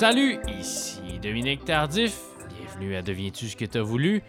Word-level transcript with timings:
Salut, 0.00 0.38
ici 0.58 1.18
Dominique 1.22 1.66
Tardif. 1.66 2.18
Bienvenue 2.48 2.96
à 2.96 3.02
Deviens-tu 3.02 3.48
ce 3.48 3.54
que 3.54 3.66
t'as 3.66 3.82
voulu? 3.82 4.22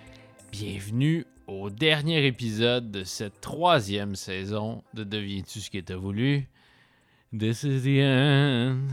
Bienvenue 0.52 1.26
au 1.48 1.70
dernier 1.70 2.26
épisode 2.26 2.92
de 2.92 3.06
cette 3.06 3.40
troisième 3.40 4.18
saison 4.18 4.84
de 4.94 5.06
Deviens-tu 5.06 5.62
ce 5.62 5.72
que 5.72 5.78
t'as 5.78 5.96
voulu? 5.96 6.50
This 7.32 7.64
is 7.64 7.84
the 7.84 8.04
end. 8.04 8.90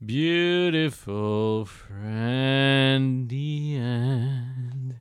Beautiful 0.00 1.64
friend, 1.64 3.28
the 3.28 3.78
end. 3.78 4.96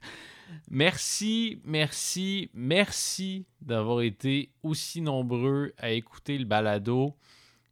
Merci, 0.69 1.59
merci, 1.65 2.51
merci 2.53 3.47
d'avoir 3.61 4.01
été 4.01 4.51
aussi 4.61 5.01
nombreux 5.01 5.73
à 5.79 5.89
écouter 5.89 6.37
le 6.37 6.45
balado. 6.45 7.15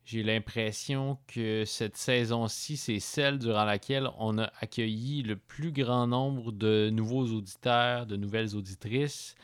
J'ai 0.06 0.22
l'impression 0.22 1.18
que 1.28 1.64
cette 1.64 1.96
saison-ci, 1.96 2.76
c'est 2.76 3.00
celle 3.00 3.40
durant 3.40 3.64
laquelle 3.64 4.10
on 4.18 4.38
a 4.38 4.52
accueilli 4.60 5.24
le 5.24 5.38
plus 5.38 5.72
grand 5.72 6.08
nombre 6.08 6.52
de 6.52 6.90
nouveaux 6.92 7.26
auditeurs, 7.28 8.06
de 8.06 8.18
nouvelles 8.18 8.54
auditrices. 8.54 9.36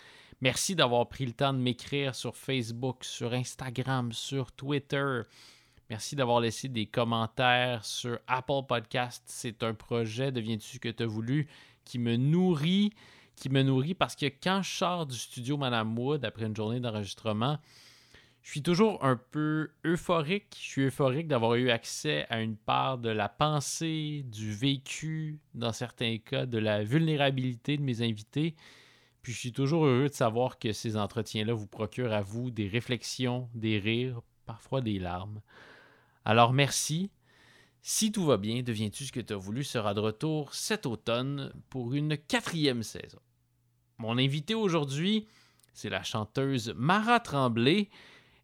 Merci 0.42 0.76
d'avoir 0.76 1.08
pris 1.08 1.26
le 1.26 1.32
temps 1.32 1.54
de 1.54 1.60
m'écrire 1.60 2.14
sur 2.14 2.36
Facebook, 2.36 3.06
sur 3.06 3.34
Instagram, 3.34 4.12
sur 4.12 4.52
Twitter. 4.52 5.22
Merci 5.90 6.18
d'avoir 6.18 6.42
laissé 6.42 6.68
des 6.68 6.86
commentaires 6.86 7.86
sur 7.86 8.20
Apple 8.28 8.66
Podcast. 8.68 9.24
C'est 9.28 9.64
un 9.64 9.74
projet, 9.74 10.34
deviens-tu 10.34 10.76
ce 10.76 10.80
que 10.80 10.90
tu 10.90 11.04
as 11.04 11.08
voulu, 11.08 11.48
qui 11.86 12.00
me 12.00 12.18
nourrit, 12.18 12.92
qui 13.38 13.50
me 13.50 13.64
nourrit 13.64 13.96
parce 13.96 14.16
que 14.18 14.26
quand 14.26 14.62
je 14.62 14.70
sors 14.70 15.06
du 15.06 15.18
studio 15.18 15.56
Madame 15.56 15.98
Wood 15.98 16.26
après 16.26 16.46
une 16.46 16.56
journée 16.56 16.82
d'enregistrement, 16.82 17.60
je 18.50 18.54
suis 18.54 18.64
toujours 18.64 19.06
un 19.06 19.16
peu 19.16 19.70
euphorique. 19.86 20.58
Je 20.60 20.68
suis 20.68 20.82
euphorique 20.86 21.28
d'avoir 21.28 21.54
eu 21.54 21.70
accès 21.70 22.26
à 22.32 22.42
une 22.42 22.58
part 22.58 22.98
de 22.98 23.10
la 23.10 23.30
pensée, 23.30 24.26
du 24.26 24.52
vécu, 24.52 25.40
dans 25.54 25.72
certains 25.72 26.18
cas, 26.18 26.48
de 26.48 26.58
la 26.58 26.84
vulnérabilité 26.84 27.78
de 27.78 27.84
mes 27.84 28.02
invités. 28.02 28.56
Puis 29.22 29.34
je 29.34 29.38
suis 29.38 29.52
toujours 29.52 29.86
heureux 29.86 30.10
de 30.10 30.16
savoir 30.16 30.58
que 30.58 30.72
ces 30.72 30.98
entretiens-là 30.98 31.54
vous 31.54 31.68
procurent 31.68 32.12
à 32.12 32.22
vous 32.22 32.50
des 32.50 32.68
réflexions, 32.68 33.52
des 33.54 33.78
rires, 33.78 34.20
parfois 34.48 34.82
des 34.82 34.98
larmes. 34.98 35.42
Alors 36.26 36.52
merci. 36.52 37.12
Si 37.84 38.12
tout 38.12 38.26
va 38.26 38.38
bien, 38.38 38.64
deviens-tu 38.64 39.06
ce 39.06 39.12
que 39.12 39.20
tu 39.20 39.34
as 39.34 39.38
voulu 39.38 39.64
sera 39.64 39.94
de 39.94 40.00
retour 40.00 40.56
cet 40.56 40.88
automne 40.88 41.54
pour 41.70 41.94
une 41.94 42.18
quatrième 42.18 42.82
saison. 42.82 43.20
Mon 44.00 44.18
invité 44.18 44.56
aujourd'hui, 44.56 45.28
c'est 45.72 45.92
la 45.92 46.02
chanteuse 46.02 46.74
Mara 46.76 47.20
Tremblay. 47.20 47.92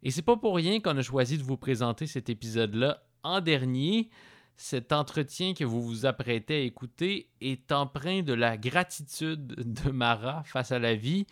Et 0.04 0.12
c'est 0.12 0.22
pas 0.22 0.38
pour 0.38 0.56
rien 0.56 0.80
qu'on 0.80 0.98
a 0.98 1.02
choisi 1.02 1.38
de 1.38 1.44
vous 1.44 1.58
présenter 1.58 2.08
cet 2.08 2.30
épisode-là 2.30 3.04
en 3.24 3.42
dernier. 3.42 4.10
Cet 4.58 4.94
entretien 4.94 5.54
que 5.54 5.64
vous 5.66 5.82
vous 5.82 6.06
apprêtez 6.06 6.56
à 6.56 6.60
écouter 6.60 7.30
est 7.42 7.72
empreint 7.72 8.22
de 8.22 8.34
la 8.34 8.58
gratitude 8.58 9.48
de 9.48 9.92
Mara 9.92 10.44
face 10.44 10.72
à 10.72 10.80
la 10.80 10.96
vie. 10.96 11.26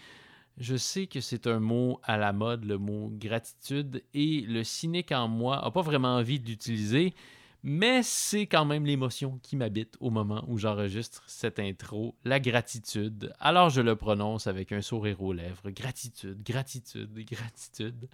Je 0.57 0.75
sais 0.75 1.07
que 1.07 1.21
c'est 1.21 1.47
un 1.47 1.59
mot 1.59 1.99
à 2.03 2.17
la 2.17 2.33
mode, 2.33 2.65
le 2.65 2.77
mot 2.77 3.09
gratitude, 3.11 4.03
et 4.13 4.41
le 4.41 4.63
cynique 4.63 5.11
en 5.11 5.27
moi 5.27 5.61
n'a 5.63 5.71
pas 5.71 5.81
vraiment 5.81 6.15
envie 6.15 6.39
de 6.39 6.47
l'utiliser, 6.47 7.15
mais 7.63 8.03
c'est 8.03 8.45
quand 8.45 8.65
même 8.65 8.85
l'émotion 8.85 9.39
qui 9.41 9.55
m'habite 9.55 9.95
au 9.99 10.11
moment 10.11 10.43
où 10.47 10.57
j'enregistre 10.59 11.23
cette 11.25 11.59
intro, 11.59 12.13
la 12.23 12.39
gratitude. 12.39 13.33
Alors 13.39 13.69
je 13.69 13.81
le 13.81 13.95
prononce 13.95 14.45
avec 14.47 14.71
un 14.73 14.81
sourire 14.81 15.21
aux 15.23 15.33
lèvres. 15.33 15.71
Gratitude, 15.71 16.43
gratitude, 16.43 17.13
gratitude. 17.25 18.09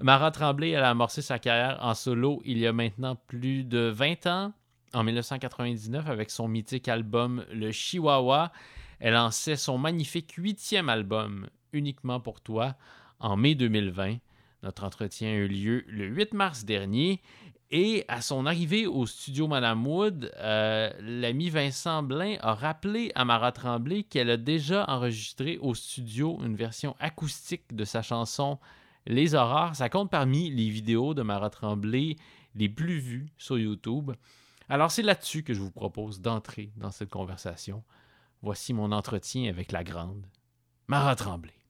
Mara 0.00 0.30
Tremblay, 0.30 0.74
a 0.74 0.90
amorcé 0.90 1.22
sa 1.22 1.38
carrière 1.38 1.78
en 1.82 1.94
solo 1.94 2.42
il 2.44 2.58
y 2.58 2.66
a 2.66 2.72
maintenant 2.72 3.16
plus 3.16 3.64
de 3.64 3.92
20 3.94 4.26
ans, 4.26 4.52
en 4.92 5.04
1999, 5.04 6.08
avec 6.08 6.30
son 6.30 6.48
mythique 6.48 6.88
album 6.88 7.44
Le 7.52 7.70
Chihuahua. 7.70 8.52
Elle 9.00 9.14
lançait 9.14 9.56
son 9.56 9.78
magnifique 9.78 10.32
huitième 10.36 10.88
album, 10.88 11.48
Uniquement 11.72 12.20
pour 12.20 12.40
toi, 12.40 12.74
en 13.18 13.36
mai 13.36 13.54
2020. 13.54 14.16
Notre 14.62 14.84
entretien 14.84 15.28
a 15.30 15.32
eu 15.32 15.48
lieu 15.48 15.84
le 15.88 16.06
8 16.06 16.34
mars 16.34 16.64
dernier. 16.64 17.20
Et 17.74 18.04
à 18.08 18.20
son 18.20 18.44
arrivée 18.44 18.86
au 18.86 19.06
studio 19.06 19.48
Madame 19.48 19.86
Wood, 19.86 20.30
euh, 20.36 20.92
l'ami 21.00 21.48
Vincent 21.48 22.02
Blain 22.02 22.36
a 22.40 22.52
rappelé 22.52 23.10
à 23.14 23.24
Mara 23.24 23.50
Tremblay 23.50 24.02
qu'elle 24.02 24.28
a 24.28 24.36
déjà 24.36 24.84
enregistré 24.88 25.56
au 25.56 25.74
studio 25.74 26.38
une 26.44 26.54
version 26.54 26.94
acoustique 27.00 27.74
de 27.74 27.84
sa 27.84 28.02
chanson 28.02 28.58
Les 29.06 29.34
Aurores. 29.34 29.76
Ça 29.76 29.88
compte 29.88 30.10
parmi 30.10 30.50
les 30.50 30.68
vidéos 30.68 31.14
de 31.14 31.22
Mara 31.22 31.50
Tremblay 31.50 32.16
les 32.54 32.68
plus 32.68 32.98
vues 32.98 33.28
sur 33.38 33.58
YouTube. 33.58 34.12
Alors 34.68 34.90
c'est 34.90 35.02
là-dessus 35.02 35.42
que 35.42 35.54
je 35.54 35.60
vous 35.60 35.70
propose 35.70 36.20
d'entrer 36.20 36.72
dans 36.76 36.90
cette 36.90 37.10
conversation. 37.10 37.82
Voici 38.42 38.74
mon 38.74 38.92
entretien 38.92 39.48
avec 39.48 39.72
la 39.72 39.84
grande 39.84 40.26
Mara 40.88 41.14
Tremblay. 41.16 41.61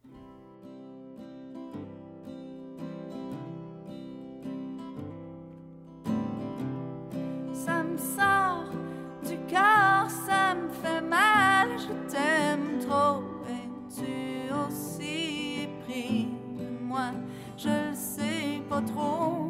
Sais 18.94 19.41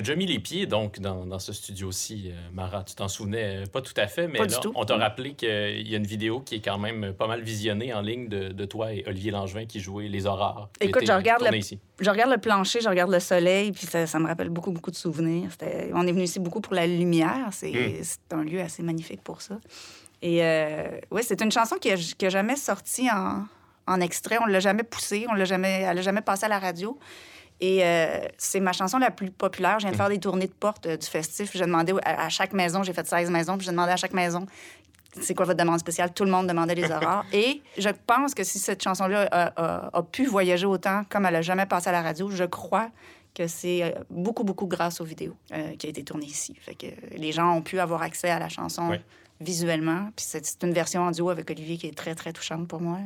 as 0.00 0.02
déjà 0.02 0.16
mis 0.16 0.26
les 0.26 0.38
pieds 0.38 0.66
donc 0.66 0.98
dans, 1.00 1.24
dans 1.26 1.38
ce 1.38 1.52
studio-ci, 1.52 2.30
euh, 2.32 2.34
Mara? 2.52 2.82
Tu 2.84 2.94
t'en 2.94 3.08
souvenais 3.08 3.62
euh, 3.62 3.66
pas 3.66 3.80
tout 3.80 3.94
à 3.96 4.06
fait, 4.06 4.26
mais 4.28 4.38
là, 4.38 4.60
on 4.74 4.84
t'a 4.84 4.96
rappelé 4.96 5.34
qu'il 5.34 5.88
y 5.88 5.94
a 5.94 5.96
une 5.98 6.06
vidéo 6.06 6.40
qui 6.40 6.56
est 6.56 6.60
quand 6.60 6.78
même 6.78 7.12
pas 7.12 7.26
mal 7.26 7.42
visionnée 7.42 7.94
en 7.94 8.00
ligne 8.00 8.28
de, 8.28 8.48
de 8.48 8.64
toi 8.64 8.92
et 8.92 9.04
Olivier 9.06 9.30
Langevin 9.30 9.66
qui 9.66 9.80
jouait 9.80 10.08
Les 10.08 10.26
Aurores. 10.26 10.68
Écoute, 10.80 11.04
je 11.06 11.12
regarde 11.12 11.42
le- 11.50 11.56
ici. 11.56 11.78
Je 12.00 12.10
regarde 12.10 12.30
le 12.30 12.38
plancher, 12.38 12.80
je 12.80 12.88
regarde 12.88 13.10
le 13.10 13.20
soleil, 13.20 13.72
puis 13.72 13.86
ça, 13.86 14.06
ça 14.06 14.18
me 14.18 14.26
rappelle 14.26 14.48
beaucoup, 14.48 14.72
beaucoup 14.72 14.90
de 14.90 14.96
souvenirs. 14.96 15.50
On 15.94 16.06
est 16.06 16.12
venu 16.12 16.24
ici 16.24 16.40
beaucoup 16.40 16.60
pour 16.60 16.74
la 16.74 16.86
lumière. 16.86 17.48
C'est 17.52 17.70
Mm. 17.72 18.34
un 18.38 18.44
lieu 18.44 18.60
assez 18.60 18.82
magnifique 18.82 19.22
pour 19.22 19.42
ça. 19.42 19.58
Et 20.22 20.42
euh, 20.44 20.98
oui, 21.10 21.22
c'est 21.24 21.40
une 21.42 21.52
chanson 21.52 21.76
qui 21.76 21.88
n'a 21.90 22.28
jamais 22.28 22.56
sorti 22.56 23.08
en, 23.10 23.44
en 23.86 24.00
extrait. 24.00 24.38
On 24.42 24.46
ne 24.46 24.52
l'a 24.52 24.60
jamais 24.60 24.82
poussée. 24.82 25.26
On 25.30 25.34
l'a 25.34 25.44
jamais, 25.44 25.82
elle 25.82 25.96
n'a 25.96 26.02
jamais 26.02 26.20
passé 26.22 26.44
à 26.46 26.48
la 26.48 26.58
radio. 26.58 26.98
Et 27.60 27.84
euh, 27.84 28.18
c'est 28.38 28.60
ma 28.60 28.72
chanson 28.72 28.98
la 28.98 29.10
plus 29.10 29.30
populaire. 29.30 29.78
Je 29.78 29.84
viens 29.84 29.92
de 29.92 29.96
faire 29.96 30.08
des 30.08 30.18
tournées 30.18 30.46
de 30.46 30.52
porte 30.52 30.86
euh, 30.86 30.96
du 30.96 31.06
festif. 31.06 31.50
J'ai 31.54 31.64
demandé 31.66 31.92
à, 32.04 32.24
à 32.24 32.28
chaque 32.28 32.52
maison, 32.52 32.82
j'ai 32.82 32.92
fait 32.94 33.06
16 33.06 33.30
maisons, 33.30 33.56
puis 33.58 33.66
j'ai 33.66 33.72
demandé 33.72 33.92
à 33.92 33.96
chaque 33.96 34.14
maison 34.14 34.46
c'est 35.20 35.34
quoi 35.34 35.44
votre 35.44 35.58
demande 35.58 35.80
spéciale? 35.80 36.14
Tout 36.14 36.24
le 36.24 36.30
monde 36.30 36.46
demandait 36.46 36.76
les 36.76 36.84
aurores. 36.88 37.24
Et 37.32 37.62
je 37.76 37.88
pense 38.06 38.32
que 38.32 38.44
si 38.44 38.60
cette 38.60 38.80
chanson-là 38.80 39.28
a, 39.32 39.46
a- 39.56 39.90
a 39.98 40.02
pu 40.04 40.24
voyager 40.24 40.66
autant 40.66 41.02
comme 41.08 41.26
elle 41.26 41.32
n'a 41.32 41.42
jamais 41.42 41.66
passé 41.66 41.88
à 41.88 41.92
la 41.92 42.00
radio, 42.00 42.30
je 42.30 42.44
crois 42.44 42.90
que 43.34 43.48
c'est 43.48 43.82
euh, 43.82 43.90
beaucoup, 44.08 44.44
beaucoup 44.44 44.66
grâce 44.66 45.00
aux 45.00 45.04
vidéos 45.04 45.36
euh, 45.52 45.74
qui 45.76 45.88
a 45.88 45.90
été 45.90 46.04
tournée 46.04 46.26
ici. 46.26 46.54
Fait 46.60 46.76
que 46.76 46.86
les 47.16 47.32
gens 47.32 47.52
ont 47.56 47.60
pu 47.62 47.80
avoir 47.80 48.02
accès 48.02 48.30
à 48.30 48.38
la 48.38 48.48
chanson 48.48 48.90
visuellement. 49.40 50.10
Puis 50.14 50.26
c'est 50.28 50.62
une 50.62 50.72
version 50.72 51.02
en 51.02 51.10
duo 51.10 51.28
avec 51.30 51.50
Olivier 51.50 51.76
qui 51.76 51.88
est 51.88 51.96
très, 51.96 52.14
très 52.14 52.32
touchante 52.32 52.68
pour 52.68 52.80
moi. 52.80 52.98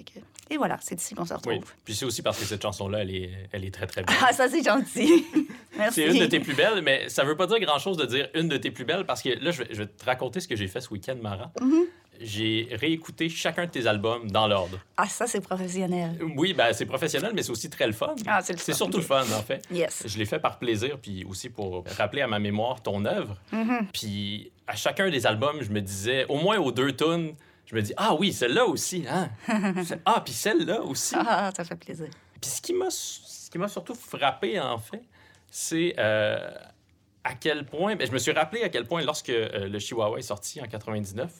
Fait 0.00 0.20
que... 0.20 0.24
Et 0.52 0.56
voilà, 0.56 0.78
c'est 0.80 1.00
ici 1.00 1.14
qu'on 1.14 1.24
se 1.24 1.34
retrouve. 1.34 1.52
Oui. 1.52 1.60
Puis 1.84 1.94
c'est 1.94 2.04
aussi 2.04 2.22
parce 2.22 2.38
que 2.38 2.44
cette 2.44 2.62
chanson-là, 2.62 3.02
elle 3.02 3.14
est, 3.14 3.30
elle 3.52 3.64
est 3.64 3.72
très, 3.72 3.86
très 3.86 4.02
belle. 4.02 4.16
Ah, 4.22 4.32
ça, 4.32 4.48
c'est 4.48 4.64
gentil. 4.64 5.24
Merci. 5.78 6.02
C'est 6.02 6.06
une 6.08 6.18
de 6.18 6.26
tes 6.26 6.40
plus 6.40 6.54
belles, 6.54 6.82
mais 6.82 7.08
ça 7.08 7.24
veut 7.24 7.36
pas 7.36 7.46
dire 7.46 7.60
grand-chose 7.60 7.96
de 7.96 8.06
dire 8.06 8.28
une 8.34 8.48
de 8.48 8.56
tes 8.56 8.70
plus 8.70 8.84
belles 8.84 9.04
parce 9.04 9.22
que 9.22 9.28
là, 9.28 9.50
je 9.50 9.62
vais, 9.62 9.68
je 9.70 9.82
vais 9.82 9.86
te 9.86 10.04
raconter 10.04 10.40
ce 10.40 10.48
que 10.48 10.56
j'ai 10.56 10.66
fait 10.66 10.80
ce 10.80 10.90
week-end, 10.90 11.16
Mara. 11.22 11.52
Mm-hmm. 11.60 11.84
J'ai 12.22 12.68
réécouté 12.72 13.28
chacun 13.28 13.66
de 13.66 13.70
tes 13.70 13.86
albums 13.86 14.30
dans 14.30 14.48
l'ordre. 14.48 14.78
Ah, 14.96 15.06
ça, 15.06 15.26
c'est 15.26 15.40
professionnel. 15.40 16.18
Oui, 16.36 16.52
ben, 16.52 16.72
c'est 16.72 16.84
professionnel, 16.86 17.32
mais 17.34 17.42
c'est 17.42 17.52
aussi 17.52 17.70
très 17.70 17.86
le 17.86 17.92
fun. 17.92 18.14
Ah, 18.26 18.40
c'est 18.42 18.52
le 18.52 18.58
C'est 18.58 18.72
fun. 18.72 18.78
surtout 18.78 18.98
le 18.98 19.04
fun, 19.04 19.22
en 19.22 19.42
fait. 19.42 19.62
Yes. 19.70 20.02
Je 20.06 20.18
l'ai 20.18 20.26
fait 20.26 20.38
par 20.38 20.58
plaisir, 20.58 20.98
puis 21.00 21.24
aussi 21.24 21.48
pour 21.48 21.84
rappeler 21.96 22.22
à 22.22 22.26
ma 22.26 22.38
mémoire 22.38 22.82
ton 22.82 23.04
œuvre. 23.04 23.36
Mm-hmm. 23.52 23.86
Puis 23.92 24.50
à 24.66 24.74
chacun 24.76 25.08
des 25.10 25.26
albums, 25.26 25.62
je 25.62 25.70
me 25.70 25.80
disais, 25.80 26.26
au 26.28 26.36
moins 26.36 26.58
aux 26.58 26.72
deux 26.72 26.94
tunes, 26.94 27.34
je 27.70 27.76
me 27.76 27.82
dis, 27.82 27.92
ah 27.96 28.14
oui, 28.14 28.32
celle-là 28.32 28.66
aussi, 28.66 29.04
hein? 29.08 29.30
Ah, 30.04 30.20
puis 30.24 30.34
celle-là 30.34 30.82
aussi. 30.82 31.14
Ah, 31.16 31.52
ça 31.56 31.62
fait 31.62 31.76
plaisir. 31.76 32.08
Puis 32.40 32.50
ce 32.50 32.60
qui 32.60 32.72
m'a 32.72 32.90
ce 32.90 33.48
qui 33.48 33.58
m'a 33.58 33.68
surtout 33.68 33.94
frappé, 33.94 34.58
en 34.58 34.78
fait, 34.78 35.02
c'est 35.50 35.94
euh, 35.98 36.50
à 37.22 37.34
quel 37.34 37.64
point. 37.66 37.94
ben, 37.94 38.08
je 38.08 38.12
me 38.12 38.18
suis 38.18 38.32
rappelé 38.32 38.64
à 38.64 38.70
quel 38.70 38.86
point, 38.86 39.02
lorsque 39.02 39.30
euh, 39.30 39.68
le 39.68 39.78
Chihuahua 39.78 40.18
est 40.18 40.22
sorti 40.22 40.60
en 40.60 40.66
99, 40.66 41.30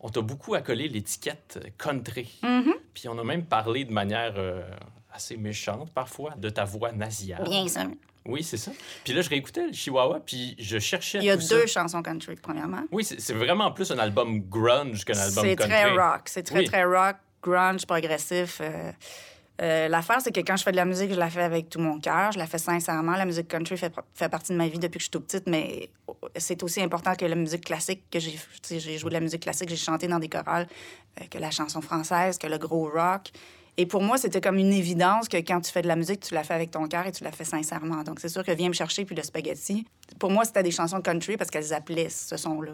on 0.00 0.08
t'a 0.08 0.20
beaucoup 0.20 0.54
accolé 0.54 0.88
l'étiquette 0.88 1.60
country. 1.78 2.40
Mhm. 2.42 2.74
Puis 2.92 3.08
on 3.08 3.16
a 3.16 3.22
même 3.22 3.44
parlé 3.44 3.84
de 3.84 3.92
manière 3.92 4.34
euh, 4.36 4.62
assez 5.12 5.36
méchante, 5.36 5.92
parfois, 5.92 6.34
de 6.36 6.48
ta 6.50 6.64
voix 6.64 6.90
nasillarde. 6.90 7.48
Bien 7.48 7.68
sûr. 7.68 7.88
Oui, 8.28 8.42
c'est 8.44 8.56
ça. 8.58 8.70
Puis 9.04 9.12
là, 9.14 9.22
je 9.22 9.28
réécoutais 9.30 9.66
le 9.66 9.72
Chihuahua, 9.72 10.20
puis 10.24 10.54
je 10.58 10.78
cherchais 10.78 11.18
Il 11.18 11.24
y 11.24 11.30
a 11.30 11.36
tout 11.36 11.48
deux 11.48 11.66
ça. 11.66 11.80
chansons 11.82 12.02
country, 12.02 12.36
premièrement. 12.36 12.82
Oui, 12.92 13.02
c'est 13.02 13.20
c'est 13.20 13.32
vraiment 13.34 13.72
plus 13.72 13.90
un 13.90 13.98
album 13.98 14.40
grunge 14.48 15.04
qu'un 15.04 15.18
album 15.18 15.44
C'est 15.44 15.56
country. 15.56 15.72
très 15.74 15.90
rock. 15.96 16.20
C'est 16.26 16.42
très, 16.42 16.58
Oui. 16.58 16.64
très 16.66 16.84
rock, 16.84 17.16
grunge, 17.42 17.86
progressif. 17.86 18.60
euh, 18.60 18.92
euh, 19.60 19.88
L'affaire, 19.88 20.20
c'est 20.20 20.30
que 20.30 20.40
quand 20.40 20.56
je 20.56 20.62
fais 20.62 20.70
de 20.70 20.76
la 20.76 20.84
musique, 20.84 21.10
je 21.12 21.18
la 21.18 21.30
fais 21.30 21.42
avec 21.42 21.68
tout 21.68 21.80
mon 21.80 21.98
cœur. 21.98 22.30
Je 22.32 22.38
la 22.38 22.46
fais 22.46 22.58
sincèrement. 22.58 23.12
La 23.16 23.24
musique 23.24 23.48
country 23.48 23.76
fait, 23.76 23.92
fait 24.14 24.28
partie 24.28 24.52
de 24.52 24.58
ma 24.58 24.68
vie 24.68 24.78
depuis 24.78 24.98
que 24.98 25.00
je 25.00 25.04
suis 25.04 25.10
toute 25.10 25.24
petite, 25.24 25.46
mais 25.48 25.88
c'est 26.36 26.62
aussi 26.62 26.80
important 26.80 27.14
que 27.16 27.24
la 27.24 27.34
musique 27.34 27.64
classique, 27.64 28.04
que 28.10 28.20
j'ai 28.20 28.98
joué 28.98 29.08
de 29.08 29.14
la 29.14 29.20
musique 29.20 29.42
classique, 29.42 29.68
j'ai 29.68 29.76
chanté 29.76 30.06
dans 30.06 30.18
des 30.20 30.28
chorales, 30.28 30.68
euh, 31.20 31.24
que 31.30 31.38
la 31.38 31.50
chanson 31.50 31.80
française, 31.80 32.38
que 32.38 32.46
le 32.46 32.58
gros 32.58 32.88
rock. 32.88 33.30
Et 33.80 33.86
pour 33.86 34.02
moi, 34.02 34.18
c'était 34.18 34.40
comme 34.40 34.58
une 34.58 34.72
évidence 34.72 35.28
que 35.28 35.36
quand 35.36 35.60
tu 35.60 35.70
fais 35.70 35.82
de 35.82 35.86
la 35.86 35.94
musique, 35.94 36.18
tu 36.18 36.34
la 36.34 36.42
fais 36.42 36.54
avec 36.54 36.72
ton 36.72 36.88
cœur 36.88 37.06
et 37.06 37.12
tu 37.12 37.22
la 37.22 37.30
fais 37.30 37.44
sincèrement. 37.44 38.02
Donc, 38.02 38.18
c'est 38.18 38.28
sûr 38.28 38.44
que 38.44 38.50
Viens 38.50 38.68
me 38.68 38.74
chercher 38.74 39.04
puis 39.04 39.14
le 39.14 39.22
spaghetti. 39.22 39.86
Pour 40.18 40.32
moi, 40.32 40.44
c'était 40.44 40.64
des 40.64 40.72
chansons 40.72 41.00
country 41.00 41.36
parce 41.36 41.48
qu'elles 41.48 41.72
appelaient 41.72 42.08
ce 42.08 42.36
son-là. 42.36 42.72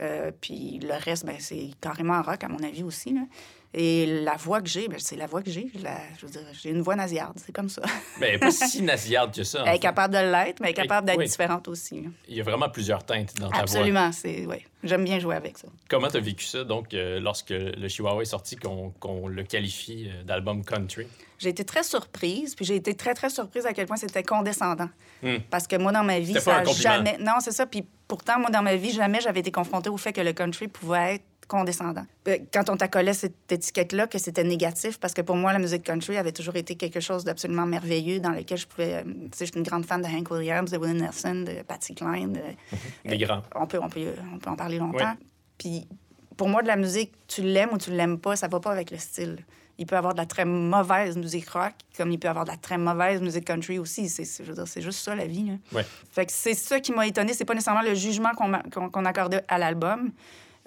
Euh, 0.00 0.30
puis 0.40 0.78
le 0.78 0.94
reste, 0.94 1.26
ben, 1.26 1.34
c'est 1.40 1.70
carrément 1.80 2.22
rock, 2.22 2.44
à 2.44 2.48
mon 2.48 2.62
avis 2.62 2.84
aussi. 2.84 3.12
là. 3.12 3.22
Et 3.72 4.24
la 4.24 4.34
voix 4.36 4.60
que 4.60 4.68
j'ai, 4.68 4.88
ben, 4.88 4.98
c'est 4.98 5.14
la 5.14 5.26
voix 5.28 5.42
que 5.42 5.50
j'ai. 5.50 5.70
La- 5.80 6.00
Je 6.18 6.26
veux 6.26 6.32
dire, 6.32 6.40
j'ai 6.60 6.70
une 6.70 6.82
voix 6.82 6.96
nasillarde, 6.96 7.38
c'est 7.44 7.52
comme 7.52 7.68
ça. 7.68 7.82
Mais 8.18 8.30
elle 8.30 8.34
est 8.34 8.38
pas 8.38 8.50
si 8.50 8.82
nasillarde 8.82 9.32
que 9.32 9.44
ça. 9.44 9.62
Elle 9.64 9.76
est 9.76 9.78
capable 9.78 10.12
de 10.12 10.18
l'être, 10.18 10.58
mais 10.60 10.66
elle 10.66 10.70
est 10.70 10.74
capable 10.74 11.06
d'être 11.06 11.18
Oui. 11.18 11.26
différente 11.28 11.68
aussi. 11.68 12.00
là. 12.02 12.08
Il 12.26 12.36
y 12.36 12.40
a 12.40 12.42
vraiment 12.42 12.68
plusieurs 12.68 13.04
teintes 13.04 13.32
dans 13.36 13.48
ta 13.48 13.54
voix. 13.54 13.62
Absolument, 13.62 14.10
c'est... 14.10 14.44
Ouais. 14.46 14.64
J'aime 14.82 15.04
bien 15.04 15.20
jouer 15.20 15.36
avec 15.36 15.56
ça. 15.58 15.68
Comment 15.88 16.08
tu 16.08 16.16
as 16.16 16.20
vécu 16.20 16.44
ça, 16.46 16.64
donc, 16.64 16.94
euh, 16.94 17.20
lorsque 17.20 17.50
le 17.50 17.86
Chihuahua 17.86 18.22
est 18.22 18.24
sorti, 18.24 18.56
qu'on 18.56 18.90
qu'on 18.98 19.28
le 19.28 19.44
qualifie 19.44 20.08
euh, 20.10 20.24
d'album 20.24 20.64
country? 20.64 21.06
J'ai 21.38 21.50
été 21.50 21.64
très 21.64 21.84
surprise, 21.84 22.54
puis 22.56 22.64
j'ai 22.64 22.74
été 22.76 22.94
très, 22.94 23.14
très 23.14 23.30
surprise 23.30 23.66
à 23.66 23.72
quel 23.72 23.86
point 23.86 23.96
c'était 23.96 24.22
condescendant. 24.24 24.88
Hmm. 25.22 25.36
Parce 25.48 25.66
que 25.66 25.76
moi, 25.76 25.92
dans 25.92 26.02
ma 26.02 26.18
vie, 26.18 26.38
ça 26.40 26.64
jamais... 26.64 27.16
Non, 27.20 27.34
c'est 27.40 27.52
ça. 27.52 27.66
Puis 27.66 27.84
pourtant, 28.08 28.40
moi, 28.40 28.50
dans 28.50 28.62
ma 28.62 28.74
vie, 28.76 28.90
jamais 28.90 29.20
j'avais 29.20 29.40
été 29.40 29.52
confrontée 29.52 29.90
au 29.90 29.96
fait 29.96 30.12
que 30.12 30.20
le 30.20 30.32
country 30.32 30.66
pouvait 30.68 31.14
être 31.16 31.24
condescendant. 31.50 32.06
Euh, 32.28 32.38
Quand 32.54 32.70
on 32.70 32.76
t'accolait 32.76 33.12
cette 33.12 33.50
étiquette-là, 33.50 34.06
que 34.06 34.18
c'était 34.18 34.44
négatif, 34.44 34.98
parce 35.00 35.12
que 35.12 35.20
pour 35.20 35.34
moi, 35.36 35.52
la 35.52 35.58
musique 35.58 35.82
country 35.82 36.16
avait 36.16 36.30
toujours 36.32 36.54
été 36.56 36.76
quelque 36.76 37.00
chose 37.00 37.24
d'absolument 37.24 37.66
merveilleux 37.66 38.20
dans 38.20 38.30
lequel 38.30 38.56
je 38.56 38.66
pouvais... 38.66 38.94
euh, 38.94 39.02
Tu 39.04 39.10
sais, 39.38 39.46
je 39.46 39.50
suis 39.50 39.58
une 39.58 39.64
grande 39.66 39.84
fan 39.84 40.00
de 40.00 40.06
Hank 40.06 40.30
Williams, 40.30 40.70
de 40.70 40.78
Willie 40.78 41.00
Nelson, 41.00 41.44
de 41.46 41.62
Patsy 41.62 41.94
Cline. 41.94 42.32
de- 42.34 42.40
Des 43.10 43.18
grands. 43.18 43.42
on 43.56 43.66
peut, 43.66 43.80
on 43.82 43.88
peut, 43.88 44.14
on 44.32 44.38
peut 44.38 44.50
en 44.50 44.56
parler 44.56 44.78
longtemps. 44.78 45.14
Puis 45.58 45.86
pour 46.36 46.48
moi, 46.48 46.62
de 46.62 46.68
la 46.68 46.76
musique, 46.76 47.12
tu 47.26 47.42
l'aimes 47.42 47.70
ou 47.72 47.78
tu 47.78 47.90
l'aimes 47.90 48.18
pas, 48.18 48.36
ça 48.36 48.48
va 48.48 48.60
pas 48.60 48.70
avec 48.72 48.90
le 48.92 48.96
style. 48.98 49.38
Il 49.76 49.86
peut 49.86 49.96
avoir 49.96 50.12
de 50.14 50.18
la 50.20 50.26
très 50.26 50.44
mauvaise 50.44 51.16
musique 51.16 51.48
rock, 51.48 51.72
comme 51.96 52.10
il 52.12 52.18
peut 52.18 52.28
avoir 52.28 52.44
de 52.44 52.50
la 52.50 52.56
très 52.58 52.76
mauvaise 52.78 53.20
musique 53.22 53.46
country 53.46 53.78
aussi. 53.78 54.08
C'est, 54.10 54.24
je 54.24 54.48
veux 54.48 54.54
dire, 54.54 54.68
c'est 54.68 54.82
juste 54.82 55.00
ça, 55.00 55.14
la 55.14 55.26
vie. 55.26 55.46
là. 55.46 55.54
Ouais. 55.78 55.86
Fait 56.12 56.26
que 56.26 56.32
c'est 56.32 56.54
ça 56.54 56.80
qui 56.80 56.92
m'a 56.92 57.06
étonné. 57.06 57.32
C'est 57.32 57.46
pas 57.46 57.54
nécessairement 57.54 57.82
le 57.82 57.94
jugement 57.94 58.30
qu'on- 58.34 58.90
qu'on 58.90 59.04
accordait 59.06 59.42
à 59.48 59.56
l'album. 59.58 60.10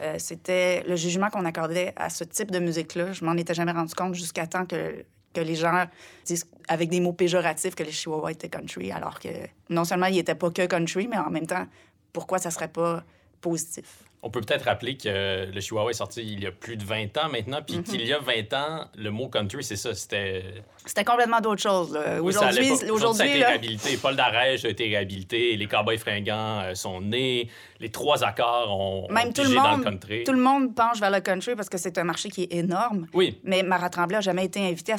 Euh, 0.01 0.15
c'était 0.17 0.83
le 0.87 0.95
jugement 0.95 1.29
qu'on 1.29 1.45
accordait 1.45 1.93
à 1.95 2.09
ce 2.09 2.23
type 2.23 2.51
de 2.51 2.59
musique-là. 2.59 3.13
Je 3.13 3.23
m'en 3.23 3.33
étais 3.33 3.53
jamais 3.53 3.71
rendu 3.71 3.93
compte 3.93 4.15
jusqu'à 4.15 4.47
temps 4.47 4.65
que, 4.65 5.05
les 5.35 5.55
gens 5.55 5.85
disent 6.25 6.45
avec 6.67 6.89
des 6.89 6.99
mots 6.99 7.13
péjoratifs 7.13 7.73
que 7.73 7.81
les 7.81 7.91
Chihuahuas 7.91 8.31
étaient 8.31 8.49
country, 8.49 8.91
alors 8.91 9.19
que 9.19 9.29
non 9.69 9.83
seulement 9.83 10.05
ils 10.05 10.19
étaient 10.19 10.35
pas 10.35 10.51
que 10.51 10.67
country, 10.67 11.07
mais 11.07 11.17
en 11.17 11.31
même 11.31 11.47
temps, 11.47 11.65
pourquoi 12.11 12.37
ça 12.37 12.51
serait 12.51 12.67
pas 12.67 13.03
positif? 13.41 14.03
On 14.25 14.29
peut 14.29 14.39
peut-être 14.41 14.63
rappeler 14.63 14.95
que 14.95 15.51
le 15.53 15.59
Chihuahua 15.61 15.91
est 15.91 15.95
sorti 15.95 16.23
il 16.23 16.41
y 16.41 16.47
a 16.47 16.51
plus 16.51 16.77
de 16.77 16.83
20 16.85 17.17
ans 17.17 17.29
maintenant, 17.29 17.61
puis 17.61 17.75
Mhm. 17.77 17.83
qu'il 17.83 18.05
y 18.07 18.13
a 18.13 18.19
20 18.19 18.53
ans, 18.53 18.85
le 18.95 19.11
mot 19.11 19.27
country, 19.27 19.63
c'est 19.63 19.75
ça, 19.75 19.93
c'était... 19.93 20.43
C'était 20.85 21.03
complètement 21.03 21.41
d'autre 21.41 21.61
chose. 21.61 21.97
Oui, 22.21 22.29
Aujourd'hui, 22.35 22.69
pas. 22.69 22.91
Aujourd'hui, 22.91 23.17
ça 23.17 23.23
a 23.23 23.27
été 23.27 23.39
là, 23.39 23.47
réhabilité. 23.49 23.97
Paul 23.97 24.15
Darèche 24.15 24.63
a 24.65 24.69
été 24.69 24.85
réhabilité, 24.85 25.55
les 25.57 25.67
Cowboys 25.67 25.97
fringants 25.97 26.61
euh, 26.61 26.73
sont 26.73 27.01
nés, 27.01 27.49
les 27.81 27.89
trois 27.89 28.23
accords 28.23 28.71
ont, 28.71 29.07
ont 29.09 29.13
même 29.13 29.33
tout 29.33 29.41
le, 29.41 29.47
pigé 29.49 29.55
dans 29.59 29.69
monde, 29.71 29.79
le 29.79 29.91
country. 29.91 30.23
tout 30.23 30.31
le 30.33 30.41
monde 30.41 30.73
penche 30.73 30.99
vers 30.99 31.11
le 31.11 31.19
country 31.19 31.55
parce 31.55 31.67
que 31.69 31.77
c'est 31.77 31.97
un 31.97 32.03
marché 32.05 32.29
qui 32.29 32.43
est 32.43 32.53
énorme. 32.53 33.07
Oui, 33.13 33.39
Mais 33.43 33.61
Marat 33.61 33.89
Tremblay 33.89 34.17
n'a 34.17 34.21
jamais 34.21 34.45
été 34.45 34.65
invité 34.65 34.93
à 34.93 34.97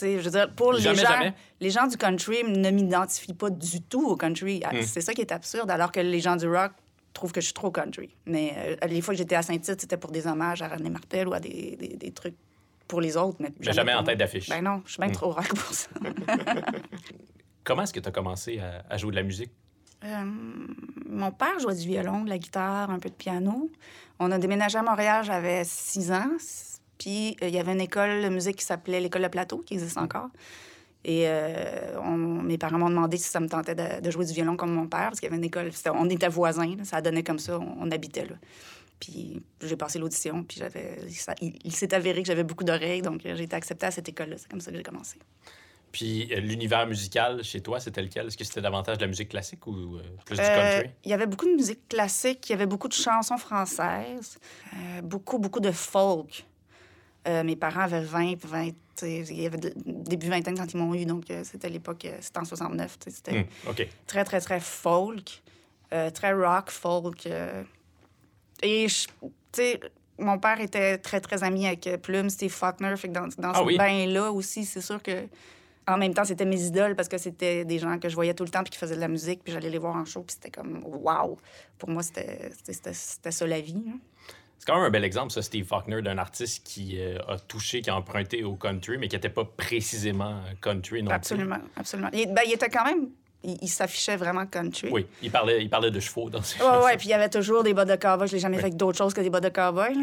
sais, 0.00 0.18
je 0.18 0.24
veux 0.24 0.30
dire, 0.30 0.50
pour 0.54 0.72
Jamais, 0.78 0.96
les 0.96 1.02
gens, 1.02 1.10
jamais? 1.10 1.34
les 1.60 1.70
gens 1.70 1.86
du 1.86 1.96
country 1.96 2.42
ne 2.44 2.70
m'identifient 2.70 3.34
pas 3.34 3.50
du 3.50 3.80
tout 3.82 4.06
au 4.08 4.16
country. 4.16 4.62
Ah, 4.64 4.70
Hmm. 4.74 4.82
C'est 4.82 5.00
ça 5.00 5.12
qui 5.12 5.20
est 5.20 5.32
absurde, 5.32 5.70
alors 5.70 5.92
que 5.92 6.00
les 6.00 6.20
gens 6.20 6.36
du 6.36 6.48
rock 6.48 6.72
trouvent 7.12 7.32
que 7.32 7.40
je 7.40 7.46
suis 7.46 7.54
trop 7.54 7.70
country. 7.70 8.14
Mais 8.26 8.54
euh, 8.56 8.86
les 8.86 9.00
fois 9.00 9.14
que 9.14 9.18
j'étais 9.18 9.34
à 9.36 9.42
Saint-Tite, 9.42 9.80
c'était 9.80 9.96
pour 9.96 10.10
des 10.12 10.26
hommages 10.26 10.62
à 10.62 10.68
René 10.68 10.90
Martel 10.90 11.28
ou 11.28 11.32
à 11.34 11.40
des, 11.40 11.76
des- 11.76 11.96
des 11.96 12.10
trucs 12.12 12.36
pour 12.88 13.00
les 13.00 13.16
autres. 13.16 13.36
Mais, 13.40 13.52
mais 13.64 13.72
jamais 13.72 13.94
en 13.94 14.02
tête 14.04 14.18
d'affiche. 14.18 14.48
Ben 14.48 14.62
non, 14.62 14.82
je 14.86 14.92
suis 14.92 15.00
même 15.00 15.10
Hmm. 15.10 15.14
trop 15.14 15.30
rock 15.32 15.48
pour 15.48 15.72
ça. 15.74 15.88
Comment 17.64 17.82
est-ce 17.82 17.92
que 17.92 18.00
tu 18.00 18.08
as 18.08 18.12
commencé 18.12 18.58
à, 18.58 18.84
à 18.88 18.96
jouer 18.96 19.10
de 19.10 19.16
la 19.16 19.22
musique? 19.22 19.50
Euh, 20.04 20.24
mon 21.06 21.30
père 21.30 21.58
jouait 21.60 21.74
du 21.74 21.86
violon, 21.86 22.24
de 22.24 22.30
la 22.30 22.38
guitare, 22.38 22.90
un 22.90 22.98
peu 22.98 23.10
de 23.10 23.14
piano. 23.14 23.70
On 24.18 24.30
a 24.32 24.38
déménagé 24.38 24.78
à 24.78 24.82
Montréal, 24.82 25.24
j'avais 25.24 25.62
six 25.64 26.10
ans. 26.10 26.30
Puis 26.98 27.36
euh, 27.42 27.48
il 27.48 27.54
y 27.54 27.58
avait 27.58 27.72
une 27.72 27.80
école 27.80 28.22
de 28.22 28.28
musique 28.28 28.56
qui 28.56 28.64
s'appelait 28.64 29.00
l'École 29.00 29.22
de 29.22 29.28
Plateau, 29.28 29.58
qui 29.58 29.74
existe 29.74 29.98
encore. 29.98 30.28
Et 31.04 31.22
euh, 31.26 31.98
on- 32.02 32.16
mes 32.16 32.58
parents 32.58 32.78
m'ont 32.78 32.90
demandé 32.90 33.16
si 33.16 33.28
ça 33.28 33.40
me 33.40 33.48
tentait 33.48 33.74
de, 33.74 34.00
de 34.02 34.10
jouer 34.10 34.26
du 34.26 34.32
violon 34.34 34.56
comme 34.56 34.72
mon 34.72 34.86
père, 34.86 35.08
parce 35.08 35.20
qu'il 35.20 35.28
y 35.28 35.32
avait 35.32 35.38
une 35.38 35.44
école. 35.44 35.70
on 35.94 36.08
était 36.10 36.28
voisins, 36.28 36.76
là, 36.76 36.84
ça 36.84 37.00
donnait 37.00 37.22
comme 37.22 37.38
ça, 37.38 37.58
on, 37.58 37.76
on 37.80 37.90
habitait 37.90 38.26
là. 38.26 38.34
Puis 38.98 39.42
j'ai 39.62 39.76
passé 39.76 39.98
l'audition, 39.98 40.42
puis 40.44 40.58
j'avais, 40.60 40.98
il, 41.40 41.54
il 41.64 41.72
s'est 41.74 41.94
avéré 41.94 42.20
que 42.22 42.26
j'avais 42.28 42.44
beaucoup 42.44 42.64
d'oreilles, 42.64 43.00
donc 43.00 43.24
euh, 43.24 43.34
j'ai 43.34 43.44
été 43.44 43.56
acceptée 43.56 43.86
à 43.86 43.90
cette 43.90 44.08
école-là. 44.10 44.36
C'est 44.38 44.50
comme 44.50 44.60
ça 44.60 44.70
que 44.70 44.76
j'ai 44.76 44.82
commencé. 44.82 45.16
Puis 45.90 46.28
euh, 46.32 46.40
l'univers 46.40 46.86
musical 46.86 47.42
chez 47.42 47.62
toi, 47.62 47.80
c'était 47.80 48.02
lequel? 48.02 48.26
Est-ce 48.26 48.36
que 48.36 48.44
c'était 48.44 48.60
davantage 48.60 48.98
de 48.98 49.02
la 49.02 49.08
musique 49.08 49.30
classique 49.30 49.66
ou 49.66 49.96
euh, 49.96 50.02
plus 50.26 50.36
du 50.36 50.42
Euh, 50.42 50.54
country? 50.54 50.90
Il 51.04 51.10
y 51.10 51.14
avait 51.14 51.26
beaucoup 51.26 51.46
de 51.46 51.54
musique 51.54 51.88
classique, 51.88 52.46
il 52.48 52.52
y 52.52 52.54
avait 52.54 52.66
beaucoup 52.66 52.88
de 52.88 52.92
chansons 52.92 53.38
françaises, 53.38 54.38
euh, 54.74 55.00
beaucoup, 55.02 55.38
beaucoup 55.38 55.60
de 55.60 55.72
folk. 55.72 56.44
Euh, 57.26 57.42
mes 57.42 57.56
parents 57.56 57.80
avaient 57.80 58.02
20, 58.04 58.34
20, 58.44 58.66
tu 58.66 58.70
sais, 58.70 58.74
il 59.02 59.40
y 59.40 59.46
avait 59.46 59.58
de- 59.58 59.72
début 59.76 60.28
vingtaine 60.28 60.56
quand 60.56 60.72
ils 60.72 60.76
m'ont 60.76 60.94
eu, 60.94 61.04
donc 61.04 61.30
euh, 61.30 61.42
c'était 61.44 61.68
l'époque, 61.68 62.04
euh, 62.04 62.16
c'était 62.20 62.38
en 62.38 62.44
69, 62.44 62.98
tu 62.98 63.10
sais, 63.10 63.16
c'était 63.16 63.40
Hmm, 63.42 63.44
très, 64.06 64.24
très, 64.24 64.40
très 64.40 64.60
folk, 64.60 65.42
euh, 65.92 66.10
très 66.10 66.32
rock, 66.32 66.70
folk. 66.70 67.26
euh. 67.26 67.62
Et, 68.62 68.86
tu 68.88 69.28
sais, 69.52 69.80
mon 70.18 70.38
père 70.38 70.60
était 70.60 70.98
très, 70.98 71.20
très 71.20 71.42
ami 71.42 71.66
avec 71.66 71.88
Plume, 72.02 72.28
Steve 72.30 72.50
Faulkner, 72.52 72.94
fait 72.96 73.08
que 73.08 73.14
dans, 73.14 73.28
dans 73.38 73.52
Ah 73.54 73.58
ce 73.60 73.64
oui? 73.64 73.76
bain-là 73.78 74.30
aussi, 74.32 74.64
c'est 74.64 74.82
sûr 74.82 75.02
que... 75.02 75.26
En 75.88 75.96
même 75.96 76.14
temps, 76.14 76.24
c'était 76.24 76.44
mes 76.44 76.60
idoles 76.62 76.94
parce 76.94 77.08
que 77.08 77.18
c'était 77.18 77.64
des 77.64 77.78
gens 77.80 77.98
que 77.98 78.08
je 78.08 78.14
voyais 78.14 78.34
tout 78.34 78.44
le 78.44 78.50
temps 78.50 78.62
puis 78.62 78.70
qui 78.70 78.78
faisaient 78.78 78.94
de 78.94 79.00
la 79.00 79.08
musique, 79.08 79.42
puis 79.42 79.52
j'allais 79.52 79.70
les 79.70 79.78
voir 79.78 79.96
en 79.96 80.04
show, 80.04 80.22
puis 80.22 80.34
c'était 80.34 80.50
comme 80.50 80.84
wow. 80.84 81.36
Pour 81.78 81.88
moi, 81.88 82.02
c'était 82.02 82.50
ça 83.32 83.46
la 83.46 83.60
vie. 83.60 83.82
hein. 83.88 83.98
C'est 84.60 84.66
quand 84.66 84.76
même 84.76 84.84
un 84.84 84.90
bel 84.90 85.04
exemple, 85.04 85.32
ça, 85.32 85.40
Steve 85.40 85.64
Faulkner, 85.66 86.02
d'un 86.02 86.18
artiste 86.18 86.64
qui 86.66 87.00
euh, 87.00 87.16
a 87.26 87.38
touché, 87.38 87.80
qui 87.80 87.88
a 87.90 87.96
emprunté 87.96 88.44
au 88.44 88.54
country, 88.56 88.98
mais 88.98 89.08
qui 89.08 89.16
n'était 89.16 89.30
pas 89.30 89.44
précisément 89.46 90.36
country 90.60 91.02
non 91.02 91.08
plus. 91.08 91.14
Absolument, 91.16 91.58
absolument. 91.76 92.10
Il, 92.12 92.26
ben, 92.32 92.42
il 92.46 92.52
était 92.52 92.68
quand 92.68 92.84
même... 92.84 93.08
Il, 93.42 93.56
il 93.62 93.68
s'affichait 93.68 94.16
vraiment 94.16 94.44
country. 94.44 94.90
Oui, 94.92 95.06
il 95.22 95.30
parlait, 95.30 95.62
il 95.62 95.70
parlait 95.70 95.90
de 95.90 95.98
chevaux 95.98 96.28
dans 96.28 96.42
ses 96.42 96.58
chansons. 96.58 96.84
ouais, 96.84 96.98
puis 96.98 97.06
il 97.08 97.10
y 97.10 97.14
avait 97.14 97.30
toujours 97.30 97.62
des 97.62 97.72
bottes 97.72 97.88
de 97.88 97.96
cowboy. 97.96 98.28
Je 98.28 98.34
l'ai 98.34 98.38
jamais 98.38 98.56
Oui. 98.56 98.60
fait 98.60 98.66
avec 98.66 98.76
d'autres 98.76 98.98
choses 98.98 99.14
que 99.14 99.22
des 99.22 99.30
bottes 99.30 99.44
de 99.44 99.48
cowboy. 99.48 99.96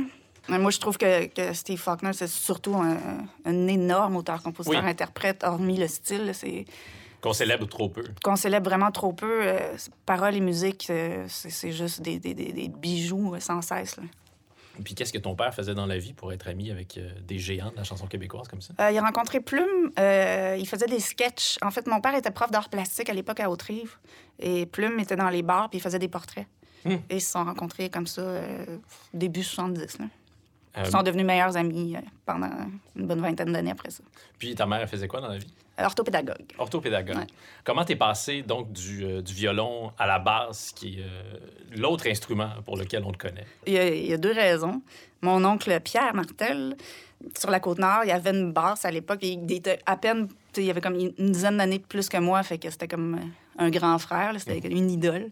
Mais 0.50 0.58
moi, 0.58 0.72
je 0.72 0.80
trouve 0.80 0.98
que, 0.98 1.28
que 1.28 1.54
Steve 1.54 1.78
Faulkner, 1.78 2.14
c'est 2.14 2.26
surtout 2.28 2.74
un, 2.78 2.98
un 3.46 3.68
énorme 3.68 4.16
auteur-compositeur-interprète, 4.16 5.44
hormis 5.44 5.78
le 5.78 5.88
style. 5.88 6.32
C'est 6.34 6.66
Qu'on 7.22 7.34
célèbre 7.34 7.68
trop 7.68 7.90
peu. 7.90 8.04
qu'on 8.24 8.36
célèbre 8.36 8.70
vraiment 8.70 8.90
trop 8.92 9.14
peu. 9.14 9.40
euh, 9.44 9.60
paroles 10.08 10.36
et 10.36 10.40
musique, 10.42 10.88
euh, 10.90 11.26
c'est 11.28 11.52
c'est 11.52 11.72
juste 11.74 12.02
des, 12.02 12.18
des- 12.20 12.34
des- 12.34 12.54
des 12.54 12.70
bijoux 12.70 13.36
euh, 13.36 13.40
sans 13.40 13.62
cesse. 13.62 13.98
là. 13.98 14.04
Puis 14.84 14.96
qu'est-ce 14.96 15.14
que 15.14 15.18
ton 15.18 15.36
père 15.36 15.54
faisait 15.54 15.74
dans 15.74 15.86
la 15.86 15.98
vie 15.98 16.14
pour 16.14 16.32
être 16.34 16.48
ami 16.48 16.72
avec 16.72 16.98
euh, 16.98 17.10
des 17.22 17.40
géants 17.40 17.72
de 17.72 17.76
la 17.76 17.84
chanson 17.84 18.08
québécoise 18.08 18.48
comme 18.48 18.62
ça? 18.62 18.74
Euh, 18.80 18.92
il 18.92 18.98
a 18.98 19.02
rencontré 19.02 19.40
Plume. 19.40 19.92
euh, 20.00 20.56
il 20.60 20.68
faisait 20.68 20.86
des 20.88 21.00
sketchs. 21.00 21.58
En 21.62 21.72
fait, 21.72 21.88
mon 21.88 22.02
père 22.02 22.16
était 22.16 22.32
prof 22.32 22.52
d'art 22.52 22.70
plastique 22.70 23.10
à 23.10 23.14
l'époque 23.14 23.40
à 23.40 23.50
Haute-Rive. 23.50 23.98
Et 24.40 24.66
Plume 24.66 25.00
était 25.00 25.16
dans 25.16 25.30
les 25.30 25.44
bars 25.44 25.70
puis 25.70 25.80
il 25.80 25.82
faisait 25.82 26.00
des 26.00 26.08
portraits. 26.08 26.48
Hmm. 26.86 26.98
Et 27.10 27.16
ils 27.16 27.22
se 27.22 27.32
sont 27.32 27.44
rencontrés 27.44 27.90
comme 27.90 28.08
ça, 28.08 28.22
début 29.14 29.44
70. 29.44 30.00
Là. 30.00 30.06
Ils 30.80 30.92
sont 30.92 31.02
devenus 31.02 31.26
meilleurs 31.26 31.58
amis 31.58 31.96
pendant 32.26 32.52
une 32.96 33.08
bonne 33.08 33.22
vingtaine 33.22 33.52
d'années 33.52 33.72
après 33.72 33.90
ça. 33.90 34.04
Puis 34.38 34.54
ta 34.54 34.68
mère, 34.68 34.82
elle 34.82 34.88
faisait 34.88 35.08
quoi 35.08 35.22
dans 35.22 35.30
la 35.30 35.40
vie? 35.40 35.52
Orthopédagogue. 35.80 36.54
Orthopédagogue. 36.58 37.18
Ouais. 37.18 37.28
Comment 37.64 37.86
t'es 37.86 37.96
passé 37.96 38.42
donc 38.42 38.72
du, 38.72 39.04
euh, 39.04 39.22
du 39.22 39.34
violon 39.34 39.92
à 39.98 40.08
la 40.08 40.20
basse, 40.20 40.72
qui 40.76 41.00
est 41.00 41.04
euh, 41.04 41.38
l'autre 41.76 42.08
instrument 42.08 42.50
pour 42.66 42.78
lequel 42.78 43.04
on 43.06 43.12
te 43.12 43.18
connaît? 43.18 43.46
Il 43.66 43.74
y, 43.74 43.78
a, 43.78 43.88
il 43.88 44.08
y 44.08 44.14
a 44.14 44.18
deux 44.18 44.34
raisons. 44.34 44.82
Mon 45.22 45.44
oncle 45.46 45.80
Pierre 45.82 46.14
Martel, 46.14 46.76
sur 47.38 47.52
la 47.52 47.60
Côte-Nord, 47.60 48.02
il 48.04 48.10
y 48.10 48.12
avait 48.12 48.32
une 48.32 48.52
basse 48.52 48.86
à 48.86 48.92
l'époque. 48.92 49.20
Il 49.22 49.52
était 49.52 49.80
à 49.86 49.98
peine... 49.98 50.28
Il 50.60 50.68
avait 50.72 50.82
comme 50.82 50.96
une 50.96 51.32
dizaine 51.32 51.58
d'années 51.58 51.78
de 51.78 51.84
plus 51.84 52.10
que 52.10 52.18
moi, 52.18 52.42
fait 52.42 52.58
que 52.58 52.68
c'était 52.72 52.88
comme 52.88 53.20
un 53.60 53.70
grand 53.70 54.00
frère, 54.00 54.34
c'était 54.40 54.58
une 54.58 54.90
idole. 54.90 55.30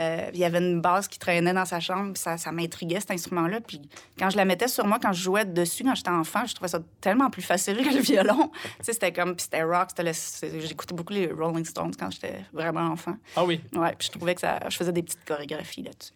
Euh, 0.00 0.28
il 0.34 0.40
y 0.40 0.44
avait 0.44 0.58
une 0.58 0.80
basse 0.80 1.06
qui 1.06 1.20
traînait 1.20 1.52
dans 1.52 1.64
sa 1.64 1.78
chambre, 1.78 2.12
puis 2.14 2.22
ça, 2.22 2.36
ça 2.36 2.50
m'intriguait, 2.50 2.98
cet 2.98 3.12
instrument-là. 3.12 3.60
Puis 3.60 3.80
quand 4.18 4.28
je 4.28 4.36
la 4.36 4.44
mettais 4.44 4.66
sur 4.66 4.86
moi, 4.86 4.98
quand 5.00 5.12
je 5.12 5.22
jouais 5.22 5.44
dessus, 5.44 5.84
quand 5.84 5.94
j'étais 5.94 6.10
enfant, 6.10 6.44
je 6.46 6.54
trouvais 6.54 6.68
ça 6.68 6.80
tellement 7.00 7.30
plus 7.30 7.42
facile 7.42 7.76
que 7.76 7.94
le 7.94 8.00
violon. 8.00 8.50
tu 8.62 8.70
sais, 8.82 8.92
c'était 8.92 9.12
comme... 9.12 9.36
Puis 9.36 9.44
c'était 9.44 9.62
rock, 9.62 9.90
c'était 9.96 10.60
J'écoutais 10.60 10.94
beaucoup 10.94 11.12
les 11.12 11.30
Rolling 11.30 11.64
Stones 11.64 11.94
quand 11.96 12.10
j'étais 12.10 12.40
vraiment 12.52 12.88
enfant. 12.88 13.16
Ah 13.36 13.44
oui. 13.44 13.60
Ouais, 13.72 13.94
puis 13.96 14.08
je 14.08 14.18
trouvais 14.18 14.34
que 14.34 14.40
ça. 14.40 14.58
Je 14.68 14.76
faisais 14.76 14.92
des 14.92 15.02
petites 15.02 15.24
chorégraphies 15.24 15.82
là-dessus. 15.82 16.12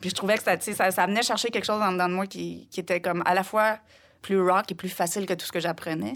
Puis 0.00 0.10
je 0.10 0.14
trouvais 0.14 0.36
que 0.36 0.42
ça, 0.42 0.56
tu 0.56 0.64
sais, 0.64 0.74
ça, 0.74 0.90
ça 0.90 1.06
venait 1.06 1.22
chercher 1.22 1.48
quelque 1.48 1.64
chose 1.64 1.80
en 1.80 1.92
dedans 1.92 2.08
de 2.08 2.14
moi 2.14 2.26
qui, 2.26 2.68
qui 2.70 2.80
était 2.80 3.00
comme 3.00 3.22
à 3.24 3.34
la 3.34 3.44
fois 3.44 3.78
plus 4.20 4.40
rock 4.40 4.70
et 4.70 4.74
plus 4.74 4.88
facile 4.88 5.26
que 5.26 5.34
tout 5.34 5.46
ce 5.46 5.52
que 5.52 5.60
j'apprenais. 5.60 6.14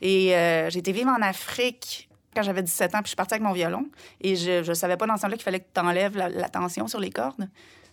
Et 0.00 0.34
euh, 0.34 0.70
j'ai 0.70 0.78
été 0.78 0.92
vivre 0.92 1.10
en 1.10 1.22
Afrique 1.22 2.08
quand 2.34 2.42
j'avais 2.42 2.62
17 2.62 2.94
ans, 2.94 2.98
puis 2.98 3.04
je 3.04 3.08
suis 3.08 3.16
partie 3.16 3.34
avec 3.34 3.44
mon 3.44 3.52
violon. 3.52 3.86
Et 4.20 4.36
je 4.36 4.68
ne 4.68 4.74
savais 4.74 4.96
pas 4.96 5.06
dans 5.06 5.16
ce 5.16 5.22
temps-là 5.22 5.34
qu'il 5.34 5.44
fallait 5.44 5.60
que 5.60 5.68
tu 5.74 5.80
enlèves 5.80 6.16
la, 6.16 6.28
la 6.28 6.48
tension 6.48 6.88
sur 6.88 7.00
les 7.00 7.10
cordes. 7.10 7.48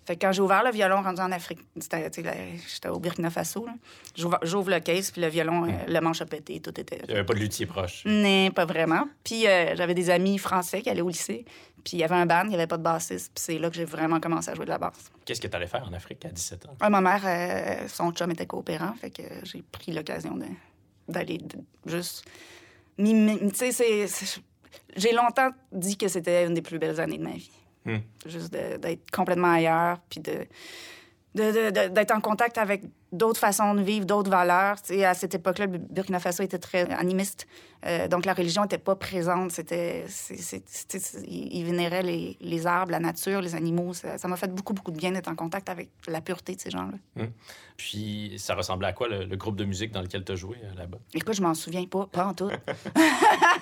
Fait 0.09 0.15
que 0.15 0.25
quand 0.25 0.31
j'ai 0.31 0.41
ouvert 0.41 0.63
le 0.63 0.71
violon 0.71 1.03
rendu 1.03 1.21
en 1.21 1.31
Afrique, 1.31 1.59
j'étais 1.75 2.89
au 2.89 2.99
Burkina 2.99 3.29
Faso. 3.29 3.67
J'ouvre, 4.15 4.71
le 4.71 4.79
case, 4.79 5.11
puis 5.11 5.21
le 5.21 5.27
violon, 5.27 5.65
euh, 5.65 5.71
le 5.87 5.99
manche 5.99 6.19
a 6.21 6.25
pété, 6.25 6.59
tout 6.59 6.79
était... 6.79 6.99
Il 7.03 7.09
n'y 7.09 7.13
avait 7.13 7.25
pas 7.25 7.35
de 7.35 7.39
luthier 7.39 7.67
proche. 7.67 8.01
Non, 8.05 8.49
pas 8.49 8.65
vraiment. 8.65 9.07
Puis 9.23 9.45
euh, 9.45 9.75
j'avais 9.75 9.93
des 9.93 10.09
amis 10.09 10.39
français 10.39 10.81
qui 10.81 10.89
allaient 10.89 11.01
au 11.01 11.09
lycée. 11.09 11.45
Puis 11.83 11.97
il 11.97 11.99
y 11.99 12.03
avait 12.03 12.15
un 12.15 12.25
band, 12.25 12.45
il 12.45 12.49
n'y 12.49 12.55
avait 12.55 12.65
pas 12.65 12.77
de 12.77 12.81
bassiste. 12.81 13.31
Puis 13.35 13.43
c'est 13.43 13.59
là 13.59 13.69
que 13.69 13.75
j'ai 13.75 13.85
vraiment 13.85 14.19
commencé 14.19 14.49
à 14.49 14.55
jouer 14.55 14.65
de 14.65 14.71
la 14.71 14.79
basse. 14.79 15.11
Qu'est-ce 15.25 15.41
que 15.41 15.47
tu 15.47 15.55
allais 15.55 15.67
faire 15.67 15.87
en 15.87 15.93
Afrique 15.93 16.25
à 16.25 16.29
17 16.29 16.65
ans? 16.65 16.77
Ouais, 16.81 16.89
ma 16.89 17.01
mère, 17.01 17.21
euh, 17.25 17.87
son 17.87 18.11
chum 18.11 18.31
était 18.31 18.47
coopérant, 18.47 18.95
fait 18.99 19.11
que 19.11 19.21
j'ai 19.43 19.61
pris 19.61 19.91
l'occasion 19.91 20.39
d'aller 21.07 21.39
juste... 21.85 22.25
j'ai 24.95 25.11
longtemps 25.13 25.49
dit 25.71 25.97
que 25.97 26.07
c'était 26.07 26.45
une 26.45 26.53
des 26.53 26.61
plus 26.61 26.77
belles 26.79 26.99
années 26.99 27.17
de 27.17 27.23
ma 27.23 27.31
vie. 27.31 27.51
Hmm. 27.85 27.97
Juste 28.25 28.51
d'être 28.51 29.09
complètement 29.11 29.53
ailleurs, 29.53 29.97
puis 30.09 30.19
de- 30.19 30.45
d'être 31.39 32.11
en 32.11 32.21
contact 32.21 32.57
avec 32.57 32.83
d'autres 33.11 33.39
façons 33.39 33.73
de 33.73 33.81
vivre, 33.81 34.05
d'autres 34.05 34.29
valeurs. 34.29 34.77
À 35.03 35.13
cette 35.13 35.35
époque-là, 35.35 35.65
le 35.65 35.77
Burkina 35.77 36.19
Faso 36.19 36.43
était 36.43 36.59
très 36.59 36.89
animiste. 36.91 37.47
Euh, 37.85 38.07
donc, 38.07 38.25
la 38.25 38.33
religion 38.33 38.63
n'était 38.63 38.77
pas 38.77 38.95
présente. 38.95 39.51
C'était, 39.51 40.05
ils 41.27 41.63
vénéraient 41.65 42.03
les, 42.03 42.37
les 42.41 42.67
arbres, 42.67 42.91
la 42.91 42.99
nature, 42.99 43.41
les 43.41 43.55
animaux. 43.55 43.93
Ça 43.93 44.27
m'a 44.27 44.35
fait 44.35 44.53
beaucoup, 44.53 44.73
beaucoup 44.73 44.91
de 44.91 44.97
bien 44.97 45.11
d'être 45.11 45.29
en 45.29 45.35
contact 45.35 45.69
avec 45.69 45.89
la 46.07 46.21
pureté 46.21 46.55
de 46.55 46.61
ces 46.61 46.69
gens-là. 46.69 47.25
Puis 47.77 48.35
ça 48.37 48.55
ressemblait 48.55 48.87
à 48.87 48.93
quoi 48.93 49.07
le, 49.07 49.23
le 49.23 49.37
groupe 49.37 49.55
de 49.55 49.65
musique 49.65 49.91
dans 49.91 50.01
lequel 50.01 50.25
tu 50.25 50.33
as 50.33 50.35
joué 50.35 50.57
euh, 50.63 50.77
là-bas? 50.77 50.97
Écoute, 51.13 51.33
je 51.35 51.41
m'en 51.41 51.53
souviens 51.53 51.85
pas, 51.85 52.07
pas 52.07 52.25
en 52.25 52.33
tout. 52.33 52.49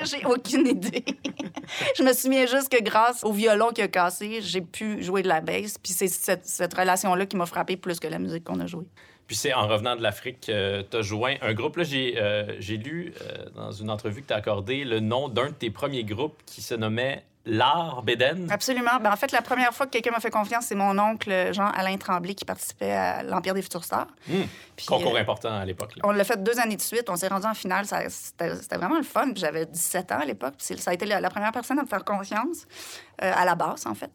j'ai 0.04 0.24
aucune 0.24 0.66
idée. 0.66 1.04
je 1.96 2.02
me 2.02 2.12
souviens 2.12 2.46
juste 2.46 2.68
que 2.68 2.82
grâce 2.82 3.24
au 3.24 3.32
violon 3.32 3.70
qui 3.70 3.82
a 3.82 3.88
cassé, 3.88 4.40
j'ai 4.42 4.60
pu 4.60 5.02
jouer 5.02 5.22
de 5.22 5.28
la 5.28 5.40
basse. 5.40 5.78
Puis 5.78 5.92
c'est 5.92 6.08
cette, 6.08 6.74
relation-là 6.74 7.26
qui 7.26 7.36
m'a 7.36 7.46
frappé 7.46 7.76
plus 7.76 8.00
que 8.00 8.08
la 8.08 8.18
musique 8.18 8.44
qu'on 8.44 8.60
a 8.60 8.66
jouée. 8.66 8.86
Puis 9.26 9.36
c'est 9.36 9.52
en 9.52 9.68
revenant 9.68 9.94
de 9.94 10.02
l'Afrique 10.02 10.46
que 10.46 10.82
tu 10.82 10.96
as 10.96 11.02
joint 11.02 11.36
un 11.42 11.52
groupe. 11.52 11.76
Là, 11.76 11.84
j'ai 11.84 12.18
euh, 12.18 12.56
j'ai 12.60 12.78
lu 12.78 13.12
euh, 13.20 13.44
dans 13.54 13.72
une 13.72 13.90
entrevue 13.90 14.22
que 14.22 14.28
tu 14.28 14.32
as 14.32 14.36
accordé 14.36 14.84
le 14.84 15.00
nom 15.00 15.28
d'un 15.28 15.48
de 15.48 15.54
tes 15.54 15.70
premiers 15.70 16.04
groupes 16.04 16.40
qui 16.46 16.62
se 16.62 16.74
nommait 16.74 17.24
L'Art 17.48 18.02
Béden. 18.02 18.46
Absolument. 18.50 18.98
Ben, 19.00 19.10
en 19.10 19.16
fait, 19.16 19.32
la 19.32 19.42
première 19.42 19.72
fois 19.72 19.86
que 19.86 19.92
quelqu'un 19.92 20.10
m'a 20.10 20.20
fait 20.20 20.30
confiance, 20.30 20.66
c'est 20.66 20.74
mon 20.74 20.98
oncle 20.98 21.52
Jean-Alain 21.52 21.96
Tremblay 21.96 22.34
qui 22.34 22.44
participait 22.44 22.92
à 22.92 23.22
l'Empire 23.22 23.54
des 23.54 23.62
futurs 23.62 23.84
stars. 23.84 24.06
Hmm. 24.28 24.42
Puis, 24.76 24.86
Concours 24.86 25.16
euh, 25.16 25.20
important 25.20 25.58
à 25.58 25.64
l'époque. 25.64 25.94
On 26.04 26.10
l'a 26.10 26.24
fait 26.24 26.42
deux 26.42 26.60
années 26.60 26.76
de 26.76 26.82
suite. 26.82 27.08
On 27.08 27.16
s'est 27.16 27.28
rendu 27.28 27.46
en 27.46 27.54
finale. 27.54 27.86
C'était 27.86 28.76
vraiment 28.76 28.98
le 28.98 29.02
fun. 29.02 29.28
J'avais 29.34 29.66
17 29.66 30.12
ans 30.12 30.20
à 30.20 30.24
l'époque. 30.24 30.54
Ça 30.58 30.90
a 30.90 30.94
été 30.94 31.06
la, 31.06 31.20
la 31.20 31.30
première 31.30 31.52
personne 31.52 31.78
à 31.78 31.82
me 31.82 31.88
faire 31.88 32.04
confiance, 32.04 32.66
euh, 33.22 33.32
à 33.34 33.44
la 33.44 33.54
base, 33.54 33.86
en 33.86 33.94
fait. 33.94 34.10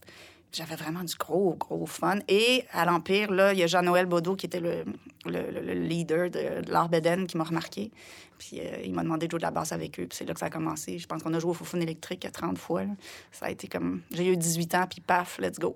J'avais 0.53 0.75
vraiment 0.75 1.03
du 1.03 1.15
gros, 1.15 1.55
gros 1.55 1.86
fun. 1.88 2.19
Et 2.27 2.63
à 2.72 2.86
l'Empire, 2.86 3.31
là, 3.31 3.53
il 3.53 3.60
y 3.60 3.63
a 3.63 3.67
Jean-Noël 3.67 4.05
Baudot 4.05 4.36
qui 4.36 4.45
était 4.45 4.60
le, 4.60 4.86
le- 5.25 5.50
le- 5.51 5.62
le 5.62 5.74
leader 5.74 6.29
de, 6.29 6.62
de 6.62 6.72
l'art 6.72 6.89
Béden 6.89 7.25
qui 7.25 7.38
m'a 7.38 7.43
remarqué. 7.43 7.91
Puis 8.38 8.60
euh, 8.60 8.81
il 8.86 8.93
m'a 8.93 9.01
demandé 9.03 9.25
de 9.27 9.31
jouer 9.31 9.39
de 9.39 9.43
la 9.45 9.51
basse 9.51 9.72
avec 9.72 10.00
eux. 10.00 10.05
Puis 10.07 10.15
c'est 10.17 10.25
là 10.25 10.33
que 10.36 10.39
ça 10.39 10.45
a 10.45 10.50
commencé. 10.51 11.00
Je 11.00 11.07
pense 11.07 11.24
qu'on 11.24 11.33
a 11.33 11.39
joué 11.39 11.51
au 11.51 11.53
Foufoune 11.55 11.81
électrique 11.81 12.27
30 12.31 12.57
fois. 12.60 12.83
là. 12.83 12.91
Ça 13.31 13.48
a 13.48 13.50
été 13.50 13.67
comme... 13.67 14.01
J'ai 14.12 14.27
eu 14.27 14.38
18 14.38 14.75
ans, 14.75 14.86
puis 14.88 15.01
paf, 15.01 15.39
let's 15.39 15.57
go. 15.57 15.75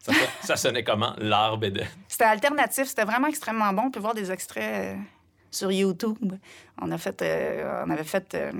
Ça, 0.00 0.12
ça 0.42 0.56
sonnait 0.56 0.84
comment, 0.84 1.14
L'Art 1.18 1.56
Béden? 1.58 1.86
C'était 2.06 2.24
alternatif, 2.24 2.84
c'était 2.86 3.04
vraiment 3.04 3.28
extrêmement 3.28 3.72
bon. 3.72 3.84
On 3.86 3.90
peut 3.90 3.98
voir 4.00 4.14
des 4.14 4.30
extraits 4.30 4.96
euh, 4.96 5.00
sur 5.50 5.72
YouTube. 5.72 6.34
On 6.80 6.90
a 6.92 6.98
fait, 6.98 7.22
euh, 7.22 7.82
on 7.86 7.90
avait 7.90 8.04
fait, 8.04 8.34
euh, 8.34 8.52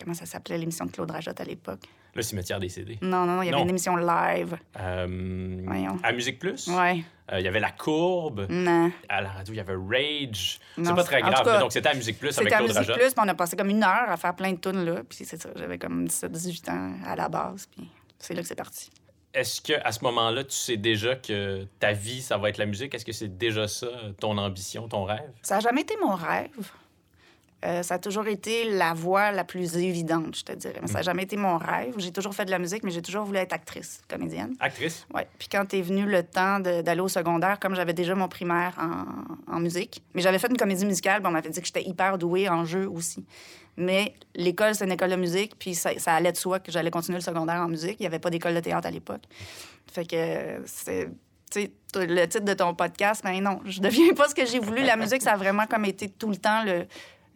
comment 0.00 0.14
ça 0.14 0.24
s'appelait 0.24 0.56
l'émission 0.58 0.86
de 0.86 0.92
Claude 0.92 1.10
Rajotte 1.10 1.40
à 1.40 1.44
l'époque? 1.44 1.80
Le 2.16 2.22
cimetière 2.22 2.58
des 2.58 2.68
CD. 2.68 2.98
Non, 3.02 3.24
non, 3.26 3.36
non, 3.36 3.42
il 3.42 3.46
y 3.46 3.48
avait 3.48 3.58
Non. 3.58 3.64
une 3.64 3.70
émission 3.70 3.96
live. 3.96 4.56
Euh, 4.80 5.60
Voyons. 5.64 5.98
à 6.02 6.12
Musique 6.12 6.38
Plus, 6.38 6.68
euh, 6.68 6.76
Ouais, 6.76 7.04
il 7.32 7.40
y 7.40 7.48
avait 7.48 7.60
La 7.60 7.70
Courbe. 7.72 8.46
non. 8.48 8.90
À 9.08 9.20
la 9.20 9.28
radio, 9.30 9.52
il 9.54 9.56
y 9.58 9.60
avait 9.60 9.74
Rage. 9.74 10.58
C'est 10.76 10.94
pas 10.94 11.04
très 11.04 11.20
grave, 11.20 11.44
cas, 11.44 11.60
donc 11.60 11.72
c'était 11.72 11.88
à 11.88 11.94
Musique 11.94 12.18
Plus 12.18 12.28
avec 12.38 12.48
C'était 12.48 12.54
à 12.54 12.58
Claude 12.58 12.76
Musique. 12.78 12.94
Plus, 12.94 13.14
puis 13.14 13.22
on 13.24 13.28
a 13.28 13.34
passé 13.34 13.56
comme 13.56 13.70
une 13.70 13.82
heure 13.82 14.08
à 14.10 14.16
faire 14.16 14.34
plein 14.34 14.52
de 14.52 14.58
tunes 14.58 14.84
là. 14.84 15.02
Puis 15.08 15.24
c'est 15.24 15.40
ça, 15.40 15.50
j'avais 15.56 15.78
comme 15.78 16.06
17-18 16.06 16.70
ans 16.70 16.92
à 17.06 17.16
la 17.16 17.28
base, 17.28 17.66
puis 17.66 17.88
c'est 18.18 18.34
là 18.34 18.42
que 18.42 18.48
c'est 18.48 18.54
parti. 18.54 18.90
Est-ce 19.34 19.60
que 19.60 19.74
à 19.84 19.92
ce 19.92 20.02
moment-là, 20.04 20.44
tu 20.44 20.52
sais 20.56 20.78
déjà 20.78 21.14
que 21.14 21.64
ta 21.78 21.92
vie, 21.92 22.22
ça 22.22 22.38
va 22.38 22.48
être 22.48 22.56
la 22.56 22.64
musique? 22.64 22.94
Est-ce 22.94 23.04
que 23.04 23.12
c'est 23.12 23.36
déjà 23.36 23.68
ça, 23.68 23.88
ton 24.18 24.38
ambition, 24.38 24.88
ton 24.88 25.04
rêve? 25.04 25.30
Ça 25.42 25.56
n'a 25.56 25.60
jamais 25.60 25.82
été 25.82 25.94
mon 26.02 26.14
rêve. 26.14 26.70
Euh, 27.64 27.82
ça 27.82 27.94
a 27.94 27.98
toujours 27.98 28.26
été 28.26 28.70
la 28.70 28.92
voie 28.92 29.32
la 29.32 29.42
plus 29.42 29.76
évidente, 29.78 30.36
je 30.36 30.44
te 30.44 30.52
dirais. 30.52 30.78
Mais 30.82 30.88
ça 30.88 30.98
n'a 30.98 31.02
jamais 31.02 31.22
été 31.22 31.36
mon 31.36 31.56
rêve. 31.56 31.94
J'ai 31.96 32.12
toujours 32.12 32.34
fait 32.34 32.44
de 32.44 32.50
la 32.50 32.58
musique, 32.58 32.82
mais 32.82 32.90
j'ai 32.90 33.00
toujours 33.00 33.24
voulu 33.24 33.38
être 33.38 33.54
actrice, 33.54 34.02
comédienne. 34.08 34.54
Actrice? 34.60 35.06
Ouais. 35.12 35.26
Puis 35.38 35.48
quand 35.48 35.72
est 35.72 35.80
venu 35.80 36.04
le 36.04 36.22
temps 36.22 36.60
d'aller 36.60 37.00
au 37.00 37.08
secondaire, 37.08 37.58
comme 37.58 37.74
j'avais 37.74 37.94
déjà 37.94 38.14
mon 38.14 38.28
primaire 38.28 38.74
en, 38.78 39.54
en 39.56 39.58
musique, 39.58 40.02
mais 40.14 40.20
j'avais 40.20 40.38
fait 40.38 40.48
une 40.48 40.58
comédie 40.58 40.84
musicale, 40.84 41.20
puis 41.22 41.28
on 41.28 41.32
m'avait 41.32 41.48
dit 41.48 41.60
que 41.60 41.66
j'étais 41.66 41.84
hyper 41.84 42.18
douée 42.18 42.48
en 42.48 42.66
jeu 42.66 42.88
aussi. 42.88 43.24
Mais 43.78 44.14
l'école, 44.34 44.74
c'est 44.74 44.84
une 44.84 44.92
école 44.92 45.10
de 45.10 45.16
musique, 45.16 45.58
puis 45.58 45.74
ça, 45.74 45.90
ça 45.98 46.14
allait 46.14 46.32
de 46.32 46.36
soi 46.36 46.60
que 46.60 46.70
j'allais 46.70 46.90
continuer 46.90 47.18
le 47.18 47.24
secondaire 47.24 47.60
en 47.60 47.68
musique. 47.68 47.96
Il 48.00 48.02
n'y 48.02 48.06
avait 48.06 48.18
pas 48.18 48.30
d'école 48.30 48.54
de 48.54 48.60
théâtre 48.60 48.86
à 48.86 48.90
l'époque. 48.90 49.22
Fait 49.90 50.04
que 50.04 50.62
c'est... 50.66 51.08
Le 51.94 52.26
titre 52.26 52.44
de 52.44 52.52
ton 52.52 52.74
podcast, 52.74 53.22
ben 53.24 53.40
non, 53.40 53.60
je 53.64 53.80
deviens 53.80 54.12
pas 54.12 54.28
ce 54.28 54.34
que 54.34 54.44
j'ai 54.44 54.58
voulu. 54.58 54.82
La 54.82 54.96
musique, 54.96 55.22
ça 55.22 55.32
a 55.32 55.36
vraiment 55.36 55.66
comme 55.66 55.86
été 55.86 56.10
tout 56.10 56.28
le 56.28 56.36
temps 56.36 56.62
le, 56.64 56.86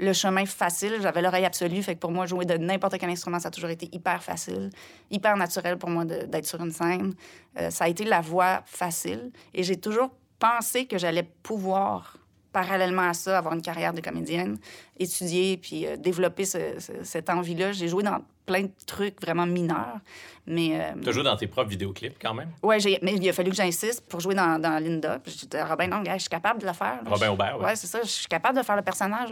le 0.00 0.12
chemin 0.12 0.47
facile. 0.47 0.97
J'avais 1.00 1.23
l'oreille 1.23 1.45
absolue, 1.45 1.83
fait 1.83 1.95
que 1.95 2.00
pour 2.00 2.11
moi, 2.11 2.26
jouer 2.26 2.45
de 2.45 2.57
n'importe 2.57 2.97
quel 2.99 3.11
instrument, 3.11 3.38
ça 3.38 3.49
a 3.49 3.50
toujours 3.50 3.71
été 3.71 3.88
hyper 3.92 4.23
facile, 4.23 4.71
hyper 5.11 5.37
naturel 5.37 5.76
pour 5.78 5.90
moi 5.90 6.04
d'être 6.04 6.47
sur 6.47 6.61
une 6.61 6.73
scène. 6.73 7.14
Euh, 7.59 7.71
ça 7.71 7.85
a 7.85 7.88
été 7.88 8.04
la 8.04 8.21
voie 8.21 8.62
facile. 8.66 9.30
Et 9.54 9.62
j'ai 9.62 9.76
toujours 9.76 10.11
pensé 10.38 10.87
que 10.87 10.99
j'allais 10.99 11.23
pouvoir, 11.42 12.16
parallèlement 12.52 13.02
à 13.09 13.14
ça, 13.14 13.38
avoir 13.38 13.54
une 13.54 13.62
carrière 13.62 13.92
de 13.92 14.00
comédienne, 14.00 14.59
étudier, 14.99 15.57
puis 15.57 15.87
euh, 15.87 15.97
développer 15.97 16.45
ce- 16.45 16.78
ce- 16.80 17.04
cette 17.04 17.30
envie-là. 17.30 17.73
J'ai 17.73 17.87
joué 17.88 18.02
dans 18.02 18.19
plein 18.50 18.62
de 18.62 18.71
trucs 18.87 19.21
vraiment 19.23 19.47
mineurs, 19.47 19.99
mais... 20.47 20.71
euh, 20.80 20.92
Tu 21.04 21.12
joué 21.12 21.23
dans 21.23 21.37
tes 21.37 21.47
propres 21.47 21.71
vidéoclips 21.71 22.16
quand 22.21 22.35
même? 22.35 22.49
J'ai- 22.78 22.99
mais 23.02 23.14
il 23.14 23.28
a 23.28 23.33
fallu 23.33 23.50
que 23.50 23.57
j'insiste 23.57 24.04
pour 24.09 24.19
jouer 24.21 24.35
dans, 24.35 24.61
dans 24.61 24.83
Linda. 24.83 25.21
Puis 25.23 25.37
j'ai 25.40 25.47
dit, 25.47 25.62
Robin, 25.62 25.87
non, 25.87 26.02
je 26.04 26.19
suis 26.19 26.28
capable 26.28 26.61
de 26.61 26.66
le 26.66 26.73
faire. 26.73 27.00
là. 27.04 27.11
Robin 27.11 27.26
Je- 27.26 27.30
Aubert, 27.30 27.59
ouais. 27.61 27.64
Ouais, 27.66 27.76
c'est 27.76 27.87
ça. 27.87 28.00
Je 28.02 28.09
suis 28.09 28.26
capable 28.26 28.59
de 28.59 28.64
faire 28.64 28.75
le 28.76 28.83
personnage. 28.83 29.30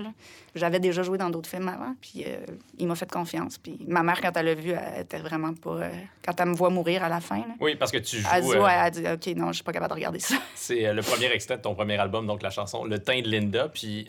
J'avais 0.54 0.78
déjà 0.78 1.02
joué 1.02 1.18
dans 1.18 1.30
d'autres 1.30 1.48
films 1.50 1.68
avant. 1.68 1.94
Puis 2.00 2.22
euh, 2.26 2.36
il 2.78 2.86
m'a 2.86 2.94
fait 2.94 3.10
confiance. 3.10 3.58
Puis 3.58 3.78
ma 3.88 4.02
mère, 4.04 4.20
quand 4.20 4.36
elle 4.36 4.46
l'a 4.46 4.54
vu, 4.54 4.70
elle 4.70 5.02
était 5.02 5.18
vraiment 5.18 5.52
pas. 5.54 5.70
euh, 5.70 5.90
quand 6.24 6.38
elle 6.40 6.48
me 6.50 6.54
voit 6.54 6.70
mourir 6.70 7.02
à 7.02 7.08
la 7.08 7.20
fin, 7.20 7.38
là, 7.38 7.54
Oui, 7.60 7.74
parce 7.74 7.90
que 7.90 7.98
tu 7.98 8.18
joues. 8.18 8.28
elle 8.32 8.44
dit, 8.44 8.52
euh, 8.52 8.62
ouais, 8.62 8.72
elle 8.84 8.90
dit, 8.92 9.04
OK, 9.12 9.36
non, 9.36 9.48
je 9.48 9.54
suis 9.54 9.64
pas 9.64 9.72
capable 9.72 9.90
de 9.90 9.94
regarder 9.96 10.20
ça. 10.20 10.36
C'est 10.54 10.92
le 10.92 11.02
premier 11.02 11.26
extrait 11.32 11.56
de 11.56 11.62
ton 11.62 11.74
premier 11.74 11.96
album, 11.98 12.26
donc 12.26 12.42
la 12.42 12.50
chanson 12.50 12.84
Le 12.84 12.98
teint 13.00 13.20
de 13.20 13.28
Linda. 13.28 13.68
Puis 13.68 14.06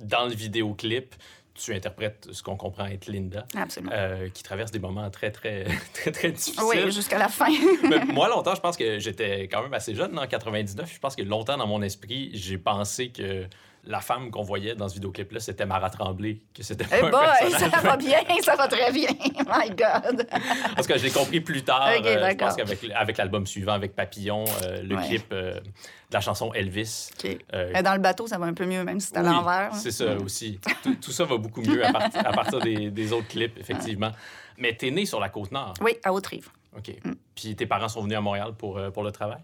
dans 0.00 0.24
le 0.26 0.34
vidéoclip, 0.34 1.14
tu 1.56 1.74
interprètes 1.74 2.28
ce 2.32 2.42
qu'on 2.42 2.56
comprend 2.56 2.86
être 2.86 3.06
Linda, 3.06 3.46
Absolument. 3.56 3.92
euh, 3.94 4.28
qui 4.28 4.42
traverse 4.42 4.70
des 4.70 4.78
moments 4.78 5.08
très, 5.10 5.30
très, 5.30 5.64
très, 5.94 6.12
très 6.12 6.30
difficiles. 6.32 6.62
oui, 6.64 6.90
jusqu'à 6.90 7.18
la 7.18 7.28
fin. 7.28 7.48
Mais 7.88 8.04
moi, 8.04 8.28
longtemps, 8.34 8.54
je 8.54 8.60
pense 8.60 8.76
que 8.76 8.98
j'étais 8.98 9.42
quand 9.48 9.62
même 9.62 9.74
assez 9.74 9.94
jeune, 9.94 10.18
en 10.18 10.26
99. 10.26 10.92
Je 10.92 10.98
pense 11.00 11.16
que 11.16 11.22
longtemps, 11.22 11.56
dans 11.56 11.66
mon 11.66 11.82
esprit, 11.82 12.30
j'ai 12.34 12.58
pensé 12.58 13.08
que 13.10 13.46
la 13.86 14.00
femme 14.00 14.30
qu'on 14.30 14.42
voyait 14.42 14.74
dans 14.74 14.88
ce 14.88 14.94
vidéoclip-là, 14.94 15.40
c'était 15.40 15.64
Mara 15.66 15.88
Tremblay, 15.90 16.40
que 16.54 16.62
c'était 16.62 16.84
pas 16.84 16.96
Eh 16.98 17.04
un 17.04 17.10
boy, 17.10 17.20
personnage. 17.40 17.70
ça 17.70 17.80
va 17.80 17.96
bien, 17.96 18.18
ça 18.42 18.56
va 18.56 18.68
très 18.68 18.92
bien. 18.92 19.08
My 19.46 19.70
God. 19.70 20.26
Parce 20.74 20.86
que 20.86 20.98
je 20.98 21.04
l'ai 21.04 21.10
compris 21.10 21.40
plus 21.40 21.62
tard. 21.62 21.90
Ok, 21.98 22.04
euh, 22.06 22.30
je 22.30 22.36
pense 22.36 22.56
qu'avec 22.56 22.80
avec 22.94 23.16
l'album 23.16 23.46
suivant, 23.46 23.72
avec 23.72 23.94
Papillon, 23.94 24.44
euh, 24.64 24.82
le 24.82 24.96
Ouais. 24.96 25.06
clip 25.06 25.26
euh, 25.32 25.60
de 25.60 26.14
la 26.14 26.20
chanson 26.20 26.52
Elvis. 26.52 27.10
OK. 27.24 27.36
euh, 27.54 27.82
Dans 27.82 27.94
le 27.94 28.00
bateau, 28.00 28.26
ça 28.26 28.38
va 28.38 28.46
un 28.46 28.54
peu 28.54 28.66
mieux, 28.66 28.82
même 28.84 28.98
si 29.00 29.08
c'est 29.08 29.18
à 29.18 29.22
oui, 29.22 29.28
l'envers. 29.28 29.74
C'est 29.74 29.90
ça 29.92 30.16
aussi. 30.16 30.58
Tout, 30.82 30.94
tout 30.96 31.12
ça 31.12 31.24
va 31.24 31.36
beaucoup 31.36 31.60
mieux 31.62 31.84
à, 31.84 31.92
partir- 31.92 32.26
à 32.26 32.32
partir 32.32 32.58
des, 32.60 32.90
des 32.90 33.12
autres 33.12 33.28
clips, 33.28 33.58
effectivement. 33.58 34.10
Mais 34.58 34.74
t'es 34.74 34.90
né 34.90 35.04
sur 35.06 35.20
la 35.20 35.28
Côte-Nord. 35.28 35.74
Oui, 35.80 35.92
à 36.02 36.12
Haute-Rive. 36.12 36.48
OK. 36.76 36.88
Mm. 37.04 37.12
Puis 37.34 37.54
tes 37.56 37.66
parents 37.66 37.88
sont 37.88 38.02
venus 38.02 38.16
à 38.18 38.20
Montréal 38.20 38.52
pour, 38.56 38.80
pour 38.92 39.02
le 39.02 39.12
travail? 39.12 39.38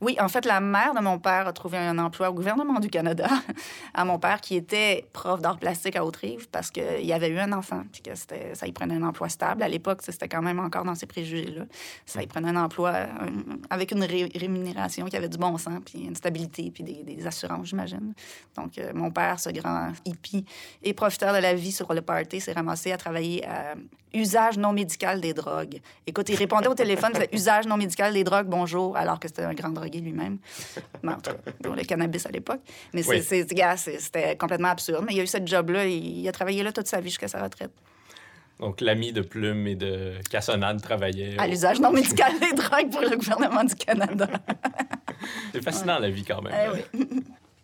Oui, 0.00 0.16
en 0.20 0.28
fait, 0.28 0.44
la 0.44 0.60
mère 0.60 0.94
de 0.94 1.00
mon 1.00 1.18
père 1.18 1.48
a 1.48 1.52
trouvé 1.52 1.76
un 1.76 1.98
emploi 1.98 2.30
au 2.30 2.32
gouvernement 2.32 2.78
du 2.78 2.88
Canada 2.88 3.28
à 3.94 4.04
mon 4.04 4.18
père, 4.18 4.40
qui 4.40 4.54
était 4.54 5.06
prof 5.12 5.40
d'art 5.40 5.58
plastique 5.58 5.96
à 5.96 6.04
Haute-Rive, 6.04 6.48
parce 6.50 6.70
qu'il 6.70 7.04
y 7.04 7.12
avait 7.12 7.28
eu 7.28 7.38
un 7.38 7.52
enfant, 7.52 7.82
puis 7.92 8.02
que 8.02 8.10
ça 8.14 8.66
y 8.66 8.72
prenait 8.72 8.94
un 8.94 9.02
emploi 9.02 9.28
stable. 9.28 9.62
À 9.62 9.68
l'époque, 9.68 10.00
c'était 10.02 10.28
quand 10.28 10.42
même 10.42 10.60
encore 10.60 10.84
dans 10.84 10.94
ces 10.94 11.06
préjugés-là. 11.06 11.64
Ça 12.06 12.22
y 12.22 12.28
prenait 12.28 12.50
un 12.50 12.56
emploi 12.56 12.90
euh, 12.90 13.06
avec 13.70 13.90
une 13.90 14.04
ré- 14.04 14.30
rémunération 14.34 15.06
qui 15.06 15.16
avait 15.16 15.28
du 15.28 15.38
bon 15.38 15.58
sens, 15.58 15.80
puis 15.84 16.04
une 16.04 16.14
stabilité, 16.14 16.70
puis 16.70 16.84
des, 16.84 17.02
des 17.02 17.26
assurances, 17.26 17.66
j'imagine. 17.66 18.14
Donc, 18.56 18.78
euh, 18.78 18.92
mon 18.94 19.10
père, 19.10 19.40
ce 19.40 19.50
grand 19.50 19.88
hippie 20.04 20.44
et 20.82 20.94
profiteur 20.94 21.32
de 21.34 21.38
la 21.38 21.54
vie 21.54 21.72
sur 21.72 21.92
le 21.92 22.02
party, 22.02 22.40
s'est 22.40 22.52
ramassé 22.52 22.92
à 22.92 22.96
travailler 22.98 23.44
à 23.46 23.74
usage 24.14 24.56
non 24.56 24.72
médical 24.72 25.20
des 25.20 25.34
drogues. 25.34 25.80
Écoute, 26.06 26.28
il 26.30 26.34
répondait 26.36 26.68
au 26.68 26.74
téléphone, 26.74 27.12
usage 27.32 27.66
non 27.66 27.76
médical 27.76 28.12
des 28.14 28.24
drogues, 28.24 28.46
bonjour, 28.46 28.96
alors 28.96 29.20
que 29.20 29.28
c'était 29.28 29.42
un 29.42 29.52
grand 29.52 29.68
lui-même. 29.96 30.38
Mais 31.02 31.12
en 31.12 31.16
tout 31.16 31.30
cas, 31.30 31.52
pour 31.62 31.74
le 31.74 31.82
cannabis 31.84 32.26
à 32.26 32.30
l'époque. 32.30 32.60
Mais 32.92 33.06
Oui. 33.08 33.22
c'était 33.22 34.36
complètement 34.36 34.68
absurde. 34.68 35.04
Mais 35.06 35.14
il 35.14 35.20
a 35.20 35.22
eu 35.22 35.26
ce 35.26 35.38
job-là, 35.44 35.86
il, 35.86 36.18
il 36.20 36.28
a 36.28 36.32
travaillé 36.32 36.62
là 36.62 36.72
toute 36.72 36.86
sa 36.86 37.00
vie 37.00 37.08
jusqu'à 37.08 37.28
sa 37.28 37.42
retraite. 37.42 37.72
Donc, 38.60 38.80
l'ami 38.80 39.12
de 39.12 39.20
Plume 39.20 39.66
et 39.68 39.76
de 39.76 40.14
Cassonade 40.30 40.82
travaillait. 40.82 41.38
À 41.38 41.46
l'usage 41.46 41.80
non 41.80 41.92
médical 41.92 42.32
des 42.40 42.52
drogues 42.56 42.90
pour 42.90 43.02
le 43.02 43.16
gouvernement 43.16 43.62
du 43.64 43.74
Canada. 43.76 44.28
C'est 45.52 45.62
fascinant, 45.62 45.98
la 45.98 46.10
vie, 46.10 46.24
quand 46.24 46.42
même. 46.42 46.52
Eh 46.54 46.84
oui. 46.98 47.08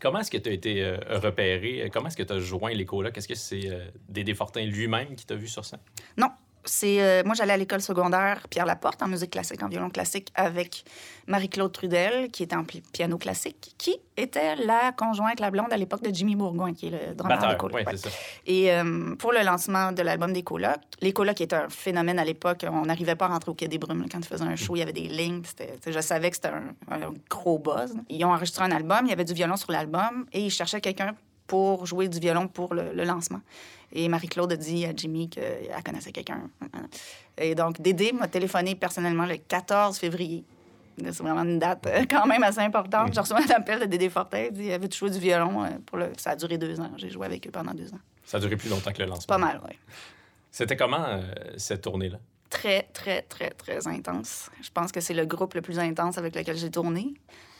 Comment 0.00 0.20
est-ce 0.20 0.30
que 0.30 0.36
tu 0.38 0.50
as 0.50 0.52
été 0.52 0.82
euh, 0.84 0.98
repéré? 1.08 1.90
Comment 1.92 2.08
est-ce 2.08 2.16
que 2.16 2.22
tu 2.22 2.32
as 2.32 2.38
joint 2.38 2.72
les 2.74 2.84
colocs? 2.84 3.16
Est-ce 3.16 3.26
que 3.26 3.34
c'est 3.34 3.70
euh, 3.70 3.86
Dédé 4.08 4.34
Fortin 4.34 4.64
lui-même 4.66 5.14
qui 5.16 5.24
t'a 5.24 5.34
vu 5.34 5.48
sur 5.48 5.64
scène? 5.64 5.78
Non. 6.16 6.28
C'est, 6.66 7.02
euh, 7.02 7.22
moi, 7.24 7.34
j'allais 7.34 7.52
à 7.52 7.56
l'école 7.56 7.82
secondaire 7.82 8.46
Pierre 8.48 8.64
Laporte 8.64 9.02
en 9.02 9.06
musique 9.08 9.30
classique, 9.32 9.62
en 9.62 9.68
violon 9.68 9.90
classique, 9.90 10.28
avec 10.34 10.84
Marie-Claude 11.26 11.72
Trudel, 11.72 12.30
qui 12.30 12.42
était 12.42 12.56
en 12.56 12.64
pi- 12.64 12.82
piano 12.92 13.18
classique, 13.18 13.74
qui 13.76 13.96
était 14.16 14.56
la 14.56 14.92
conjointe, 14.92 15.40
la 15.40 15.50
blonde 15.50 15.72
à 15.72 15.76
l'époque 15.76 16.02
de 16.02 16.14
Jimmy 16.14 16.36
Bourgoin, 16.36 16.72
qui 16.72 16.86
est 16.86 16.90
le 16.90 17.14
drummer 17.14 17.36
des 17.38 17.42
Batteur, 17.46 17.58
colocs. 17.58 17.86
Ouais. 17.86 17.96
ça. 17.96 18.08
Et 18.46 18.72
euh, 18.72 19.14
pour 19.16 19.32
le 19.32 19.42
lancement 19.42 19.92
de 19.92 20.02
l'album 20.02 20.32
des 20.32 20.42
colocs, 20.42 20.76
les 21.00 21.12
colocs 21.12 21.40
étaient 21.40 21.54
un 21.56 21.68
phénomène 21.68 22.18
à 22.18 22.24
l'époque. 22.24 22.64
On 22.70 22.86
n'arrivait 22.86 23.16
pas 23.16 23.26
à 23.26 23.28
rentrer 23.28 23.50
au 23.50 23.54
Quai 23.54 23.68
des 23.68 23.78
Brumes 23.78 24.00
là, 24.00 24.06
quand 24.10 24.18
ils 24.20 24.24
faisaient 24.26 24.44
un 24.44 24.56
show. 24.56 24.74
Il 24.76 24.78
y 24.78 24.82
avait 24.82 24.92
des 24.92 25.08
lignes. 25.08 25.42
Je 25.86 26.00
savais 26.00 26.30
que 26.30 26.36
c'était 26.36 26.48
un, 26.48 26.74
un 26.90 27.12
gros 27.28 27.58
buzz. 27.58 27.94
Ils 28.08 28.24
ont 28.24 28.32
enregistré 28.32 28.64
un 28.64 28.70
album. 28.70 29.00
Il 29.04 29.10
y 29.10 29.12
avait 29.12 29.24
du 29.24 29.34
violon 29.34 29.56
sur 29.56 29.70
l'album 29.70 30.26
et 30.32 30.40
ils 30.40 30.50
cherchaient 30.50 30.80
quelqu'un 30.80 31.14
pour 31.46 31.84
jouer 31.84 32.08
du 32.08 32.18
violon 32.20 32.48
pour 32.48 32.72
le, 32.72 32.94
le 32.94 33.04
lancement. 33.04 33.40
Et 33.94 34.08
Marie-Claude 34.08 34.52
a 34.52 34.56
dit 34.56 34.84
à 34.84 34.92
Jimmy 34.94 35.28
qu'elle 35.28 35.82
connaissait 35.84 36.10
quelqu'un. 36.10 36.50
Et 37.38 37.54
donc, 37.54 37.80
Dédé 37.80 38.12
m'a 38.12 38.26
téléphoné 38.26 38.74
personnellement 38.74 39.24
le 39.24 39.36
14 39.36 39.96
février. 39.98 40.44
C'est 40.98 41.22
vraiment 41.22 41.42
une 41.42 41.58
date 41.58 41.86
euh, 41.86 42.04
quand 42.10 42.26
même 42.26 42.42
assez 42.42 42.60
importante. 42.60 43.12
J'ai 43.12 43.20
reçu 43.20 43.32
un 43.32 43.54
appel 43.54 43.80
de 43.80 43.86
Dédé 43.86 44.08
Fortin. 44.08 44.46
Il 44.50 44.52
dit 44.52 44.72
Avais-tu 44.72 44.98
joué 44.98 45.10
du 45.10 45.18
violon 45.18 45.64
euh, 45.64 45.68
pour 45.86 45.98
le... 45.98 46.12
Ça 46.16 46.30
a 46.30 46.36
duré 46.36 46.58
deux 46.58 46.80
ans. 46.80 46.90
J'ai 46.96 47.10
joué 47.10 47.26
avec 47.26 47.46
eux 47.46 47.50
pendant 47.50 47.72
deux 47.72 47.92
ans. 47.92 47.98
Ça 48.24 48.36
a 48.36 48.40
duré 48.40 48.56
plus 48.56 48.68
longtemps 48.68 48.92
que 48.92 49.02
le 49.02 49.08
lancement. 49.08 49.26
Pas 49.26 49.38
mal, 49.38 49.60
oui. 49.68 49.76
C'était 50.50 50.76
comment, 50.76 51.04
euh, 51.04 51.22
cette 51.56 51.82
tournée-là? 51.82 52.18
Très, 52.48 52.82
très, 52.92 53.22
très, 53.22 53.50
très 53.50 53.88
intense. 53.88 54.50
Je 54.62 54.70
pense 54.72 54.92
que 54.92 55.00
c'est 55.00 55.14
le 55.14 55.26
groupe 55.26 55.54
le 55.54 55.62
plus 55.62 55.80
intense 55.80 56.16
avec 56.18 56.36
lequel 56.36 56.56
j'ai 56.56 56.70
tourné. 56.70 57.14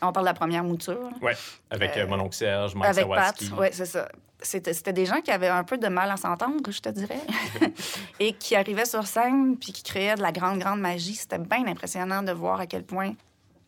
On 0.08 0.12
parle 0.12 0.26
de 0.26 0.30
la 0.30 0.34
première 0.34 0.64
mouture. 0.64 1.10
Ouais, 1.22 1.34
avec 1.70 1.96
euh, 1.96 2.04
Euh, 2.04 2.06
mon 2.06 2.20
oncle 2.20 2.34
Serge, 2.36 2.74
Mike 2.74 2.90
Avec 2.90 3.08
Pat, 3.08 3.36
oui, 3.58 3.66
c'est 3.72 3.86
ça. 3.86 4.08
C'était 4.40 4.92
des 4.92 5.06
gens 5.06 5.20
qui 5.22 5.30
avaient 5.30 5.48
un 5.48 5.64
peu 5.64 5.78
de 5.78 5.88
mal 5.88 6.10
à 6.10 6.16
s'entendre, 6.18 6.70
je 6.70 6.80
te 6.80 6.90
dirais, 6.90 7.20
et 8.20 8.32
qui 8.34 8.54
arrivaient 8.56 8.84
sur 8.84 9.06
scène 9.06 9.56
puis 9.58 9.72
qui 9.72 9.82
créaient 9.82 10.16
de 10.16 10.22
la 10.22 10.32
grande, 10.32 10.58
grande 10.58 10.80
magie. 10.80 11.14
C'était 11.14 11.38
bien 11.38 11.66
impressionnant 11.66 12.22
de 12.22 12.32
voir 12.32 12.60
à 12.60 12.66
quel 12.66 12.84
point 12.84 13.12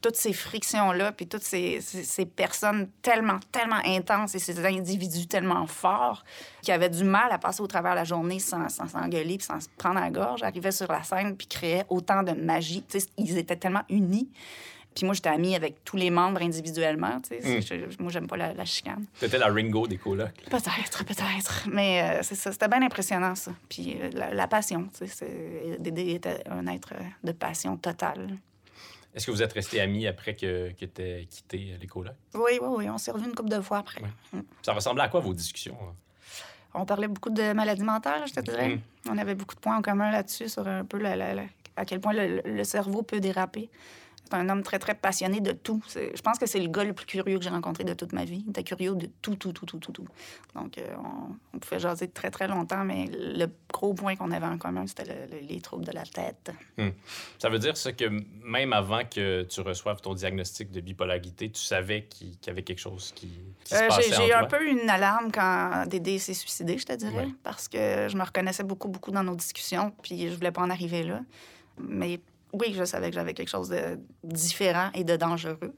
toutes 0.03 0.17
ces 0.17 0.35
frictions-là, 0.35 1.13
puis 1.13 1.27
toutes 1.27 1.43
ces, 1.43 1.81
ces- 1.81 2.05
ces 2.05 2.27
personnes 2.27 2.89
tellement, 3.01 3.39
tellement 3.51 3.81
intenses 3.87 4.35
et 4.35 4.39
ces 4.39 4.65
individus 4.65 5.27
tellement 5.27 5.67
forts 5.67 6.23
qui 6.63 6.71
avaient 6.71 6.91
du 6.91 7.03
mal 7.03 7.33
à 7.33 7.39
passer 7.39 7.63
au 7.63 7.67
travers 7.67 7.93
de 7.93 7.97
la 7.97 8.05
journée 8.05 8.39
sans 8.39 8.69
s'engueuler 8.69 9.39
puis 9.39 9.47
sans 9.47 9.59
se 9.59 9.69
prendre 9.79 9.97
à 9.97 10.03
la 10.03 10.11
gorge, 10.11 10.43
arrivaient 10.43 10.71
sur 10.73 10.93
la 10.93 11.03
scène 11.03 11.37
puis 11.37 11.47
créaient 11.47 11.87
autant 11.89 12.23
de 12.23 12.33
magie. 12.33 12.85
Ils 13.17 13.39
étaient 13.39 13.57
tellement 13.57 13.83
unis. 13.89 14.29
Puis 14.97 15.05
moi, 15.05 15.15
j'étais 15.15 15.29
amie 15.29 15.55
avec 15.55 15.85
tous 15.85 15.97
les 15.99 16.09
membres 16.11 16.41
individuellement. 16.43 17.21
tu 17.21 17.39
sais. 17.41 17.59
Mm. 17.59 17.91
Je- 17.91 18.03
moi, 18.03 18.11
j'aime 18.11 18.27
pas 18.27 18.37
la, 18.39 18.55
la 18.55 18.65
chicane. 18.65 19.05
T'étais 19.21 19.37
la 19.39 19.49
Ringo 19.49 19.87
des 19.87 19.99
colocs. 19.99 20.33
Peut-être, 20.51 21.05
peut-être. 21.05 21.69
Mais 21.71 22.03
euh, 22.03 22.23
c'est 22.23 22.35
ça, 22.35 22.51
c'était 22.51 22.67
bien 22.67 22.81
impressionnant, 22.83 23.35
ça. 23.35 23.53
Puis 23.69 23.99
euh, 24.01 24.09
la, 24.15 24.33
la 24.33 24.49
passion, 24.49 24.89
tu 24.99 25.07
sais. 25.07 25.77
Dédé 25.79 26.13
était 26.15 26.43
un 26.51 26.67
être 26.67 26.95
de 27.23 27.33
passion 27.33 27.77
totale. 27.77 28.39
Est-ce 29.15 29.27
que 29.27 29.31
vous 29.31 29.43
êtes 29.43 29.53
restés 29.53 29.81
amis 29.81 30.07
après 30.07 30.35
que, 30.35 30.71
que 30.73 30.85
tu 30.87 31.27
quitté 31.29 31.73
euh, 31.73 31.77
les 31.81 31.87
colocs? 31.87 32.15
Oui, 32.35 32.59
oui, 32.61 32.69
oui, 32.79 32.91
on 32.91 32.99
s'est 32.99 33.11
revus 33.11 33.27
une 33.27 33.35
couple 33.35 33.51
de 33.51 33.61
fois 33.61 33.79
après. 33.79 34.01
Ouais. 34.03 34.41
Ça 34.63 34.73
ressemblait 34.73 35.05
à 35.05 35.09
quoi 35.09 35.21
vos 35.21 35.35
discussions? 35.35 35.77
hein? 35.83 35.95
On 36.75 36.85
parlait 36.85 37.09
beaucoup 37.09 37.31
de 37.31 37.53
maladies 37.53 37.83
mentales, 37.85 38.23
je 38.27 38.35
te 38.35 38.41
dirais. 38.41 38.69
Mhm. 38.71 38.81
On 39.11 39.19
avait 39.19 39.35
beaucoup 39.35 39.55
de 39.55 39.61
points 39.61 39.77
en 39.77 39.83
commun 39.83 40.11
là-dessus, 40.11 40.49
sur 40.49 40.67
un 40.67 40.85
peu 40.85 40.99
la- 40.99 41.45
à 41.77 41.85
quel 41.85 42.01
point 42.01 42.13
le, 42.15 42.41
le 42.45 42.65
cerveau 42.65 43.03
peut 43.03 43.21
déraper. 43.21 43.69
C'est 44.29 44.35
un 44.37 44.49
homme 44.49 44.63
très, 44.63 44.79
très 44.79 44.95
passionné 44.95 45.41
de 45.41 45.53
tout. 45.53 45.81
Je 45.95 46.21
pense 46.21 46.39
que 46.39 46.47
c'est 46.47 46.59
le 46.59 46.69
gars 46.69 46.83
le 46.85 46.93
plus 46.93 47.07
curieux 47.07 47.39
que 47.39 47.45
j'ai 47.45 47.51
rencontré 47.51 47.85
de 47.85 47.95
toute 47.95 48.13
ma 48.13 48.25
vie. 48.25 48.43
Il 48.47 48.51
était 48.51 48.65
curieux 48.65 48.95
de 48.97 49.09
tout, 49.23 49.37
tout, 49.37 49.53
tout, 49.53 49.67
tout, 49.67 49.79
tout, 49.79 49.93
tout. 49.93 50.07
Donc, 50.55 50.79
euh, 50.79 50.83
on, 50.99 51.35
on 51.55 51.59
pouvait 51.59 51.79
jaser 51.79 52.09
très, 52.09 52.31
très 52.31 52.49
longtemps, 52.49 52.85
mais 52.85 53.07
le 53.13 53.47
gros 53.73 53.95
point 53.95 54.17
qu'on 54.17 54.33
avait 54.33 54.47
en 54.47 54.59
commun, 54.59 54.85
c'était 54.87 55.05
le- 55.05 55.37
le- 55.37 55.47
les 55.47 55.61
troubles 55.61 55.85
de 55.85 55.93
la 55.93 56.03
tête. 56.05 56.51
Ça 57.39 57.49
veut 57.49 57.59
dire 57.61 57.77
ça 57.77 57.93
que 57.93 58.05
même 58.45 58.73
avant 58.73 59.03
que 59.05 59.45
tu 59.45 59.61
reçoives 59.61 60.01
ton 60.01 60.15
diagnostic 60.15 60.71
de 60.73 60.81
bipolarité, 60.81 61.51
tu 61.51 61.61
savais 61.63 62.05
qu'il 62.05 62.33
y 62.47 62.51
avait 62.51 62.63
quelque 62.63 62.81
chose 62.81 63.13
qui, 63.15 63.29
qui 63.65 63.75
se 63.75 63.83
Euh, 63.83 63.89
passait 63.89 64.13
j'ai 64.13 64.29
eu 64.29 64.33
un 64.33 64.45
peu 64.47 64.67
une 64.69 64.91
alarme 64.91 65.31
quand 65.33 65.85
Dédé 65.87 66.19
s'est 66.19 66.35
suicidé, 66.35 66.79
je 66.79 66.85
te 66.87 66.93
dirais, 66.95 67.27
Ouais. 67.27 67.35
parce 67.45 67.69
que 67.69 68.09
je 68.09 68.17
me 68.17 68.25
reconnaissais 68.25 68.65
beaucoup, 68.65 68.89
beaucoup 68.89 69.11
dans 69.13 69.23
nos 69.25 69.37
discussions, 69.37 69.93
puis 70.03 70.29
je 70.29 70.35
voulais 70.35 70.51
pas 70.53 70.63
en 70.63 70.71
arriver 70.71 71.05
là. 71.05 71.21
Mais 71.79 72.21
oui, 72.61 72.75
je 72.77 72.85
savais 72.85 73.11
que 73.11 73.15
j'avais 73.15 73.35
quelque 73.35 73.49
chose 73.49 73.69
de 73.69 73.99
différent 74.25 74.91
et 74.95 75.05
de 75.05 75.17
dangereux. 75.17 75.75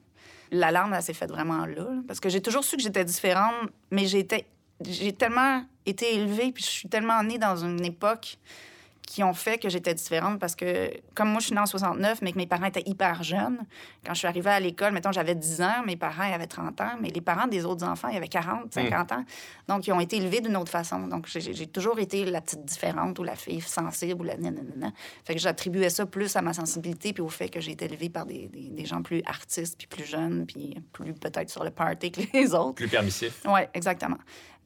L'alarme, 0.50 0.94
elle 0.94 1.02
s'est 1.02 1.12
faite 1.14 1.30
vraiment 1.30 1.66
là, 1.66 1.86
parce 2.06 2.20
que 2.20 2.28
j'ai 2.28 2.40
toujours 2.40 2.64
su 2.64 2.76
que 2.76 2.82
j'étais 2.82 3.04
différente, 3.04 3.54
mais 3.90 4.06
j'ai 4.06 5.12
tellement 5.12 5.64
été 5.84 6.14
élevée, 6.14 6.52
puis 6.52 6.64
je 6.64 6.70
suis 6.70 6.88
tellement 6.88 7.22
née 7.22 7.38
dans 7.38 7.56
une 7.56 7.84
époque 7.84 8.38
qui 9.08 9.24
ont 9.24 9.32
fait 9.32 9.56
que 9.56 9.70
j'étais 9.70 9.94
différente 9.94 10.38
parce 10.38 10.54
que, 10.54 10.90
comme 11.14 11.30
moi, 11.30 11.40
je 11.40 11.46
suis 11.46 11.54
née 11.54 11.60
en 11.62 11.66
69, 11.66 12.20
mais 12.20 12.32
que 12.32 12.36
mes 12.36 12.46
parents 12.46 12.66
étaient 12.66 12.82
hyper 12.84 13.22
jeunes, 13.22 13.58
quand 14.04 14.12
je 14.12 14.18
suis 14.18 14.28
arrivée 14.28 14.50
à 14.50 14.60
l'école, 14.60 14.92
mettons, 14.92 15.12
j'avais 15.12 15.34
10 15.34 15.62
ans, 15.62 15.82
mes 15.86 15.96
parents 15.96 16.24
ils 16.24 16.34
avaient 16.34 16.46
30 16.46 16.78
ans, 16.82 16.90
mais 17.00 17.08
les 17.08 17.22
parents 17.22 17.46
des 17.46 17.64
autres 17.64 17.86
enfants, 17.86 18.08
ils 18.08 18.18
avaient 18.18 18.28
40, 18.28 18.72
50 18.74 19.12
ans. 19.12 19.24
Donc, 19.66 19.86
ils 19.86 19.92
ont 19.92 20.00
été 20.00 20.18
élevés 20.18 20.42
d'une 20.42 20.56
autre 20.58 20.70
façon. 20.70 21.06
Donc, 21.08 21.26
j'ai- 21.26 21.66
toujours 21.68 21.98
été 21.98 22.26
la 22.26 22.42
petite 22.42 22.64
différente 22.66 23.18
ou 23.18 23.22
la 23.24 23.34
fille 23.34 23.62
sensible 23.62 24.20
ou 24.20 24.24
la 24.24 24.36
nanana. 24.36 24.92
Fait 25.24 25.34
que 25.34 25.40
j'attribuais 25.40 25.88
ça 25.90 26.04
plus 26.04 26.36
à 26.36 26.42
ma 26.42 26.52
sensibilité 26.52 27.12
puis 27.14 27.22
au 27.22 27.28
fait 27.30 27.48
que 27.48 27.60
j'ai 27.60 27.72
été 27.72 27.86
élevée 27.86 28.10
par 28.10 28.26
des, 28.26 28.48
des- 28.48 28.68
des 28.68 28.84
gens 28.84 29.02
plus 29.02 29.22
artistes 29.24 29.76
puis 29.78 29.86
plus 29.86 30.04
jeunes 30.04 30.44
puis 30.46 30.76
plus 30.92 31.14
peut-être 31.14 31.48
sur 31.48 31.64
le 31.64 31.70
party 31.70 32.12
que 32.12 32.20
les 32.34 32.54
autres. 32.54 32.74
Plus 32.74 32.88
permissif. 32.88 33.40
Oui, 33.46 33.60
exactement. 33.72 34.18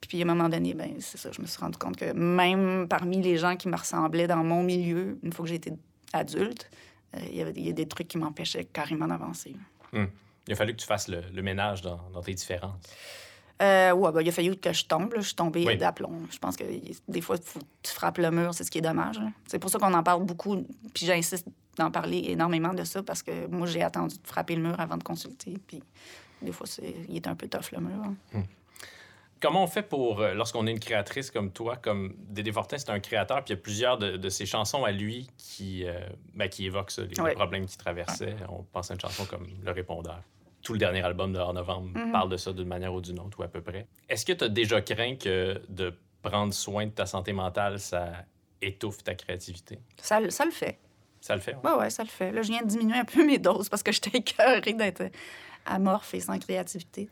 Puis 0.08 0.20
à 0.20 0.24
un 0.24 0.26
moment 0.34 0.48
donné, 0.48 0.74
ben, 0.74 0.90
c'est 1.00 1.16
ça, 1.18 1.30
je 1.32 1.40
me 1.40 1.46
suis 1.46 1.60
rendu 1.60 1.78
compte 1.78 1.96
que 1.96 2.12
même 2.12 2.86
parmi 2.88 3.22
les 3.22 3.38
gens 3.38 3.56
qui 3.56 3.68
me 3.68 3.76
ressemblaient 3.76 4.26
dans 4.26 4.42
mon 4.44 4.62
milieu, 4.62 5.18
une 5.22 5.32
fois 5.32 5.46
que 5.46 5.52
été 5.52 5.72
adulte, 6.12 6.70
euh, 7.16 7.20
il 7.30 7.36
y 7.36 7.40
avait 7.42 7.52
il 7.56 7.66
y 7.66 7.70
a 7.70 7.72
des 7.72 7.86
trucs 7.86 8.08
qui 8.08 8.18
m'empêchaient 8.18 8.64
carrément 8.64 9.06
d'avancer. 9.06 9.54
Hum. 9.92 10.08
Il 10.48 10.52
a 10.52 10.56
fallu 10.56 10.72
que 10.74 10.80
tu 10.80 10.86
fasses 10.86 11.06
le, 11.08 11.20
le 11.32 11.42
ménage 11.42 11.82
dans, 11.82 12.00
dans 12.12 12.20
tes 12.20 12.34
différences. 12.34 12.74
Euh, 13.62 13.92
ouais, 13.92 14.10
ben, 14.10 14.22
il 14.22 14.28
a 14.28 14.32
fallu 14.32 14.56
que 14.56 14.72
je 14.72 14.84
tombe. 14.86 15.12
là. 15.12 15.20
Je 15.20 15.26
suis 15.26 15.36
tombée 15.36 15.64
Oui. 15.64 15.76
d'aplomb. 15.76 16.22
Je 16.30 16.38
pense 16.38 16.56
que 16.56 16.64
des 17.06 17.20
fois, 17.20 17.36
faut 17.42 17.60
que 17.60 17.64
tu 17.84 17.92
frappes 17.92 18.18
le 18.18 18.30
mur, 18.32 18.52
c'est 18.54 18.64
ce 18.64 18.70
qui 18.72 18.78
est 18.78 18.82
dommage. 18.82 19.20
C'est 19.46 19.60
pour 19.60 19.70
ça 19.70 19.78
qu'on 19.78 19.94
en 19.94 20.02
parle 20.02 20.24
beaucoup. 20.24 20.56
Puis 20.92 21.06
j'insiste 21.06 21.46
d'en 21.76 21.90
parler 21.92 22.24
énormément 22.26 22.74
de 22.74 22.82
ça 22.82 23.02
parce 23.04 23.22
que 23.22 23.46
moi, 23.46 23.68
j'ai 23.68 23.82
attendu 23.84 24.16
de 24.16 24.26
frapper 24.26 24.56
le 24.56 24.62
mur 24.62 24.80
avant 24.80 24.96
de 24.96 25.04
consulter. 25.04 25.54
Puis 25.64 25.80
des 26.42 26.50
fois, 26.50 26.66
c'est... 26.66 26.92
il 27.08 27.14
est 27.16 27.28
un 27.28 27.36
peu 27.36 27.46
tough, 27.46 27.70
le 27.70 27.78
mur. 27.80 28.02
hein. 28.34 28.42
Comment 29.42 29.64
on 29.64 29.66
fait 29.66 29.82
pour, 29.82 30.20
euh, 30.20 30.34
lorsqu'on 30.34 30.66
est 30.68 30.70
une 30.70 30.78
créatrice 30.78 31.32
comme 31.32 31.50
toi, 31.50 31.76
comme 31.76 32.14
Dédé 32.28 32.52
Fortin, 32.52 32.78
c'est 32.78 32.90
un 32.90 33.00
créateur, 33.00 33.38
puis 33.44 33.52
il 33.52 33.56
y 33.56 33.58
a 33.58 33.62
plusieurs 33.62 33.98
de, 33.98 34.16
de 34.16 34.28
ses 34.28 34.46
chansons 34.46 34.84
à 34.84 34.92
lui 34.92 35.28
qui, 35.36 35.84
euh, 35.84 35.98
ben, 36.34 36.48
qui 36.48 36.64
évoquent 36.64 36.92
ça, 36.92 37.02
les, 37.02 37.08
les 37.08 37.20
Ouais. 37.20 37.34
problèmes 37.34 37.66
qu'il 37.66 37.76
traversait. 37.76 38.36
On 38.48 38.62
pense 38.62 38.90
à 38.92 38.94
une 38.94 39.00
chanson 39.00 39.24
comme 39.26 39.46
Le 39.64 39.72
Répondeur. 39.72 40.20
tout 40.62 40.74
le 40.74 40.78
dernier 40.78 41.02
album 41.02 41.32
de 41.32 41.40
Hors 41.40 41.52
Novembre 41.54 41.90
Mhm. 41.98 42.12
parle 42.12 42.28
de 42.28 42.36
ça 42.36 42.52
d'une 42.52 42.68
manière 42.68 42.94
ou 42.94 43.00
d'une 43.00 43.18
autre, 43.18 43.40
ou 43.40 43.42
à 43.42 43.48
peu 43.48 43.60
près. 43.60 43.88
Est-ce 44.08 44.24
que 44.24 44.32
tu 44.32 44.44
as 44.44 44.48
déjà 44.48 44.80
craint 44.80 45.16
que 45.16 45.60
de 45.68 45.92
prendre 46.22 46.54
soin 46.54 46.86
de 46.86 46.92
ta 46.92 47.04
santé 47.04 47.32
mentale, 47.32 47.80
ça 47.80 48.12
étouffe 48.60 49.02
ta 49.02 49.16
créativité? 49.16 49.80
Ça, 50.00 50.20
le- 50.20 50.30
ça 50.30 50.44
le 50.44 50.52
fait. 50.52 50.78
Ça 51.20 51.34
le 51.34 51.40
fait? 51.40 51.54
ouais? 51.56 51.60
Oui, 51.64 51.70
oui, 51.80 51.90
ça 51.90 52.04
le 52.04 52.08
fait. 52.08 52.30
Là, 52.30 52.42
je 52.42 52.48
viens 52.52 52.62
de 52.62 52.68
diminuer 52.68 52.96
un 52.96 53.04
peu 53.04 53.26
mes 53.26 53.38
doses 53.40 53.68
parce 53.68 53.82
que 53.82 53.90
j'étais 53.90 54.18
écœurée 54.18 54.72
d'être 54.74 55.02
amorphe 55.66 56.14
et 56.14 56.20
sans 56.20 56.38
créativité. 56.38 57.08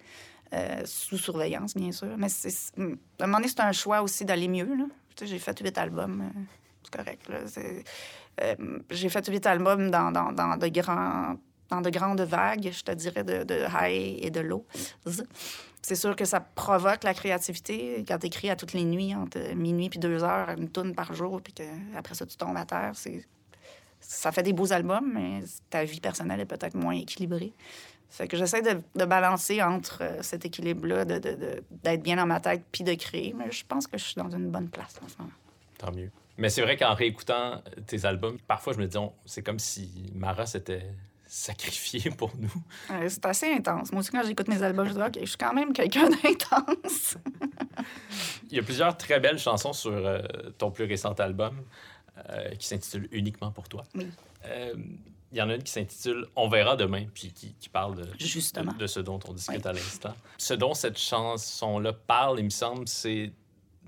Euh, 0.53 0.83
sous 0.85 1.17
surveillance, 1.17 1.75
bien 1.77 1.93
sûr. 1.93 2.09
Mais 2.17 2.27
à 2.27 2.81
un 2.81 3.27
moment 3.27 3.39
donné, 3.39 3.49
c'est 3.49 3.61
un 3.61 3.73
choix 3.73 4.03
aussi 4.03 4.25
d'aller 4.25 4.49
mieux. 4.49 4.69
J'ai 5.23 5.39
fait 5.39 5.57
huit 5.61 5.79
albums. 5.79 6.23
euh, 6.23 6.41
c'est 6.83 6.97
correct. 6.97 7.31
Euh, 8.43 8.57
j'ai 8.91 9.09
fait 9.09 9.27
huit 9.29 9.47
albums 9.47 9.91
dans, 9.91 10.11
dans, 10.11 10.57
de 10.57 11.91
grandes 11.91 12.21
vagues, 12.23 12.71
je 12.73 12.83
te 12.83 12.91
dirais, 12.93 13.23
de, 13.23 13.65
high 13.81 14.25
et 14.25 14.31
de 14.31 14.41
low. 14.41 14.67
C'est 15.83 15.95
sûr 15.95 16.17
que 16.17 16.25
ça 16.25 16.41
provoque 16.41 17.05
la 17.05 17.15
créativité 17.15 18.05
quand 18.07 18.19
tu 18.19 18.27
écris 18.27 18.51
à 18.51 18.57
toutes 18.57 18.73
les 18.73 18.85
nuits, 18.85 19.15
entre 19.15 19.55
minuit 19.55 19.89
puis 19.89 20.01
deux 20.01 20.25
heures, 20.25 20.51
une 20.51 20.69
tourne 20.69 20.95
par 20.95 21.15
jour, 21.15 21.41
puis 21.41 21.53
qu'après 21.53 22.15
ça, 22.15 22.27
tu 22.27 22.37
tombes 22.37 22.57
à 22.57 22.65
terre. 22.65 22.93
Ça 24.01 24.33
fait 24.33 24.43
des 24.43 24.53
beaux 24.53 24.73
albums, 24.73 25.13
mais 25.13 25.45
ta 25.69 25.85
vie 25.85 26.01
personnelle 26.01 26.41
est 26.41 26.47
peut-être 26.47 26.75
moins 26.75 26.95
équilibrée. 26.95 27.53
Fait 28.11 28.27
que 28.29 28.37
j'essaie 28.37 28.61
de, 28.63 28.81
de 28.97 29.05
balancer 29.05 29.63
entre 29.63 29.99
euh, 30.03 30.23
cet 30.23 30.45
équilibre-là, 30.45 31.05
de, 31.05 31.19
de- 31.19 31.35
de- 31.35 31.63
d'être 31.85 32.03
bien 32.03 32.17
dans 32.17 32.27
ma 32.27 32.41
tête 32.41 32.63
puis 32.73 32.83
de 32.85 32.93
créer. 32.95 33.35
Mais 33.39 33.51
je 33.53 33.65
pense 33.65 33.87
que 33.87 33.97
je 33.97 34.05
suis 34.05 34.17
dans 34.17 34.29
une 34.31 34.51
bonne 34.51 34.69
place 34.69 34.99
en 35.05 35.09
ce 35.09 35.17
moment. 35.19 35.31
Tant 35.79 35.93
mieux. 35.93 36.11
Mais 36.37 36.49
c'est 36.49 36.63
vrai 36.63 36.77
qu'en 36.77 36.95
réécoutant 36.95 37.63
tes 37.87 38.05
albums, 38.05 38.39
parfois 38.49 38.73
je 38.73 38.79
me 38.79 38.87
dis, 38.87 38.97
c'est 39.27 39.43
comme 39.43 39.59
si 39.59 40.11
Mara 40.15 40.47
s'était 40.47 40.87
sacrifiée 41.27 42.11
pour 42.19 42.33
nous. 42.39 42.53
C'est 43.09 43.25
assez 43.27 43.53
intense. 43.53 43.93
Moi 43.93 44.01
aussi, 44.01 44.11
quand 44.11 44.23
j'écoute 44.27 44.49
mes 44.49 44.63
albums, 44.63 44.89
je 44.89 44.93
dis, 44.95 45.01
OK, 45.03 45.19
je 45.21 45.27
suis 45.27 45.39
quand 45.39 45.53
même 45.55 45.73
quelqu'un 45.73 46.09
d'intense. 46.23 47.17
Il 48.51 48.57
y 48.57 48.59
a 48.59 48.63
plusieurs 48.63 48.97
très 48.97 49.21
belles 49.21 49.39
chansons 49.39 49.73
sur 49.73 49.93
euh, 49.93 50.21
ton 50.59 50.71
plus 50.73 50.85
récent 50.85 51.13
album 51.13 51.63
euh, 52.31 52.51
qui 52.57 52.67
s'intitule 52.67 53.09
Uniquement 53.13 53.53
pour 53.53 53.69
toi. 53.69 53.85
Oui. 53.95 54.09
Euh, 54.47 54.75
il 55.33 55.39
y 55.39 55.43
en 55.43 55.49
a 55.51 55.55
une 55.55 55.63
qui 55.63 55.73
s'intitule 55.73 56.27
On 56.37 56.49
verra 56.49 56.77
demain, 56.77 57.05
puis 57.15 57.33
qui, 57.33 57.55
qui 57.55 57.69
parle 57.69 57.97
de, 57.97 58.07
Justement. 58.19 58.73
de, 58.73 58.79
de 58.79 58.87
ce 58.87 59.01
dont 59.01 59.21
on 59.29 59.33
discute 59.33 59.57
Oui. 59.65 59.71
à 59.71 59.73
l'instant. 59.73 60.15
Ce 60.39 60.55
dont 60.55 60.75
cette 60.75 60.99
chanson-là 60.99 61.93
parle, 61.93 62.39
il 62.41 62.45
me 62.47 62.51
semble, 62.51 62.89
c'est 62.89 63.33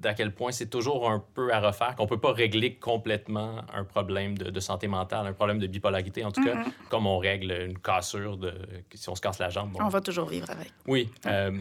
d'à 0.00 0.14
quel 0.14 0.34
point 0.34 0.50
c'est 0.50 0.66
toujours 0.70 1.08
un 1.08 1.22
peu 1.34 1.52
à 1.52 1.60
refaire, 1.60 1.94
qu'on 1.94 2.06
peut 2.08 2.18
pas 2.18 2.32
régler 2.32 2.74
complètement 2.74 3.62
un 3.72 3.84
problème 3.84 4.36
de, 4.36 4.50
de 4.50 4.60
santé 4.60 4.88
mentale, 4.88 5.26
un 5.28 5.32
problème 5.32 5.58
de 5.60 5.66
bipolarité, 5.68 6.24
en 6.24 6.32
tout 6.32 6.42
cas, 6.42 6.64
comme 6.88 7.06
on 7.06 7.18
règle 7.18 7.52
une 7.52 7.78
cassure 7.78 8.36
de 8.36 8.52
si 8.94 9.08
on 9.08 9.14
se 9.14 9.20
casse 9.20 9.38
la 9.38 9.48
jambe. 9.50 9.70
bon, 9.72 9.78
On 9.84 9.88
va 9.88 10.00
toujours 10.00 10.26
vivre 10.28 10.50
avec. 10.50 10.72
oui. 10.88 11.08
euh, 11.26 11.52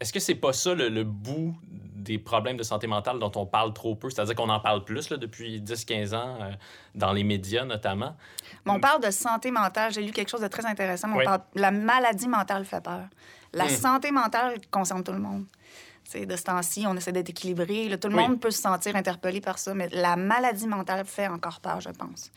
Est-ce 0.00 0.12
que 0.12 0.20
c'est 0.20 0.34
pas 0.36 0.52
ça 0.52 0.74
le, 0.74 0.88
le 0.88 1.04
bout 1.04 1.54
des 1.72 2.18
problèmes 2.18 2.56
de 2.56 2.62
santé 2.62 2.86
mentale 2.86 3.18
dont 3.18 3.32
on 3.34 3.46
parle 3.46 3.72
trop 3.72 3.94
peu? 3.96 4.08
C'est-à-dire 4.10 4.34
qu'on 4.34 4.48
en 4.48 4.60
parle 4.60 4.84
plus 4.84 5.10
là, 5.10 5.16
depuis 5.16 5.60
10-15 5.60 6.14
ans, 6.14 6.38
euh, 6.40 6.52
dans 6.94 7.12
les 7.12 7.24
médias 7.24 7.64
notamment? 7.64 8.16
Mais 8.64 8.72
on 8.72 8.80
parle 8.80 9.02
de 9.02 9.10
santé 9.10 9.50
mentale. 9.50 9.92
J'ai 9.92 10.02
lu 10.02 10.12
quelque 10.12 10.28
chose 10.30 10.40
de 10.42 10.48
très 10.48 10.64
intéressant. 10.66 11.08
mais 11.08 11.14
on 11.14 11.18
Oui. 11.18 11.24
parle- 11.24 11.42
la 11.54 11.70
maladie 11.70 12.28
mentale 12.28 12.64
fait 12.64 12.80
peur. 12.82 13.06
La 13.52 13.64
Hmm. 13.64 13.70
santé 13.70 14.10
mentale 14.12 14.58
concerne 14.70 15.02
tout 15.02 15.12
le 15.12 15.18
monde. 15.18 15.44
Tu 16.04 16.12
sais, 16.12 16.26
de 16.26 16.36
ce 16.36 16.42
temps-ci, 16.44 16.84
on 16.86 16.96
essaie 16.96 17.12
d'être 17.12 17.28
équilibré. 17.30 17.88
Là, 17.88 17.98
tout 17.98 18.08
le 18.08 18.16
Oui. 18.16 18.22
monde 18.22 18.40
peut 18.40 18.50
se 18.50 18.62
sentir 18.62 18.94
interpellé 18.96 19.40
par 19.40 19.58
ça, 19.58 19.74
mais 19.74 19.88
la 19.90 20.16
maladie 20.16 20.66
mentale 20.66 21.04
fait 21.04 21.26
encore 21.28 21.60
peur, 21.60 21.80
je 21.80 21.90
pense. 21.90 22.30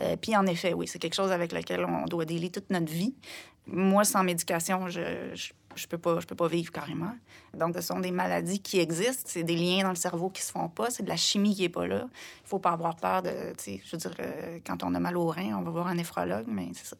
Euh, 0.00 0.16
puis 0.16 0.34
en 0.36 0.46
effet, 0.46 0.72
oui, 0.72 0.88
c'est 0.88 0.98
quelque 0.98 1.14
chose 1.14 1.30
avec 1.30 1.52
lequel 1.52 1.84
on 1.84 2.06
doit 2.06 2.24
délire 2.24 2.50
toute 2.50 2.70
notre 2.70 2.90
vie. 2.90 3.14
Moi, 3.66 4.02
sans 4.04 4.24
médication, 4.24 4.88
je, 4.88 5.30
je, 5.34 5.52
je 5.74 5.86
peux 5.86 5.98
pas, 5.98 6.20
je 6.20 6.26
peux 6.26 6.34
pas 6.34 6.48
vivre 6.48 6.70
carrément. 6.72 7.14
Donc, 7.54 7.74
ce 7.76 7.80
sont 7.82 8.00
des 8.00 8.10
maladies 8.10 8.60
qui 8.60 8.80
existent. 8.80 9.24
C'est 9.26 9.42
des 9.44 9.56
liens 9.56 9.82
dans 9.82 9.90
le 9.90 9.94
cerveau 9.96 10.30
qui 10.30 10.42
se 10.42 10.52
font 10.52 10.68
pas. 10.68 10.90
C'est 10.90 11.02
de 11.02 11.08
la 11.08 11.16
chimie 11.16 11.54
qui 11.54 11.64
est 11.64 11.68
pas 11.68 11.86
là. 11.86 12.06
Il 12.44 12.48
faut 12.48 12.58
pas 12.58 12.70
avoir 12.72 12.96
peur 12.96 13.22
de, 13.22 13.30
je 13.66 13.90
veux 13.92 13.98
dire, 13.98 14.14
euh, 14.20 14.58
quand 14.66 14.82
on 14.82 14.94
a 14.94 15.00
mal 15.00 15.16
au 15.16 15.26
rein, 15.26 15.54
on 15.58 15.62
va 15.62 15.70
voir 15.70 15.86
un 15.88 15.94
néphrologue, 15.94 16.46
mais 16.48 16.68
c'est 16.74 16.86
ça. 16.86 16.96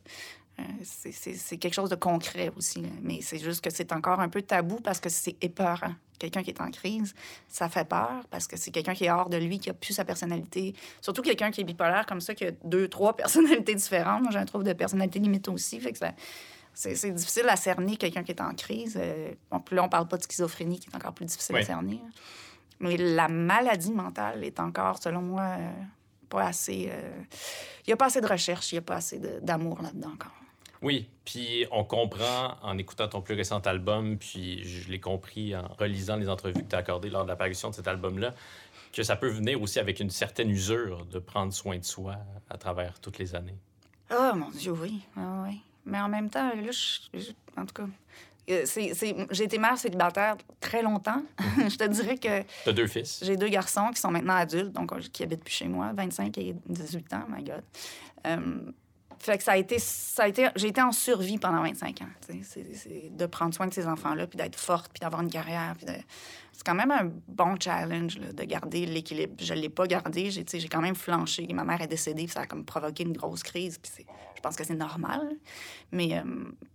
Euh, 0.60 0.62
c'est- 0.84 1.56
quelque 1.56 1.72
chose 1.72 1.88
de 1.88 1.94
concret 1.96 2.50
aussi. 2.56 2.82
Mais 3.00 3.20
c'est 3.22 3.38
juste 3.38 3.62
que 3.62 3.70
c'est 3.70 3.90
encore 3.92 4.20
un 4.20 4.28
peu 4.28 4.42
tabou 4.42 4.76
parce 4.76 5.00
que 5.00 5.08
c'est 5.08 5.36
épeurant. 5.42 5.94
Quelqu'un 6.18 6.42
qui 6.42 6.50
est 6.50 6.60
en 6.60 6.70
crise, 6.70 7.14
ça 7.48 7.68
fait 7.70 7.88
peur 7.88 8.22
parce 8.30 8.46
que 8.46 8.56
c'est 8.58 8.70
quelqu'un 8.70 8.94
qui 8.94 9.06
est 9.06 9.10
hors 9.10 9.28
de 9.30 9.38
lui, 9.38 9.58
qui 9.58 9.70
a 9.70 9.72
plus 9.74 9.94
sa 9.94 10.04
personnalité. 10.04 10.74
Surtout 11.00 11.22
quelqu'un 11.22 11.50
qui 11.50 11.62
est 11.62 11.64
bipolaire 11.64 12.04
comme 12.06 12.20
ça, 12.20 12.34
qui 12.34 12.44
a 12.44 12.50
deux, 12.64 12.86
trois 12.86 13.16
personnalités 13.16 13.74
différentes. 13.74 14.22
Moi, 14.22 14.30
j'ai 14.30 14.38
un 14.38 14.44
trouble 14.44 14.64
de 14.64 14.72
personnalité 14.74 15.18
limite 15.18 15.48
aussi. 15.48 15.80
Fait 15.80 15.90
que 15.92 15.98
ça- 15.98 16.12
c'est 16.74 17.10
difficile 17.10 17.48
à 17.48 17.56
cerner 17.56 17.96
quelqu'un 17.96 18.22
qui 18.24 18.32
est 18.32 18.40
en 18.40 18.54
crise. 18.54 18.98
Euh, 19.00 19.32
puis 19.64 19.76
là, 19.76 19.84
on 19.84 19.88
parle 19.88 20.08
pas 20.08 20.16
de 20.16 20.22
schizophrénie, 20.22 20.78
qui 20.80 20.88
est 20.90 20.96
encore 20.96 21.12
plus 21.12 21.26
difficile 21.26 21.54
Oui. 21.56 21.62
à 21.62 21.64
cerner. 21.64 22.00
Mais 22.80 22.96
la 22.96 23.28
maladie 23.28 23.92
mentale 23.92 24.42
est 24.44 24.58
encore, 24.58 25.00
selon 25.02 25.20
moi, 25.22 25.42
euh, 25.58 25.70
pas 26.28 26.44
assez. 26.46 26.88
euh, 26.90 27.10
Il 27.86 27.90
n'y 27.90 27.92
a 27.92 27.96
pas 27.96 28.06
assez 28.06 28.20
de 28.20 28.26
recherche, 28.26 28.72
il 28.72 28.76
n'y 28.76 28.78
a 28.80 28.82
pas 28.82 28.96
assez 28.96 29.20
d'amour 29.42 29.80
là-dedans 29.82 30.12
encore. 30.14 30.32
Oui, 30.80 31.08
puis 31.24 31.64
on 31.70 31.84
comprend 31.84 32.56
en 32.62 32.76
écoutant 32.76 33.06
ton 33.06 33.20
plus 33.22 33.34
récent 33.36 33.60
album, 33.60 34.18
puis 34.18 34.64
je 34.64 34.90
l'ai 34.90 34.98
compris 34.98 35.54
en 35.54 35.68
relisant 35.78 36.16
les 36.16 36.28
entrevues 36.28 36.54
que 36.64 36.68
tu 36.68 36.74
as 36.74 36.78
accordées 36.80 37.08
lors 37.10 37.22
de 37.22 37.28
l'apparition 37.28 37.70
de 37.70 37.74
cet 37.76 37.86
album-là, 37.86 38.34
que 38.92 39.04
ça 39.04 39.14
peut 39.14 39.28
venir 39.28 39.62
aussi 39.62 39.78
avec 39.78 40.00
une 40.00 40.10
certaine 40.10 40.50
usure 40.50 41.06
de 41.06 41.20
prendre 41.20 41.52
soin 41.52 41.78
de 41.78 41.84
soi 41.84 42.16
à 42.50 42.58
travers 42.58 42.98
toutes 42.98 43.18
les 43.18 43.36
années. 43.36 43.54
Ah, 44.10 44.32
mon 44.34 44.50
Dieu, 44.50 44.72
oui. 44.72 45.02
Ah, 45.16 45.44
oui. 45.46 45.60
Mais 45.84 46.00
en 46.00 46.08
même 46.08 46.30
temps, 46.30 46.48
là, 46.48 46.70
je- 46.70 47.18
je- 47.18 47.30
en 47.60 47.66
tout 47.66 47.74
cas, 47.74 47.86
euh, 48.50 48.62
c'est- 48.64 48.94
c'est- 48.94 49.16
j'ai 49.30 49.44
été 49.44 49.58
mère 49.58 49.76
célibataire 49.78 50.36
très 50.60 50.82
longtemps. 50.82 51.22
je 51.68 51.76
te 51.76 51.84
dirais 51.88 52.16
que 52.16 52.42
Tu 52.64 52.68
as 52.68 52.72
deux 52.72 52.86
fils. 52.86 53.20
j'ai 53.22 53.36
deux 53.36 53.48
garçons 53.48 53.90
qui 53.94 54.00
sont 54.00 54.10
maintenant 54.10 54.34
adultes, 54.36 54.72
donc 54.72 54.98
qui 55.10 55.22
habitent 55.22 55.44
plus 55.44 55.54
chez 55.54 55.68
moi, 55.68 55.92
25 55.94 56.36
et 56.38 56.54
18 56.66 57.12
ans, 57.14 57.24
my 57.28 57.42
God. 57.42 57.62
Euh, 58.26 58.36
fait 59.22 59.38
que 59.38 59.44
ça 59.44 59.52
a 59.52 59.56
été, 59.56 59.78
ça 59.78 60.24
a 60.24 60.28
été, 60.28 60.48
j'ai 60.56 60.68
été 60.68 60.82
en 60.82 60.90
survie 60.90 61.38
pendant 61.38 61.62
25 61.62 62.02
ans. 62.02 62.06
C'est, 62.42 63.16
de 63.16 63.26
prendre 63.26 63.54
soin 63.54 63.66
de 63.68 63.74
ces 63.74 63.86
enfants-là, 63.86 64.26
puis 64.26 64.36
d'être 64.36 64.58
forte, 64.58 64.90
puis 64.92 65.00
d'avoir 65.00 65.22
une 65.22 65.30
carrière. 65.30 65.76
C'est 66.52 66.64
quand 66.66 66.74
même 66.74 66.90
un 66.90 67.10
bon 67.28 67.56
challenge 67.58 68.18
de 68.18 68.44
garder 68.44 68.84
l'équilibre. 68.84 69.34
Je 69.38 69.54
ne 69.54 69.60
l'ai 69.60 69.68
pas 69.68 69.86
gardé. 69.86 70.30
J'ai, 70.30 70.44
j'ai 70.52 70.68
quand 70.68 70.80
même 70.80 70.96
flanché. 70.96 71.46
Ma 71.52 71.64
mère 71.64 71.80
est 71.80 71.86
décédée, 71.86 72.24
puis 72.24 72.32
ça 72.32 72.40
a 72.40 72.46
comme 72.46 72.64
provoqué 72.64 73.04
une 73.04 73.12
grosse 73.12 73.42
crise. 73.44 73.78
Puis 73.78 74.04
je 74.34 74.40
pense 74.40 74.56
que 74.56 74.64
c'est 74.64 74.74
normal. 74.74 75.36
Mais 75.92 76.18
euh, 76.18 76.22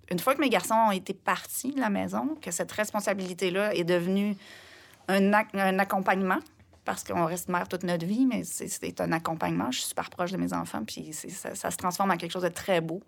une 0.09 0.19
fois 0.19 0.33
que 0.33 0.39
mes 0.39 0.49
garçons 0.49 0.75
ont 0.87 0.91
été 0.91 1.13
partis 1.13 1.73
de 1.73 1.81
la 1.81 1.89
maison, 1.89 2.37
que 2.41 2.51
cette 2.51 2.71
responsabilité-là 2.71 3.75
est 3.75 3.83
devenue 3.83 4.35
un, 5.09 5.33
un 5.33 5.79
accompagnement, 5.79 6.39
parce 6.87 7.03
qu'on 7.03 7.25
reste 7.25 7.49
mère 7.49 7.67
toute 7.67 7.83
notre 7.83 8.05
vie, 8.05 8.25
mais 8.25 8.45
c'est- 8.45 9.01
un 9.01 9.11
accompagnement. 9.11 9.69
Je 9.71 9.79
suis 9.79 9.89
super 9.89 10.09
proche 10.09 10.31
de 10.31 10.37
mes 10.37 10.53
enfants, 10.53 10.85
puis 10.85 11.11
ça, 11.11 11.53
se 11.69 11.75
transforme 11.75 12.11
en 12.11 12.15
quelque 12.17 12.31
chose 12.31 12.43
de 12.43 12.47
très 12.47 12.79
beau. 12.79 13.03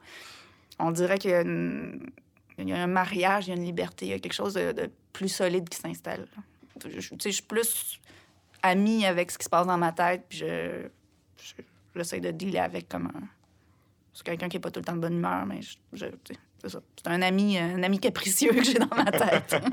On 0.79 0.91
dirait 0.91 1.17
qu'il 1.17 1.31
y 1.31 2.73
a, 2.73 2.77
un 2.83 2.87
mariage, 2.87 3.47
il 3.47 3.51
y 3.51 3.53
a 3.53 3.55
une 3.55 3.63
liberté, 3.63 4.05
il 4.07 4.09
y 4.09 4.13
a 4.13 4.19
quelque 4.19 4.33
chose 4.33 4.55
de, 4.55 4.91
plus 5.13 5.29
solide 5.29 5.69
qui 5.69 5.79
s'installe. 5.79 6.27
Je, 6.85 6.99
je- 6.99 7.29
suis 7.31 7.41
plus 7.41 8.01
amie 8.61 9.05
avec 9.05 9.31
ce 9.31 9.37
qui 9.37 9.45
se 9.45 9.49
passe 9.49 9.65
dans 9.65 9.77
ma 9.77 9.93
tête, 9.93 10.25
puis 10.27 10.39
je, 10.39 10.87
je- 11.41 11.53
j'essaie 11.95 12.19
de 12.19 12.31
dealer 12.31 12.59
avec 12.59 12.89
comme 12.89 13.05
un... 13.07 13.21
C'est 14.13 14.23
quelqu'un 14.25 14.49
qui 14.49 14.57
n'est 14.57 14.61
pas 14.61 14.71
tout 14.71 14.81
le 14.81 14.85
temps 14.85 14.95
de 14.95 14.99
bonne 14.99 15.15
humeur, 15.15 15.45
mais 15.45 15.61
c'est 15.93 16.69
ça. 16.69 16.79
C'est 16.97 17.07
un 17.07 17.21
ami, 17.21 17.57
un 17.57 17.81
ami 17.81 17.97
capricieux 17.97 18.51
que 18.51 18.61
j'ai 18.61 18.73
dans 18.73 18.93
ma 18.93 19.05
tête. 19.09 19.55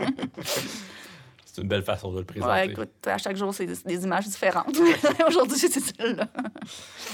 C'est 1.57 1.63
une 1.63 1.69
belle 1.69 1.83
façon 1.85 2.13
de 2.13 2.19
le 2.19 2.25
présenter. 2.27 2.53
ouais, 2.53 2.67
écoute, 2.69 2.91
à 3.07 3.17
chaque 3.17 3.35
jour, 3.35 3.55
c'est 3.55 3.65
des, 3.65 3.77
des 3.87 4.05
images 4.05 4.27
différentes. 4.27 4.77
Aujourd'hui, 5.27 5.57
c'est 5.57 5.71
celle-là. 5.71 6.27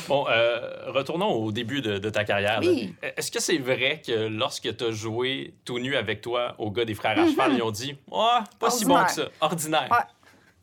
Bon, 0.08 0.26
euh, 0.28 0.90
retournons 0.90 1.30
au 1.32 1.52
début 1.52 1.80
de, 1.80 1.98
de 1.98 2.10
ta 2.10 2.24
carrière. 2.24 2.58
Oui. 2.60 2.92
Est-ce 3.16 3.30
que 3.30 3.40
c'est 3.40 3.58
vrai 3.58 4.02
que 4.04 4.26
lorsque 4.26 4.76
tu 4.76 4.82
as 4.84 4.90
joué 4.90 5.54
tout 5.64 5.78
nu 5.78 5.94
avec 5.94 6.22
toi 6.22 6.56
au 6.58 6.72
gars 6.72 6.84
des 6.84 6.94
frères 6.94 7.16
à 7.20 7.24
cheval, 7.28 7.52
ils 7.54 7.62
ont 7.62 7.70
dit 7.70 7.96
Ouais, 8.10 8.18
pas 8.58 8.68
si 8.70 8.84
bon 8.84 9.00
que 9.04 9.12
ça, 9.12 9.28
ordinaire. 9.40 9.86
Ouais. 9.92 9.98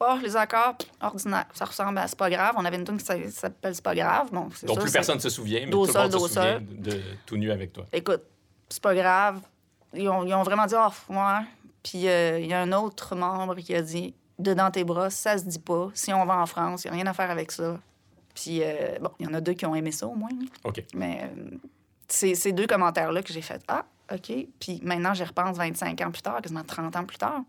Oh, 0.01 0.17
les 0.21 0.35
accords, 0.35 0.75
ordinaire. 0.99 1.45
Ça 1.53 1.63
ressemble 1.63 1.97
à 1.99 2.07
C'est 2.09 2.17
pas 2.17 2.29
grave. 2.29 2.55
On 2.57 2.65
avait 2.65 2.75
une 2.75 2.83
tune 2.83 2.97
qui 2.97 3.05
s'a- 3.05 3.29
s'appelle 3.31 3.75
C'est 3.75 3.83
pas 3.83 3.95
grave. 3.95 4.27
Bon, 4.33 4.49
Donc 4.63 4.81
plus 4.81 4.91
personne 4.91 5.21
se 5.21 5.29
souvient, 5.29 5.61
mais 5.61 5.71
tout 5.71 5.85
le 5.85 5.93
monde 5.93 6.11
se 6.11 6.19
souvient 6.19 6.59
de, 6.59 6.91
de 6.91 7.01
tout 7.25 7.37
nu 7.37 7.49
avec 7.49 7.71
toi. 7.71 7.85
Écoute, 7.93 8.23
c'est 8.67 8.83
pas 8.83 8.93
grave. 8.93 9.39
Ils 9.93 10.07
ont, 10.09 10.25
ils 10.25 10.33
ont 10.33 10.43
vraiment 10.43 10.65
dit, 10.67 10.75
oh, 10.77 10.89
ouais. 11.13 11.17
Puis 11.83 12.07
euh, 12.07 12.39
il 12.39 12.47
y 12.47 12.53
a 12.53 12.61
un 12.61 12.71
autre 12.71 13.15
membre 13.15 13.55
qui 13.55 13.73
a 13.75 13.81
dit, 13.81 14.13
dedans 14.37 14.71
tes 14.71 14.83
bras, 14.83 15.09
ça 15.09 15.37
se 15.37 15.45
dit 15.45 15.59
pas. 15.59 15.89
Si 15.93 16.13
on 16.13 16.25
va 16.25 16.37
en 16.37 16.45
France, 16.45 16.83
il 16.83 16.87
n'y 16.87 16.91
a 16.91 16.95
rien 16.95 17.07
à 17.07 17.13
faire 17.13 17.31
avec 17.31 17.51
ça. 17.51 17.79
Puis, 18.35 18.61
euh, 18.63 18.97
bon, 19.01 19.09
il 19.19 19.25
y 19.25 19.29
en 19.29 19.33
a 19.33 19.41
deux 19.41 19.53
qui 19.53 19.65
ont 19.65 19.75
aimé 19.75 19.91
ça 19.91 20.07
au 20.07 20.15
moins. 20.15 20.29
OK. 20.63 20.83
Mais 20.93 21.21
euh, 21.23 21.57
c'est 22.07 22.35
ces 22.35 22.53
deux 22.53 22.67
commentaires-là 22.67 23.21
que 23.21 23.33
j'ai 23.33 23.41
fait, 23.41 23.61
ah, 23.67 23.85
OK. 24.13 24.31
Puis 24.59 24.79
maintenant, 24.83 25.13
j'y 25.13 25.23
repense 25.23 25.57
25 25.57 25.99
ans 26.01 26.11
plus 26.11 26.21
tard, 26.21 26.41
quasiment 26.41 26.63
30 26.63 26.95
ans 26.95 27.03
plus 27.05 27.17
tard. 27.17 27.41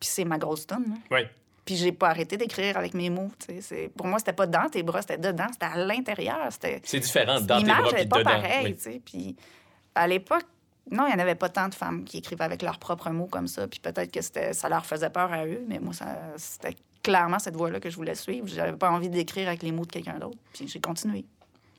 Puis 0.00 0.08
c'est 0.10 0.24
ma 0.24 0.36
grosse 0.38 0.66
tonne. 0.66 0.98
Oui. 1.10 1.20
Puis 1.64 1.76
j'ai 1.76 1.92
pas 1.92 2.10
arrêté 2.10 2.36
d'écrire 2.36 2.76
avec 2.76 2.92
mes 2.92 3.08
mots. 3.08 3.30
C'est- 3.60 3.88
Pour 3.96 4.06
moi, 4.06 4.18
c'était 4.18 4.34
pas 4.34 4.46
dans 4.46 4.68
tes 4.68 4.82
bras, 4.82 5.00
c'était 5.00 5.16
dedans, 5.16 5.46
c'était 5.50 5.64
à 5.66 5.76
l'intérieur. 5.78 6.46
C'était 6.50 6.82
C'est 6.84 7.00
différent 7.00 7.40
dans 7.40 7.56
tes 7.56 7.62
L'image 7.62 7.78
bras 7.82 7.92
n'est 7.92 7.98
puis 8.00 8.08
pas 8.08 8.18
dedans. 8.18 8.42
Oui. 8.64 8.76
sais. 8.78 9.00
Puis 9.02 9.36
à 9.94 10.06
l'époque, 10.06 10.44
non, 10.90 11.06
il 11.06 11.14
n'y 11.14 11.14
en 11.14 11.18
avait 11.18 11.34
pas 11.34 11.48
tant 11.48 11.68
de 11.68 11.74
femmes 11.74 12.04
qui 12.04 12.18
écrivaient 12.18 12.44
avec 12.44 12.62
leurs 12.62 12.78
propres 12.78 13.10
mots 13.10 13.26
comme 13.26 13.46
ça. 13.48 13.66
Puis 13.66 13.80
peut-être 13.80 14.12
que 14.12 14.20
ça 14.54 14.68
leur 14.68 14.84
faisait 14.84 15.10
peur 15.10 15.32
à 15.32 15.46
eux, 15.46 15.62
mais 15.66 15.78
moi, 15.78 15.92
c'était 16.36 16.76
clairement 17.02 17.38
cette 17.38 17.56
voie-là 17.56 17.80
que 17.80 17.90
je 17.90 17.96
voulais 17.96 18.14
suivre. 18.14 18.46
J'avais 18.46 18.72
pas 18.76 18.90
envie 18.90 19.08
d'écrire 19.08 19.48
avec 19.48 19.62
les 19.62 19.72
mots 19.72 19.84
de 19.86 19.90
quelqu'un 19.92 20.18
d'autre. 20.18 20.38
Puis 20.52 20.68
j'ai 20.68 20.80
continué. 20.80 21.24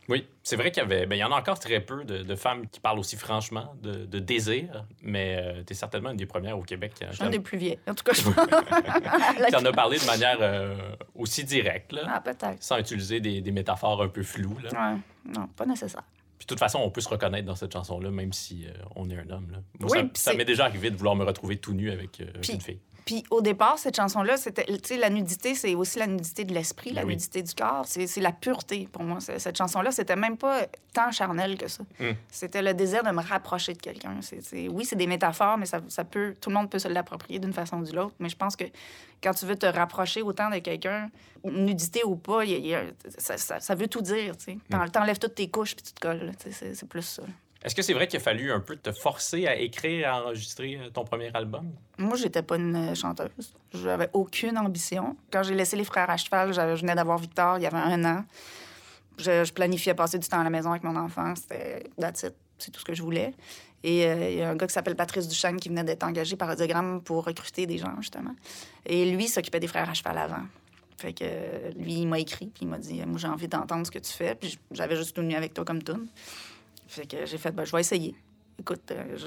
Oui, 0.07 0.27
c'est 0.43 0.55
vrai 0.55 0.69
qu'il 0.71 0.83
y 0.83 0.85
avait. 0.85 1.07
Ben, 1.07 1.15
il 1.15 1.19
y 1.19 1.23
en 1.23 1.31
a 1.31 1.35
encore 1.39 1.57
très 1.57 1.79
peu 1.79 2.03
de, 2.03 2.21
de 2.21 2.35
femmes 2.35 2.67
qui 2.67 2.79
parlent 2.79 2.99
aussi 2.99 3.15
franchement 3.15 3.73
de, 3.81 4.05
de 4.05 4.19
désir, 4.19 4.85
mais 5.01 5.63
tu 5.65 5.73
es 5.73 5.75
certainement 5.75 6.11
une 6.11 6.17
des 6.17 6.27
premières 6.27 6.59
au 6.59 6.61
Québec 6.61 6.93
Je 7.09 7.15
suis 7.15 7.23
une 7.25 7.31
des 7.31 7.39
plus 7.39 7.57
vieilles. 7.57 7.79
En 7.87 7.95
tout 7.95 8.03
cas, 8.03 8.13
je 8.13 8.21
qui 9.49 9.55
en 9.55 9.65
a 9.65 9.71
parlé 9.71 9.97
de 9.97 10.05
manière 10.05 10.37
euh, 10.41 10.75
aussi 11.15 11.43
directe, 11.43 11.91
là, 11.91 12.01
Ah, 12.07 12.21
peut-être. 12.21 12.61
sans 12.61 12.77
utiliser 12.77 13.19
des, 13.19 13.41
des 13.41 13.51
métaphores 13.51 13.99
un 14.03 14.07
peu 14.09 14.21
floues. 14.21 14.59
Là. 14.63 14.69
Ouais. 14.93 14.97
Non, 15.35 15.47
pas 15.47 15.65
nécessaire. 15.65 16.03
Puis 16.45 16.53
de 16.53 16.59
toute 16.59 16.59
façon, 16.59 16.79
on 16.79 16.91
peut 16.91 17.01
se 17.01 17.09
reconnaître 17.09 17.47
dans 17.47 17.55
cette 17.55 17.73
chanson-là, 17.73 18.11
même 18.11 18.31
si 18.31 18.67
euh, 18.67 18.71
on 18.95 19.09
est 19.09 19.15
un 19.17 19.27
homme. 19.31 19.49
Là. 19.51 19.57
Moi, 19.79 19.89
Oui, 19.91 20.09
ça- 20.13 20.33
m'est 20.35 20.45
déjà 20.45 20.65
arrivé 20.65 20.91
de 20.91 20.95
vouloir 20.95 21.15
me 21.15 21.23
retrouver 21.23 21.57
tout 21.57 21.73
nu 21.73 21.89
avec, 21.89 22.21
euh, 22.21 22.25
Puis- 22.41 22.53
une 22.53 22.61
fille. 22.61 22.79
Puis 23.05 23.23
au 23.29 23.41
départ, 23.41 23.77
cette 23.77 23.95
chanson-là, 23.95 24.35
c'était, 24.35 24.65
tu 24.65 24.79
sais, 24.83 24.97
la 24.97 25.11
nudité, 25.11 25.53
c'est 25.53 25.75
aussi 25.75 25.99
la 25.99 26.07
nudité 26.07 26.43
de 26.43 26.53
l'esprit, 26.55 26.89
la 26.91 27.01
Ben 27.01 27.07
oui. 27.09 27.13
nudité 27.13 27.43
du 27.43 27.53
corps. 27.53 27.85
C'est, 27.85 28.07
c'est 28.07 28.19
la 28.19 28.31
pureté 28.31 28.89
pour 28.91 29.03
moi. 29.03 29.19
C'est- 29.19 29.37
Cette 29.37 29.57
chanson-là, 29.57 29.91
c'était 29.91 30.15
même 30.15 30.37
pas 30.37 30.61
tant 30.91 31.11
charnel 31.11 31.55
que 31.55 31.67
ça. 31.67 31.83
Mm. 31.99 32.11
C'était 32.31 32.63
le 32.63 32.73
désir 32.73 33.03
de 33.03 33.11
me 33.11 33.21
rapprocher 33.21 33.73
de 33.73 33.79
quelqu'un. 33.79 34.17
C'est, 34.21 34.41
c'est- 34.43 34.67
oui, 34.69 34.85
c'est 34.85 34.95
des 34.95 35.05
métaphores, 35.05 35.57
mais 35.59 35.67
ça, 35.67 35.81
ça 35.87 36.03
peut, 36.03 36.33
tout 36.41 36.49
le 36.49 36.55
monde 36.55 36.69
peut 36.69 36.79
se 36.79 36.87
l'approprier 36.87 37.37
d'une 37.37 37.53
façon 37.53 37.77
ou 37.77 37.83
d'une 37.83 37.99
autre. 37.99 38.15
Mais 38.19 38.29
je 38.29 38.35
pense 38.37 38.55
que 38.55 38.65
quand 39.21 39.33
tu 39.35 39.45
veux 39.45 39.55
te 39.55 39.67
rapprocher 39.67 40.23
autant 40.23 40.49
de 40.49 40.57
quelqu'un, 40.57 41.09
nudité 41.43 42.03
ou 42.03 42.15
pas, 42.15 42.43
il 42.43 42.51
y 42.51 42.53
a- 42.55 42.57
il 42.57 42.65
y 42.67 42.73
a- 42.75 42.83
ça, 43.19 43.37
ça- 43.37 43.59
ça 43.59 43.75
veut 43.75 43.87
tout 43.87 44.01
dire. 44.01 44.35
Tu 44.37 44.45
sais. 44.45 44.57
T'en- 44.69 44.87
T'enlèves 44.89 45.19
toutes 45.19 45.35
tes 45.35 45.47
couches 45.47 45.75
puis 45.75 45.83
tu 45.85 45.93
te 45.93 45.99
colles. 45.99 46.31
c'est 46.49 46.87
plus 46.89 47.03
ça. 47.03 47.23
Est-ce 47.65 47.73
que 47.73 47.81
c'est 47.81 47.93
vrai 47.93 48.05
qu'il 48.05 48.17
a 48.17 48.23
fallu 48.23 48.51
un 48.51 48.59
peu 48.59 48.75
te 48.75 48.91
forcer 48.91 49.47
à 49.47 49.55
écrire, 49.55 50.13
à 50.13 50.21
enregistrer 50.21 50.77
euh, 50.79 50.91
ton 50.91 51.03
premier 51.03 51.31
album? 51.33 51.71
Moi, 51.97 52.15
j'étais 52.15 52.43
pas 52.43 52.57
une 52.57 52.75
euh, 52.75 52.93
chanteuse. 52.93 53.55
J'avais 53.73 54.07
aucune 54.13 54.55
ambition. 54.59 55.17
Quand 55.31 55.41
j'ai 55.41 55.55
laissé 55.55 55.75
les 55.75 55.83
frères 55.83 56.07
à 56.11 56.15
cheval, 56.15 56.53
je 56.53 56.81
venais 56.81 56.93
d'avoir 56.93 57.17
Victor 57.17 57.57
il 57.57 57.63
y 57.63 57.65
avait 57.65 57.77
un 57.77 58.05
an. 58.05 58.23
Je, 59.17 59.51
planifiais 59.51 59.95
passer 59.95 60.19
du 60.19 60.27
temps 60.27 60.41
à 60.41 60.43
la 60.43 60.51
maison 60.51 60.69
avec 60.69 60.83
mon 60.83 60.95
enfant. 60.95 61.33
C'était 61.35 61.89
that's. 61.99 62.27
C'est 62.57 62.71
tout 62.71 62.79
ce 62.79 62.85
que 62.85 62.93
je 62.93 63.01
voulais. 63.01 63.33
Et 63.83 64.05
euh, 64.05 64.29
il 64.29 64.37
y 64.37 64.41
a 64.41 64.49
un 64.49 64.55
gars 64.55 64.67
qui 64.67 64.73
s'appelle 64.73 64.95
Patrice 64.95 65.27
Duchesne 65.27 65.57
qui 65.57 65.67
venait 65.67 65.83
d'être 65.83 66.03
engagé 66.03 66.37
par 66.37 66.49
Audiogramme 66.49 67.01
pour 67.01 67.25
recruter 67.25 67.65
des 67.65 67.77
gens, 67.77 67.95
justement. 67.99 68.33
Et 68.85 69.11
lui 69.11 69.27
s'occupait 69.27 69.59
des 69.59 69.67
frères 69.67 69.89
à 69.89 69.93
cheval 69.93 70.17
avant. 70.19 70.43
Fait 70.97 71.13
que 71.13 71.25
lui, 71.77 71.95
il 71.95 72.07
m'a 72.07 72.19
écrit, 72.19 72.45
puis 72.45 72.61
il 72.61 72.67
m'a 72.67 72.77
dit 72.77 73.03
Moi, 73.05 73.17
j'ai 73.17 73.27
envie 73.27 73.47
d'entendre 73.47 73.85
ce 73.85 73.91
que 73.91 73.99
tu 73.99 74.13
fais. 74.13 74.35
Puis 74.35 74.57
j'avais 74.71 74.95
juste 74.95 75.15
tout 75.15 75.23
nu 75.23 75.35
avec 75.35 75.53
toi 75.53 75.65
comme 75.65 75.83
tune. 75.83 76.07
Fait 76.95 77.05
que 77.05 77.25
j'ai 77.25 77.37
fait 77.37 77.51
ben, 77.51 77.65
Je 77.65 77.71
vais 77.71 77.79
essayer. 77.81 78.15
Écoute, 78.59 78.89
euh, 78.91 79.17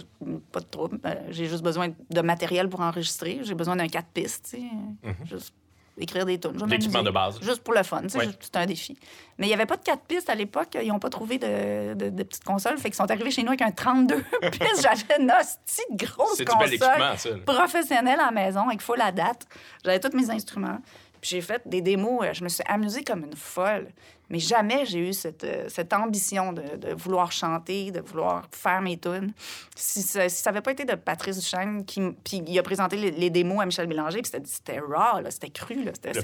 pas 0.52 0.60
de 0.60 0.64
trouble. 0.66 0.98
Euh, 1.04 1.14
j'ai 1.30 1.46
juste 1.46 1.62
besoin 1.62 1.88
de 2.10 2.20
matériel 2.22 2.68
pour 2.68 2.80
enregistrer. 2.80 3.40
J'ai 3.42 3.54
besoin 3.54 3.76
d'un 3.76 3.86
4 3.88 4.06
pistes, 4.08 4.48
tu 4.54 4.60
sais. 4.60 5.14
Juste 5.26 5.54
écrire 6.00 6.24
des 6.24 6.38
tunes. 6.38 6.52
Mhm. 6.52 6.68
L'équipement 6.70 7.02
de 7.02 7.10
base. 7.10 7.38
Juste 7.42 7.62
pour 7.62 7.74
le 7.74 7.82
fun, 7.82 8.02
tu 8.02 8.10
sais. 8.10 8.18
Ouais. 8.18 8.24
juste- 8.26 8.38
C'est 8.40 8.56
un 8.56 8.64
défi. 8.66 8.96
Mais 9.36 9.46
il 9.46 9.48
n'y 9.48 9.54
avait 9.54 9.66
pas 9.66 9.76
de 9.76 9.82
4 9.82 10.00
pistes 10.04 10.30
à 10.30 10.34
l'époque. 10.34 10.78
Ils 10.80 10.88
n'ont 10.88 10.98
pas 11.00 11.10
trouvé 11.10 11.38
de, 11.38 11.92
de, 11.94 12.08
de 12.08 12.22
petites 12.22 12.44
consoles. 12.44 12.78
Fait 12.78 12.88
qu'ils 12.88 12.94
sont 12.94 13.10
arrivés 13.10 13.30
chez 13.32 13.42
nous 13.42 13.48
avec 13.48 13.62
un 13.62 13.70
32 13.72 14.16
pistes. 14.52 14.80
J'avais 14.82 15.20
une 15.22 15.30
hostie 15.30 15.82
de 15.90 16.06
grosse 16.06 16.36
C'est 16.36 16.44
du 16.44 16.56
bel 16.56 16.78
console 16.78 17.18
ça. 17.18 17.30
professionnelle 17.44 18.20
à 18.20 18.26
la 18.26 18.30
maison 18.30 18.66
avec 18.68 18.80
full 18.80 19.00
à 19.00 19.12
date. 19.12 19.46
J'avais 19.84 20.00
tous 20.00 20.16
mes 20.16 20.30
instruments. 20.30 20.78
Puis 21.20 21.30
j'ai 21.30 21.40
fait 21.40 21.62
des 21.66 21.80
démos. 21.80 22.24
euh, 22.24 22.32
Je 22.32 22.44
me 22.44 22.48
suis 22.48 22.62
amusée 22.66 23.02
comme 23.04 23.24
une 23.24 23.36
folle. 23.36 23.88
Mais 24.30 24.38
jamais 24.38 24.84
j'ai 24.84 25.08
eu 25.08 25.12
cette, 25.14 25.42
euh, 25.44 25.64
cette 25.70 25.90
ambition 25.94 26.52
de, 26.52 26.76
de 26.76 26.92
vouloir 26.94 27.32
chanter, 27.32 27.90
de 27.90 28.00
vouloir 28.00 28.46
faire 28.52 28.82
mes 28.82 28.98
tunes. 28.98 29.32
Si 29.74 30.02
ça 30.02 30.28
si 30.28 30.44
n'avait 30.44 30.60
pas 30.60 30.72
été 30.72 30.84
de 30.84 30.94
Patrice 30.96 31.38
Duchesne, 31.38 31.84
qui, 31.86 32.00
puis 32.22 32.42
il 32.46 32.58
a 32.58 32.62
présenté 32.62 32.96
les, 32.98 33.10
les 33.10 33.30
démos 33.30 33.62
à 33.62 33.64
Michel 33.64 33.86
Bélanger, 33.86 34.20
puis 34.20 34.30
c'était- 34.30 34.46
c'était 34.46 34.80
raw, 34.80 35.18
c'était 35.30 35.48
cru, 35.48 35.76
c'était 35.94 36.12
Le 36.12 36.20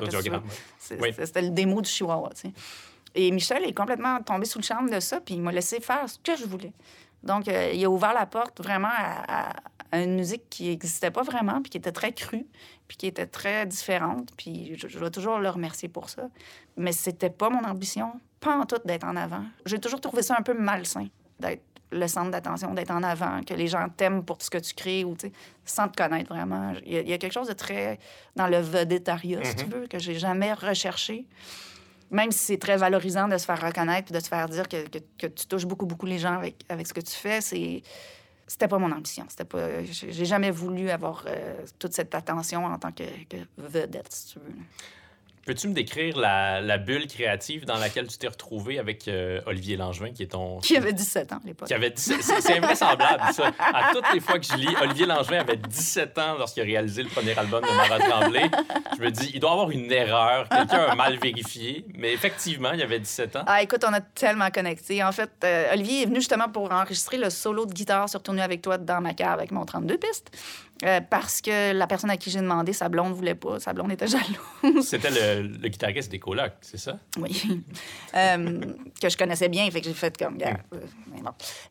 le 0.00 0.10
chihuahua. 0.10 0.40
Oui. 1.00 1.08
C'était 1.12 1.26
c'était 1.26 1.42
le 1.42 1.50
démo 1.50 1.80
du 1.80 1.88
chihuahua, 1.88 2.28
tu 2.34 2.40
sais. 2.48 2.52
Et 3.14 3.30
Michel 3.30 3.64
est 3.64 3.72
complètement 3.72 4.20
tombé 4.22 4.44
sous 4.44 4.58
le 4.58 4.64
charme 4.64 4.90
de 4.90 5.00
ça, 5.00 5.20
puis 5.20 5.34
il 5.36 5.40
m'a 5.40 5.50
laissé 5.50 5.80
faire 5.80 6.06
ce 6.08 6.18
que 6.18 6.36
je 6.36 6.44
voulais. 6.44 6.72
Donc, 7.22 7.48
euh, 7.48 7.70
il 7.74 7.84
a 7.84 7.90
ouvert 7.90 8.14
la 8.14 8.26
porte 8.26 8.62
vraiment 8.62 8.88
à, 8.88 9.50
à- 9.50 9.56
à 9.92 10.00
une 10.02 10.14
musique 10.14 10.48
qui 10.50 10.68
n'existait 10.68 11.10
pas 11.10 11.22
vraiment, 11.22 11.60
puis 11.60 11.70
qui 11.70 11.76
était 11.78 11.90
très 11.92 12.12
crue, 12.12 12.46
puis 12.86 12.96
qui 12.96 13.06
était 13.08 13.26
très 13.26 13.66
différente. 13.66 14.28
Puis 14.36 14.76
je, 14.78 14.86
je 14.88 14.98
dois 14.98 15.10
toujours 15.10 15.38
le 15.38 15.48
remercier 15.50 15.88
pour 15.88 16.08
ça. 16.08 16.28
Mais 16.76 16.92
c'était 16.92 17.28
pas 17.30 17.50
mon 17.50 17.64
ambition, 17.64 18.12
pas 18.38 18.56
en 18.56 18.66
tout 18.66 18.76
d'être 18.84 19.04
en 19.04 19.16
avant. 19.16 19.42
J'ai 19.66 19.80
toujours 19.80 20.00
trouvé 20.00 20.22
ça 20.22 20.36
un 20.38 20.42
peu 20.42 20.54
malsain, 20.54 21.08
d'être 21.40 21.62
le 21.92 22.06
centre 22.06 22.30
d'attention, 22.30 22.72
d'être 22.72 22.92
en 22.92 23.02
avant, 23.02 23.42
que 23.42 23.52
les 23.52 23.66
gens 23.66 23.88
t'aiment 23.88 24.24
pour 24.24 24.40
ce 24.40 24.48
que 24.48 24.58
tu 24.58 24.74
crées, 24.74 25.04
ou, 25.04 25.16
tu 25.16 25.26
sais, 25.26 25.32
sans 25.64 25.88
te 25.88 26.00
connaître 26.00 26.32
vraiment. 26.32 26.72
Il 26.86 26.92
y, 26.92 26.96
a, 26.96 27.00
il 27.00 27.08
y 27.08 27.12
a 27.12 27.18
quelque 27.18 27.32
chose 27.32 27.48
de 27.48 27.52
très 27.52 27.98
dans 28.36 28.46
le 28.46 28.58
vedettariat, 28.58 29.42
si 29.42 29.56
tu 29.56 29.64
veux, 29.64 29.88
que 29.88 29.98
j'ai 29.98 30.14
jamais 30.16 30.52
recherché 30.52 31.26
même 32.10 32.32
si 32.32 32.38
c'est 32.38 32.58
très 32.58 32.76
valorisant 32.76 33.28
de 33.28 33.38
se 33.38 33.44
faire 33.44 33.60
reconnaître 33.60 34.06
puis 34.06 34.14
de 34.14 34.20
se 34.20 34.28
faire 34.28 34.48
dire 34.48 34.68
que, 34.68 34.88
que, 35.18 35.26
tu 35.26 35.46
touches 35.46 35.66
beaucoup, 35.66 35.86
beaucoup 35.86 36.06
les 36.06 36.18
gens 36.18 36.34
avec, 36.34 36.64
avec 36.68 36.86
ce 36.86 36.94
que 36.94 37.00
tu 37.00 37.14
fais, 37.14 37.40
c'est. 37.40 37.82
C'était 38.46 38.66
pas 38.66 38.78
mon 38.78 38.90
ambition. 38.90 39.24
C'était 39.28 39.44
pas. 39.44 39.84
J'ai 39.84 40.12
j'ai 40.12 40.24
jamais 40.24 40.50
voulu 40.50 40.90
avoir 40.90 41.24
euh, 41.28 41.64
toute 41.78 41.92
cette 41.92 42.12
attention 42.16 42.64
en 42.64 42.78
tant 42.78 42.90
que, 42.90 43.04
que 43.28 43.36
vedette, 43.56 44.12
si 44.12 44.32
tu 44.32 44.38
veux. 44.40 44.52
Peux-tu 45.50 45.66
me 45.66 45.74
décrire 45.74 46.16
la, 46.16 46.60
la 46.60 46.78
bulle 46.78 47.08
créative 47.08 47.64
dans 47.64 47.76
laquelle 47.76 48.06
tu 48.06 48.16
t'es 48.18 48.28
retrouvé 48.28 48.78
avec 48.78 49.08
euh, 49.08 49.40
Olivier 49.46 49.76
Langevin, 49.76 50.12
qui 50.12 50.22
est 50.22 50.28
ton. 50.28 50.60
Qui 50.60 50.76
avait 50.76 50.92
17 50.92 51.32
ans 51.32 51.40
à 51.42 51.44
l'époque. 51.44 51.66
qui 51.66 51.74
avait 51.74 51.90
17 51.90 52.22
C'est 52.22 52.58
invraisemblable, 52.58 53.20
ça. 53.32 53.50
À 53.58 53.92
toutes 53.92 54.04
les 54.14 54.20
fois 54.20 54.38
que 54.38 54.46
je 54.46 54.54
lis, 54.54 54.72
Olivier 54.80 55.06
Langevin 55.06 55.40
avait 55.40 55.56
17 55.56 56.16
ans 56.18 56.36
lorsqu'il 56.38 56.62
a 56.62 56.66
réalisé 56.66 57.02
le 57.02 57.08
premier 57.08 57.36
album 57.36 57.64
de 57.64 57.66
Mara 57.66 57.98
Tremblay. 57.98 58.48
Je 58.96 59.02
me 59.02 59.10
dis, 59.10 59.32
il 59.34 59.40
doit 59.40 59.50
y 59.50 59.52
avoir 59.54 59.70
une 59.72 59.90
erreur. 59.90 60.48
Quelqu'un 60.48 60.84
a 60.84 60.94
mal 60.94 61.18
vérifié. 61.18 61.84
Mais 61.96 62.12
effectivement, 62.12 62.70
il 62.70 62.82
avait 62.82 63.00
17 63.00 63.34
ans. 63.34 63.44
Ah, 63.48 63.60
écoute, 63.60 63.84
on 63.84 63.92
a 63.92 64.00
tellement 64.00 64.50
connecté. 64.50 65.02
En 65.02 65.10
fait, 65.10 65.32
euh, 65.42 65.72
Olivier 65.72 66.02
est 66.02 66.06
venu 66.06 66.20
justement 66.20 66.48
pour 66.48 66.70
enregistrer 66.70 67.16
le 67.16 67.28
solo 67.28 67.66
de 67.66 67.72
guitare 67.72 68.08
sur 68.08 68.22
Tourner 68.22 68.42
avec 68.42 68.62
toi 68.62 68.78
dans 68.78 69.00
ma 69.00 69.14
cave 69.14 69.40
avec 69.40 69.50
mon 69.50 69.64
32 69.64 69.98
pistes. 69.98 70.30
Euh, 70.82 71.00
parce 71.02 71.42
que 71.42 71.72
la 71.72 71.86
personne 71.86 72.10
à 72.10 72.16
qui 72.16 72.30
j'ai 72.30 72.40
demandé, 72.40 72.72
sa 72.72 72.88
blonde 72.88 73.12
voulait 73.12 73.34
pas. 73.34 73.60
Sa 73.60 73.72
blonde 73.72 73.92
était 73.92 74.06
jalouse. 74.62 74.86
C'était 74.86 75.10
le, 75.10 75.42
le 75.46 75.68
guitariste 75.68 76.10
des 76.10 76.18
colocs, 76.18 76.54
c'est 76.62 76.78
ça? 76.78 76.98
Oui. 77.18 77.62
Euh, 78.14 78.60
que 79.00 79.08
je 79.08 79.16
connaissais 79.16 79.48
bien, 79.48 79.70
fait 79.70 79.80
que 79.80 79.86
j'ai 79.86 79.94
fait 79.94 80.16
comme, 80.16 80.38
gars, 80.38 80.58
euh, 80.74 80.78
bon. 81.22 81.30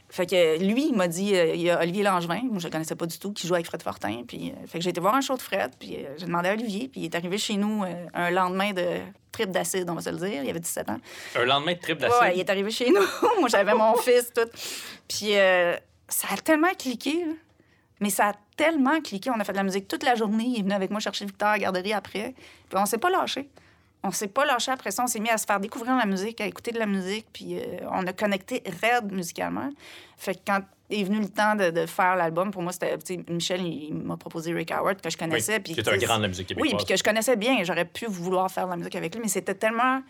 Fait 0.10 0.26
que 0.26 0.64
lui, 0.64 0.90
il 0.90 0.96
m'a 0.96 1.08
dit, 1.08 1.34
il 1.34 1.62
y 1.62 1.70
a 1.70 1.80
Olivier 1.82 2.04
Langevin, 2.04 2.42
moi 2.44 2.60
je 2.60 2.68
le 2.68 2.72
connaissais 2.72 2.96
pas 2.96 3.06
du 3.06 3.18
tout, 3.20 3.34
qui 3.34 3.48
joue 3.48 3.56
avec 3.56 3.66
Fred 3.66 3.82
Fortin. 3.82 4.24
Puis, 4.28 4.54
fait 4.68 4.78
que 4.78 4.84
j'ai 4.84 4.92
été 4.92 5.02
voir 5.02 5.16
un 5.16 5.22
show 5.22 5.36
de 5.36 5.42
Fred, 5.42 5.72
puis 5.80 5.98
j'ai 6.18 6.26
demandé 6.26 6.50
à 6.50 6.54
Olivier, 6.54 6.88
puis 6.88 7.02
il 7.02 7.06
est 7.06 7.16
arrivé 7.16 7.38
chez 7.38 7.58
nous 7.58 7.84
un 8.14 8.32
lendemain 8.32 8.74
de 8.74 9.00
trip 9.32 9.52
d'acide, 9.52 9.90
on 9.90 9.96
va 9.96 10.02
se 10.02 10.10
le 10.10 10.18
dire. 10.18 10.44
Il 10.44 10.50
avait 10.50 10.60
17 10.60 10.90
ans. 10.90 10.98
Un 11.36 11.46
lendemain 11.46 11.74
de 11.74 11.80
trip 11.80 12.00
d'acide? 12.00 12.22
ouais, 12.22 12.36
il 12.36 12.40
est 12.40 12.50
arrivé 12.50 12.72
chez 12.72 12.90
nous. 12.90 13.06
moi 13.40 13.50
j'avais 13.50 13.74
mon 13.74 13.96
fils, 13.96 14.32
tout. 14.34 14.50
Puis 15.08 15.34
ça 16.08 16.28
a 16.32 16.38
tellement 16.38 16.74
cliqué, 16.78 17.26
là. 17.26 17.34
Mais 18.00 18.10
ça 18.10 18.30
a 18.30 18.34
tellement 18.60 19.00
cliqué. 19.02 19.30
On 19.30 19.40
a 19.40 19.44
fait 19.44 19.54
de 19.54 19.58
la 19.58 19.64
musique 19.64 19.88
toute 19.88 20.04
la 20.04 20.16
journée. 20.16 20.44
Il 20.48 20.60
est 20.60 20.64
venu 20.64 20.74
avec 20.74 20.92
moi 20.92 21.00
chercher 21.00 21.26
Victor 21.26 21.48
à 21.50 21.52
la 21.54 21.60
garderie 21.60 21.94
après. 21.94 22.34
Puis 22.70 22.78
on 22.78 22.86
s'est 22.86 22.98
pas 22.98 23.10
lâché. 23.10 23.50
On 24.04 24.12
s'est 24.12 24.28
pas 24.28 24.46
lâché 24.46 24.72
après 24.72 24.92
ça. 24.92 25.04
On 25.04 25.08
s'est 25.08 25.20
mis 25.20 25.30
à 25.30 25.38
se 25.38 25.46
faire 25.46 25.60
découvrir 25.60 25.96
la 25.96 26.06
musique, 26.06 26.40
à 26.42 26.46
écouter 26.46 26.72
de 26.72 26.80
la 26.80 26.86
musique. 26.86 27.26
Puis 27.34 27.58
euh, 27.58 27.64
on 27.92 28.06
a 28.08 28.14
connecté 28.14 28.62
raide 28.82 29.12
musicalement. 29.12 29.70
Fait 30.18 30.36
que 30.36 30.40
quand 30.48 30.62
est 30.90 31.04
venu 31.04 31.20
le 31.20 31.30
temps 31.30 31.56
de, 31.56 31.70
de 31.70 31.86
faire 31.86 32.16
l'album, 32.16 32.50
pour 32.52 32.62
moi, 32.62 32.72
c'était. 32.72 32.98
tu 32.98 33.16
sais, 33.16 33.24
Michel, 33.30 33.62
il, 33.62 33.84
il 33.90 33.94
m'a 33.94 34.18
proposé 34.18 34.54
Rick 34.54 34.72
Howard, 34.72 35.02
que 35.02 35.10
je 35.10 35.16
Oui, 35.16 35.20
connaissais. 35.30 35.60
puis, 35.60 35.74
qui 35.74 35.80
est 35.80 35.88
un 35.88 35.98
grand 35.98 36.18
de 36.18 36.24
la 36.24 36.28
musique 36.30 36.48
québécoise. 36.48 36.72
oui, 36.72 36.78
puis 36.78 36.86
que 36.88 36.98
je 36.98 37.04
connaissais 37.04 37.36
bien. 37.36 37.64
J'aurais 37.64 37.86
pu 37.86 38.06
vouloir 38.08 38.50
faire 38.52 38.66
de 38.66 38.72
la 38.72 38.78
musique 38.78 38.96
avec 38.96 39.14
lui, 39.16 39.22
mais 39.22 39.28
c'était 39.30 39.56
tellement. 39.56 40.02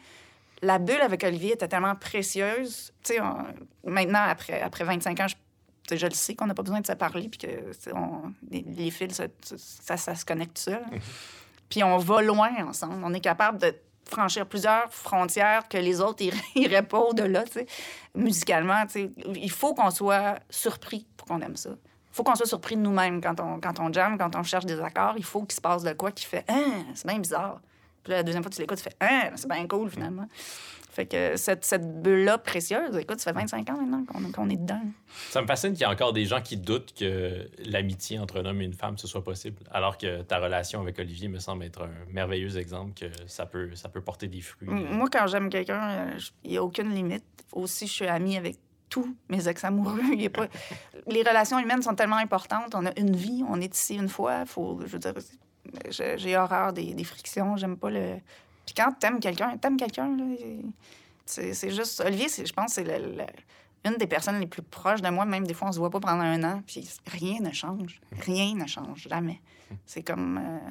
La 0.61 0.77
bulle 0.77 1.01
avec 1.01 1.23
Olivier 1.23 1.53
était 1.53 1.67
tellement 1.67 1.95
précieuse. 1.95 2.91
Tu 3.03 3.13
sais, 3.13 3.21
on- 3.21 3.89
maintenant, 3.89 4.23
après, 4.27 4.61
après 4.61 4.83
25 4.83 5.19
ans, 5.21 5.27
je, 5.27 5.35
je 5.97 6.05
le 6.07 6.13
sais 6.13 6.35
qu'on 6.35 6.47
n'a 6.47 6.53
pas 6.53 6.63
besoin 6.63 6.81
de 6.81 6.87
se 6.87 6.93
parler, 6.93 7.29
puis 7.29 7.37
que 7.39 7.47
on- 7.93 8.31
les, 8.51 8.61
les 8.61 8.91
fils, 8.91 9.15
ça, 9.15 9.25
ça, 9.57 9.97
ça 9.97 10.15
se 10.15 10.25
connecte 10.25 10.57
seul. 10.57 10.83
Puis 11.69 11.83
on 11.83 11.97
va 11.97 12.21
loin 12.23 12.49
ensemble. 12.67 12.95
On 13.03 13.13
est 13.13 13.19
capable 13.19 13.59
de 13.59 13.75
franchir 14.09 14.47
plusieurs 14.47 14.91
frontières 14.91 15.67
que 15.69 15.77
les 15.77 16.01
autres 16.01 16.23
iraient, 16.23 16.37
iraient 16.55 16.81
pas 16.87 16.97
au-delà. 16.99 17.43
Musicalement. 18.15 18.83
Il 19.35 19.51
faut 19.51 19.73
qu'on 19.75 19.91
soit 19.91 20.39
surpris 20.49 21.05
pour 21.15 21.27
qu'on 21.27 21.41
aime 21.41 21.55
ça. 21.55 21.69
Il 21.71 22.15
faut 22.15 22.23
qu'on 22.23 22.33
soit 22.35 22.47
surpris 22.47 22.75
de 22.75 22.81
nous-mêmes 22.81 23.21
quand 23.21 23.39
on, 23.39 23.59
quand 23.59 23.79
on 23.79 23.93
jamme, 23.93 24.17
quand 24.17 24.35
on 24.35 24.41
cherche 24.43 24.65
des 24.65 24.79
accords. 24.81 25.13
Il 25.17 25.23
faut 25.23 25.43
qu'il 25.43 25.53
se 25.55 25.61
passe 25.61 25.83
de 25.83 25.93
quoi 25.93 26.11
qui 26.11 26.25
fait 26.25 26.43
«Hein, 26.49 26.85
c'est 26.95 27.07
bien 27.07 27.19
bizarre». 27.19 27.61
Puis 28.03 28.11
la 28.11 28.23
deuxième 28.23 28.43
fois 28.43 28.49
tu 28.51 28.61
l'écoutes, 28.61 28.77
tu 28.77 28.83
fais 28.83 28.95
«Hein, 29.01 29.31
c'est 29.35 29.49
bien 29.49 29.67
cool, 29.67 29.89
finalement». 29.89 30.27
Fait 30.91 31.05
que 31.05 31.37
cette, 31.37 31.63
cette 31.63 32.01
bulle-là 32.01 32.39
précieuse, 32.39 32.97
écoute, 32.97 33.19
ça 33.19 33.31
fait 33.31 33.39
25 33.39 33.69
ans 33.69 33.77
maintenant 33.77 34.31
qu'on 34.31 34.49
est 34.49 34.57
dedans. 34.57 34.81
Ça 35.29 35.41
me 35.41 35.47
fascine 35.47 35.73
qu'il 35.73 35.81
y 35.81 35.85
a 35.85 35.91
encore 35.91 36.13
des 36.13 36.25
gens 36.25 36.41
qui 36.41 36.57
doutent 36.57 36.93
que 36.97 37.47
l'amitié 37.59 38.17
entre 38.17 38.41
un 38.41 38.45
homme 38.45 38.61
et 38.61 38.65
une 38.65 38.73
femme, 38.73 38.97
ce 38.97 39.07
soit 39.07 39.23
possible. 39.23 39.57
Alors 39.71 39.99
que 39.99 40.23
ta 40.23 40.39
relation 40.39 40.81
avec 40.81 40.97
Olivier 40.97 41.27
me 41.27 41.37
semble 41.37 41.63
être 41.63 41.83
un 41.83 41.91
merveilleux 42.11 42.57
exemple 42.57 42.93
que 42.95 43.05
ça 43.27 43.45
peut, 43.45 43.75
ça 43.75 43.87
peut 43.87 44.01
porter 44.01 44.27
des 44.27 44.41
fruits. 44.41 44.67
Moi, 44.67 45.07
quand 45.11 45.27
j'aime 45.27 45.49
quelqu'un, 45.49 45.89
euh, 45.89 46.19
il 46.43 46.51
n'y 46.51 46.57
a 46.57 46.63
aucune 46.63 46.89
limite. 46.89 47.23
Aussi, 47.53 47.85
je 47.85 47.93
suis 47.93 48.07
amie 48.07 48.35
avec 48.35 48.57
tous 48.89 49.15
mes 49.29 49.47
ex-amoureux. 49.47 50.01
Il 50.11 50.21
y 50.21 50.25
a 50.25 50.31
pas... 50.31 50.47
Les 51.07 51.21
relations 51.21 51.59
humaines 51.59 51.83
sont 51.83 51.95
tellement 51.95 52.17
importantes. 52.17 52.73
On 52.73 52.85
a 52.87 52.99
une 52.99 53.15
vie, 53.15 53.43
on 53.47 53.61
est 53.61 53.75
ici 53.75 53.95
une 53.95 54.09
fois. 54.09 54.45
Faut, 54.47 54.81
je 54.81 54.87
veux 54.87 54.99
dire, 54.99 55.13
j'ai 55.89 56.37
horreur 56.37 56.73
des, 56.73 57.03
frictions. 57.03 57.57
J'aime 57.57 57.77
pas 57.77 57.89
le. 57.89 58.15
Puis 58.65 58.73
quand 58.75 58.91
t'aimes 58.99 59.19
quelqu'un, 59.19 59.57
t'aimes 59.57 59.77
quelqu'un. 59.77 60.15
C'est 61.25 61.53
c'est 61.53 61.71
juste. 61.71 62.01
Olivier, 62.05 62.29
c'est- 62.29 62.45
je 62.45 62.53
pense, 62.53 62.73
c'est 62.73 62.83
le- 62.83 63.15
le- 63.15 63.25
une 63.89 63.97
des 63.97 64.07
personnes 64.07 64.39
les 64.39 64.47
plus 64.47 64.61
proches 64.61 65.01
de 65.01 65.09
moi. 65.09 65.25
Même 65.25 65.45
des 65.47 65.53
fois, 65.53 65.69
on 65.69 65.71
se 65.71 65.79
voit 65.79 65.89
pas 65.89 65.99
pendant 65.99 66.23
un 66.23 66.43
an. 66.43 66.61
Puis 66.65 66.87
rien 67.05 67.39
ne 67.39 67.51
change. 67.51 68.01
Rien 68.25 68.55
ne 68.55 68.65
change. 68.67 69.07
Jamais. 69.09 69.39
C'est 69.85 70.03
comme. 70.03 70.37
euh, 70.37 70.69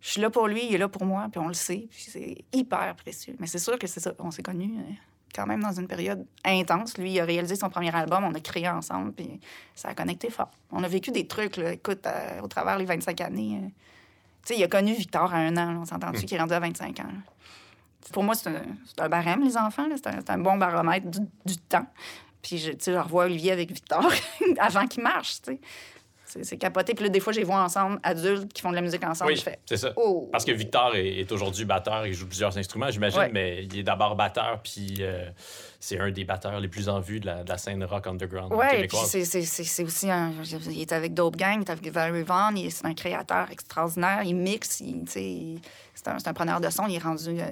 je 0.00 0.10
suis 0.10 0.20
là 0.20 0.30
pour 0.30 0.46
lui, 0.46 0.64
il 0.66 0.74
est 0.74 0.78
là 0.78 0.88
pour 0.88 1.04
moi, 1.04 1.26
puis 1.30 1.40
on 1.40 1.48
le 1.48 1.54
sait. 1.54 1.88
Puis 1.90 2.06
c'est 2.10 2.44
hyper 2.52 2.94
précieux. 2.96 3.34
Mais 3.40 3.46
c'est 3.48 3.58
sûr 3.58 3.78
que 3.78 3.86
c'est 3.88 4.00
ça. 4.00 4.12
On 4.20 4.30
s'est 4.30 4.44
connus 4.44 4.78
euh, 4.78 4.92
quand 5.34 5.44
même 5.46 5.60
dans 5.60 5.72
une 5.72 5.88
période 5.88 6.24
intense. 6.44 6.96
Lui, 6.98 7.12
il 7.14 7.20
a 7.20 7.24
réalisé 7.24 7.56
son 7.56 7.68
premier 7.68 7.92
album, 7.94 8.22
on 8.24 8.32
a 8.34 8.40
créé 8.40 8.68
ensemble, 8.68 9.12
puis 9.12 9.40
ça 9.74 9.88
a 9.88 9.94
connecté 9.94 10.30
fort. 10.30 10.50
On 10.70 10.84
a 10.84 10.88
vécu 10.88 11.10
des 11.10 11.26
trucs, 11.26 11.56
là, 11.56 11.72
écoute, 11.72 12.06
euh, 12.06 12.40
au 12.42 12.46
travers 12.46 12.78
les 12.78 12.84
25 12.84 13.20
années. 13.22 13.60
Tu 14.44 14.54
sais, 14.54 14.58
il 14.58 14.64
a 14.64 14.68
connu 14.68 14.92
Victor 14.94 15.32
à 15.32 15.38
un 15.38 15.56
an, 15.56 15.72
là, 15.72 15.78
on 15.80 15.84
s'entend-tu, 15.84 16.24
qui 16.24 16.34
est 16.34 16.38
rendu 16.38 16.52
à 16.54 16.60
25 16.60 17.00
ans. 17.00 17.04
là. 17.04 17.32
Pour 18.12 18.22
moi, 18.22 18.34
c'est 18.34 18.48
un, 18.48 18.62
c'est 18.86 19.00
un 19.02 19.08
barème, 19.08 19.44
les 19.44 19.56
enfants. 19.56 19.86
là. 19.86 19.96
C'est 19.96 20.06
un, 20.08 20.20
c'est 20.20 20.30
un 20.30 20.38
bon 20.38 20.56
baromètre 20.56 21.06
du, 21.08 21.18
du 21.44 21.56
temps. 21.58 21.86
Puis, 22.40 22.58
je, 22.58 22.70
tu 22.70 22.76
sais, 22.80 22.92
je 22.92 22.98
revois 22.98 23.24
Olivier 23.24 23.52
avec 23.52 23.70
Victor 23.70 24.10
avant 24.58 24.86
qu'il 24.86 25.02
marche, 25.02 25.42
tu 25.42 25.52
sais. 25.52 25.60
C'est 26.42 26.56
capoté. 26.58 26.94
Puis 26.94 27.04
là, 27.04 27.08
des 27.10 27.20
fois, 27.20 27.32
je 27.32 27.38
les 27.38 27.44
vois 27.44 27.60
ensemble, 27.62 27.98
adultes, 28.02 28.52
qui 28.52 28.60
font 28.62 28.70
de 28.70 28.74
la 28.76 28.80
musique 28.82 29.04
ensemble. 29.04 29.32
Oui, 29.32 29.42
c'est 29.66 29.76
ça. 29.76 29.92
oh! 29.96 30.28
Parce 30.30 30.44
que 30.44 30.52
Victor 30.52 30.94
est, 30.96 31.18
est 31.20 31.32
aujourd'hui 31.32 31.64
batteur, 31.64 32.06
il 32.06 32.12
joue 32.14 32.26
plusieurs 32.26 32.56
instruments, 32.58 32.90
j'imagine, 32.90 33.18
Ouais. 33.20 33.30
mais 33.32 33.64
il 33.64 33.78
est 33.78 33.82
d'abord 33.82 34.14
batteur, 34.16 34.60
puis 34.62 34.96
euh, 35.00 35.28
c'est 35.80 35.98
un 35.98 36.10
des 36.10 36.24
batteurs 36.24 36.60
les 36.60 36.68
plus 36.68 36.88
en 36.88 37.00
vue 37.00 37.20
de 37.20 37.26
la, 37.26 37.44
de 37.44 37.48
la 37.48 37.56
scène 37.58 37.82
rock 37.84 38.06
underground 38.06 38.52
Oui, 38.52 38.64
puis 38.68 38.76
québécoise. 38.76 39.06
c'est- 39.10 39.24
c'est 39.24 39.42
c'est- 39.42 39.84
aussi 39.84 40.10
un. 40.10 40.32
Il 40.70 40.80
est 40.80 40.92
avec 40.92 41.14
Dope 41.14 41.36
Gang, 41.36 41.56
il 41.56 41.60
est 41.62 41.70
avec 41.70 41.90
Valerie 41.92 42.22
Vaughn, 42.24 42.56
il 42.56 42.66
est 42.66 42.70
c'est 42.70 42.86
un 42.86 42.94
créateur 42.94 43.50
extraordinaire, 43.50 44.22
il 44.24 44.34
mixe, 44.36 44.80
il, 44.80 45.04
il- 45.16 45.60
c'est 45.94 46.28
un, 46.28 46.32
preneur 46.32 46.60
de 46.60 46.70
son, 46.70 46.86
il 46.86 46.94
est 46.94 46.98
rendu. 47.02 47.40
euh, 47.40 47.44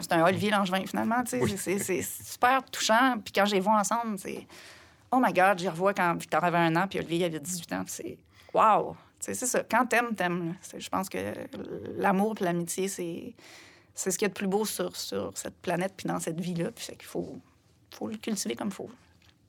c'est 0.00 0.12
un, 0.12 0.18
un 0.20 0.24
Olivier 0.26 0.50
Langevin, 0.50 0.84
finalement. 0.86 1.22
Oui. 1.34 1.54
C'est 1.58 2.02
super 2.02 2.62
touchant. 2.70 3.16
Puis 3.22 3.32
quand 3.34 3.44
je 3.44 3.54
les 3.54 3.60
vois 3.60 3.78
ensemble, 3.78 4.18
c'est. 4.18 4.46
Oh 5.12 5.20
my 5.20 5.32
God, 5.32 5.60
les 5.60 5.68
revois 5.68 5.94
quand 5.94 6.14
Victor 6.14 6.42
avait 6.42 6.58
un 6.58 6.74
an, 6.74 6.88
puis 6.88 6.98
Olivier 6.98 7.26
avait 7.26 7.38
18 7.40 7.72
ans, 7.74 7.84
c'est. 7.86 8.18
Wow! 8.54 8.96
C'est 9.20 9.34
ça. 9.34 9.62
Quand 9.62 9.86
t'aimes, 9.86 10.16
t'aimes. 10.16 10.56
Je 10.76 10.88
pense 10.88 11.08
que 11.08 11.18
l'amour 11.96 12.34
et 12.40 12.44
l'amitié, 12.44 12.88
c'est. 12.88 13.34
C'est 13.94 14.10
ce 14.10 14.16
qu'il 14.16 14.24
y 14.24 14.26
a 14.26 14.28
de 14.30 14.34
plus 14.34 14.46
beau 14.46 14.64
sur, 14.64 14.96
sur 14.96 15.36
cette 15.36 15.56
planète 15.56 15.92
puis 15.94 16.08
dans 16.08 16.18
cette 16.18 16.40
vie-là. 16.40 16.70
Puis 16.72 16.82
fait 16.82 16.96
qu'il 16.96 17.04
faut, 17.04 17.38
faut 17.94 18.08
le 18.08 18.16
cultiver 18.16 18.56
comme 18.56 18.68
il 18.68 18.74
faut. 18.74 18.90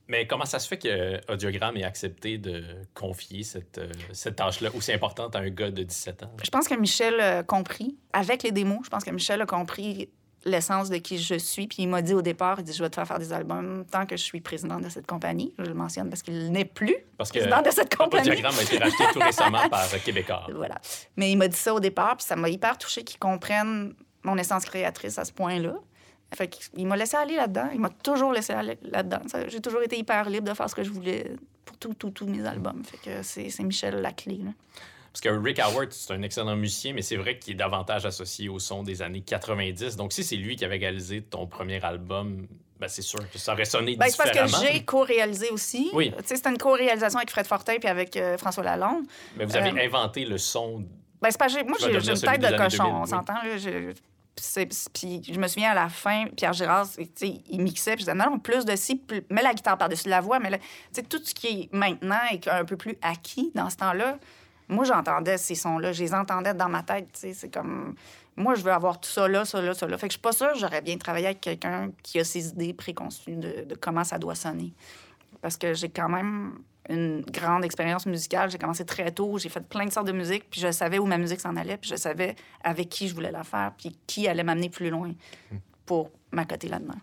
Mais 0.06 0.26
comment 0.26 0.44
ça 0.44 0.58
se 0.58 0.68
fait 0.68 0.76
que 0.76 1.32
Audiogramme 1.32 1.78
ait 1.78 1.84
accepté 1.84 2.36
de 2.36 2.62
confier 2.92 3.42
cette, 3.42 3.78
euh, 3.78 3.90
cette 4.12 4.36
tâche-là 4.36 4.68
aussi 4.74 4.92
importante 4.92 5.34
à 5.34 5.38
un 5.38 5.48
gars 5.48 5.70
de 5.70 5.82
17 5.82 6.24
ans? 6.24 6.30
Je 6.42 6.50
pense 6.50 6.68
que 6.68 6.74
Michel 6.74 7.18
a 7.20 7.42
compris, 7.42 7.96
avec 8.12 8.42
les 8.42 8.52
démos, 8.52 8.80
je 8.84 8.90
pense 8.90 9.02
que 9.02 9.10
Michel 9.10 9.40
a 9.40 9.46
compris 9.46 10.10
l'essence 10.44 10.90
de 10.90 10.96
qui 10.96 11.18
je 11.18 11.34
suis. 11.36 11.66
Puis 11.66 11.82
il 11.82 11.88
m'a 11.88 12.02
dit 12.02 12.14
au 12.14 12.22
départ, 12.22 12.56
il 12.58 12.64
dit, 12.64 12.72
je 12.72 12.82
vais 12.82 12.90
te 12.90 12.94
faire 12.94 13.06
faire 13.06 13.18
des 13.18 13.32
albums 13.32 13.84
tant 13.90 14.06
que 14.06 14.16
je 14.16 14.22
suis 14.22 14.40
président 14.40 14.78
de 14.80 14.88
cette 14.88 15.06
compagnie. 15.06 15.52
Je 15.58 15.64
le 15.64 15.74
mentionne 15.74 16.08
parce 16.08 16.22
qu'il 16.22 16.50
n'est 16.52 16.64
plus 16.64 16.96
Parce 17.16 17.30
que 17.30 17.38
président 17.38 17.62
de 17.62 17.70
cette 17.70 17.94
compagnie. 17.94 18.30
Audiogramme 18.30 18.54
a 18.58 18.62
été 18.62 18.78
racheté 18.78 19.04
tout 19.12 19.20
récemment 19.20 19.68
par 19.68 19.88
Québécois. 20.02 20.46
Voilà. 20.54 20.76
Mais 21.16 21.30
il 21.32 21.36
m'a 21.36 21.48
dit 21.48 21.56
ça 21.56 21.74
au 21.74 21.80
départ, 21.80 22.16
puis 22.16 22.26
ça 22.26 22.36
m'a 22.36 22.48
hyper 22.48 22.78
touché 22.78 23.02
qu'il 23.04 23.18
comprenne 23.18 23.94
mon 24.22 24.36
essence 24.38 24.64
créatrice 24.64 25.18
à 25.18 25.24
ce 25.24 25.32
point-là. 25.32 25.74
Fait 26.34 26.48
qu'il 26.48 26.86
m'a 26.86 26.96
laissé 26.96 27.16
aller 27.16 27.36
là-dedans. 27.36 27.68
Il 27.72 27.80
m'a 27.80 27.90
toujours 27.90 28.32
laissé 28.32 28.52
aller 28.52 28.78
là-dedans. 28.82 29.20
J'ai 29.48 29.60
toujours 29.60 29.82
été 29.82 29.98
hyper 29.98 30.28
libre 30.28 30.48
de 30.48 30.54
faire 30.54 30.68
ce 30.68 30.74
que 30.74 30.82
je 30.82 30.90
voulais 30.90 31.36
pour 31.64 31.76
tous 31.76 31.94
tout, 31.94 32.10
tous 32.10 32.26
mes 32.26 32.44
albums. 32.44 32.82
Fait 32.84 32.98
que 32.98 33.22
c'est 33.22 33.50
c'est 33.50 33.62
Michel 33.62 34.00
la 34.00 34.12
clé. 34.12 34.38
là. 34.38 34.50
Parce 35.14 35.20
que 35.20 35.28
Rick 35.28 35.60
Howard, 35.60 35.92
c'est 35.92 36.12
un 36.12 36.22
excellent 36.22 36.56
musicien, 36.56 36.92
mais 36.92 37.00
c'est 37.02 37.14
vrai 37.14 37.38
qu'il 37.38 37.52
est 37.52 37.56
davantage 37.56 38.04
associé 38.04 38.48
au 38.48 38.58
son 38.58 38.82
des 38.82 39.00
années 39.00 39.20
90. 39.20 39.94
Donc, 39.96 40.12
si 40.12 40.24
c'est 40.24 40.34
lui 40.34 40.56
qui 40.56 40.64
avait 40.64 40.76
réalisé 40.76 41.22
ton 41.22 41.46
premier 41.46 41.80
album, 41.84 42.48
ben, 42.80 42.88
c'est 42.88 43.00
sûr 43.02 43.20
que 43.30 43.38
ça 43.38 43.52
aurait 43.52 43.64
sonné 43.64 43.94
Ben, 43.96 44.06
c'est 44.10 44.16
parce 44.16 44.30
différemment. 44.32 44.58
que 44.60 44.72
j'ai 44.72 44.84
co-réalisé 44.84 45.50
aussi. 45.50 45.88
Oui. 45.92 46.12
C'était 46.24 46.50
une 46.50 46.58
co-réalisation 46.58 47.18
avec 47.18 47.30
Fred 47.30 47.46
Fortin 47.46 47.76
puis 47.78 47.88
avec 47.88 48.16
euh, 48.16 48.36
François 48.38 48.64
Lalonde. 48.64 49.04
Mais 49.36 49.44
vous 49.44 49.54
avez 49.54 49.70
Euh, 49.70 49.84
inventé 49.86 50.24
le 50.24 50.36
son. 50.36 50.84
Ben, 51.22 51.30
c'est 51.30 51.38
pas, 51.38 51.46
moi, 51.64 51.76
Qui 51.78 51.84
j'ai 51.84 52.10
une 52.10 52.20
tête 52.20 52.40
de 52.40 52.56
cochon, 52.56 52.82
2000, 52.84 52.92
on 52.96 53.02
oui. 53.04 53.08
s'entend. 53.08 53.34
Puis 54.92 55.22
je 55.32 55.38
me 55.38 55.46
souviens 55.46 55.70
à 55.70 55.74
la 55.74 55.88
fin, 55.88 56.24
Pierre 56.36 56.52
Girard, 56.54 56.88
il 57.50 57.60
mixait, 57.62 57.92
puis 57.94 58.04
je 58.04 58.10
disais, 58.10 58.14
non, 58.16 58.32
non, 58.32 58.38
plus 58.40 58.64
de 58.64 58.74
ci, 58.74 58.96
plus- 58.96 59.22
mets 59.30 59.42
la 59.42 59.54
guitare 59.54 59.78
par-dessus 59.78 60.08
la 60.08 60.20
voix, 60.20 60.40
mais 60.40 60.50
là, 60.50 60.58
tu 60.58 60.64
sais, 60.92 61.02
tout 61.04 61.20
ce 61.22 61.32
qui 61.34 61.46
est 61.46 61.68
maintenant 61.72 62.18
et 62.32 62.40
un 62.50 62.64
peu 62.64 62.76
plus 62.76 62.96
acquis 63.00 63.52
dans 63.54 63.70
ce 63.70 63.76
temps-là, 63.76 64.18
moi, 64.68 64.84
j'entendais 64.84 65.38
ces 65.38 65.54
sons-là, 65.54 65.92
je 65.92 66.02
les 66.02 66.14
entendais 66.14 66.54
dans 66.54 66.68
ma 66.68 66.82
tête, 66.82 67.08
tu 67.12 67.20
sais, 67.20 67.34
c'est 67.34 67.52
comme... 67.52 67.94
Moi, 68.36 68.54
je 68.56 68.62
veux 68.62 68.72
avoir 68.72 69.00
tout 69.00 69.10
ça 69.10 69.28
là, 69.28 69.44
ça 69.44 69.62
là, 69.62 69.74
ça 69.74 69.86
là. 69.86 69.96
Fait 69.96 70.08
que 70.08 70.12
je 70.12 70.16
suis 70.16 70.22
pas 70.22 70.32
sûre 70.32 70.52
que 70.52 70.58
j'aurais 70.58 70.82
bien 70.82 70.96
travaillé 70.98 71.26
avec 71.26 71.40
quelqu'un 71.40 71.92
qui 72.02 72.18
a 72.18 72.24
ses 72.24 72.48
idées 72.48 72.72
préconçues 72.72 73.36
de, 73.36 73.64
de 73.64 73.74
comment 73.76 74.02
ça 74.02 74.18
doit 74.18 74.34
sonner. 74.34 74.72
Parce 75.40 75.56
que 75.56 75.72
j'ai 75.72 75.88
quand 75.88 76.08
même 76.08 76.58
une 76.88 77.22
grande 77.22 77.64
expérience 77.64 78.06
musicale. 78.06 78.50
J'ai 78.50 78.58
commencé 78.58 78.84
très 78.84 79.10
tôt, 79.10 79.38
j'ai 79.38 79.48
fait 79.48 79.66
plein 79.66 79.86
de 79.86 79.92
sortes 79.92 80.06
de 80.06 80.12
musique, 80.12 80.50
puis 80.50 80.60
je 80.60 80.70
savais 80.70 80.98
où 80.98 81.06
ma 81.06 81.18
musique 81.18 81.40
s'en 81.40 81.56
allait, 81.56 81.76
puis 81.76 81.90
je 81.90 81.96
savais 81.96 82.34
avec 82.62 82.88
qui 82.88 83.08
je 83.08 83.14
voulais 83.14 83.30
la 83.30 83.44
faire, 83.44 83.72
puis 83.76 83.96
qui 84.06 84.28
allait 84.28 84.44
m'amener 84.44 84.68
plus 84.68 84.90
loin 84.90 85.12
pour 85.86 86.10
m'accoter 86.32 86.68
là-dedans. 86.68 86.98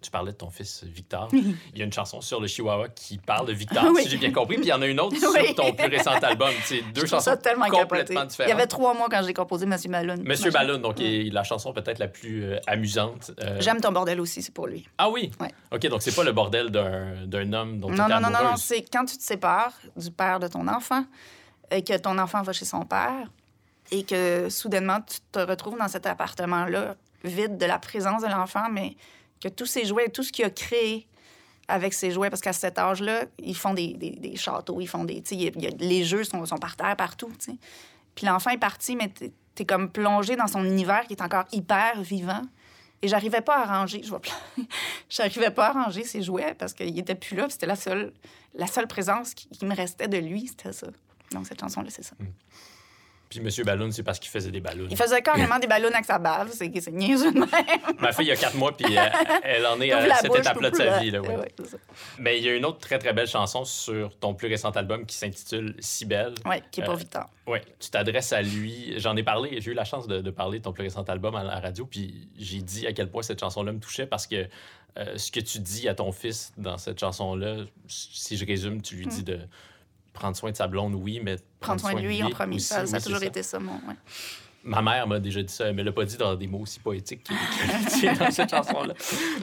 Tu 0.00 0.12
parlais 0.12 0.30
de 0.30 0.36
ton 0.36 0.48
fils 0.48 0.84
Victor. 0.84 1.28
Il 1.32 1.56
y 1.78 1.82
a 1.82 1.84
une 1.84 1.92
chanson 1.92 2.20
sur 2.20 2.40
le 2.40 2.46
Chihuahua 2.46 2.88
qui 2.88 3.18
parle 3.18 3.46
de 3.48 3.52
Victor, 3.52 3.84
Oui. 3.92 4.04
si 4.04 4.08
j'ai 4.10 4.16
bien 4.16 4.30
compris. 4.32 4.54
Puis 4.56 4.66
il 4.66 4.68
y 4.68 4.72
en 4.72 4.80
a 4.80 4.86
une 4.86 5.00
autre 5.00 5.16
Oui. 5.34 5.46
sur 5.46 5.54
ton 5.56 5.72
plus 5.72 5.88
récent 5.88 6.12
album. 6.22 6.50
C'est 6.64 6.82
deux 6.92 7.04
chansons 7.04 7.32
complètement 7.32 7.66
capoté. 7.68 8.04
différentes. 8.04 8.36
Il 8.38 8.48
y 8.48 8.52
avait 8.52 8.68
trois 8.68 8.94
mois 8.94 9.08
quand 9.10 9.22
j'ai 9.26 9.34
composé 9.34 9.66
Monsieur 9.66 9.90
Balloon. 9.90 10.22
Monsieur. 10.24 10.52
Balloon, 10.52 10.78
donc 10.78 11.00
est 11.00 11.32
la 11.32 11.42
chanson 11.42 11.72
peut-être 11.72 11.98
la 11.98 12.06
plus 12.06 12.44
euh, 12.44 12.58
amusante. 12.68 13.32
Euh, 13.42 13.56
J'aime 13.60 13.80
ton 13.80 13.90
bordel 13.90 14.20
aussi, 14.20 14.40
c'est 14.40 14.54
pour 14.54 14.68
lui. 14.68 14.86
Ah 14.98 15.10
oui? 15.10 15.32
Ouais. 15.40 15.50
OK, 15.72 15.84
donc 15.88 16.00
c'est 16.02 16.14
pas 16.14 16.22
le 16.24 16.30
bordel 16.32 16.70
d'un 16.70 17.26
d'un 17.26 17.52
homme 17.52 17.80
dont 17.80 17.88
tu 17.88 17.94
Non, 17.96 18.04
étais 18.04 18.14
non, 18.14 18.20
non, 18.20 18.26
non, 18.28 18.30
non, 18.34 18.38
amoureuse. 18.38 18.60
c'est 18.62 18.82
quand 18.82 19.04
tu 19.04 19.16
te 19.18 19.22
sépares 19.24 19.72
du 19.96 20.10
père 20.12 20.38
de 20.38 20.46
ton 20.46 20.68
enfant 20.68 21.04
et 21.72 21.82
que 21.82 21.96
ton 21.98 22.18
enfant 22.18 22.42
va 22.42 22.52
chez 22.52 22.64
son 22.66 22.82
père 22.84 23.28
et 23.90 24.04
que 24.04 24.48
soudainement 24.48 25.00
tu 25.00 25.18
te 25.32 25.40
retrouves 25.40 25.76
dans 25.76 25.88
cet 25.88 26.06
appartement-là 26.06 26.94
vide 27.24 27.58
de 27.58 27.66
la 27.66 27.80
présence 27.80 28.22
de 28.22 28.28
l'enfant, 28.28 28.68
mais 28.70 28.96
que 29.40 29.48
tous 29.48 29.66
ses 29.66 29.84
jouets, 29.84 30.08
tout 30.08 30.22
ce 30.22 30.32
qu'il 30.32 30.44
a 30.44 30.50
créé 30.50 31.06
avec 31.68 31.92
ses 31.92 32.10
jouets, 32.10 32.30
parce 32.30 32.40
qu'à 32.40 32.52
cet 32.54 32.78
âge-là, 32.78 33.24
ils 33.38 33.56
font 33.56 33.74
des, 33.74 33.92
des- 33.94 34.36
châteaux, 34.36 34.80
ils 34.80 34.86
font 34.88 35.04
des... 35.04 35.22
y 35.32 35.48
a- 35.48 35.70
les 35.78 36.04
jeux 36.04 36.24
sont, 36.24 36.44
sont 36.46 36.56
par 36.56 36.76
terre 36.76 36.96
partout, 36.96 37.30
tu 37.38 37.52
sais. 37.52 37.58
Puis 38.14 38.26
l'enfant 38.26 38.50
est 38.50 38.58
parti, 38.58 38.96
mais 38.96 39.08
t'es 39.08 39.32
es 39.60 39.64
comme 39.64 39.90
plongé 39.90 40.36
dans 40.36 40.46
son 40.46 40.64
univers 40.64 41.04
qui 41.06 41.14
est 41.14 41.22
encore 41.22 41.44
hyper 41.52 42.00
vivant. 42.00 42.42
Et 43.02 43.08
j'arrivais 43.08 43.40
pas 43.42 43.58
à 43.58 43.64
ranger, 43.78 44.00
je 44.02 44.08
vois 44.08 44.20
j'arrivais 45.10 45.50
pas 45.50 45.68
à 45.68 45.72
ranger 45.84 46.04
ses 46.04 46.22
jouets 46.22 46.54
parce 46.54 46.72
qu'il 46.74 46.98
était 46.98 47.14
plus 47.14 47.36
là. 47.36 47.46
C'était 47.48 47.66
la 47.66 47.76
seule, 47.76 48.12
la 48.54 48.66
seule 48.66 48.86
présence 48.88 49.34
qui, 49.34 49.48
qui 49.48 49.64
me 49.66 49.74
restait 49.74 50.08
de 50.08 50.16
lui, 50.18 50.46
c'était 50.48 50.72
ça. 50.72 50.86
Donc 51.32 51.46
cette 51.46 51.60
chanson-là, 51.60 51.90
c'est 51.90 52.02
ça. 52.04 52.14
Puis 53.28 53.40
Monsieur 53.40 53.62
Balloon, 53.64 53.90
c'est 53.90 54.02
parce 54.02 54.18
qu'il 54.18 54.30
faisait 54.30 54.50
des 54.50 54.60
ballons. 54.60 54.86
Il 54.90 54.96
faisait 54.96 55.20
carrément 55.20 55.58
des 55.58 55.66
ballons 55.66 55.90
avec 55.92 56.04
sa 56.04 56.18
bave, 56.18 56.50
c'est 56.52 56.68
niaiseux 56.90 57.32
de 57.32 57.40
même. 57.40 57.48
Ma 57.98 58.12
fille, 58.12 58.24
il 58.24 58.28
y 58.28 58.32
a 58.32 58.36
quatre 58.36 58.56
mois, 58.56 58.74
puis 58.76 58.96
euh, 58.96 59.02
elle 59.42 59.66
en 59.66 59.80
est 59.80 59.92
à 59.92 60.14
cette 60.16 60.34
étape-là 60.34 60.70
de 60.70 60.76
sa 60.76 60.84
là. 60.84 60.98
vie. 60.98 61.10
Là, 61.10 61.20
ouais. 61.20 61.36
Ouais. 61.36 61.54
Mais 62.18 62.38
il 62.38 62.44
y 62.44 62.48
a 62.48 62.54
une 62.54 62.64
autre 62.64 62.78
très, 62.78 62.98
très 62.98 63.12
belle 63.12 63.26
chanson 63.26 63.64
sur 63.64 64.16
ton 64.18 64.34
plus 64.34 64.48
récent 64.48 64.70
album 64.70 65.04
qui 65.04 65.16
s'intitule 65.16 65.74
Si 65.78 66.06
belle. 66.06 66.34
Ouais, 66.46 66.62
qui 66.70 66.80
est 66.80 66.84
pour 66.84 66.94
Euh, 66.94 66.96
Victor. 66.96 67.28
Oui, 67.46 67.58
tu 67.78 67.90
t'adresses 67.90 68.32
à 68.32 68.40
lui. 68.42 68.94
J'en 68.98 69.16
ai 69.16 69.22
parlé, 69.22 69.60
j'ai 69.60 69.72
eu 69.72 69.74
la 69.74 69.84
chance 69.84 70.06
de, 70.06 70.20
de 70.20 70.30
parler 70.30 70.58
de 70.58 70.64
ton 70.64 70.72
plus 70.72 70.82
récent 70.84 71.02
album 71.02 71.34
à 71.36 71.42
la 71.44 71.60
radio, 71.60 71.84
puis 71.86 72.28
j'ai 72.38 72.62
dit 72.62 72.86
à 72.86 72.92
quel 72.92 73.10
point 73.10 73.22
cette 73.22 73.40
chanson-là 73.40 73.72
me 73.72 73.78
touchait 73.80 74.06
parce 74.06 74.26
que 74.26 74.46
euh, 74.98 75.16
ce 75.16 75.30
que 75.30 75.40
tu 75.40 75.58
dis 75.60 75.88
à 75.88 75.94
ton 75.94 76.12
fils 76.12 76.52
dans 76.56 76.76
cette 76.78 76.98
chanson-là, 76.98 77.56
si 77.86 78.36
je 78.36 78.44
résume, 78.46 78.82
tu 78.82 78.96
lui 78.96 79.06
dis 79.06 79.22
de 79.22 79.38
prendre 80.18 80.36
soin 80.36 80.50
de 80.50 80.56
sa 80.56 80.66
blonde, 80.66 80.94
oui, 80.94 81.20
mais 81.22 81.36
Hmm. 81.36 81.60
Prendre 81.60 81.80
soin 81.80 81.94
de 81.94 82.00
lui 82.00 82.22
en 82.22 82.30
premier. 82.30 82.56
aussi, 82.56 82.66
ça, 82.66 82.86
ça 82.86 82.96
oui, 82.96 82.96
a 82.96 83.00
toujours 83.00 83.22
été 83.22 83.42
ça, 83.42 83.58
mon. 83.58 83.72
ouais. 83.72 83.94
Ma 84.64 84.82
mère 84.82 85.06
m'a 85.06 85.18
déjà 85.18 85.42
dit 85.42 85.52
ça. 85.52 85.66
Elle 85.68 85.74
me 85.74 85.82
l'a 85.82 85.92
pas 85.92 86.04
dit 86.04 86.16
dans 86.16 86.34
des 86.34 86.46
mots 86.46 86.60
aussi 86.60 86.78
poétiques 86.80 87.26
y 88.02 88.08
a 88.08 88.14
dans 88.16 88.30
cette 88.30 88.50
chanson-là. 88.50 88.92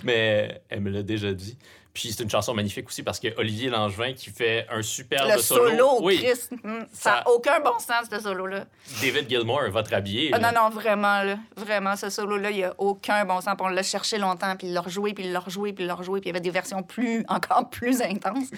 Mais 0.03 0.61
elle 0.69 0.81
me 0.81 0.89
l'a 0.91 1.03
déjà 1.03 1.33
dit. 1.33 1.57
Puis 1.93 2.11
c'est 2.11 2.23
une 2.23 2.29
chanson 2.29 2.53
magnifique 2.53 2.87
aussi 2.89 3.01
parce 3.03 3.21
que 3.21 3.29
Olivier 3.39 3.69
Langevin 3.69 4.11
qui 4.13 4.29
fait 4.29 4.67
un 4.69 4.81
superbe 4.81 5.31
Le 5.33 5.41
solo, 5.41 5.99
Oui, 6.01 6.17
Chris, 6.21 6.57
hum, 6.65 6.85
ça 6.91 7.11
n'a 7.11 7.29
aucun 7.29 7.61
bon 7.61 7.79
sens, 7.79 8.07
ce 8.11 8.19
solo-là. 8.19 8.65
David 9.01 9.29
Gilmour, 9.29 9.61
votre 9.71 9.93
habillé. 9.93 10.29
Ah, 10.33 10.37
là. 10.37 10.51
non, 10.51 10.63
non, 10.63 10.69
vraiment, 10.69 11.23
là. 11.23 11.37
Vraiment, 11.55 11.95
ce 11.95 12.09
solo-là, 12.09 12.51
il 12.51 12.57
n'y 12.57 12.63
a 12.65 12.73
aucun 12.77 13.23
bon 13.23 13.39
sens. 13.39 13.55
Puis 13.57 13.65
on 13.65 13.69
l'a 13.69 13.83
cherché 13.83 14.17
longtemps, 14.17 14.55
puis 14.57 14.67
il 14.67 14.73
l'a 14.73 14.81
rejoué, 14.81 15.13
puis 15.13 15.23
il 15.23 15.31
l'a 15.31 15.39
rejoué, 15.39 15.71
puis 15.71 15.85
il 15.85 15.87
l'a 15.87 15.95
rejoué, 15.95 16.19
puis 16.19 16.29
il 16.29 16.33
y 16.33 16.35
avait 16.35 16.41
des 16.43 16.49
versions 16.51 16.83
plus, 16.83 17.23
encore 17.29 17.69
plus 17.69 18.01
intenses. 18.01 18.49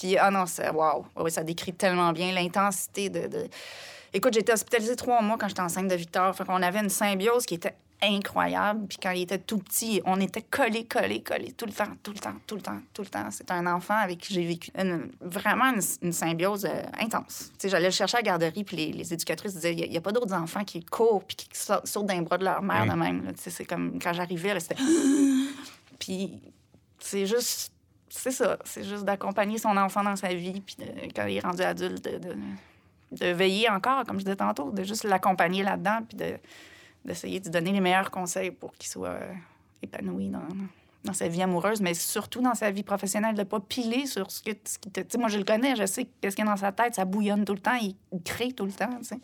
Puis, 0.00 0.16
ah 0.18 0.30
non, 0.30 0.46
c'est, 0.46 0.70
waouh. 0.70 1.04
Oui, 1.16 1.30
ça 1.30 1.42
décrit 1.44 1.72
tellement 1.74 2.12
bien 2.12 2.32
l'intensité 2.32 3.08
de, 3.10 3.28
de- 3.28 3.48
Écoute, 4.12 4.36
été 4.36 4.52
hospitalisée 4.52 4.96
trois 4.96 5.22
mois 5.22 5.36
quand 5.38 5.46
j'étais 5.48 5.60
enceinte 5.60 5.86
de 5.88 5.94
Victor. 5.94 6.34
Fait 6.34 6.44
qu'on 6.44 6.62
avait 6.62 6.80
une 6.80 6.88
symbiose 6.88 7.46
qui 7.46 7.54
était 7.54 7.74
incroyable. 8.02 8.86
Puis 8.88 8.98
quand 9.00 9.10
il 9.10 9.22
était 9.22 9.38
tout 9.38 9.58
petit, 9.58 10.00
on 10.04 10.18
était 10.20 10.42
collés, 10.42 10.84
collés, 10.84 11.22
collés 11.22 11.52
tout 11.52 11.66
le 11.66 11.72
temps, 11.72 11.92
tout 12.02 12.12
le 12.12 12.18
temps, 12.18 12.32
tout 12.46 12.56
le 12.56 12.60
temps, 12.62 12.80
tout 12.94 13.02
le 13.02 13.08
temps. 13.08 13.28
C'est 13.30 13.50
un 13.52 13.66
enfant 13.66 13.94
avec 13.94 14.18
qui 14.18 14.34
j'ai 14.34 14.44
vécu 14.44 14.70
une- 14.76 15.12
vraiment 15.20 15.66
une, 15.66 15.82
une 16.02 16.12
symbiose 16.12 16.64
euh, 16.64 16.82
intense. 16.98 17.50
Tu 17.52 17.58
sais, 17.58 17.68
j'allais 17.68 17.86
le 17.88 17.92
chercher 17.92 18.16
à 18.16 18.20
la 18.20 18.22
garderie, 18.24 18.64
puis 18.64 18.76
les, 18.76 18.92
les 18.92 19.12
éducatrices 19.12 19.54
disaient, 19.54 19.74
il 19.74 19.90
n'y 19.90 19.96
a, 19.96 20.00
pas 20.00 20.12
d'autres 20.12 20.34
enfants 20.34 20.64
qui 20.64 20.82
courent 20.82 21.22
puis 21.22 21.36
qui 21.36 21.48
sortent, 21.52 21.86
sautent 21.86 22.06
d'un 22.06 22.22
bras 22.22 22.38
de 22.38 22.44
leur 22.44 22.62
mère 22.62 22.86
de 22.86 22.98
même. 22.98 23.32
Tu 23.36 23.42
sais, 23.42 23.50
c'est 23.50 23.64
comme 23.66 23.98
quand 24.02 24.12
j'arrivais, 24.14 24.58
c'était... 24.58 24.76
puis 25.98 26.40
c'est 26.98 27.26
juste... 27.26 27.72
C'est 28.12 28.32
ça, 28.32 28.58
c'est 28.64 28.82
juste 28.84 29.04
d'accompagner 29.04 29.56
son 29.58 29.76
enfant 29.76 30.02
dans 30.02 30.16
sa 30.16 30.34
vie, 30.34 30.60
puis 30.60 30.76
de- 30.78 31.12
quand 31.14 31.26
il 31.26 31.36
est 31.36 31.40
rendu 31.40 31.62
adulte, 31.62 32.04
de, 32.04 32.18
de- 32.18 32.36
de 33.12 33.26
veiller 33.26 33.68
encore, 33.70 34.04
comme 34.04 34.18
je 34.18 34.24
disais 34.24 34.36
tantôt, 34.36 34.70
de 34.72 34.82
juste 34.82 35.04
l'accompagner 35.04 35.62
là-dedans, 35.62 36.00
puis 36.08 36.16
de, 36.18 36.34
d'essayer 37.04 37.38
de 37.40 37.44
lui 37.44 37.50
donner 37.52 37.72
les 37.72 37.80
meilleurs 37.80 38.10
conseils 38.10 38.50
pour 38.50 38.72
qu'il 38.74 38.88
soit 38.90 39.08
euh, 39.10 39.32
épanoui 39.82 40.28
dans, 40.28 40.42
dans 41.04 41.12
sa 41.12 41.28
vie 41.28 41.40
amoureuse, 41.42 41.80
mais 41.80 41.94
surtout 41.94 42.42
dans 42.42 42.54
sa 42.54 42.70
vie 42.72 42.82
professionnelle, 42.82 43.34
de 43.34 43.40
ne 43.40 43.44
pas 43.44 43.60
piler 43.60 44.06
sur 44.06 44.30
ce, 44.30 44.42
que, 44.42 44.50
ce 44.64 44.78
qui 44.78 44.90
te... 44.90 45.00
Tu 45.00 45.06
sais, 45.12 45.18
moi, 45.18 45.28
je 45.28 45.38
le 45.38 45.44
connais, 45.44 45.76
je 45.76 45.86
sais 45.86 46.08
qu'est-ce 46.20 46.34
qu'il 46.36 46.44
y 46.44 46.48
a 46.48 46.50
dans 46.50 46.56
sa 46.56 46.72
tête, 46.72 46.94
ça 46.96 47.04
bouillonne 47.04 47.44
tout 47.44 47.54
le 47.54 47.60
temps, 47.60 47.78
il, 47.80 47.94
crée 48.22 48.52
tout 48.52 48.66
le 48.66 48.72
temps, 48.72 48.90
tu 48.98 49.04
sais. 49.04 49.20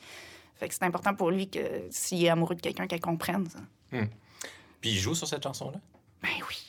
Fait 0.55 0.69
que 0.69 0.75
c'est 0.75 0.85
important 0.85 1.15
pour 1.15 1.31
lui 1.31 1.51
que 1.51 1.61
s'il 1.91 2.25
est 2.25 2.29
amoureux 2.31 2.55
de 2.55 2.63
quelqu'un, 2.63 2.87
qu'elle 2.87 3.01
comprenne 3.01 3.47
ça. 3.51 3.59
Puis 4.81 4.91
il 4.91 4.97
joue 4.99 5.15
sur 5.15 5.29
cette 5.29 5.43
chanson-là? 5.43 5.79
Ben 6.23 6.31
oui. 6.49 6.66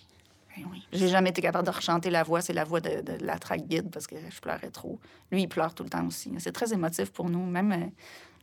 Ben. 0.64 0.70
J'ai 0.92 1.08
jamais 1.08 1.30
été 1.30 1.42
capable 1.42 1.66
de 1.66 1.72
rechanter 1.72 2.10
la 2.10 2.24
voix. 2.24 2.42
C'est 2.42 2.54
la 2.54 2.64
voix 2.64 2.80
de, 2.80 3.04
la 3.22 3.38
track 3.38 3.68
guide 3.68 3.90
parce 3.92 4.08
que 4.08 4.16
je 4.30 4.40
pleurais 4.40 4.70
trop. 4.70 5.00
Lui, 5.32 5.44
il 5.44 5.48
pleure 5.48 5.74
tout 5.74 5.84
le 5.84 5.90
temps 5.90 6.06
aussi. 6.06 6.32
C'est 6.40 6.52
très 6.52 6.74
émotif 6.74 7.12
pour 7.12 7.30
nous. 7.30 7.46
Même, 7.46 7.72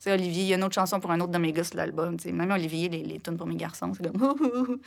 euh, 0.07 0.13
Olivier, 0.15 0.43
il 0.43 0.49
y 0.49 0.53
a 0.53 0.57
une 0.57 0.65
autre 0.65 0.75
chanson 0.75 1.01
pour 1.01 1.11
un 1.11 1.21
autre 1.21 1.33
de 1.33 1.39
mes 1.39 1.53
gars 1.53 1.65
sur 1.65 1.77
l'album. 1.77 2.17
Même 2.25 2.51
Olivier, 2.51 2.89
les, 2.89 3.03
les 3.03 3.21
tunes 3.21 3.37
pour 3.37 3.47
mes 3.47 3.57
garçons, 3.57 3.93
c'est 3.95 4.11
comme. 4.11 4.79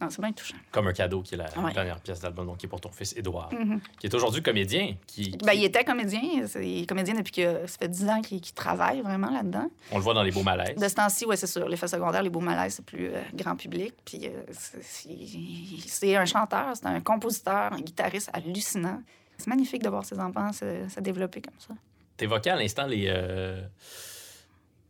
Non, 0.00 0.08
c'est 0.10 0.20
bien 0.20 0.30
touchant. 0.32 0.56
Comme 0.70 0.86
un 0.86 0.92
cadeau, 0.92 1.22
qui 1.22 1.34
est 1.34 1.38
la 1.38 1.46
Ouais. 1.60 1.72
dernière 1.72 2.00
pièce 2.00 2.20
d'album, 2.20 2.46
donc 2.46 2.58
qui 2.58 2.66
est 2.66 2.68
pour 2.68 2.80
ton 2.80 2.90
fils 2.92 3.16
Édouard, 3.16 3.52
Mhm. 3.52 3.80
qui 3.98 4.06
est 4.06 4.14
aujourd'hui 4.14 4.42
comédien. 4.42 4.94
Qui, 5.06 5.36
Ben, 5.44 5.52
il 5.54 5.64
était 5.64 5.82
comédien. 5.84 6.20
Il 6.22 6.82
est 6.82 6.86
comédien 6.86 7.14
depuis 7.14 7.32
que 7.32 7.66
ça 7.66 7.78
fait 7.78 7.88
10 7.88 8.08
ans 8.08 8.22
qu'il 8.22 8.40
travaille 8.40 9.00
vraiment 9.00 9.30
là-dedans. 9.30 9.68
On 9.90 9.96
le 9.98 10.02
voit 10.04 10.14
dans 10.14 10.22
les 10.22 10.30
beaux 10.30 10.42
malaises. 10.44 10.76
De 10.76 10.86
ce 10.88 10.94
temps-ci, 10.94 11.24
oui, 11.26 11.36
c'est 11.36 11.46
sûr. 11.48 11.68
L'effet 11.68 11.88
secondaire, 11.88 12.22
les 12.22 12.30
beaux 12.30 12.38
malaises, 12.40 12.74
c'est 12.74 12.84
plus 12.84 13.08
euh, 13.08 13.20
grand 13.34 13.56
public. 13.56 13.94
Puis 14.04 14.20
euh, 14.28 14.42
c'est- 14.52 16.16
un 16.16 16.24
chanteur, 16.24 16.76
c'est 16.76 16.86
un 16.86 17.00
compositeur, 17.00 17.72
un 17.72 17.80
guitariste 17.80 18.30
hallucinant. 18.32 19.02
C'est 19.36 19.46
magnifique 19.48 19.82
de 19.82 19.88
voir 19.88 20.04
ses 20.04 20.18
enfants 20.18 20.52
se, 20.52 20.88
se 20.88 21.00
développer 21.00 21.40
comme 21.40 21.58
ça. 21.58 21.74
T'évoquais 22.16 22.50
à 22.50 22.56
l'instant 22.56 22.86
les. 22.86 23.06
euh, 23.08 23.62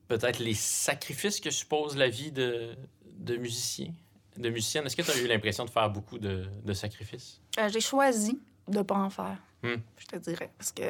Peut-être 0.08 0.38
les 0.38 0.54
sacrifices 0.54 1.38
que 1.38 1.50
suppose 1.50 1.94
la 1.96 2.08
vie 2.08 2.32
de, 2.32 2.74
de 3.18 3.36
musicien, 3.36 3.88
de 4.38 4.50
musicienne. 4.50 4.86
Est-ce 4.86 4.96
que 4.96 5.02
tu 5.02 5.10
as 5.10 5.18
eu 5.18 5.26
l'impression 5.26 5.64
de 5.64 5.70
faire 5.70 5.90
beaucoup 5.90 6.18
de, 6.18 6.46
de 6.64 6.72
sacrifices? 6.72 7.40
Euh, 7.58 7.68
J'ai 7.68 7.80
choisi 7.80 8.38
de 8.68 8.82
pas 8.82 8.96
en 8.96 9.10
faire, 9.10 9.36
Hmm. 9.62 9.74
je 9.98 10.06
te 10.06 10.16
dirais. 10.16 10.50
Parce 10.56 10.70
que 10.72 10.82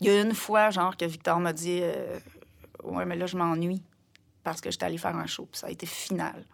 il 0.00 0.06
y 0.06 0.10
a 0.10 0.22
une 0.22 0.34
fois, 0.34 0.70
genre, 0.70 0.96
que 0.96 1.04
Victor 1.04 1.38
m'a 1.40 1.52
dit 1.52 1.80
euh, 1.82 2.18
Ouais, 2.84 3.04
mais 3.04 3.16
là, 3.16 3.26
je 3.26 3.36
m'ennuie 3.36 3.82
parce 4.44 4.60
que 4.60 4.70
j'étais 4.70 4.84
allée 4.86 4.96
faire 4.98 5.16
un 5.16 5.26
show. 5.26 5.46
Puis 5.50 5.58
ça 5.60 5.66
a 5.66 5.70
été 5.70 5.84
final. 5.86 6.44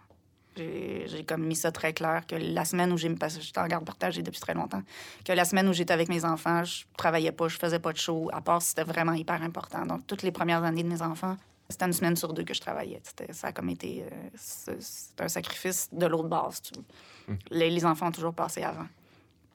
J'ai 0.56 1.24
comme 1.26 1.44
mis 1.44 1.56
ça 1.56 1.72
très 1.72 1.92
clair 1.92 2.26
que 2.28 2.36
la 2.36 2.64
semaine 2.64 2.92
où 2.92 2.96
j'ai... 2.96 3.12
Que 3.12 3.28
j'étais 3.28 3.58
en 3.58 3.66
garde 3.66 3.84
partagée 3.84 4.22
depuis 4.22 4.40
très 4.40 4.54
longtemps. 4.54 4.82
Que 5.24 5.32
la 5.32 5.44
semaine 5.44 5.68
où 5.68 5.72
j'étais 5.72 5.92
avec 5.92 6.08
mes 6.08 6.24
enfants, 6.24 6.62
je 6.64 6.84
travaillais 6.96 7.32
pas, 7.32 7.48
je 7.48 7.58
faisais 7.58 7.80
pas 7.80 7.92
de 7.92 7.98
show, 7.98 8.30
à 8.32 8.40
part 8.40 8.62
si 8.62 8.68
c'était 8.68 8.84
vraiment 8.84 9.12
hyper 9.14 9.42
important. 9.42 9.84
Donc, 9.84 10.06
toutes 10.06 10.22
les 10.22 10.30
premières 10.30 10.62
années 10.62 10.84
de 10.84 10.88
mes 10.88 11.02
enfants, 11.02 11.36
c'était 11.68 11.86
une 11.86 11.92
semaine 11.92 12.16
sur 12.16 12.32
deux 12.32 12.44
que 12.44 12.54
je 12.54 12.60
travaillais. 12.60 13.00
C'était- 13.02 13.32
Ça 13.32 13.48
a 13.48 13.52
comme 13.52 13.68
été... 13.70 14.04
euh, 14.04 14.28
c'est 14.36 15.20
un 15.20 15.28
sacrifice 15.28 15.88
de 15.92 16.06
l'autre 16.06 16.28
base. 16.28 16.60
tu 16.62 16.74
vois. 16.74 17.36
Les, 17.50 17.70
les 17.70 17.84
enfants 17.86 18.08
ont 18.08 18.12
toujours 18.12 18.34
passé 18.34 18.62
avant, 18.62 18.86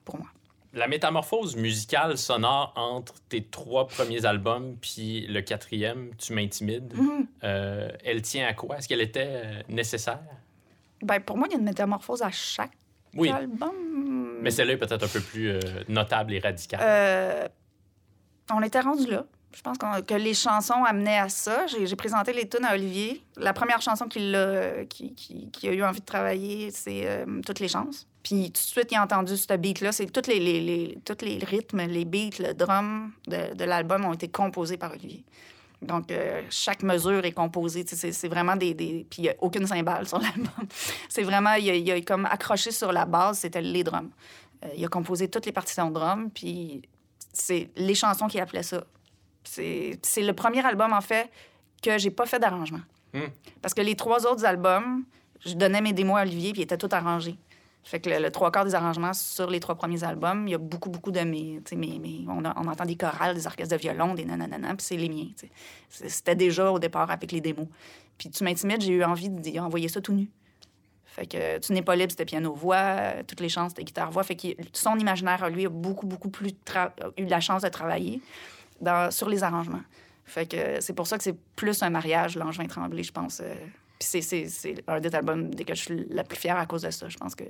pour 0.04 0.18
moi. 0.18 0.26
La 0.72 0.86
métamorphose 0.86 1.56
musicale 1.56 2.16
sonore 2.16 2.72
entre 2.76 3.14
tes 3.28 3.42
trois 3.44 3.88
premiers 3.88 4.24
albums 4.24 4.76
puis 4.80 5.26
le 5.26 5.40
quatrième, 5.40 6.10
Tu 6.16 6.32
m'intimides, 6.32 6.94
Mhm. 6.94 7.26
euh, 7.42 7.90
elle 8.04 8.22
tient 8.22 8.46
à 8.46 8.54
quoi? 8.54 8.76
Est-ce 8.78 8.86
qu'elle 8.86 9.00
était 9.00 9.26
euh, 9.44 9.62
nécessaire? 9.68 10.20
Ben, 11.02 11.18
pour 11.20 11.36
moi, 11.36 11.48
il 11.48 11.52
y 11.52 11.56
a 11.56 11.58
une 11.58 11.64
métamorphose 11.64 12.22
à 12.22 12.30
chaque 12.30 12.70
Oui, 13.16 13.30
album. 13.30 14.38
mais 14.42 14.50
celle-là 14.52 14.74
est 14.74 14.76
peut-être 14.76 15.02
un 15.02 15.08
peu 15.08 15.20
plus 15.20 15.48
euh, 15.50 15.60
notable 15.88 16.34
et 16.34 16.38
radicale. 16.38 16.80
Euh, 16.82 17.48
on 18.52 18.62
était 18.62 18.80
rendu 18.80 19.06
là. 19.10 19.24
Je 19.52 19.62
pense 19.62 19.78
que 19.78 20.14
les 20.14 20.34
chansons 20.34 20.84
amenaient 20.84 21.18
à 21.18 21.28
ça. 21.28 21.66
J'ai 21.66 21.96
présenté 21.96 22.32
les 22.32 22.48
tunes 22.48 22.64
à 22.64 22.74
Olivier. 22.74 23.22
La 23.36 23.52
première 23.52 23.82
chanson 23.82 24.06
qu'il 24.06 24.34
a, 24.36 24.82
eu 25.64 25.82
envie 25.82 26.00
de 26.00 26.04
travailler, 26.04 26.70
c'est 26.70 27.02
euh, 27.04 27.26
Toutes 27.44 27.58
les 27.58 27.68
chances. 27.68 28.06
Puis 28.22 28.52
tout 28.52 28.60
de 28.62 28.66
suite, 28.66 28.88
il 28.92 28.96
a 28.96 29.02
entendu 29.02 29.36
ce 29.36 29.52
beat-là. 29.52 29.90
C'est 29.92 30.06
tous 30.06 30.28
les, 30.28 30.96
rythmes, 31.42 31.80
les 31.80 32.04
beats, 32.04 32.38
le 32.38 32.52
drum 32.52 33.12
de, 33.26 33.64
l'album 33.64 34.04
ont 34.04 34.12
été 34.12 34.28
composés 34.28 34.76
par 34.76 34.92
Olivier. 34.92 35.24
Donc, 35.82 36.12
euh, 36.12 36.42
chaque 36.50 36.82
mesure 36.82 37.24
est 37.24 37.32
composée. 37.32 37.84
C'est 37.86 38.28
vraiment 38.28 38.54
des. 38.54 38.74
Puis 38.74 39.06
il 39.18 39.22
n'y 39.22 39.28
a 39.30 39.34
aucune 39.40 39.66
cymbale 39.66 40.06
sur 40.06 40.18
l'album. 40.22 40.66
C'est 41.08 41.22
vraiment. 41.22 41.54
Il 41.54 41.70
a, 41.70 41.96
il 41.96 42.04
comme 42.04 42.26
accroché 42.26 42.70
sur 42.70 42.92
la 42.92 43.04
base, 43.04 43.38
c'était 43.40 43.62
les 43.62 43.82
drums. 43.82 44.10
Euh, 44.64 44.68
il 44.76 44.84
a 44.84 44.88
composé 44.88 45.28
toutes 45.28 45.46
les 45.46 45.52
partitions 45.52 45.88
de 45.88 45.94
drum, 45.94 46.30
puis 46.30 46.82
c'est 47.32 47.70
les 47.76 47.94
chansons 47.94 48.28
qui 48.28 48.38
appelaient 48.38 48.62
ça. 48.62 48.84
C'est 49.44 49.98
le 50.16 50.32
premier 50.32 50.64
album, 50.64 50.92
en 50.92 51.00
fait, 51.00 51.30
que 51.82 51.98
j'ai 51.98 52.10
pas 52.10 52.26
fait 52.26 52.38
d'arrangement. 52.38 52.80
Hmm. 53.14 53.28
Parce 53.62 53.74
que 53.74 53.80
les 53.80 53.96
trois 53.96 54.26
autres 54.26 54.44
albums, 54.44 55.04
je 55.44 55.54
donnais 55.54 55.80
mes 55.80 55.92
démos 55.92 56.18
à 56.18 56.22
Olivier, 56.22 56.52
puis 56.52 56.60
ils 56.60 56.64
étaient 56.64 56.76
tous 56.76 56.94
arrangés. 56.94 57.36
Fait 57.82 57.98
que 57.98 58.10
le, 58.10 58.18
le 58.18 58.30
trois 58.30 58.52
quarts 58.52 58.66
des 58.66 58.74
arrangements 58.74 59.14
sur 59.14 59.48
les 59.48 59.58
trois 59.58 59.74
premiers 59.74 60.04
albums, 60.04 60.46
il 60.46 60.50
y 60.50 60.54
a 60.54 60.58
beaucoup, 60.58 60.90
beaucoup 60.90 61.10
de 61.10 61.20
mes... 61.20 61.62
mes, 61.72 61.98
mes- 61.98 62.24
on, 62.28 62.44
a- 62.44 62.52
on 62.58 62.68
entend 62.68 62.84
des 62.84 62.94
chorales, 62.96 63.34
des 63.34 63.46
orchestres 63.46 63.74
de 63.74 63.80
violon, 63.80 64.14
des 64.14 64.26
nananana, 64.26 64.76
puis 64.76 64.84
c'est 64.86 64.96
les 64.98 65.08
miens. 65.08 65.28
C'était 65.88 66.34
déjà 66.34 66.70
au 66.70 66.78
départ 66.78 67.10
avec 67.10 67.32
les 67.32 67.40
démos. 67.40 67.66
Puis 68.18 68.28
Tu 68.30 68.44
m'intimides, 68.44 68.82
j'ai 68.82 68.92
eu 68.92 69.02
envie 69.04 69.30
d'y 69.30 69.58
envoyer 69.58 69.88
ça 69.88 70.02
tout 70.02 70.12
nu. 70.12 70.28
Fait 71.06 71.26
que 71.26 71.58
Tu 71.58 71.72
n'es 71.72 71.80
pas 71.82 71.96
libre, 71.96 72.10
c'était 72.10 72.26
piano-voix, 72.26 73.24
toutes 73.26 73.40
les 73.40 73.48
chances, 73.48 73.70
c'était 73.70 73.84
guitare-voix. 73.84 74.22
Fait 74.24 74.36
que 74.36 74.48
son 74.74 74.98
imaginaire, 74.98 75.48
lui, 75.48 75.64
a 75.64 75.70
beaucoup, 75.70 76.06
beaucoup 76.06 76.28
plus 76.28 76.50
eu 77.16 77.24
la 77.24 77.40
chance 77.40 77.62
de 77.62 77.68
travailler 77.70 78.20
dans, 78.80 79.10
sur 79.10 79.28
les 79.28 79.42
arrangements. 79.42 79.82
Fait 80.24 80.46
que 80.46 80.80
c'est 80.80 80.92
pour 80.94 81.06
ça 81.06 81.16
que 81.18 81.24
c'est 81.24 81.36
plus 81.56 81.82
un 81.82 81.90
mariage, 81.90 82.36
Langevin 82.36 82.66
Tremblay, 82.66 83.02
je 83.02 83.12
pense. 83.12 83.40
euh. 83.40 83.54
Puis 83.98 84.22
c'est- 84.22 84.82
un 84.88 85.00
des 85.00 85.14
albums 85.14 85.52
desquels 85.54 85.76
je 85.76 85.82
suis 85.82 86.06
la 86.10 86.24
plus 86.24 86.38
fière 86.38 86.56
à 86.56 86.64
cause 86.66 86.82
de 86.82 86.90
ça. 86.90 87.08
Je 87.08 87.16
pense 87.18 87.34
que 87.34 87.44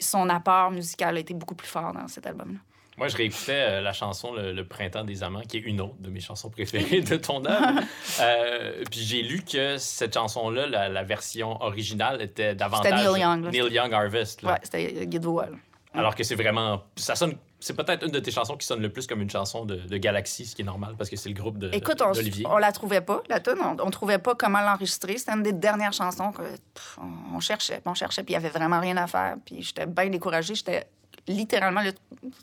son 0.00 0.28
apport 0.28 0.70
musical 0.70 1.16
a 1.16 1.20
été 1.20 1.34
beaucoup 1.34 1.54
plus 1.54 1.66
fort 1.68 1.92
dans 1.92 2.06
cet 2.08 2.26
album-là. 2.26 2.58
Moi, 2.96 3.08
je 3.08 3.16
réécoutais 3.16 3.52
euh, 3.70 3.80
la 3.80 3.92
chanson 3.92 4.32
le, 4.34 4.52
Le 4.52 4.64
Printemps 4.68 5.02
des 5.02 5.24
Amants, 5.24 5.40
qui 5.40 5.56
est 5.56 5.60
une 5.60 5.80
autre 5.80 5.96
de 5.98 6.10
mes 6.10 6.20
chansons 6.20 6.48
préférées 6.48 7.00
de 7.00 7.16
ton 7.16 7.44
œuvre. 7.46 7.80
Euh, 8.20 8.84
puis 8.88 9.00
j'ai 9.00 9.22
lu 9.22 9.42
que 9.42 9.78
cette 9.78 10.14
chanson-là, 10.14 10.66
la, 10.68 10.88
la 10.88 11.02
version 11.02 11.60
originale, 11.60 12.22
était 12.22 12.54
davantage 12.54 12.92
Neil 13.04 13.20
Young, 13.20 13.44
là. 13.44 13.50
Neil 13.50 13.72
Young 13.72 13.92
Harvest. 13.92 14.42
là. 14.42 14.52
Ouais, 14.52 14.58
c'était 14.62 14.92
là. 14.92 15.46
Alors 15.92 16.14
que 16.14 16.22
c'est 16.22 16.34
vraiment. 16.36 16.84
Ça 16.96 17.16
sonne. 17.16 17.34
C'est 17.64 17.72
peut-être 17.72 18.04
une 18.04 18.10
de 18.10 18.18
tes 18.20 18.30
chansons 18.30 18.58
qui 18.58 18.66
sonne 18.66 18.82
le 18.82 18.90
plus 18.90 19.06
comme 19.06 19.22
une 19.22 19.30
chanson 19.30 19.64
de, 19.64 19.76
de 19.76 19.96
Galaxy, 19.96 20.44
ce 20.44 20.54
qui 20.54 20.60
est 20.60 20.66
normal 20.66 20.96
parce 20.98 21.08
que 21.08 21.16
c'est 21.16 21.30
le 21.30 21.34
groupe 21.34 21.56
de, 21.56 21.70
Écoute, 21.72 22.02
on, 22.02 22.12
on 22.50 22.58
la 22.58 22.72
trouvait 22.72 23.00
pas, 23.00 23.22
la 23.30 23.40
tune. 23.40 23.56
On, 23.58 23.74
on 23.80 23.90
trouvait 23.90 24.18
pas 24.18 24.34
comment 24.34 24.60
l'enregistrer. 24.60 25.16
C'était 25.16 25.32
une 25.32 25.42
des 25.42 25.54
dernières 25.54 25.94
chansons 25.94 26.30
que 26.30 26.42
pff, 26.42 26.98
on, 27.00 27.36
on 27.36 27.40
cherchait, 27.40 27.76
puis 27.76 27.86
on 27.86 27.94
cherchait, 27.94 28.22
puis 28.22 28.32
il 28.32 28.34
y 28.34 28.36
avait 28.36 28.50
vraiment 28.50 28.80
rien 28.80 28.98
à 28.98 29.06
faire. 29.06 29.36
Puis 29.46 29.62
j'étais 29.62 29.86
bien 29.86 30.10
découragée. 30.10 30.54
J'étais 30.54 30.86
littéralement, 31.26 31.80
c'est 31.82 31.94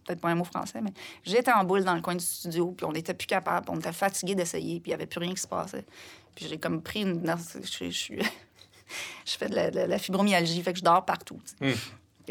peut-être 0.05 0.21
pas 0.21 0.29
un 0.29 0.35
mot 0.35 0.43
français, 0.43 0.81
mais 0.81 0.93
j'étais 1.23 1.51
en 1.51 1.65
boule 1.65 1.83
dans 1.83 1.93
le 1.93 2.01
coin 2.01 2.15
du 2.15 2.25
studio, 2.25 2.73
puis 2.75 2.87
on 2.87 2.91
n'était 2.91 3.13
plus 3.13 3.27
capable, 3.27 3.67
on 3.69 3.77
était 3.77 3.93
fatigué 3.93 4.33
d'essayer, 4.33 4.79
puis 4.79 4.89
il 4.89 4.93
y 4.93 4.95
avait 4.95 5.05
plus 5.05 5.19
rien 5.19 5.35
qui 5.35 5.41
se 5.41 5.47
passait. 5.47 5.85
Puis 6.33 6.47
j'ai 6.47 6.57
comme 6.57 6.81
pris 6.81 7.01
une. 7.03 7.21
Je, 9.25 9.37
fais 9.37 9.47
de 9.47 9.55
la, 9.55 9.71
de 9.71 9.79
la 9.81 9.97
fibromyalgie, 9.99 10.61
fait 10.63 10.73
que 10.73 10.79
je 10.79 10.83
dors 10.83 11.05
partout. 11.05 11.39
sais. 11.45 11.75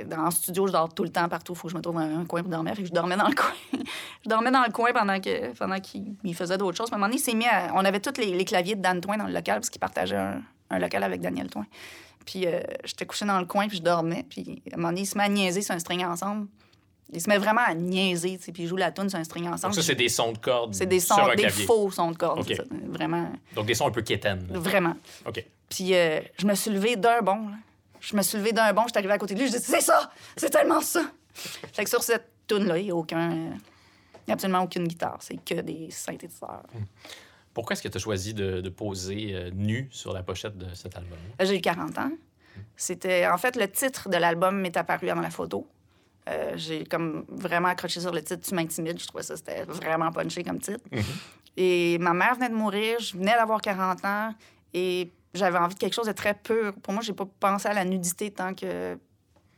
Dans 0.07 0.25
le 0.25 0.31
studio, 0.31 0.67
je 0.67 0.73
dors 0.73 0.93
tout 0.93 1.03
le 1.03 1.11
temps 1.11 1.29
partout. 1.29 1.53
Il 1.55 1.59
faut 1.59 1.69
que 1.69 1.73
je 1.73 1.77
me 1.77 1.83
trouve 1.83 1.99
un, 1.99 2.21
un 2.21 2.25
coin 2.25 2.43
pour 2.43 2.51
dormir. 2.51 2.75
Je 2.77 2.91
dormais 2.91 3.17
dans 3.17 3.29
le 3.29 3.35
coin. 3.37 3.53
je 4.25 4.29
dormais 4.29 4.51
dans 4.51 4.63
le 4.65 4.73
coin 4.73 4.93
pendant 4.93 5.21
que 5.21 5.53
pendant 5.57 5.81
qu'il 5.81 6.15
il 6.25 6.35
faisait 6.35 6.59
d'autres 6.59 6.77
choses. 6.77 6.91
À 6.93 6.95
un 6.95 6.99
moment 6.99 7.09
donné, 7.09 7.19
il 7.21 7.23
s'est 7.25 7.35
mis 7.35 7.47
à- 7.47 7.73
On 7.75 7.85
avait 7.85 8.01
tous 8.01 8.21
les, 8.21 8.33
les 8.37 8.45
claviers 8.45 8.75
de 8.77 8.83
Dan 8.83 9.01
Toin 9.01 9.17
dans 9.17 9.27
le 9.27 9.33
local 9.33 9.57
parce 9.57 9.71
qu'il 9.71 9.81
partageait 9.81 10.17
un, 10.17 10.43
un 10.71 10.79
local 10.79 11.03
avec 11.03 11.21
Daniel 11.21 11.49
Toin. 11.49 11.67
Puis 12.27 12.47
euh, 12.47 12.61
j'étais 12.85 13.07
couché 13.07 13.25
dans 13.25 13.39
le 13.41 13.47
coin, 13.47 13.67
puis 13.69 13.79
je 13.79 13.83
dormais. 13.83 14.25
Puis 14.29 14.63
à 14.71 14.75
un 14.75 14.77
moment 14.77 14.89
donné, 14.91 15.03
il 15.03 15.07
se 15.07 15.17
met 15.19 15.25
à 15.25 15.29
niaiser 15.29 15.63
sur 15.63 15.75
un 15.75 15.79
string 15.79 16.05
ensemble. 16.05 16.47
Il 17.13 17.21
se 17.21 17.29
met 17.29 17.39
vraiment 17.39 17.63
à 17.67 17.75
niaiser, 17.75 18.39
tu 18.39 18.45
sais, 18.45 18.53
puis 18.53 18.63
il 18.63 18.69
joue 18.69 18.77
la 18.77 18.93
tune 18.93 19.09
sur 19.09 19.19
un 19.19 19.25
string 19.25 19.45
ensemble. 19.49 19.75
Donc 19.75 19.83
ça, 19.83 19.83
c'est 19.83 19.97
des 19.97 20.09
sons 20.09 20.31
de 20.31 20.39
cordes 20.39 20.75
C'est 20.75 20.87
des 20.87 21.01
sur 21.01 21.17
sons, 21.17 21.23
un 21.23 21.31
des 21.35 21.43
clavier. 21.43 21.65
faux 21.67 21.91
sons 21.91 22.13
de 22.13 22.17
cordes. 22.17 22.47
Ça. 22.55 22.63
Vraiment, 22.87 23.33
Donc 23.57 23.67
des 23.67 23.75
sons 23.75 23.89
un 23.89 23.91
peu 23.91 24.03
quétaines. 24.03 24.47
vraiment. 24.51 24.95
OK. 25.27 25.45
Puis 25.69 25.93
euh, 25.95 26.21
je 26.39 26.47
me 26.47 26.55
suis 26.55 26.71
levée 26.71 26.95
d'un 26.95 27.21
bond. 27.21 27.49
là. 27.49 27.57
Je 28.01 28.17
me 28.17 28.23
suis 28.23 28.39
levée 28.39 28.53
d'un 28.53 28.73
bond, 28.73 28.83
je 28.83 28.89
suis 28.89 28.99
arrivée 28.99 29.13
à 29.13 29.19
côté 29.19 29.35
de 29.35 29.41
lui, 29.41 29.49
je 29.49 29.57
dis 29.57 29.63
c'est 29.63 29.81
ça, 29.81 30.11
c'est 30.37 30.51
tellement 30.51 30.81
ça. 30.81 31.05
fait 31.35 31.85
que 31.85 31.91
sur 31.91 32.03
cette 32.03 32.29
tune 32.47 32.67
là, 32.67 32.79
il 32.79 32.85
n'y 32.85 32.91
a 32.91 32.97
aucun, 32.97 33.33
euh, 33.33 33.55
y 34.27 34.31
a 34.31 34.35
absolument 34.35 34.63
aucune 34.63 34.87
guitare, 34.89 35.19
c'est 35.21 35.37
que 35.45 35.61
des 35.61 35.91
synthétiseurs. 35.91 36.63
Pourquoi 37.53 37.75
est-ce 37.75 37.83
que 37.83 37.89
tu 37.89 37.97
as 37.97 38.01
choisi 38.01 38.33
de, 38.33 38.61
de 38.61 38.69
poser 38.69 39.35
euh, 39.35 39.51
nu 39.53 39.89
sur 39.91 40.13
la 40.13 40.23
pochette 40.23 40.57
de 40.57 40.73
cet 40.75 40.97
album 40.97 41.19
Là, 41.39 41.45
J'ai 41.45 41.57
eu 41.59 41.61
40 41.61 41.99
ans. 41.99 42.13
C'était... 42.77 43.27
En 43.29 43.39
fait, 43.39 43.57
le 43.57 43.69
titre 43.69 44.09
de 44.09 44.17
l'album 44.17 44.61
m'est 44.61 44.77
apparu 44.77 45.09
avant 45.11 45.21
la 45.21 45.31
photo. 45.31 45.67
Euh, 46.29 46.53
j'ai 46.57 46.85
comme 46.85 47.25
vraiment 47.29 47.69
accroché 47.69 48.01
sur 48.01 48.13
le 48.13 48.23
titre 48.23 48.47
Tu 48.47 48.55
m'intimides. 48.55 49.01
Je 49.01 49.07
trouvais 49.07 49.25
ça, 49.25 49.37
c'était 49.37 49.65
vraiment 49.65 50.13
punché 50.13 50.45
comme 50.45 50.61
titre. 50.61 50.85
Et 51.57 51.99
ma 51.99 52.15
mère 52.15 52.35
venait 52.35 52.51
de 52.51 52.55
mourir, 52.55 53.01
je 53.01 53.17
venais 53.17 53.35
d'avoir 53.35 53.61
40 53.61 54.05
ans 54.05 54.35
et 54.73 55.11
j'avais 55.35 55.59
envie 55.59 55.75
de 55.75 55.81
quelque 55.81 55.95
chose 55.95 56.07
de 56.07 56.13
très 56.13 56.35
pur. 56.35 56.75
Pour 56.83 56.93
moi, 56.93 57.03
j'ai 57.03 57.13
pas 57.13 57.27
pensé 57.39 57.69
à 57.69 57.75
la 57.75 57.85
nudité 57.85 58.31
tant 58.31 58.55
que. 58.55 58.95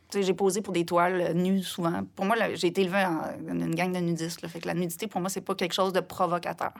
Tu 0.09 0.19
sais, 0.19 0.23
j'ai 0.23 0.33
posé 0.33 0.61
pour 0.61 0.73
des 0.73 0.85
toiles 0.85 1.21
euh, 1.21 1.33
nues 1.33 1.63
souvent. 1.63 2.03
Pour 2.15 2.25
moi, 2.25 2.35
j'ai 2.53 2.67
été 2.67 2.81
élevée 2.81 3.05
en 3.05 3.21
dans 3.41 3.65
une 3.65 3.73
gang 3.73 3.91
de 3.91 3.99
nudistes. 3.99 4.41
là. 4.41 4.49
Fait 4.49 4.59
que 4.59 4.67
la 4.67 4.75
nudité, 4.75 5.07
pour 5.07 5.21
moi, 5.21 5.29
c'est 5.29 5.41
pas 5.41 5.55
quelque 5.55 5.73
chose 5.73 5.91
de 5.91 6.01
provocateur. 6.01 6.73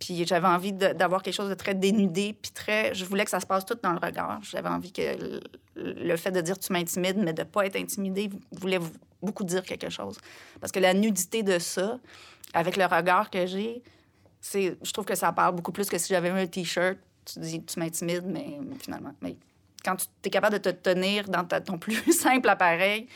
Puis 0.00 0.26
j'avais 0.26 0.48
envie 0.48 0.72
d'avoir 0.72 1.22
quelque 1.22 1.34
chose 1.34 1.50
de 1.50 1.54
très 1.54 1.74
dénudé, 1.74 2.34
puis 2.40 2.50
très... 2.52 2.94
Je 2.94 3.04
voulais 3.04 3.24
que 3.24 3.30
ça 3.30 3.38
se 3.38 3.46
passe 3.46 3.66
tout 3.66 3.78
dans 3.82 3.92
le 3.92 3.98
regard. 3.98 4.40
J'avais 4.42 4.70
envie 4.70 4.92
que 4.92 5.02
le, 5.02 5.40
le 5.76 6.16
fait 6.16 6.30
de 6.30 6.40
dire 6.40 6.58
«tu 6.60 6.72
m'intimides», 6.72 7.18
mais 7.18 7.34
de 7.34 7.42
pas 7.42 7.66
être 7.66 7.76
intimidé, 7.76 8.30
voulait 8.50 8.80
beaucoup 9.22 9.44
dire 9.44 9.62
quelque 9.62 9.90
chose. 9.90 10.16
Parce 10.58 10.72
que 10.72 10.80
la 10.80 10.94
nudité 10.94 11.42
de 11.42 11.58
ça, 11.58 11.98
avec 12.54 12.78
le 12.78 12.86
regard 12.86 13.28
que 13.28 13.44
j'ai, 13.46 13.82
je 14.42 14.92
trouve 14.92 15.04
que 15.04 15.14
ça 15.14 15.32
parle 15.32 15.54
beaucoup 15.54 15.72
plus 15.72 15.90
que 15.90 15.98
si 15.98 16.08
j'avais 16.08 16.30
un 16.30 16.46
T-shirt, 16.46 16.96
tu 17.34 17.40
dis 17.40 17.64
«tu 17.66 17.78
m'intimides», 17.78 18.24
mais 18.26 18.58
finalement... 18.80 19.14
Mais 19.20 19.36
quand 19.84 19.96
tu 19.96 20.06
es 20.24 20.30
capable 20.30 20.58
de 20.58 20.70
te 20.70 20.90
tenir 20.90 21.28
dans 21.28 21.44
ta- 21.44 21.60
ton 21.60 21.78
plus 21.78 22.12
simple 22.12 22.48
appareil 22.48 23.06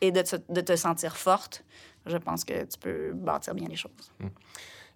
et 0.00 0.10
de 0.10 0.22
te, 0.22 0.36
de 0.48 0.60
te 0.60 0.74
sentir 0.76 1.16
forte, 1.16 1.64
je 2.06 2.16
pense 2.16 2.44
que 2.44 2.64
tu 2.64 2.78
peux 2.80 3.12
bâtir 3.12 3.54
bien 3.54 3.68
les 3.68 3.76
choses. 3.76 3.92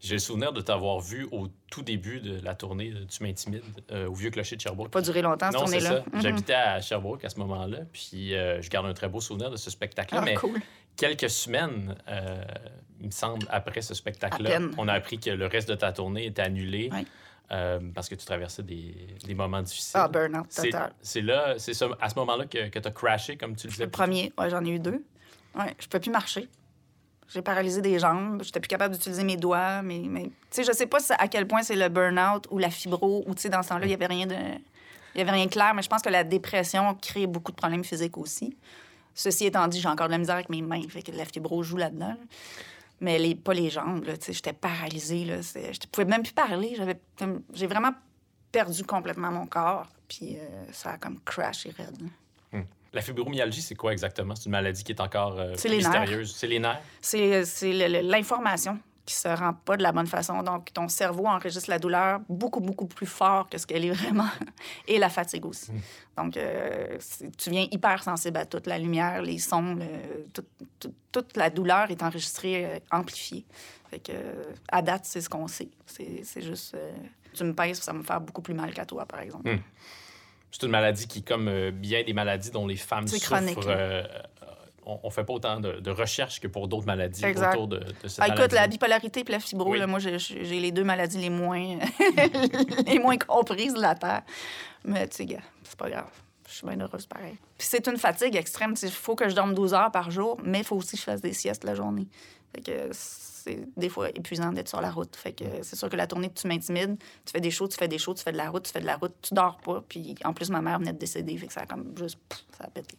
J'ai 0.00 0.14
le 0.14 0.18
souvenir 0.18 0.52
de 0.52 0.60
t'avoir 0.60 0.98
vu 0.98 1.28
au 1.30 1.46
tout 1.70 1.82
début 1.82 2.20
de 2.20 2.40
la 2.40 2.56
tournée 2.56 2.90
de 2.90 3.04
Tu 3.04 3.22
m'intimides 3.22 3.62
euh, 3.92 4.08
au 4.08 4.14
Vieux 4.14 4.30
Clocher 4.30 4.56
de 4.56 4.60
Sherbrooke. 4.60 4.90
Pas 4.90 5.00
duré 5.00 5.22
longtemps, 5.22 5.50
cette 5.52 5.60
tournée-là. 5.60 6.02
Mhm. 6.12 6.22
J'habitais 6.22 6.54
à 6.54 6.80
Sherbrooke 6.80 7.24
à 7.24 7.28
ce 7.28 7.38
moment-là, 7.38 7.78
puis 7.92 8.34
euh, 8.34 8.60
je 8.60 8.68
garde 8.68 8.86
un 8.86 8.94
très 8.94 9.08
beau 9.08 9.20
souvenir 9.20 9.48
de 9.50 9.56
ce 9.56 9.70
spectacle-là. 9.70 10.20
Ah, 10.22 10.24
mais 10.24 10.34
cool. 10.34 10.60
quelques 10.96 11.30
semaines, 11.30 11.94
euh, 12.08 12.42
il 12.98 13.06
me 13.06 13.10
semble, 13.12 13.46
après 13.48 13.80
ce 13.80 13.94
spectacle-là, 13.94 14.58
on 14.76 14.88
a 14.88 14.92
appris 14.92 15.20
que 15.20 15.30
le 15.30 15.46
reste 15.46 15.68
de 15.68 15.76
ta 15.76 15.92
tournée 15.92 16.26
était 16.26 16.42
annulé 16.42 16.88
Ouais. 16.90 17.04
Euh, 17.50 17.80
parce 17.94 18.08
que 18.08 18.14
tu 18.14 18.24
traversais 18.24 18.62
des, 18.62 18.94
des 19.26 19.34
moments 19.34 19.62
difficiles. 19.62 20.00
Ah, 20.00 20.08
burn-out 20.08 20.48
total. 20.48 20.92
c'est 21.02 21.20
là, 21.20 21.54
c'est 21.58 21.72
à 22.00 22.08
ce 22.08 22.14
moment-là 22.16 22.46
que, 22.46 22.68
que 22.68 22.78
tu 22.78 22.88
as 22.88 22.90
crashé, 22.90 23.36
comme 23.36 23.56
tu 23.56 23.66
le 23.66 23.72
disais. 23.72 23.84
Le 23.84 23.90
premier, 23.90 24.32
ouais, 24.38 24.48
j'en 24.48 24.64
ai 24.64 24.70
eu 24.70 24.78
deux. 24.78 25.04
Ouais, 25.54 25.74
je 25.78 25.86
peux 25.86 26.00
plus 26.00 26.10
marcher. 26.10 26.48
J'ai 27.28 27.42
paralysé 27.42 27.80
des 27.80 27.98
jambes. 27.98 28.42
J'étais 28.42 28.60
plus 28.60 28.68
capable 28.68 28.94
d'utiliser 28.94 29.24
mes 29.24 29.36
doigts. 29.36 29.82
Mais, 29.82 30.00
mais 30.06 30.24
tu 30.24 30.32
sais, 30.50 30.64
je 30.64 30.72
sais 30.72 30.86
pas 30.86 30.98
à 31.18 31.28
quel 31.28 31.46
point 31.46 31.62
c'est 31.62 31.76
le 31.76 31.88
burn-out 31.88 32.46
ou 32.50 32.58
la 32.58 32.70
fibro 32.70 33.24
ou 33.26 33.34
tu 33.34 33.42
sais, 33.42 33.48
dans 33.48 33.62
ce 33.62 33.70
temps-là, 33.70 33.86
il 33.86 33.90
y 33.90 33.94
avait 33.94 34.06
rien 34.06 34.26
de, 34.26 34.34
il 35.14 35.18
y 35.18 35.20
avait 35.20 35.30
rien 35.30 35.46
de 35.46 35.50
clair. 35.50 35.72
Mais 35.74 35.82
je 35.82 35.88
pense 35.88 36.02
que 36.02 36.10
la 36.10 36.24
dépression 36.24 36.94
crée 36.94 37.26
beaucoup 37.26 37.50
de 37.50 37.56
problèmes 37.56 37.84
physiques 37.84 38.18
aussi. 38.18 38.56
Ceci 39.14 39.46
étant 39.46 39.66
dit, 39.68 39.80
j'ai 39.80 39.88
encore 39.88 40.06
de 40.06 40.12
la 40.12 40.18
misère 40.18 40.36
avec 40.36 40.48
mes 40.48 40.62
mains. 40.62 40.82
Fait 40.88 41.02
que 41.02 41.12
la 41.12 41.24
fibro 41.24 41.62
joue 41.62 41.76
là-dedans. 41.76 42.16
Mais 43.02 43.18
les, 43.18 43.34
pas 43.34 43.52
les 43.52 43.68
jambes, 43.68 44.04
là, 44.04 44.14
j'étais 44.26 44.52
paralysée. 44.52 45.24
Là, 45.24 45.40
je 45.42 45.86
pouvais 45.90 46.04
même 46.06 46.22
plus 46.22 46.32
parler. 46.32 46.74
J'avais, 46.76 46.98
j'ai 47.52 47.66
vraiment 47.66 47.90
perdu 48.50 48.84
complètement 48.84 49.30
mon 49.32 49.46
corps. 49.46 49.88
Puis 50.08 50.36
euh, 50.38 50.64
ça 50.72 50.92
a 50.92 50.98
comme 50.98 51.18
crashé 51.24 51.70
raide. 51.76 52.00
là. 52.00 52.60
La 52.94 53.00
fibromyalgie, 53.00 53.62
c'est 53.62 53.74
quoi 53.74 53.92
exactement? 53.92 54.34
C'est 54.36 54.44
une 54.44 54.52
maladie 54.52 54.84
qui 54.84 54.92
est 54.92 55.00
encore 55.00 55.38
euh, 55.40 55.54
C'est 55.56 55.70
les 55.70 55.78
nerfs. 55.78 55.88
mystérieuse. 56.02 56.34
C'est 56.36 56.46
les 56.46 56.58
nerfs? 56.58 56.80
C'est 57.00 57.42
le- 57.72 58.02
l'information 58.02 58.78
qui 59.04 59.14
se 59.14 59.26
rend 59.28 59.52
pas 59.52 59.76
de 59.76 59.82
la 59.82 59.90
bonne 59.90 60.06
façon. 60.06 60.42
Donc, 60.42 60.72
ton 60.72 60.88
cerveau 60.88 61.26
enregistre 61.26 61.68
la 61.70 61.78
douleur 61.78 62.20
beaucoup, 62.28 62.60
beaucoup 62.60 62.86
plus 62.86 63.06
fort 63.06 63.48
que 63.48 63.58
ce 63.58 63.66
qu'elle 63.66 63.84
est 63.84 63.90
vraiment. 63.90 64.28
Et 64.86 64.98
la 64.98 65.08
fatigue 65.08 65.44
aussi. 65.44 65.72
Donc, 66.16 66.36
euh, 66.36 66.98
tu 67.36 67.50
viens 67.50 67.66
hyper 67.70 68.02
sensible 68.02 68.36
à 68.36 68.46
toute 68.46 68.66
la 68.68 68.78
lumière, 68.78 69.20
les 69.22 69.38
sons, 69.38 69.74
le- 69.74 70.26
tout- 70.32 70.44
tout- 70.78 70.94
toute 71.10 71.36
la 71.36 71.50
douleur 71.50 71.90
est 71.90 72.02
enregistrée, 72.02 72.64
euh, 72.64 72.78
amplifiée. 72.92 73.44
Fait 73.90 73.98
que, 73.98 74.12
euh, 74.12 74.44
à 74.70 74.82
date, 74.82 75.04
c'est 75.04 75.20
ce 75.20 75.28
qu'on 75.28 75.48
sait. 75.48 75.68
C'est 75.86 76.40
juste... 76.40 76.74
euh, 76.74 76.92
tu 77.34 77.44
me 77.44 77.54
pèses, 77.54 77.80
ça 77.80 77.92
va 77.92 77.98
me 77.98 78.04
faire 78.04 78.20
beaucoup 78.20 78.42
plus 78.42 78.54
mal 78.54 78.72
qu'à 78.72 78.84
toi, 78.86 79.04
par 79.06 79.20
exemple. 79.20 79.50
Hmm. 79.50 79.58
C'est 80.50 80.62
une 80.64 80.70
maladie 80.70 81.08
qui, 81.08 81.22
comme 81.22 81.70
bien 81.70 82.02
des 82.04 82.12
maladies 82.12 82.50
dont 82.50 82.66
les 82.66 82.76
femmes 82.76 83.06
souffrent, 83.52 83.66
on, 84.86 85.00
on 85.02 85.10
fait 85.10 85.24
pas 85.24 85.32
autant 85.32 85.60
de, 85.60 85.80
de 85.80 85.90
recherches 85.90 86.40
que 86.40 86.48
pour 86.48 86.68
d'autres 86.68 86.86
maladies 86.86 87.24
Exact. 87.24 87.54
autour 87.54 87.68
de, 87.68 87.78
de 87.78 88.08
cette 88.08 88.18
Ah, 88.20 88.26
écoute, 88.28 88.38
maladie. 88.38 88.54
la 88.56 88.68
bipolarité 88.68 89.20
et 89.26 89.32
la 89.32 89.40
fibro, 89.40 89.70
Oui. 89.70 89.78
là, 89.78 89.86
moi, 89.86 89.98
j'ai 90.00 90.44
les 90.60 90.72
deux 90.72 90.84
maladies 90.84 91.18
les 91.18 91.30
moins, 91.30 91.78
les 92.86 92.98
moins 92.98 93.16
comprises 93.16 93.74
de 93.74 93.80
la 93.80 93.94
Terre. 93.94 94.22
Mais, 94.84 95.06
tu 95.08 95.26
sais, 95.28 95.38
c'est 95.64 95.78
pas 95.78 95.88
grave. 95.90 96.08
Je 96.48 96.54
suis 96.58 96.66
bien 96.66 96.80
heureuse 96.80 97.06
pareil. 97.06 97.38
Puis 97.56 97.66
c'est 97.70 97.86
une 97.86 97.96
fatigue 97.96 98.36
extrême. 98.36 98.74
Il 98.82 98.90
faut 98.90 99.14
que 99.14 99.28
je 99.28 99.34
dorme 99.34 99.54
12 99.54 99.72
heures 99.74 99.90
par 99.90 100.10
jour, 100.10 100.38
mais 100.44 100.58
il 100.58 100.64
faut 100.64 100.76
aussi 100.76 100.92
que 100.92 100.98
je 100.98 101.04
fasse 101.04 101.20
des 101.22 101.32
siestes 101.32 101.64
la 101.64 101.74
journée. 101.74 102.06
Fait 102.54 102.60
que 102.60 102.90
c'est 103.44 103.68
des 103.76 103.88
fois 103.88 104.08
épuisant 104.10 104.52
d'être 104.52 104.68
sur 104.68 104.80
la 104.80 104.90
route. 104.90 105.14
Fait 105.16 105.32
que 105.32 105.44
c'est 105.62 105.76
sûr 105.76 105.88
que 105.88 105.96
la 105.96 106.06
tournée, 106.06 106.30
tu 106.32 106.46
m'intimides. 106.46 106.96
Tu 107.24 107.32
fais 107.32 107.40
des 107.40 107.50
shows, 107.50 107.68
tu 107.68 107.76
fais 107.76 107.88
des 107.88 107.98
shows, 107.98 108.14
tu 108.14 108.22
fais 108.22 108.32
de 108.32 108.36
la 108.36 108.50
route, 108.50 108.64
tu 108.64 108.72
fais 108.72 108.80
de 108.80 108.86
la 108.86 108.96
route, 108.96 109.14
tu 109.22 109.34
dors 109.34 109.58
pas. 109.58 109.82
Puis 109.88 110.14
en 110.24 110.32
plus, 110.32 110.50
ma 110.50 110.60
mère 110.60 110.78
venait 110.78 110.92
de 110.92 110.98
décéder. 110.98 111.36
Fait 111.36 111.46
que 111.46 111.52
ça 111.52 111.62
a 111.62 111.66
comme 111.66 111.94
juste... 111.96 112.18
pff, 112.28 112.44
ça 112.56 112.64
a 112.64 112.68
pété. 112.68 112.96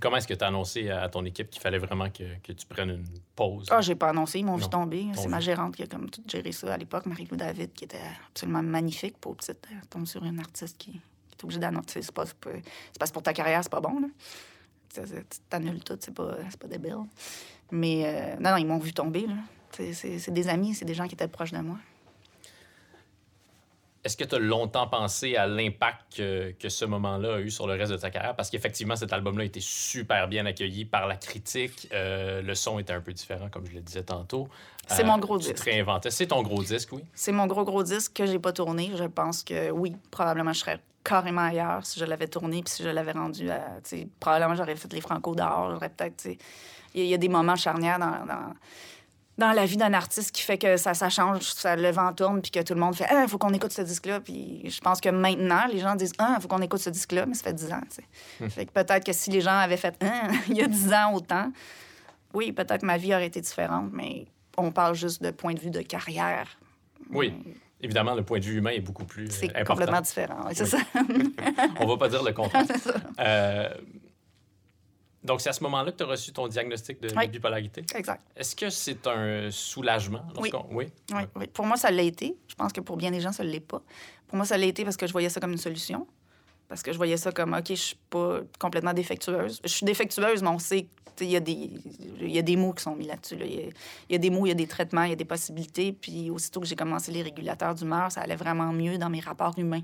Comment 0.00 0.16
est-ce 0.16 0.26
que 0.26 0.34
tu 0.34 0.42
as 0.42 0.48
annoncé 0.48 0.90
à 0.90 1.08
ton 1.08 1.24
équipe 1.24 1.48
qu'il 1.48 1.62
fallait 1.62 1.78
vraiment 1.78 2.10
que, 2.10 2.24
que 2.42 2.52
tu 2.52 2.66
prennes 2.66 2.90
une 2.90 3.04
pause? 3.36 3.68
Ah, 3.70 3.80
j'ai 3.80 3.94
pas 3.94 4.08
annoncé, 4.08 4.40
ils 4.40 4.44
m'ont 4.44 4.56
vu 4.56 4.68
tomber. 4.68 5.06
C'est 5.14 5.28
ma 5.28 5.38
gérante 5.38 5.76
qui 5.76 5.84
a 5.84 5.86
comme 5.86 6.10
tout 6.10 6.22
géré 6.26 6.50
ça 6.50 6.74
à 6.74 6.76
l'époque, 6.76 7.06
Marie-Lou 7.06 7.36
David, 7.36 7.72
qui 7.72 7.84
était 7.84 8.00
absolument 8.28 8.62
magnifique 8.62 9.16
pour 9.18 9.36
petite. 9.36 9.64
Elle 9.70 9.86
tombe 9.86 10.06
sur 10.06 10.24
une 10.24 10.40
artiste 10.40 10.76
qui, 10.76 10.92
qui 10.92 10.98
est 10.98 11.44
obligée 11.44 11.60
d'annoncer. 11.60 12.02
C'est 12.02 12.10
pas, 12.12 12.26
c'est 12.26 12.36
pas, 12.36 12.50
c'est 12.52 12.98
parce 12.98 13.10
que 13.10 13.14
pour 13.14 13.22
ta 13.22 13.32
carrière, 13.32 13.62
c'est 13.62 13.70
pas 13.70 13.80
bon, 13.80 14.00
là. 14.00 14.08
Tu 14.94 15.00
t'annules 15.48 15.84
tout, 15.84 15.96
c'est 16.00 16.12
pas, 16.12 16.36
c'est 16.50 16.60
pas 16.60 16.68
débile. 16.68 16.96
Mais 17.70 18.02
euh, 18.04 18.36
non, 18.40 18.50
non, 18.50 18.56
ils 18.56 18.66
m'ont 18.66 18.78
vu 18.78 18.92
tomber, 18.92 19.26
là. 19.26 19.36
C'est- 19.72 20.30
des 20.30 20.48
amis, 20.48 20.74
c'est 20.74 20.84
des 20.84 20.94
gens 20.94 21.06
qui 21.08 21.14
étaient 21.14 21.28
proches 21.28 21.52
de 21.52 21.58
moi. 21.58 21.76
Est-ce 24.04 24.16
que 24.16 24.24
tu 24.24 24.34
as 24.34 24.38
longtemps 24.40 24.88
pensé 24.88 25.36
à 25.36 25.46
l'impact 25.46 26.16
que, 26.16 26.50
que 26.58 26.68
ce 26.68 26.84
moment-là 26.84 27.36
a 27.36 27.38
eu 27.38 27.52
sur 27.52 27.68
le 27.68 27.74
reste 27.74 27.92
de 27.92 27.96
ta 27.96 28.10
carrière? 28.10 28.34
Parce 28.34 28.50
qu'effectivement, 28.50 28.96
cet 28.96 29.12
album-là 29.12 29.42
a 29.42 29.46
été 29.46 29.60
super 29.60 30.26
bien 30.26 30.44
accueilli 30.44 30.84
par 30.84 31.06
la 31.06 31.14
critique. 31.14 31.86
Euh, 31.92 32.42
le 32.42 32.54
son 32.56 32.80
était 32.80 32.92
un 32.92 33.00
peu 33.00 33.12
différent, 33.12 33.48
comme 33.48 33.64
je 33.64 33.72
le 33.74 33.80
disais 33.80 34.02
tantôt. 34.02 34.48
C'est 34.88 35.04
Euh, 35.04 35.06
mon 35.06 35.18
gros 35.18 35.38
tu 35.38 35.44
disque. 35.52 35.64
te 35.64 35.70
réinventais. 35.70 36.10
C'est 36.10 36.26
ton 36.26 36.42
gros 36.42 36.64
disque, 36.64 36.90
oui? 36.92 37.04
C'est 37.14 37.30
mon 37.30 37.46
gros, 37.46 37.62
gros 37.64 37.84
disque 37.84 38.12
que 38.14 38.26
j'ai 38.26 38.40
pas 38.40 38.52
tourné. 38.52 38.90
Je 38.96 39.04
pense 39.04 39.44
que 39.44 39.70
oui, 39.70 39.94
probablement 40.10 40.52
je 40.52 40.58
serais 40.58 40.80
carrément 41.04 41.42
ailleurs 41.42 41.86
si 41.86 42.00
je 42.00 42.04
l'avais 42.04 42.26
tourné 42.26 42.60
puis 42.64 42.72
si 42.74 42.82
je 42.82 42.88
l'avais 42.88 43.12
rendu 43.12 43.48
à. 43.50 43.78
tu 43.88 44.08
Probablement 44.18 44.56
j'aurais 44.56 44.74
fait 44.74 44.92
les 44.92 45.00
Franco 45.00 45.36
dehors. 45.36 45.70
J'aurais 45.70 45.90
peut-être. 45.90 46.16
tu 46.16 46.36
Il 46.94 47.00
y, 47.00 47.02
a- 47.02 47.04
il 47.04 47.10
y 47.10 47.14
a 47.14 47.18
des 47.18 47.28
moments 47.28 47.54
charnières 47.56 48.00
dans, 48.00 48.26
dans, 48.26 48.52
dans 49.38 49.52
la 49.52 49.64
vie 49.64 49.76
d'un 49.76 49.94
artiste 49.94 50.30
qui 50.32 50.42
fait 50.42 50.58
que 50.58 50.76
ça, 50.76 50.94
ça 50.94 51.08
change, 51.08 51.42
ça, 51.42 51.74
le 51.74 51.90
vent 51.90 52.12
tourne 52.12 52.42
puis 52.42 52.50
que 52.50 52.60
tout 52.60 52.74
le 52.74 52.80
monde 52.80 52.94
fait 52.94 53.06
Ah, 53.08 53.22
il 53.22 53.28
faut 53.28 53.38
qu'on 53.38 53.52
écoute 53.54 53.72
ce 53.72 53.82
disque-là. 53.82 54.20
Puis 54.20 54.62
je 54.70 54.80
pense 54.80 55.00
que 55.00 55.08
maintenant, 55.08 55.64
les 55.72 55.78
gens 55.78 55.94
disent 55.94 56.12
Ah, 56.18 56.34
il 56.38 56.42
faut 56.42 56.48
qu'on 56.48 56.60
écoute 56.62 56.80
ce 56.80 56.90
disque-là, 56.90 57.24
mais 57.26 57.34
ça 57.34 57.44
fait 57.44 57.52
10 57.54 57.72
ans. 57.72 57.80
tu 57.90 58.02
sais. 58.40 58.48
Fait 58.50 58.66
que 58.66 58.72
peut-être 58.72 59.04
que 59.04 59.12
si 59.12 59.30
les 59.30 59.40
gens 59.40 59.56
avaient 59.56 59.76
fait 59.78 59.94
Ah, 60.02 60.28
il 60.48 60.56
y 60.56 60.62
a 60.62 60.66
10 60.68 60.92
ans 60.92 61.14
autant, 61.14 61.50
oui, 62.34 62.52
peut-être 62.52 62.80
que 62.82 62.86
ma 62.86 62.96
vie 62.98 63.14
aurait 63.14 63.26
été 63.26 63.40
différente, 63.40 63.90
mais 63.92 64.26
on 64.58 64.70
parle 64.70 64.94
juste 64.94 65.22
de 65.22 65.30
point 65.30 65.54
de 65.54 65.60
vue 65.60 65.70
de 65.70 65.80
carrière. 65.80 66.46
Oui. 67.10 67.32
Évidemment, 67.80 68.14
le 68.14 68.22
point 68.22 68.38
de 68.38 68.44
vue 68.44 68.58
humain 68.58 68.70
est 68.70 68.80
beaucoup 68.80 69.04
plus 69.04 69.24
euh, 69.26 69.30
C'est 69.30 69.64
complètement 69.64 70.00
différent. 70.00 70.46
ouais, 70.46 70.54
C'est 70.54 70.62
Oui. 70.64 70.68
ça. 70.70 70.78
On 71.80 71.86
va 71.86 71.96
pas 71.96 72.08
dire 72.08 72.22
le 72.22 72.32
contraire. 72.32 72.64
Donc, 75.24 75.40
c'est 75.40 75.50
à 75.50 75.52
ce 75.52 75.62
moment-là 75.62 75.92
que 75.92 75.96
tu 75.98 76.02
as 76.02 76.06
reçu 76.06 76.32
ton 76.32 76.48
diagnostic 76.48 77.00
de, 77.00 77.08
de 77.08 77.16
Oui. 77.16 77.28
bipolarité? 77.28 77.84
exact. 77.94 78.22
Est-ce 78.36 78.56
que 78.56 78.70
c'est 78.70 79.06
un 79.06 79.50
soulagement? 79.52 80.24
Oui. 80.40 80.50
Oui, 80.72 80.86
oui. 81.36 81.46
Pour 81.46 81.64
moi, 81.66 81.76
ça 81.76 81.90
l'a 81.90 82.02
été. 82.02 82.36
Je 82.48 82.54
pense 82.56 82.72
que 82.72 82.80
pour 82.80 82.96
bien 82.96 83.10
des 83.12 83.20
gens, 83.20 83.30
ça 83.32 83.44
ne 83.44 83.48
l'est 83.48 83.60
pas. 83.60 83.82
Pour 84.26 84.36
moi, 84.36 84.44
ça 84.46 84.56
l'a 84.58 84.66
été 84.66 84.82
parce 84.84 84.96
que 84.96 85.06
je 85.06 85.12
voyais 85.12 85.28
ça 85.28 85.38
comme 85.40 85.52
une 85.52 85.58
solution. 85.58 86.06
Parce 86.68 86.82
que 86.82 86.90
je 86.92 86.96
voyais 86.96 87.16
ça 87.18 87.30
comme, 87.32 87.52
OK, 87.54 87.68
je 87.68 87.74
suis 87.74 87.98
pas 88.10 88.40
complètement 88.58 88.94
défectueuse. 88.94 89.60
Je 89.62 89.68
suis 89.68 89.84
défectueuse, 89.84 90.42
mais 90.42 90.48
on 90.48 90.58
sait 90.58 90.86
qu'il 91.14 91.30
y, 91.30 91.36
a 91.36 91.40
des- 91.40 91.70
y 92.20 92.38
a 92.38 92.42
des 92.42 92.56
mots 92.56 92.72
qui 92.72 92.82
sont 92.82 92.96
mis 92.96 93.06
là-dessus. 93.06 93.36
là. 93.36 93.44
Il 93.44 93.54
y, 93.54 93.58
a- 93.58 93.70
il 94.08 94.12
y 94.12 94.14
a 94.14 94.18
des 94.18 94.30
mots, 94.30 94.46
il 94.46 94.48
y 94.48 94.52
a 94.52 94.54
des 94.54 94.66
traitements, 94.66 95.02
il 95.02 95.10
y 95.10 95.12
a 95.12 95.16
des 95.16 95.26
possibilités. 95.26 95.92
Puis 95.92 96.30
aussitôt 96.30 96.60
que 96.60 96.66
j'ai 96.66 96.74
commencé 96.76 97.12
les 97.12 97.22
régulateurs 97.22 97.74
d'humeur, 97.74 98.10
ça 98.10 98.22
allait 98.22 98.36
vraiment 98.36 98.72
mieux 98.72 98.96
dans 98.98 99.10
mes 99.10 99.20
rapports 99.20 99.56
humains. 99.58 99.82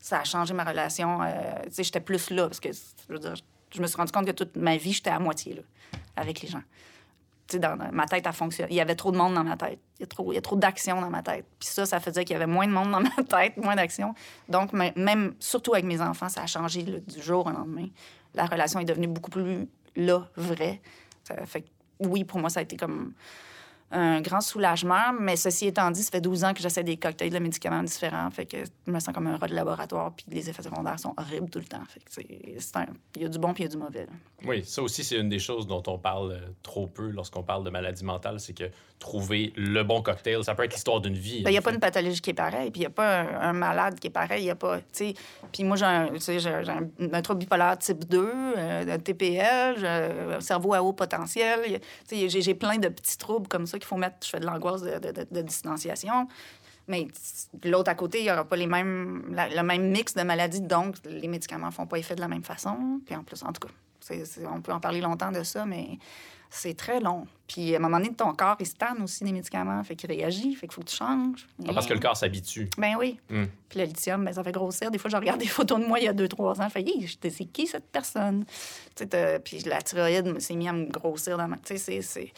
Ça 0.00 0.20
a 0.20 0.24
changé 0.24 0.52
ma 0.52 0.64
relation. 0.64 1.22
euh, 1.22 1.28
tu 1.66 1.74
sais, 1.74 1.84
j'étais 1.84 2.00
plus 2.00 2.28
là 2.30 2.48
parce 2.48 2.60
que, 2.60 2.70
je 2.72 3.12
veux 3.12 3.18
dire, 3.20 3.34
je 3.74 3.82
me 3.82 3.86
suis 3.86 3.96
rendu 3.96 4.12
compte 4.12 4.26
que 4.26 4.32
toute 4.32 4.56
ma 4.56 4.76
vie, 4.76 4.92
j'étais 4.92 5.10
à 5.10 5.18
moitié 5.18 5.54
là, 5.54 5.62
avec 6.16 6.40
les 6.40 6.48
gens. 6.48 6.62
Tu 7.46 7.56
sais, 7.56 7.58
dans 7.58 7.76
ma 7.92 8.06
tête, 8.06 8.24
elle 8.26 8.32
fonctionne. 8.32 8.68
Il 8.70 8.76
y 8.76 8.80
avait 8.80 8.94
trop 8.94 9.12
de 9.12 9.18
monde 9.18 9.34
dans 9.34 9.44
ma 9.44 9.56
tête. 9.56 9.78
Il 9.98 10.02
y 10.02 10.04
a 10.04 10.06
trop, 10.06 10.32
il 10.32 10.40
trop 10.40 10.56
d'action 10.56 11.00
dans 11.00 11.10
ma 11.10 11.22
tête. 11.22 11.44
Puis 11.58 11.68
ça, 11.68 11.84
ça 11.84 12.00
faisait 12.00 12.24
qu'il 12.24 12.32
y 12.32 12.36
avait 12.36 12.46
moins 12.46 12.66
de 12.66 12.72
monde 12.72 12.90
dans 12.90 13.00
ma 13.16 13.22
tête, 13.28 13.56
moins 13.58 13.76
d'action. 13.76 14.14
Donc, 14.48 14.72
même, 14.72 15.34
surtout 15.38 15.74
avec 15.74 15.84
mes 15.84 16.00
enfants, 16.00 16.30
ça 16.30 16.42
a 16.42 16.46
changé 16.46 16.82
du 16.82 17.22
jour 17.22 17.46
au 17.46 17.50
lendemain. 17.50 17.88
La 18.34 18.46
relation 18.46 18.80
est 18.80 18.86
devenue 18.86 19.08
beaucoup 19.08 19.30
plus 19.30 19.68
là, 19.94 20.26
vraie. 20.36 20.80
Ça 21.24 21.44
fait 21.44 21.66
oui, 22.00 22.24
pour 22.24 22.40
moi, 22.40 22.50
ça 22.50 22.60
a 22.60 22.62
été 22.62 22.76
comme 22.76 23.12
un 23.94 24.20
grand 24.20 24.40
soulagement. 24.40 25.12
Mais 25.18 25.36
ceci 25.36 25.66
étant 25.66 25.90
dit, 25.90 26.02
ça 26.02 26.10
fait 26.10 26.20
12 26.20 26.44
ans 26.44 26.52
que 26.52 26.60
j'essaie 26.60 26.84
des 26.84 26.96
cocktails 26.96 27.30
de 27.30 27.38
médicaments 27.38 27.82
différents. 27.82 28.30
Fait 28.30 28.46
que 28.46 28.58
je 28.86 28.92
me 28.92 28.98
sens 29.00 29.14
comme 29.14 29.26
un 29.26 29.36
rat 29.36 29.46
de 29.48 29.54
laboratoire. 29.54 30.12
Puis 30.14 30.26
les 30.28 30.50
effets 30.50 30.62
secondaires 30.62 30.98
sont 30.98 31.14
horribles 31.16 31.48
tout 31.48 31.58
le 31.60 31.64
temps. 31.64 31.82
Fait 31.88 32.00
que 32.00 32.10
c'est- 32.10 32.76
un- 32.76 32.86
il 33.16 33.22
y 33.22 33.24
a 33.24 33.28
du 33.28 33.38
bon 33.38 33.54
puis 33.54 33.62
il 33.64 33.66
y 33.66 33.68
a 33.68 33.72
du 33.72 33.78
mauvais. 33.78 34.00
là. 34.06 34.12
Oui, 34.46 34.62
ça 34.64 34.82
aussi, 34.82 35.02
c'est 35.04 35.16
une 35.16 35.28
des 35.30 35.38
choses 35.38 35.66
dont 35.66 35.82
on 35.86 35.96
parle 35.98 36.32
euh, 36.32 36.38
trop 36.62 36.86
peu 36.86 37.08
lorsqu'on 37.08 37.42
parle 37.42 37.64
de 37.64 37.70
maladie 37.70 38.04
mentale, 38.04 38.40
c'est 38.40 38.52
que 38.52 38.64
trouver 38.98 39.52
le 39.56 39.82
bon 39.82 40.02
cocktail, 40.02 40.42
ça 40.44 40.54
peut 40.54 40.64
être 40.64 40.72
l'histoire 40.74 41.00
d'une 41.00 41.14
vie. 41.14 41.42
Ben, 41.42 41.50
Il 41.50 41.52
n'y 41.54 41.58
a 41.58 41.62
pas 41.62 41.72
une 41.72 41.80
pathologie 41.80 42.20
qui 42.20 42.30
est 42.30 42.34
pareille, 42.34 42.70
puis 42.70 42.80
il 42.80 42.82
n'y 42.82 42.86
a 42.86 42.90
pas 42.90 43.20
un, 43.22 43.40
un 43.50 43.52
malade 43.52 43.98
qui 43.98 44.06
est 44.06 44.10
pareil. 44.10 44.44
Il 44.44 44.50
a 44.50 44.54
pas. 44.54 44.80
Puis 45.52 45.64
moi, 45.64 45.76
j'ai 45.76 45.84
un, 45.84 46.08
un, 46.14 47.12
un 47.12 47.22
trouble 47.22 47.40
bipolaire 47.40 47.78
type 47.78 48.04
2, 48.08 48.32
euh, 48.56 48.94
un 48.94 48.98
TPL, 48.98 49.84
un 50.36 50.40
cerveau 50.40 50.74
à 50.74 50.82
haut 50.82 50.92
potentiel. 50.92 51.80
J'ai 52.10 52.54
plein 52.54 52.76
de 52.78 52.88
petits 52.88 53.18
troubles 53.18 53.48
comme 53.48 53.66
ça 53.66 53.78
qu'il 53.84 53.88
faut 53.88 53.96
mettre. 53.96 54.16
Je 54.24 54.28
fais 54.30 54.40
de 54.40 54.46
l'angoisse 54.46 54.82
de, 54.82 54.98
de, 54.98 55.12
de- 55.12 55.26
de 55.30 55.42
distanciation. 55.42 56.26
Mais 56.86 57.06
l'autre 57.64 57.90
à 57.90 57.94
côté, 57.94 58.18
il 58.18 58.24
n'y 58.24 58.30
aura 58.30 58.44
pas 58.44 58.56
les 58.56 58.66
mêmes, 58.66 59.24
la- 59.34 59.48
le 59.48 59.62
même 59.62 59.90
mix 59.90 60.14
de 60.14 60.22
maladies, 60.22 60.60
donc 60.60 60.96
les 61.06 61.28
médicaments 61.28 61.68
ne 61.68 61.72
font 61.72 61.86
pas 61.86 61.98
effet 61.98 62.14
de 62.14 62.20
la 62.20 62.28
même 62.28 62.44
façon. 62.44 63.00
Puis 63.06 63.14
en 63.14 63.22
plus, 63.22 63.42
en 63.42 63.52
tout 63.52 63.66
cas, 63.66 64.14
on 64.52 64.60
peut 64.60 64.72
en 64.72 64.80
parler 64.80 65.00
longtemps 65.00 65.32
de 65.32 65.42
ça, 65.44 65.64
mais 65.64 65.98
c'est 66.50 66.76
très 66.76 67.00
long. 67.00 67.26
Puis 67.48 67.74
à 67.74 67.78
un 67.78 67.80
moment 67.80 67.96
donné, 67.98 68.12
ton 68.12 68.34
corps, 68.34 68.56
il 68.60 68.66
se 68.66 68.74
tanne 68.74 69.02
aussi 69.02 69.24
des 69.24 69.32
médicaments, 69.32 69.82
fait 69.82 69.96
qu'il 69.96 70.10
réagit, 70.12 70.54
fait 70.54 70.66
qu'il 70.66 70.74
faut 70.74 70.82
que 70.82 70.88
tu 70.90 70.96
changes. 70.96 71.48
Ah, 71.66 71.72
parce 71.72 71.86
que 71.86 71.94
le 71.94 72.00
corps 72.00 72.16
s'habitue. 72.18 72.68
Ben 72.76 72.96
oui. 72.98 73.18
Hmm. 73.30 73.44
Puis 73.70 73.78
le 73.80 73.86
lithium, 73.86 74.22
ben, 74.22 74.34
ça 74.34 74.44
fait 74.44 74.52
grossir. 74.52 74.90
Des 74.90 74.98
fois, 74.98 75.10
je 75.10 75.16
regarde 75.16 75.40
des 75.40 75.46
photos 75.46 75.80
de 75.80 75.86
moi 75.86 75.98
il 76.00 76.04
y 76.04 76.08
a 76.08 76.12
deux, 76.12 76.28
trois 76.28 76.60
ans. 76.60 76.66
Je 76.68 76.72
fais, 76.72 76.82
Hi, 76.82 77.06
j'étais- 77.06 77.30
c'est 77.30 77.46
qui 77.46 77.66
cette 77.66 77.86
personne? 77.90 78.44
Puis 79.42 79.60
la 79.60 79.80
thyroïde 79.80 80.38
s'est 80.38 80.54
mise 80.54 80.68
à 80.68 80.72
me 80.74 80.84
grossir 80.84 81.38
dans 81.38 81.48
ma. 81.48 81.56
Tu 81.56 81.78
sais, 81.78 82.02
c'est- 82.02 82.32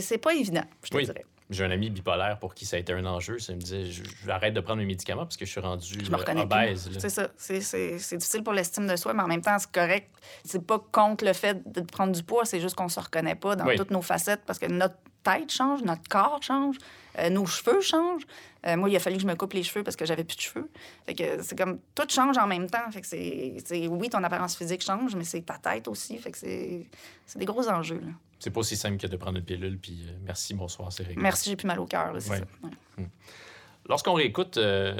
c'est. 0.00 0.18
Pas 0.18 0.34
évident, 0.34 0.64
je 0.82 0.90
te 0.90 0.96
Oui. 0.96 1.04
dirais. 1.04 1.24
J'ai 1.50 1.62
un 1.62 1.70
ami 1.70 1.90
bipolaire 1.90 2.38
pour 2.38 2.54
qui 2.54 2.64
ça 2.64 2.76
a 2.76 2.78
été 2.78 2.94
un 2.94 3.04
enjeu. 3.04 3.38
Ça 3.38 3.52
me 3.52 3.58
disait, 3.58 3.84
je, 3.84 4.02
je 4.02 4.30
arrête 4.30 4.54
de 4.54 4.60
prendre 4.60 4.78
mes 4.78 4.86
médicaments 4.86 5.24
parce 5.24 5.36
que 5.36 5.44
je 5.44 5.50
suis 5.50 5.60
rendu 5.60 5.98
euh, 6.10 6.40
obèse. 6.42 6.90
C'est 6.98 7.10
ça. 7.10 7.28
C'est- 7.36 8.16
difficile 8.16 8.42
pour 8.42 8.54
l'estime 8.54 8.86
de 8.86 8.96
soi, 8.96 9.12
mais 9.12 9.22
en 9.22 9.28
même 9.28 9.42
temps, 9.42 9.58
c'est 9.58 9.70
correct. 9.70 10.08
C'est 10.44 10.66
pas 10.66 10.78
contre 10.90 11.22
le 11.24 11.34
fait 11.34 11.70
de 11.70 11.82
prendre 11.82 12.12
du 12.14 12.22
poids, 12.22 12.46
c'est 12.46 12.60
juste 12.60 12.74
qu'on 12.76 12.88
se 12.88 12.98
reconnaît 12.98 13.34
pas 13.34 13.56
dans 13.56 13.66
Oui. 13.66 13.76
toutes 13.76 13.90
nos 13.90 14.00
facettes 14.00 14.40
parce 14.46 14.58
que 14.58 14.66
notre 14.66 14.96
tête 15.22 15.50
change, 15.52 15.82
notre 15.82 16.08
corps 16.08 16.42
change, 16.42 16.76
euh, 17.18 17.28
nos 17.28 17.44
cheveux 17.44 17.82
changent. 17.82 18.24
Euh, 18.66 18.76
moi, 18.78 18.88
il 18.88 18.96
a 18.96 18.98
fallu 19.00 19.16
que 19.16 19.22
je 19.22 19.26
me 19.26 19.34
coupe 19.34 19.52
les 19.52 19.62
cheveux 19.62 19.84
parce 19.84 19.96
que 19.96 20.06
j'avais 20.06 20.24
plus 20.24 20.36
de 20.36 20.40
cheveux. 20.40 20.70
Fait 21.06 21.14
que 21.14 21.42
c'est 21.42 21.56
comme 21.58 21.78
tout 21.94 22.06
change 22.08 22.38
en 22.38 22.46
même 22.46 22.70
temps. 22.70 22.90
Fait 22.90 23.02
que 23.02 23.06
c'est 23.06 23.86
oui, 23.88 24.08
ton 24.08 24.24
apparence 24.24 24.56
physique 24.56 24.82
change, 24.82 25.14
mais 25.14 25.24
c'est 25.24 25.42
ta 25.42 25.58
tête 25.58 25.88
aussi. 25.88 26.16
Fait 26.18 26.30
que 26.30 26.38
c'est 26.38 26.86
c'est 27.26 27.38
des 27.38 27.44
gros 27.44 27.68
enjeux. 27.68 28.00
là. 28.02 28.12
C'est 28.44 28.50
pas 28.50 28.60
aussi 28.60 28.76
simple 28.76 28.98
que 28.98 29.06
de 29.06 29.16
prendre 29.16 29.38
une 29.38 29.44
pilule, 29.44 29.78
puis 29.78 30.04
euh, 30.06 30.12
merci, 30.22 30.52
bonsoir, 30.52 30.92
c'est 30.92 31.02
réglé. 31.04 31.22
Merci, 31.22 31.48
j'ai 31.48 31.56
plus 31.56 31.66
mal 31.66 31.80
au 31.80 31.86
cœur. 31.86 32.12
là, 32.12 32.20
C'est 32.20 32.28
Ouais. 32.30 32.38
ça. 32.40 32.44
Ouais. 32.98 33.06
Lorsqu'on 33.88 34.12
réécoute 34.12 34.58
euh, 34.58 34.94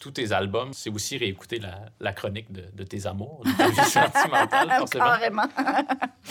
tous 0.00 0.12
tes 0.12 0.30
albums, 0.30 0.72
c'est 0.72 0.90
aussi 0.90 1.16
réécouter 1.18 1.58
la, 1.58 1.80
la 1.98 2.12
chronique 2.12 2.50
de, 2.52 2.62
de 2.72 2.84
tes 2.84 3.06
amours, 3.06 3.42
de 3.44 3.50
ta 3.58 3.68
vie 3.70 3.90
sentimentale, 3.90 4.68
forcément. 4.78 5.04
Carrément. 5.04 5.42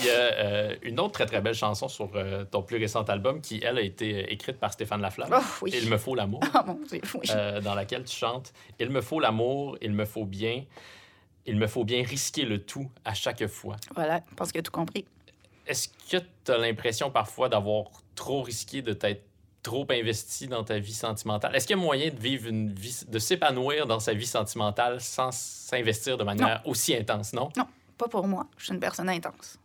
Il 0.00 0.06
y 0.06 0.10
a 0.10 0.12
euh, 0.14 0.76
une 0.82 0.98
autre 0.98 1.12
très, 1.12 1.26
très 1.26 1.42
belle 1.42 1.54
chanson 1.54 1.88
sur 1.88 2.10
euh, 2.14 2.44
ton 2.46 2.62
plus 2.62 2.78
récent 2.78 3.02
album 3.04 3.42
qui, 3.42 3.60
elle, 3.62 3.76
a 3.76 3.82
été 3.82 4.22
euh, 4.24 4.32
écrite 4.32 4.58
par 4.58 4.72
Stéphane 4.72 5.02
Laflamme. 5.02 5.28
Oh, 5.34 5.42
oui. 5.60 5.72
Il 5.74 5.90
me 5.90 5.98
faut 5.98 6.14
l'amour, 6.14 6.40
Oh 6.54 6.58
mon 6.66 6.80
Dieu, 6.88 7.02
oui. 7.14 7.26
euh, 7.34 7.60
dans 7.60 7.74
laquelle 7.74 8.04
tu 8.04 8.16
chantes 8.16 8.52
Il 8.78 8.88
me 8.88 9.02
faut 9.02 9.20
l'amour, 9.20 9.76
il 9.82 9.92
me 9.92 10.06
faut 10.06 10.24
bien, 10.24 10.64
il 11.46 11.56
me 11.56 11.66
faut 11.66 11.84
bien 11.84 12.02
risquer 12.02 12.44
le 12.46 12.62
tout 12.64 12.90
à 13.04 13.12
chaque 13.12 13.46
fois. 13.46 13.76
Voilà, 13.94 14.20
je 14.30 14.34
pense 14.34 14.52
qu'il 14.52 14.58
a 14.58 14.62
tout 14.62 14.70
compris. 14.72 15.04
Est-ce 15.66 15.88
que 15.88 16.24
tu 16.44 16.52
as 16.52 16.58
l'impression 16.58 17.10
parfois 17.10 17.48
d'avoir 17.48 17.86
trop 18.14 18.42
risqué, 18.42 18.82
de 18.82 18.92
t'être 18.92 19.24
trop 19.62 19.86
investi 19.90 20.46
dans 20.46 20.62
ta 20.62 20.78
vie 20.78 20.94
sentimentale? 20.94 21.54
Est-ce 21.56 21.66
qu'il 21.66 21.76
y 21.76 21.80
a 21.80 21.82
moyen 21.82 22.10
de 22.10 22.18
vivre 22.18 22.48
une 22.48 22.72
vie, 22.72 23.02
de 23.08 23.18
s'épanouir 23.18 23.86
dans 23.86 23.98
sa 23.98 24.14
vie 24.14 24.26
sentimentale 24.26 25.00
sans 25.00 25.32
s'investir 25.32 26.16
de 26.16 26.24
manière 26.24 26.62
aussi 26.64 26.94
intense, 26.94 27.32
non? 27.32 27.50
Non, 27.56 27.66
pas 27.98 28.08
pour 28.08 28.26
moi. 28.26 28.46
Je 28.58 28.66
suis 28.66 28.74
une 28.74 28.80
personne 28.80 29.08
intense. 29.08 29.58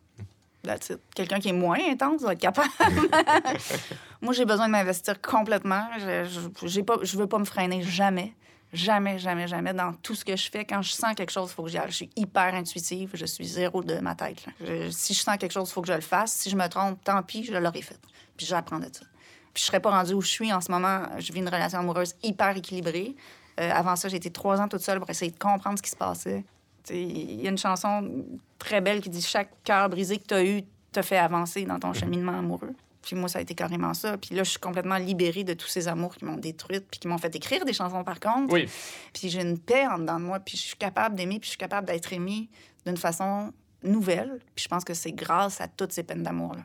Quelqu'un 1.15 1.39
qui 1.39 1.49
est 1.49 1.53
moins 1.53 1.79
intense 1.89 2.21
va 2.21 2.33
être 2.33 2.39
capable. 2.39 2.69
moi, 4.21 4.33
j'ai 4.33 4.45
besoin 4.45 4.67
de 4.67 4.71
m'investir 4.71 5.19
complètement. 5.21 5.87
Je, 5.97 6.81
pas, 6.81 6.97
je 7.01 7.17
veux 7.17 7.27
pas 7.27 7.39
me 7.39 7.45
freiner 7.45 7.81
jamais. 7.81 8.33
Jamais, 8.73 9.19
jamais, 9.19 9.47
jamais. 9.47 9.73
Dans 9.73 9.93
tout 9.93 10.15
ce 10.15 10.23
que 10.23 10.35
je 10.35 10.49
fais, 10.49 10.63
quand 10.63 10.81
je 10.81 10.91
sens 10.91 11.13
quelque 11.13 11.31
chose, 11.31 11.49
il 11.51 11.53
faut 11.53 11.63
que 11.63 11.69
j'y 11.69 11.77
aille. 11.77 11.91
Je 11.91 11.95
suis 11.95 12.09
hyper 12.15 12.53
intuitive. 12.53 13.11
Je 13.13 13.25
suis 13.25 13.45
zéro 13.45 13.83
de 13.83 13.95
ma 13.99 14.15
tête. 14.15 14.45
si 14.91 15.13
je 15.13 15.19
sens 15.19 15.37
quelque 15.37 15.51
chose, 15.51 15.69
il 15.69 15.73
faut 15.73 15.81
que 15.81 15.87
je 15.87 15.93
le 15.93 16.01
fasse. 16.01 16.33
Si 16.33 16.49
je 16.49 16.55
me 16.55 16.67
trompe, 16.67 17.03
tant 17.03 17.21
pis, 17.21 17.43
je 17.43 17.53
l'aurais 17.53 17.81
fait. 17.81 17.99
Puis 18.37 18.45
j'apprends 18.45 18.79
de 18.79 18.85
ça. 18.85 19.05
Puis 19.53 19.61
je 19.61 19.65
serais 19.65 19.81
pas 19.81 19.91
rendue 19.91 20.13
où 20.13 20.21
je 20.21 20.29
suis 20.29 20.53
en 20.53 20.61
ce 20.61 20.71
moment. 20.71 21.03
Je 21.19 21.33
vis 21.33 21.39
une 21.39 21.49
relation 21.49 21.79
amoureuse 21.79 22.15
hyper 22.23 22.55
équilibrée. 22.55 23.15
Euh, 23.59 23.69
avant 23.71 23.97
ça, 23.97 24.07
j'ai 24.07 24.17
été 24.17 24.31
trois 24.31 24.61
ans 24.61 24.67
toute 24.67 24.81
seule 24.81 24.99
pour 24.99 25.09
essayer 25.09 25.31
de 25.31 25.37
comprendre 25.37 25.77
ce 25.77 25.83
qui 25.83 25.89
se 25.89 25.97
passait. 25.97 26.45
Il 26.89 27.41
y 27.41 27.47
a 27.47 27.49
une 27.49 27.57
chanson 27.57 28.25
très 28.57 28.81
belle 28.81 29.01
qui 29.01 29.09
dit 29.09 29.21
Chaque 29.21 29.51
cœur 29.63 29.89
brisé 29.89 30.17
que 30.17 30.25
tu 30.25 30.33
as 30.33 30.43
eu 30.43 30.63
te 30.91 31.01
fait 31.01 31.17
avancer 31.17 31.65
dans 31.65 31.79
ton 31.79 31.93
cheminement 31.93 32.37
amoureux. 32.37 32.73
Puis 33.01 33.15
moi, 33.15 33.27
ça 33.27 33.39
a 33.39 33.41
été 33.41 33.55
carrément 33.55 33.93
ça. 33.93 34.17
Puis 34.17 34.35
là, 34.35 34.43
je 34.43 34.51
suis 34.51 34.59
complètement 34.59 34.97
libérée 34.97 35.43
de 35.43 35.53
tous 35.53 35.67
ces 35.67 35.87
amours 35.87 36.15
qui 36.15 36.25
m'ont 36.25 36.37
détruite, 36.37 36.85
puis 36.89 36.99
qui 36.99 37.07
m'ont 37.07 37.17
fait 37.17 37.35
écrire 37.35 37.65
des 37.65 37.73
chansons 37.73 38.03
par 38.03 38.19
contre. 38.19 38.53
Oui. 38.53 38.67
Puis 39.13 39.29
j'ai 39.29 39.41
une 39.41 39.59
paix 39.59 39.87
en 39.87 39.99
dedans 39.99 40.19
de 40.19 40.25
moi, 40.25 40.39
puis 40.39 40.57
je 40.57 40.63
suis 40.63 40.75
capable 40.75 41.15
d'aimer, 41.15 41.39
puis 41.39 41.47
je 41.47 41.51
suis 41.51 41.57
capable 41.57 41.87
d'être 41.87 42.13
aimée 42.13 42.49
d'une 42.85 42.97
façon 42.97 43.51
nouvelle. 43.83 44.39
Puis 44.55 44.63
je 44.63 44.67
pense 44.67 44.83
que 44.83 44.93
c'est 44.93 45.11
grâce 45.11 45.61
à 45.61 45.67
toutes 45.67 45.91
ces 45.91 46.03
peines 46.03 46.23
d'amour-là. 46.23 46.61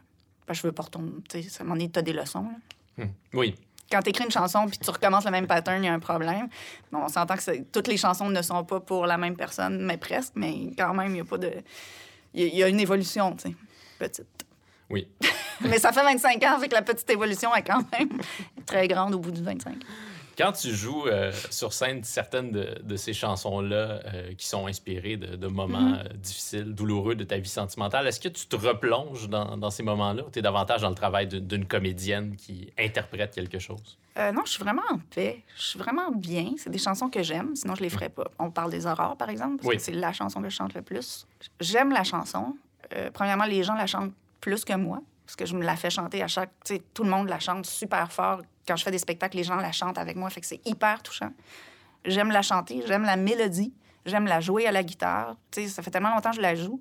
Parce 0.46 0.58
que 0.58 0.62
je 0.62 0.66
veux 0.68 0.72
pas 0.72 0.84
retourner. 0.84 1.12
Tu 1.28 1.42
sais, 1.42 1.48
ça 1.48 1.64
m'en 1.64 1.76
est, 1.76 1.92
t'as 1.92 2.02
des 2.02 2.12
leçons. 2.12 2.48
là. 2.98 3.04
Hmm. 3.04 3.10
Oui. 3.34 3.54
Quand 3.90 4.02
tu 4.02 4.10
écris 4.10 4.24
une 4.24 4.30
chanson 4.30 4.66
puis 4.66 4.78
tu 4.78 4.90
recommences 4.90 5.24
le 5.24 5.30
même 5.30 5.46
pattern, 5.46 5.82
il 5.82 5.86
y 5.86 5.88
a 5.88 5.92
un 5.92 6.00
problème. 6.00 6.48
Bon, 6.90 7.02
on 7.04 7.08
s'entend 7.08 7.36
que 7.36 7.62
toutes 7.70 7.86
les 7.86 7.96
chansons 7.96 8.28
ne 8.28 8.42
sont 8.42 8.64
pas 8.64 8.80
pour 8.80 9.06
la 9.06 9.16
même 9.16 9.36
personne, 9.36 9.84
mais 9.84 9.96
presque, 9.96 10.32
mais 10.34 10.72
quand 10.76 10.92
même, 10.92 11.08
il 11.08 11.14
n'y 11.14 11.20
a 11.20 11.24
pas 11.24 11.38
de. 11.38 11.52
Il 12.34 12.48
y 12.48 12.56
y, 12.56 12.62
a 12.62 12.68
une 12.68 12.80
évolution, 12.80 13.34
tu 13.36 13.48
sais, 13.48 13.56
petite. 13.98 14.44
Oui. 14.90 15.06
mais 15.68 15.78
ça 15.78 15.92
fait 15.92 16.02
25 16.02 16.42
ans, 16.44 16.58
fait 16.58 16.68
que 16.68 16.74
la 16.74 16.82
petite 16.82 17.08
évolution 17.10 17.54
est 17.54 17.62
quand 17.62 17.82
même 17.98 18.10
très 18.66 18.86
grande 18.88 19.14
au 19.14 19.18
bout 19.18 19.30
du 19.30 19.42
25. 19.42 19.76
Quand 20.38 20.52
tu 20.52 20.74
joues 20.74 21.06
euh, 21.06 21.32
sur 21.50 21.72
scène 21.72 22.04
certaines 22.04 22.50
de, 22.52 22.78
de 22.82 22.96
ces 22.96 23.14
chansons-là 23.14 24.00
euh, 24.04 24.34
qui 24.36 24.46
sont 24.46 24.66
inspirées 24.66 25.16
de, 25.16 25.34
de 25.34 25.46
moments 25.46 25.78
Mm-hmm. 25.78 26.04
euh, 26.10 26.16
difficiles, 26.16 26.74
douloureux 26.74 27.14
de 27.14 27.24
ta 27.24 27.38
vie 27.38 27.48
sentimentale, 27.48 28.06
est-ce 28.06 28.20
que 28.20 28.28
tu 28.28 28.44
te 28.46 28.54
replonges 28.54 29.30
dans, 29.30 29.56
dans 29.56 29.70
ces 29.70 29.82
moments-là 29.82 30.24
ou 30.26 30.30
tu 30.30 30.40
es 30.40 30.42
davantage 30.42 30.82
dans 30.82 30.90
le 30.90 30.94
travail 30.94 31.26
d'une- 31.26 31.64
comédienne 31.64 32.36
qui 32.36 32.70
interprète 32.78 33.34
quelque 33.34 33.58
chose? 33.58 33.96
Euh, 34.18 34.30
non, 34.32 34.42
je 34.44 34.50
suis 34.52 34.62
vraiment 34.62 34.82
en 34.90 34.98
paix. 34.98 35.42
Je 35.56 35.62
suis 35.62 35.78
vraiment 35.78 36.10
bien. 36.10 36.52
C'est 36.58 36.68
des 36.70 36.76
chansons 36.78 37.08
que 37.08 37.22
j'aime, 37.22 37.56
sinon 37.56 37.74
je 37.74 37.82
les 37.82 37.90
ferais 37.90 38.10
pas. 38.10 38.24
On 38.38 38.50
parle 38.50 38.70
des 38.70 38.86
aurores, 38.86 39.16
par 39.16 39.30
exemple, 39.30 39.56
parce 39.56 39.68
Oui. 39.68 39.76
que 39.76 39.82
c'est 39.82 39.92
la 39.92 40.12
chanson 40.12 40.42
que 40.42 40.50
je 40.50 40.54
chante 40.56 40.74
le 40.74 40.82
plus. 40.82 41.26
J'aime 41.60 41.92
la 41.92 42.04
chanson. 42.04 42.56
Premièrement, 43.14 43.44
les 43.46 43.62
gens 43.62 43.74
la 43.74 43.86
chantent 43.86 44.12
plus 44.42 44.64
que 44.66 44.74
moi, 44.74 45.00
parce 45.26 45.34
que 45.34 45.44
je 45.44 45.56
me 45.56 45.64
la 45.64 45.74
fais 45.74 45.90
chanter 45.90 46.22
à 46.22 46.28
chaque... 46.28 46.52
Tu 46.64 46.76
sais, 46.76 46.82
tout 46.94 47.02
le 47.02 47.10
monde 47.10 47.28
la 47.28 47.40
chante 47.40 47.66
super 47.66 48.12
fort. 48.12 48.42
Quand 48.66 48.76
je 48.76 48.84
fais 48.84 48.92
des 48.92 48.98
spectacles, 48.98 49.36
les 49.36 49.42
gens 49.42 49.56
la 49.56 49.72
chantent 49.72 49.98
avec 49.98 50.16
moi, 50.16 50.30
fait 50.30 50.40
que 50.40 50.46
c'est 50.46 50.64
hyper 50.64 51.02
touchant. 51.02 51.32
J'aime 52.04 52.30
la 52.30 52.42
chanter, 52.42 52.84
j'aime 52.86 53.02
la 53.02 53.16
mélodie, 53.16 53.74
j'aime 54.04 54.26
la 54.26 54.40
jouer 54.40 54.68
à 54.68 54.72
la 54.72 54.84
guitare. 54.84 55.36
Tu 55.50 55.62
sais, 55.62 55.68
ça 55.68 55.82
fait 55.82 55.90
tellement 55.90 56.14
longtemps 56.14 56.30
que 56.30 56.36
je 56.36 56.40
la 56.40 56.54
joue. 56.54 56.80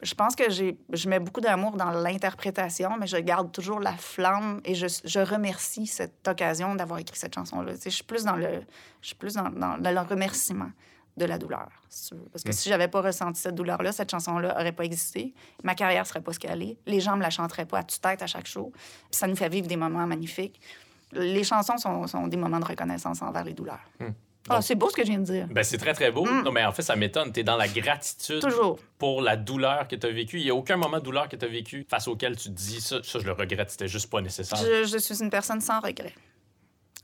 Je 0.00 0.14
pense 0.14 0.34
que 0.34 0.44
je 0.48 1.08
mets 1.08 1.18
beaucoup 1.18 1.42
d'amour 1.42 1.72
dans 1.72 1.90
l'interprétation, 1.90 2.96
mais 2.98 3.06
je 3.06 3.18
garde 3.18 3.52
toujours 3.52 3.80
la 3.80 3.94
flamme 3.94 4.62
et 4.64 4.74
je, 4.74 4.86
je 5.04 5.20
remercie 5.20 5.86
cette 5.86 6.26
occasion 6.26 6.74
d'avoir 6.74 7.00
écrit 7.00 7.18
cette 7.18 7.34
chanson-là. 7.34 7.74
Tu 7.74 7.80
sais, 7.80 7.90
je 7.90 7.96
suis 7.96 8.04
plus 8.04 8.24
dans 8.24 8.36
le, 8.36 8.62
je 9.02 9.08
suis 9.08 9.16
plus 9.16 9.34
dans 9.34 9.50
le 9.50 10.00
remerciement 10.08 10.70
de 11.18 11.24
la 11.26 11.36
douleur, 11.38 11.68
si 11.88 12.08
tu 12.08 12.14
veux. 12.14 12.24
Parce 12.32 12.42
que 12.44 12.48
Mm. 12.50 12.52
si 12.52 12.68
j'avais 12.68 12.88
pas 12.88 13.02
ressenti 13.02 13.40
cette 13.40 13.54
douleur-là, 13.54 13.92
cette 13.92 14.10
chanson-là 14.10 14.54
aurait 14.54 14.72
pas 14.72 14.84
existé. 14.84 15.34
Ma 15.64 15.74
carrière 15.74 16.06
serait 16.06 16.20
pas 16.22 16.32
ce 16.32 16.38
qu'elle 16.38 16.62
est. 16.62 16.76
Les 16.86 17.00
gens 17.00 17.16
me 17.16 17.22
la 17.22 17.30
chanteraient 17.30 17.66
pas 17.66 17.78
à 17.80 17.84
tue-tête 17.84 18.22
à 18.22 18.26
chaque 18.26 18.46
show. 18.46 18.72
Puis 18.74 19.18
ça 19.18 19.26
nous 19.26 19.36
fait 19.36 19.48
vivre 19.48 19.66
des 19.66 19.76
moments 19.76 20.06
magnifiques. 20.06 20.60
Les 21.12 21.44
chansons 21.44 21.76
sont, 21.78 22.06
sont 22.06 22.26
des 22.28 22.36
moments 22.36 22.60
de 22.60 22.64
reconnaissance 22.66 23.20
envers 23.22 23.44
les 23.44 23.54
douleurs. 23.54 23.80
Mm. 24.00 24.06
Ah, 24.50 24.62
c'est 24.62 24.76
beau 24.76 24.88
ce 24.88 24.94
que 24.96 25.02
je 25.02 25.08
viens 25.08 25.18
de 25.18 25.24
dire. 25.24 25.46
Ben, 25.50 25.62
c'est 25.62 25.76
très, 25.76 25.92
très 25.92 26.10
beau. 26.10 26.24
Non, 26.26 26.52
mais 26.52 26.64
en 26.64 26.72
fait, 26.72 26.80
ça 26.80 26.96
m'étonne. 26.96 27.32
Tu 27.32 27.40
es 27.40 27.42
dans 27.44 27.56
la 27.58 27.68
gratitude 27.68 28.40
Toujours. 28.40 28.78
pour 28.96 29.20
la 29.20 29.36
douleur 29.36 29.86
que 29.88 29.94
tu 29.96 30.06
as 30.06 30.10
vécue. 30.10 30.38
Il 30.38 30.44
n'y 30.44 30.50
a 30.50 30.54
aucun 30.54 30.78
moment 30.78 30.98
de 30.98 31.02
douleur 31.02 31.28
que 31.28 31.36
tu 31.36 31.44
as 31.44 31.48
vécu 31.48 31.84
face 31.86 32.08
auquel 32.08 32.34
tu 32.34 32.44
te 32.48 32.54
dis 32.54 32.80
ça, 32.80 33.02
ça, 33.02 33.18
je 33.18 33.26
le 33.26 33.32
regrette, 33.32 33.70
c'était 33.70 33.88
juste 33.88 34.08
pas 34.08 34.22
nécessaire. 34.22 34.58
Je, 34.58 34.84
je 34.84 34.96
suis 34.96 35.22
une 35.22 35.28
personne 35.28 35.60
sans 35.60 35.80
regrets. 35.80 36.14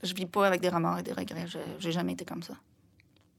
Je 0.01 0.13
vis 0.15 0.25
pas 0.25 0.47
avec 0.47 0.59
des 0.61 0.69
remords 0.69 0.97
et 0.99 1.03
des 1.03 1.13
regrets. 1.13 1.45
Je 1.47 1.59
j'ai 1.77 1.91
jamais 1.91 2.13
été 2.13 2.25
comme 2.25 2.41
ça. 2.41 2.53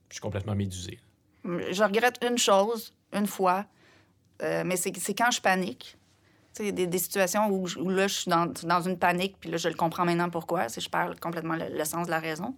Je 0.08 0.14
suis 0.14 0.20
complètement 0.20 0.54
médusé. 0.54 0.98
Je 1.44 1.82
regrette 1.82 2.18
une 2.28 2.38
chose, 2.38 2.92
une 3.12 3.26
fois, 3.26 3.64
euh, 4.42 4.62
mais 4.64 4.76
c'est 4.76 4.92
quand 5.14 5.30
je 5.30 5.40
panique. 5.40 5.96
Des, 6.58 6.72
des 6.72 6.98
situations 6.98 7.48
où, 7.50 7.66
je- 7.66 7.78
où 7.78 7.90
là, 7.90 8.08
je 8.08 8.14
suis 8.14 8.30
dans, 8.30 8.46
dans 8.62 8.80
une 8.80 8.96
panique, 8.98 9.36
puis 9.38 9.50
là, 9.50 9.58
je 9.58 9.68
le 9.68 9.74
comprends 9.74 10.06
maintenant 10.06 10.30
pourquoi. 10.30 10.70
C'est 10.70 10.80
je 10.80 10.88
perds 10.88 11.14
complètement 11.20 11.54
le, 11.54 11.66
le 11.68 11.84
sens 11.84 12.06
de 12.06 12.10
la 12.10 12.18
raison. 12.18 12.56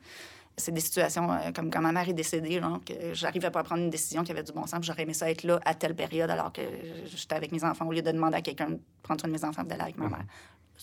C'est 0.56 0.70
des 0.72 0.80
situations 0.80 1.32
euh, 1.32 1.50
comme 1.52 1.68
quand 1.68 1.80
ma 1.80 1.90
mère 1.90 2.08
est 2.08 2.12
décédée, 2.12 2.60
genre, 2.60 2.78
que 2.84 3.12
j'arrivais 3.12 3.50
pas 3.50 3.58
à 3.60 3.62
prendre 3.64 3.82
une 3.82 3.90
décision 3.90 4.22
qui 4.22 4.30
avait 4.30 4.44
du 4.44 4.52
bon 4.52 4.66
sens, 4.66 4.84
j'aurais 4.84 5.02
aimé 5.02 5.14
ça 5.14 5.28
être 5.28 5.42
là 5.42 5.58
à 5.64 5.74
telle 5.74 5.96
période 5.96 6.30
alors 6.30 6.52
que 6.52 6.62
j'étais 7.06 7.34
avec 7.34 7.50
mes 7.50 7.64
enfants, 7.64 7.86
au 7.86 7.92
lieu 7.92 8.02
de 8.02 8.10
demander 8.12 8.36
à 8.36 8.42
quelqu'un 8.42 8.70
de 8.70 8.78
prendre 9.02 9.20
soin 9.20 9.28
de 9.28 9.34
mes 9.34 9.44
enfants 9.44 9.62
et 9.64 9.66
d'aller 9.66 9.82
avec 9.82 9.98
ma 9.98 10.08
mère. 10.08 10.24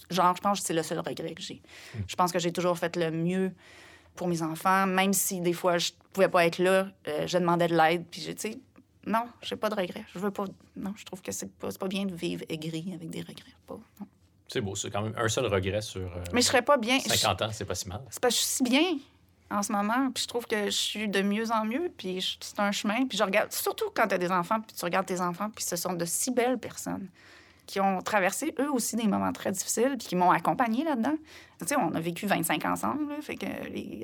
genre, 0.10 0.36
je 0.36 0.42
pense 0.42 0.60
que 0.60 0.66
c'est 0.68 0.74
le 0.74 0.84
seul 0.84 1.00
regret 1.00 1.34
que 1.34 1.42
j'ai. 1.42 1.62
Je 2.08 2.16
pense 2.18 2.34
que 2.34 2.40
j'ai 2.40 2.52
toujours 2.52 2.78
fait 2.78 2.96
le 2.98 3.12
mieux 3.12 3.54
pour 4.16 4.28
mes 4.28 4.42
enfants, 4.42 4.86
même 4.88 5.14
si 5.14 5.42
des 5.42 5.54
fois 5.54 5.78
je 5.78 5.92
pouvais 6.14 6.30
pas 6.30 6.46
être 6.46 6.60
là, 6.60 6.88
euh, 7.08 7.28
je 7.28 7.38
demandais 7.38 7.68
de 7.68 7.76
l'aide, 7.76 8.06
puis 8.10 8.22
j'ai, 8.22 8.36
tu 8.36 8.52
sais, 8.52 8.58
non, 9.06 9.26
j'ai 9.42 9.56
pas 9.56 9.70
de 9.70 9.76
regrets. 9.76 10.06
Je 10.14 10.20
veux 10.20 10.32
pas. 10.32 10.46
Non, 10.76 10.94
je 10.98 11.04
trouve 11.06 11.22
que 11.22 11.32
c'est 11.32 11.52
pas, 11.58 11.70
pas 11.80 11.88
bien 11.88 12.06
de 12.06 12.16
vivre 12.16 12.44
aigri 12.50 12.92
avec 12.94 13.10
des 13.10 13.20
regrets. 13.22 13.54
Pas, 13.68 13.76
non. 14.00 14.08
C'est 14.48 14.62
beau, 14.62 14.76
c'est 14.76 14.90
quand 14.92 15.02
même 15.02 15.14
un 15.18 15.28
seul 15.28 15.46
regret 15.48 15.82
sur 15.82 16.02
euh, 16.02 16.24
Mais 16.34 16.42
je 16.42 16.48
serais 16.48 16.62
pas 16.62 16.78
bien. 16.78 16.98
je- 17.00 17.10
50 17.10 17.42
ans, 17.42 17.50
c'est 17.52 17.66
pas 17.66 17.76
si 17.76 17.88
mal. 17.88 18.02
C'est 18.10 18.20
parce 18.22 18.36
que 18.36 18.40
je 18.42 18.46
suis 18.46 18.56
si 18.58 18.64
bien 18.64 18.98
en 19.52 19.62
ce 19.62 19.72
moment, 19.72 20.10
puis 20.12 20.24
je 20.24 20.28
trouve 20.28 20.46
que 20.48 20.66
je 20.66 20.70
suis 20.72 21.08
de 21.08 21.22
mieux 21.22 21.52
en 21.52 21.66
mieux, 21.66 21.92
puis 21.96 22.22
je- 22.22 22.38
c'est 22.40 22.60
un 22.60 22.72
chemin. 22.72 23.06
Puis 23.08 23.18
je 23.18 23.24
regarde, 23.24 23.52
surtout 23.52 23.86
quand 23.94 24.08
tu 24.08 24.16
as 24.16 24.18
des 24.18 24.32
enfants, 24.32 24.60
puis 24.62 24.76
tu 24.76 24.86
regardes 24.86 25.06
tes 25.06 25.20
enfants, 25.22 25.50
puis 25.56 25.64
ce 25.66 25.76
sont 25.76 25.94
de 25.94 26.06
si 26.06 26.32
belles 26.32 26.58
personnes 26.58 27.10
qui 27.66 27.80
ont 27.80 28.02
traversé 28.02 28.54
eux 28.60 28.72
aussi 28.72 28.96
des 28.96 29.08
moments 29.08 29.32
très 29.34 29.52
difficiles, 29.52 29.96
puis 29.98 30.08
qui 30.08 30.16
m'ont 30.16 30.32
accompagné 30.32 30.84
là-dedans. 30.84 31.16
Tu 31.60 31.68
sais, 31.68 31.76
on 31.78 31.94
a 31.96 32.00
vécu 32.00 32.28
25 32.28 32.66
ans 32.66 32.72
ensemble, 32.72 33.10
là, 33.10 33.22
fait 33.22 33.36
que 33.36 33.46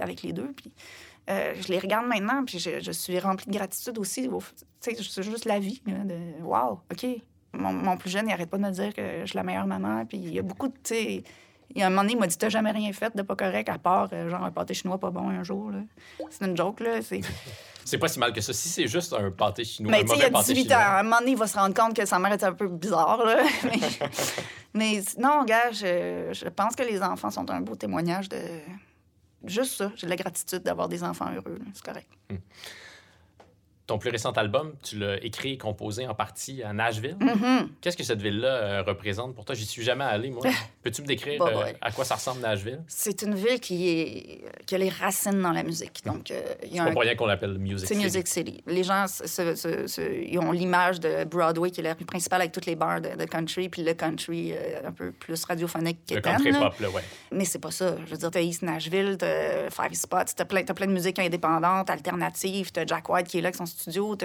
avec 0.02 0.24
les 0.24 0.34
deux, 0.34 0.52
puis 0.56 0.72
euh, 1.30 1.54
je 1.62 1.68
les 1.68 1.80
regarde 1.80 2.08
maintenant, 2.08 2.44
puis 2.44 2.60
je, 2.60 2.92
suis 2.92 3.20
remplie 3.20 3.46
de 3.48 3.54
gratitude 3.58 3.98
aussi. 4.00 4.28
au- 4.28 4.40
Tu 4.82 4.96
sais, 4.96 4.96
c'est 5.04 5.24
juste 5.24 5.46
la 5.46 5.60
vie, 5.60 5.82
là, 5.86 6.04
de 6.04 6.18
wow, 6.44 6.80
OK. 6.92 7.06
Mon, 7.54 7.98
plus 7.98 8.10
jeune, 8.10 8.28
il 8.30 8.32
arrête 8.34 8.50
pas 8.50 8.58
de 8.58 8.64
me 8.64 8.72
dire 8.72 8.94
que 8.94 9.02
je 9.22 9.26
suis 9.26 9.36
la 9.36 9.44
meilleure 9.44 9.68
maman, 9.68 10.06
puis 10.06 10.18
il 10.18 10.34
y 10.34 10.40
a 10.40 10.42
beaucoup 10.42 10.70
de, 10.70 10.74
il 11.76 11.80
y 11.80 11.84
a 11.84 11.88
un 11.88 11.90
moment 11.90 12.02
donné, 12.02 12.14
il 12.14 12.20
m'a 12.20 12.28
dit 12.28 12.38
T'as 12.38 12.50
jamais 12.50 12.72
rien 12.72 12.92
fait 12.94 13.16
de 13.16 13.22
pas 13.22 13.36
correct 13.36 13.70
à 13.70 13.78
part 13.78 14.10
euh, 14.14 14.30
genre 14.30 14.44
un 14.44 14.52
pâté 14.52 14.74
chinois 14.74 14.98
pas 15.00 15.10
bon 15.12 15.30
un 15.30 15.44
jour. 15.44 15.72
C'est 16.30 16.46
une 16.46 16.56
joke, 16.58 16.80
là. 16.82 17.02
c'est- 17.02 17.22
C'est 17.84 17.98
pas 17.98 18.08
si 18.08 18.20
mal 18.20 18.32
que 18.32 18.42
ça. 18.42 18.54
Si 18.54 18.70
c'est 18.70 18.88
juste 18.88 19.12
un 19.14 19.32
pâté 19.32 19.64
chinois, 19.64 19.92
Mais 19.92 20.02
un 20.02 20.02
tu 20.04 20.08
sais, 20.10 20.14
il 20.14 20.18
mauvais 20.20 20.26
a 20.28 20.32
pâté 20.32 20.54
18 20.54 20.72
ans. 20.72 20.76
À 20.78 21.00
un 21.00 21.04
moment 21.04 21.18
donné, 21.18 21.32
il 21.32 21.38
va 21.38 21.48
se 21.48 21.58
rendre 21.58 21.74
compte 21.74 21.96
que 21.96 22.06
sa 22.06 22.20
mère 22.20 22.32
est 22.32 22.44
un 22.44 22.54
peu 22.54 22.68
bizarre, 22.68 23.26
là. 23.26 23.42
Mais, 23.64 23.80
mais 24.74 25.02
non, 25.18 25.44
gars, 25.46 25.72
je, 25.72 26.30
je 26.32 26.48
pense 26.50 26.76
que 26.76 26.84
les 26.84 27.02
enfants 27.02 27.32
sont 27.32 27.50
un 27.50 27.60
beau 27.62 27.76
témoignage 27.76 28.30
de. 28.30 28.38
Juste 29.44 29.78
ça. 29.78 29.92
J'ai 29.96 30.06
de 30.06 30.12
la 30.12 30.16
gratitude 30.16 30.62
d'avoir 30.62 30.88
des 30.88 31.04
enfants 31.04 31.30
heureux. 31.34 31.58
C'est 31.74 31.84
correct. 31.84 32.08
Ton 33.92 33.98
plus 33.98 34.10
récent 34.10 34.32
album, 34.32 34.74
tu 34.82 34.98
l'as 34.98 35.22
écrit 35.22 35.52
et 35.54 35.58
composé 35.58 36.08
en 36.08 36.14
partie 36.16 36.64
à 36.64 36.72
Nashville. 36.72 37.18
Mhm. 37.20 37.68
Qu'est-ce 37.82 37.98
que 37.98 38.04
cette 38.06 38.22
ville-là 38.22 38.48
euh, 38.48 38.84
représente 38.84 39.36
pour 39.36 39.44
toi? 39.44 39.54
J'y 39.54 39.66
suis 39.66 39.84
jamais 39.84 40.06
allé, 40.06 40.30
moi. 40.30 40.44
Peux-tu 40.82 41.02
me 41.02 41.08
décrire 41.08 41.42
euh, 41.42 41.74
à 41.82 41.92
quoi 41.92 42.06
ça 42.06 42.16
ressemble 42.16 42.40
Nashville? 42.40 42.80
C'est 42.88 43.22
une 43.24 43.36
ville 43.36 43.60
qui, 43.60 43.90
est, 43.90 44.42
qui 44.66 44.76
a 44.76 44.78
les 44.78 44.88
racines 44.88 45.42
dans 45.42 45.52
la 45.52 45.64
musique. 45.64 46.04
Donc, 46.06 46.32
euh, 46.32 46.42
il 46.64 46.70
y 46.70 46.74
C'est 46.76 46.80
a 46.80 46.84
pas 46.86 46.90
un 46.90 46.94
pour 46.94 47.02
rien 47.02 47.16
qu'on 47.16 47.26
l'appelle 47.26 47.58
Music 47.58 47.86
C'est 47.86 47.96
City. 47.96 48.06
Music 48.06 48.28
City. 48.30 48.64
Les 48.66 48.84
gens 48.84 49.08
se- 49.08 49.28
se- 49.28 49.56
se- 49.56 49.88
se- 49.88 50.24
ils 50.26 50.40
ont 50.40 50.54
l'image 50.54 51.02
de 51.02 51.26
Broadway, 51.26 51.70
qui 51.72 51.82
est 51.82 51.84
la 51.84 51.94
rue 51.94 52.06
principale 52.06 52.40
avec 52.42 52.54
toutes 52.54 52.68
les 52.68 52.78
bars 52.78 53.02
de, 53.02 53.10
de 53.10 53.26
country, 53.26 53.68
puis 53.68 53.84
le 53.84 53.94
country 53.94 54.54
euh, 54.54 54.88
un 54.88 54.94
peu 54.94 55.12
plus 55.12 55.44
radiophonique 55.44 56.00
Le 56.10 56.16
qu'étaine, 56.16 56.38
country 56.42 56.52
pop, 56.54 56.80
là, 56.80 56.90
ouais. 56.92 57.04
Mais 57.34 57.44
c'est 57.44 57.60
pas 57.60 57.72
ça. 57.72 57.98
Je 58.06 58.12
veux 58.12 58.18
dire, 58.18 58.32
t'as 58.32 58.40
East 58.42 58.62
Nashville, 58.62 59.18
t'as 59.20 59.70
Five 59.70 59.94
Spots, 59.96 60.34
t'as 60.36 60.46
plein, 60.46 60.64
t'as 60.64 60.74
plein 60.74 60.88
de 60.88 60.94
musique 60.94 61.20
indépendante, 61.20 61.90
alternative, 61.90 62.72
t'as 62.72 62.86
Jack 62.86 63.10
White 63.10 63.28
qui 63.28 63.38
est 63.38 63.42
là 63.42 63.48
avec 63.48 63.56
son 63.58 63.66
studio. 63.82 64.18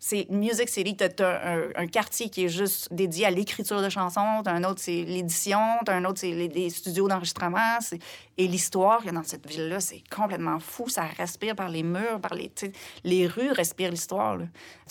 C'est 0.00 0.26
Music 0.30 0.68
City, 0.68 0.96
t'as, 0.96 1.08
t'as 1.08 1.58
un, 1.76 1.86
quartier 1.86 2.28
qui 2.28 2.44
est 2.44 2.48
juste 2.48 2.92
dédié 2.92 3.26
à 3.26 3.30
l'écriture 3.30 3.80
de 3.80 3.88
chansons, 3.88 4.42
t'as 4.44 4.52
un 4.52 4.64
autre, 4.64 4.80
c'est 4.80 5.04
l'édition, 5.04 5.58
un 5.86 6.04
autre, 6.04 6.20
c'est 6.20 6.32
les, 6.32 6.70
studios 6.70 7.08
d'enregistrement. 7.08 7.78
Et 8.36 8.48
l'histoire 8.48 9.02
qu'il 9.02 9.12
dans 9.12 9.22
cette 9.22 9.48
ville-là, 9.48 9.80
c'est 9.80 10.02
complètement 10.14 10.58
fou. 10.58 10.88
Ça 10.88 11.04
respire 11.04 11.54
par 11.54 11.68
les 11.68 11.82
murs, 11.82 12.20
par 12.20 12.34
les... 12.34 12.50
tu 12.50 12.72
Les 13.04 13.26
rues 13.26 13.52
respirent 13.52 13.90
l'histoire. 13.90 14.38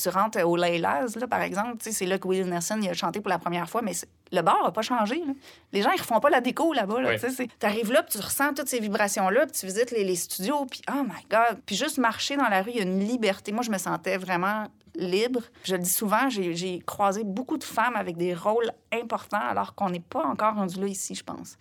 Tu 0.02 0.10
rentres 0.10 0.40
au 0.46 0.56
Leilas, 0.56 1.16
là, 1.20 1.28
par 1.28 1.42
exemple, 1.42 1.78
tu 1.84 1.92
c'est 1.92 2.06
là 2.06 2.18
que 2.18 2.28
Willie 2.28 2.50
Nelson 2.50 2.80
il 2.82 2.90
a 2.90 2.94
chanté 2.94 3.20
pour 3.20 3.30
la 3.30 3.40
première 3.40 3.70
fois, 3.70 3.82
mais 3.82 3.94
le 4.34 4.42
bar 4.42 4.62
n'a 4.64 4.72
pas 4.72 4.82
changé. 4.82 5.16
là. 5.26 5.34
Les 5.72 5.82
gens, 5.82 5.92
ils 5.92 6.02
refont 6.02 6.20
pas 6.20 6.30
la 6.30 6.42
déco 6.42 6.74
là-bas. 6.74 7.00
Là, 7.02 7.10
tu 7.20 7.48
T'arrives 7.60 7.92
là, 7.94 8.04
puis 8.04 8.20
tu 8.20 8.26
ressens 8.26 8.54
toutes 8.54 8.68
ces 8.68 8.80
vibrations-là, 8.82 9.46
puis 9.46 9.58
tu 9.60 9.66
visites 9.66 9.92
les, 9.92 10.04
les 10.04 10.16
studios, 10.16 10.66
puis 10.66 10.82
oh 10.92 11.04
my 11.04 11.26
God. 11.30 11.60
Puis 11.66 11.76
juste 11.76 11.98
marcher 12.00 12.36
dans 12.36 12.50
la 12.50 12.62
rue, 12.62 12.72
il 12.72 12.78
y 12.78 12.80
a 12.80 12.84
une 12.84 13.00
liberté. 13.08 13.52
Moi, 13.52 13.64
je 13.64 13.72
me 13.72 13.78
sentais 13.78 14.18
vraiment 14.18 14.66
libre. 14.96 15.42
Je 15.64 15.74
le 15.76 15.82
dis 15.82 15.90
souvent, 15.90 16.30
j'ai 16.30 16.80
croisé 16.86 17.24
beaucoup 17.24 17.58
de 17.58 17.64
femmes 17.64 17.96
avec 17.96 18.18
des 18.18 18.34
rôles 18.36 18.72
importants, 18.92 19.40
alors 19.50 19.74
qu'on 19.76 19.90
n'est 19.90 20.00
pas 20.00 20.24
encore 20.26 20.56
rendu 20.56 20.80
là 20.80 20.88
ici, 20.88 21.16
je 21.16 21.24
pense. 21.24 21.58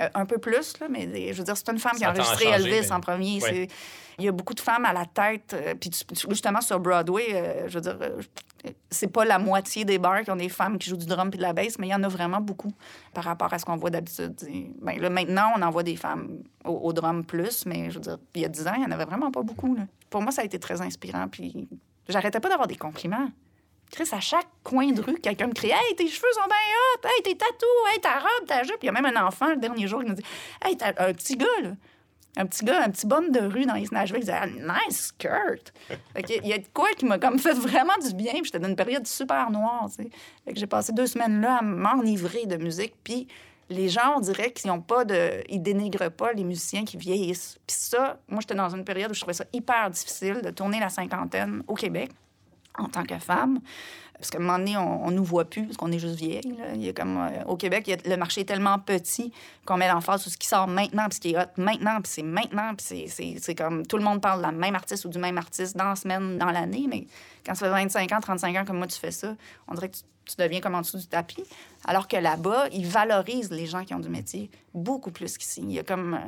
Euh, 0.00 0.08
un 0.14 0.24
peu 0.26 0.38
plus, 0.38 0.78
là, 0.80 0.86
mais 0.88 1.32
je 1.32 1.38
veux 1.38 1.44
dire, 1.44 1.56
c'est 1.56 1.68
une 1.70 1.78
femme 1.78 1.96
qui 1.96 2.04
a 2.04 2.10
enregistré 2.10 2.44
changer, 2.46 2.56
Elvis 2.70 2.80
mais- 2.88 2.92
en 2.92 3.00
premier. 3.00 3.68
Il 4.18 4.24
y 4.24 4.28
a 4.28 4.32
beaucoup 4.32 4.54
de 4.54 4.60
femmes 4.60 4.84
à 4.84 4.92
la 4.92 5.06
tête. 5.06 5.54
euh, 5.54 5.74
puis 5.74 5.90
tu- 5.90 6.04
justement, 6.30 6.60
sur 6.60 6.78
Broadway, 6.80 7.26
euh, 7.32 7.68
je 7.68 7.74
veux 7.74 7.80
dire, 7.80 7.96
c'est 8.90 9.08
pas 9.08 9.24
la 9.24 9.38
moitié 9.38 9.84
des 9.84 9.98
bars 9.98 10.22
qui 10.22 10.30
ont 10.30 10.36
des 10.36 10.48
femmes 10.48 10.78
qui 10.78 10.88
jouent 10.88 10.96
du 10.96 11.06
drum 11.06 11.30
puis 11.30 11.38
de 11.38 11.42
la 11.42 11.52
bass, 11.52 11.78
mais 11.78 11.88
il 11.88 11.90
y 11.90 11.94
en 11.94 12.02
a 12.02 12.08
vraiment 12.08 12.40
beaucoup 12.40 12.72
par 13.12 13.24
rapport 13.24 13.52
à 13.52 13.58
ce 13.58 13.64
qu'on 13.64 13.76
voit 13.76 13.90
d'habitude. 13.90 14.34
Ben, 14.80 15.00
là, 15.00 15.10
maintenant, 15.10 15.52
on 15.56 15.62
en 15.62 15.70
voit 15.70 15.82
des 15.82 15.96
femmes 15.96 16.42
au, 16.64 16.92
drum 16.92 17.24
plus, 17.24 17.66
mais 17.66 17.90
je 17.90 17.96
veux 17.96 18.00
dire, 18.00 18.18
il 18.34 18.42
y 18.42 18.44
a 18.44 18.48
10 18.48 18.66
ans, 18.68 18.74
il 18.76 18.82
y 18.82 18.86
en 18.86 18.90
avait 18.90 19.04
vraiment 19.04 19.30
pas 19.30 19.42
beaucoup. 19.42 19.76
Pour 20.10 20.22
moi, 20.22 20.30
ça 20.30 20.42
a 20.42 20.44
été 20.44 20.58
très 20.58 20.80
inspirant. 20.80 21.26
Puis 21.28 21.68
j'arrêtais 22.08 22.40
pas 22.40 22.48
d'avoir 22.48 22.68
des 22.68 22.76
compliments. 22.76 23.28
Chris, 23.90 24.08
à 24.12 24.20
chaque 24.20 24.48
coin 24.62 24.90
de 24.90 25.02
rue, 25.02 25.18
quelqu'un 25.20 25.48
me 25.48 25.52
crie 25.52 25.70
Hey, 25.70 25.94
tes 25.96 26.08
cheveux 26.08 26.32
sont 26.32 26.46
bien 26.46 26.56
hot! 26.56 27.08
Hey, 27.08 27.22
tes 27.22 27.36
tatous! 27.36 27.68
Hey, 27.92 28.00
ta 28.00 28.20
robe, 28.20 28.46
ta 28.46 28.62
jupe! 28.62 28.78
Il 28.82 28.86
y 28.86 28.88
a 28.88 28.92
même 28.92 29.04
un 29.04 29.26
enfant, 29.26 29.50
le 29.50 29.58
dernier 29.58 29.86
jour, 29.86 30.00
qui 30.00 30.08
nous 30.08 30.14
dit 30.14 30.24
Hey, 30.64 30.76
t'as 30.76 30.94
un 30.96 31.12
petit 31.12 31.36
gars. 31.36 31.46
Un 32.36 32.46
petit 32.46 32.64
gars, 32.64 32.82
un 32.82 32.90
petit 32.90 33.06
bum 33.06 33.30
de 33.30 33.40
rue 33.40 33.66
dans 33.66 33.74
East 33.74 33.92
Nashville, 33.92 34.18
il 34.18 34.24
disait 34.24 34.38
Ah, 34.40 34.46
Nice 34.46 35.08
skirt! 35.08 35.72
Il 36.16 36.46
y 36.46 36.52
a 36.54 36.58
de 36.58 36.66
quoi 36.72 36.88
qui 36.96 37.04
m'a 37.04 37.18
comme 37.18 37.38
fait 37.38 37.52
vraiment 37.52 37.92
du 38.02 38.14
bien. 38.14 38.32
J'étais 38.42 38.58
dans 38.58 38.68
une 38.68 38.76
période 38.76 39.06
super 39.06 39.50
noire, 39.50 39.88
que 39.98 40.54
j'ai 40.54 40.66
passé 40.66 40.92
deux 40.92 41.06
semaines 41.06 41.40
là 41.42 41.58
à 41.58 41.62
m'enivrer 41.62 42.46
de 42.46 42.56
musique. 42.56 42.94
Puis 43.04 43.28
les 43.68 43.88
gens, 43.88 44.14
on 44.16 44.20
dirait 44.20 44.50
qu'ils 44.50 44.70
n'ont 44.70 44.80
pas 44.80 45.04
de. 45.04 45.42
Ils 45.50 45.60
dénigrent 45.60 46.10
pas 46.10 46.32
les 46.32 46.44
musiciens 46.44 46.84
qui 46.84 46.96
vieillissent. 46.96 47.58
Puis 47.66 47.76
ça, 47.78 48.18
moi, 48.28 48.40
j'étais 48.40 48.54
dans 48.54 48.74
une 48.74 48.84
période 48.84 49.10
où 49.10 49.14
je 49.14 49.20
trouvais 49.20 49.34
ça 49.34 49.44
hyper 49.52 49.90
difficile 49.90 50.40
de 50.42 50.50
tourner 50.50 50.80
la 50.80 50.88
cinquantaine 50.88 51.62
au 51.66 51.74
Québec 51.74 52.10
en 52.78 52.88
tant 52.88 53.04
que 53.04 53.18
femme. 53.18 53.60
Parce 54.22 54.30
qu'à 54.30 54.38
un 54.38 54.42
moment 54.42 54.58
donné, 54.58 54.76
on, 54.76 55.04
on 55.04 55.10
nous 55.10 55.24
voit 55.24 55.44
plus, 55.44 55.64
parce 55.64 55.76
qu'on 55.76 55.90
est 55.90 55.98
juste 55.98 56.14
vieille. 56.14 56.54
Il 56.76 56.84
y 56.84 56.88
a 56.88 56.92
comme, 56.92 57.16
euh, 57.18 57.42
au 57.46 57.56
Québec, 57.56 57.90
le 58.06 58.16
marché 58.16 58.42
est 58.42 58.44
tellement 58.44 58.78
petit 58.78 59.32
qu'on 59.66 59.76
met 59.76 59.88
l'emphase 59.88 60.22
sur 60.22 60.30
ce 60.30 60.36
qui 60.36 60.46
sort 60.46 60.68
maintenant, 60.68 61.08
puis 61.08 61.16
ce 61.16 61.20
qui 61.20 61.32
est 61.32 61.36
hot 61.36 61.50
maintenant, 61.56 61.96
puis 62.00 62.12
c'est 62.14 62.22
maintenant, 62.22 62.72
puis 62.76 63.08
c'est- 63.08 63.54
comme 63.56 63.84
tout 63.84 63.96
le 63.96 64.04
monde 64.04 64.20
parle 64.22 64.38
de 64.38 64.42
la 64.46 64.52
même 64.52 64.76
artiste 64.76 65.04
ou 65.06 65.08
du 65.08 65.18
même 65.18 65.38
artiste 65.38 65.76
dans 65.76 65.88
la 65.88 65.96
semaine, 65.96 66.38
dans 66.38 66.52
l'année, 66.52 66.86
mais 66.88 67.04
quand 67.44 67.56
ça 67.56 67.66
fait 67.66 67.72
25 67.72 68.12
ans, 68.12 68.20
35 68.20 68.56
ans 68.58 68.64
comme 68.64 68.78
moi, 68.78 68.86
tu 68.86 68.96
fais 68.96 69.10
ça, 69.10 69.34
on 69.66 69.74
dirait 69.74 69.88
que 69.88 69.96
tu, 69.96 70.36
deviens 70.38 70.60
comme 70.60 70.76
en 70.76 70.82
dessous 70.82 70.98
du 70.98 71.06
tapis. 71.08 71.42
Alors 71.84 72.06
que 72.06 72.16
là-bas, 72.16 72.68
ils 72.72 72.86
valorisent 72.86 73.50
les 73.50 73.66
gens 73.66 73.84
qui 73.84 73.92
ont 73.92 73.98
du 73.98 74.08
métier 74.08 74.52
beaucoup 74.72 75.10
plus 75.10 75.36
qu'ici. 75.36 75.62
Il 75.64 75.72
y 75.72 75.80
a 75.80 75.82
comme. 75.82 76.14
euh, 76.14 76.18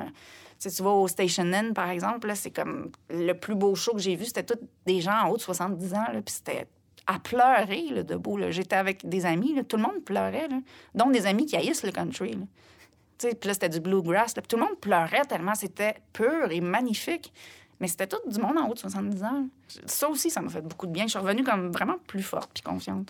tu 0.59 0.69
sais, 0.69 0.75
tu 0.75 0.83
vas 0.83 0.89
au 0.91 1.07
Station 1.07 1.43
Inn, 1.53 1.73
par 1.73 1.89
exemple, 1.89 2.29
c'est 2.35 2.51
comme 2.51 2.91
le 3.09 3.31
plus 3.33 3.55
beau 3.55 3.73
show 3.75 3.93
que 3.93 3.99
j'ai 3.99 4.15
vu, 4.17 4.25
c'était 4.25 4.43
tous 4.43 4.59
des 4.85 4.99
gens 4.99 5.23
en 5.23 5.29
haut 5.29 5.37
de 5.37 5.41
70 5.41 5.93
ans, 5.93 6.03
là, 6.13 6.21
puis 6.21 6.33
c'était 6.35 6.67
à 7.07 7.19
pleurer, 7.19 7.83
là, 7.91 8.03
debout. 8.03 8.39
J'étais 8.49 8.75
avec 8.75 9.07
des 9.07 9.25
amis, 9.25 9.53
là, 9.55 9.63
tout 9.63 9.77
le 9.77 9.83
monde 9.83 10.03
pleurait, 10.03 10.47
là, 10.47 10.59
dont 10.93 11.09
des 11.09 11.25
amis 11.27 11.45
qui 11.45 11.55
haïssent 11.55 11.83
le 11.83 11.91
country. 11.91 12.37
Tu 13.17 13.27
Puis 13.29 13.47
là, 13.47 13.53
c'était 13.53 13.69
du 13.69 13.79
bluegrass, 13.79 14.33
puis 14.33 14.43
tout 14.47 14.57
le 14.57 14.63
monde 14.63 14.77
pleurait 14.79 15.21
tellement 15.29 15.55
c'était 15.55 15.95
pur 16.13 16.51
et 16.51 16.61
magnifique. 16.61 17.31
Mais 17.79 17.87
c'était 17.87 18.07
tout 18.07 18.17
du 18.27 18.39
monde 18.39 18.57
en 18.57 18.67
haut 18.69 18.73
de 18.73 18.79
70 18.79 19.23
ans. 19.23 19.47
Ça 19.85 20.09
aussi, 20.09 20.29
ça 20.29 20.41
m'a 20.41 20.49
fait 20.49 20.61
beaucoup 20.61 20.87
de 20.87 20.91
bien. 20.91 21.03
Je 21.05 21.09
suis 21.09 21.19
revenue 21.19 21.43
comme 21.43 21.71
vraiment 21.71 21.95
plus 22.07 22.23
forte 22.23 22.51
puis 22.53 22.63
confiante. 22.63 23.09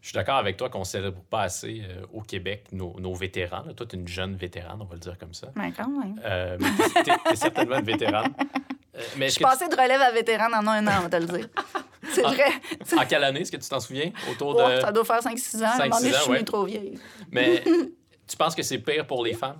Je 0.00 0.08
suis 0.08 0.14
d'accord 0.14 0.36
avec 0.36 0.56
toi 0.56 0.70
qu'on 0.70 0.78
ne 0.80 0.84
célèbre 0.84 1.20
pas 1.28 1.42
assez 1.42 1.82
euh, 1.84 2.06
au 2.12 2.20
Québec 2.22 2.66
nos, 2.70 2.98
nos 3.00 3.12
vétérans. 3.14 3.64
là. 3.66 3.72
Toi, 3.74 3.86
tu 3.86 3.96
es 3.96 3.98
une 3.98 4.06
jeune 4.06 4.36
vétérane, 4.36 4.78
on 4.80 4.84
va 4.84 4.94
le 4.94 5.00
dire 5.00 5.18
comme 5.18 5.34
ça. 5.34 5.48
Mais 5.56 5.72
quand 5.72 5.88
même. 5.88 6.20
Euh, 6.24 6.56
mais 6.60 7.02
t'es- 7.02 7.12
t'es 7.28 7.34
certainement 7.36 7.78
une 7.80 7.84
vétérane. 7.84 8.32
Euh, 8.98 9.02
mais 9.16 9.26
Je 9.26 9.32
suis 9.32 9.38
tu- 9.38 9.44
passée 9.44 9.68
de 9.68 9.74
relève 9.74 10.00
à 10.00 10.10
vétéran 10.10 10.46
en 10.52 10.66
un 10.66 10.86
an, 10.86 10.92
on 10.98 11.02
va 11.02 11.08
te 11.08 11.16
le 11.16 11.26
dire. 11.38 11.48
C'est 12.12 12.24
Ah. 12.24 12.30
vrai. 12.30 12.50
En 12.98 13.06
quelle 13.06 13.24
année, 13.24 13.40
est-ce 13.40 13.52
que 13.52 13.56
tu 13.56 13.68
t'en 13.68 13.80
souviens? 13.80 14.10
Autour 14.30 14.54
de... 14.54 14.80
Ça 14.80 14.92
doit 14.92 15.04
faire 15.04 15.20
5-6 15.22 15.62
ans. 15.62 15.66
À 15.66 15.74
un 15.74 15.78
moment 15.88 15.96
5-6 15.96 16.00
donné, 16.00 16.10
je 16.12 16.16
ans, 16.16 16.20
suis 16.22 16.30
ouais. 16.32 16.42
trop 16.44 16.64
vieille. 16.64 16.98
Mais 17.30 17.62
tu 18.26 18.36
penses 18.36 18.54
que 18.54 18.62
c'est 18.62 18.78
pire 18.78 19.06
pour 19.06 19.24
les 19.24 19.34
femmes? 19.34 19.58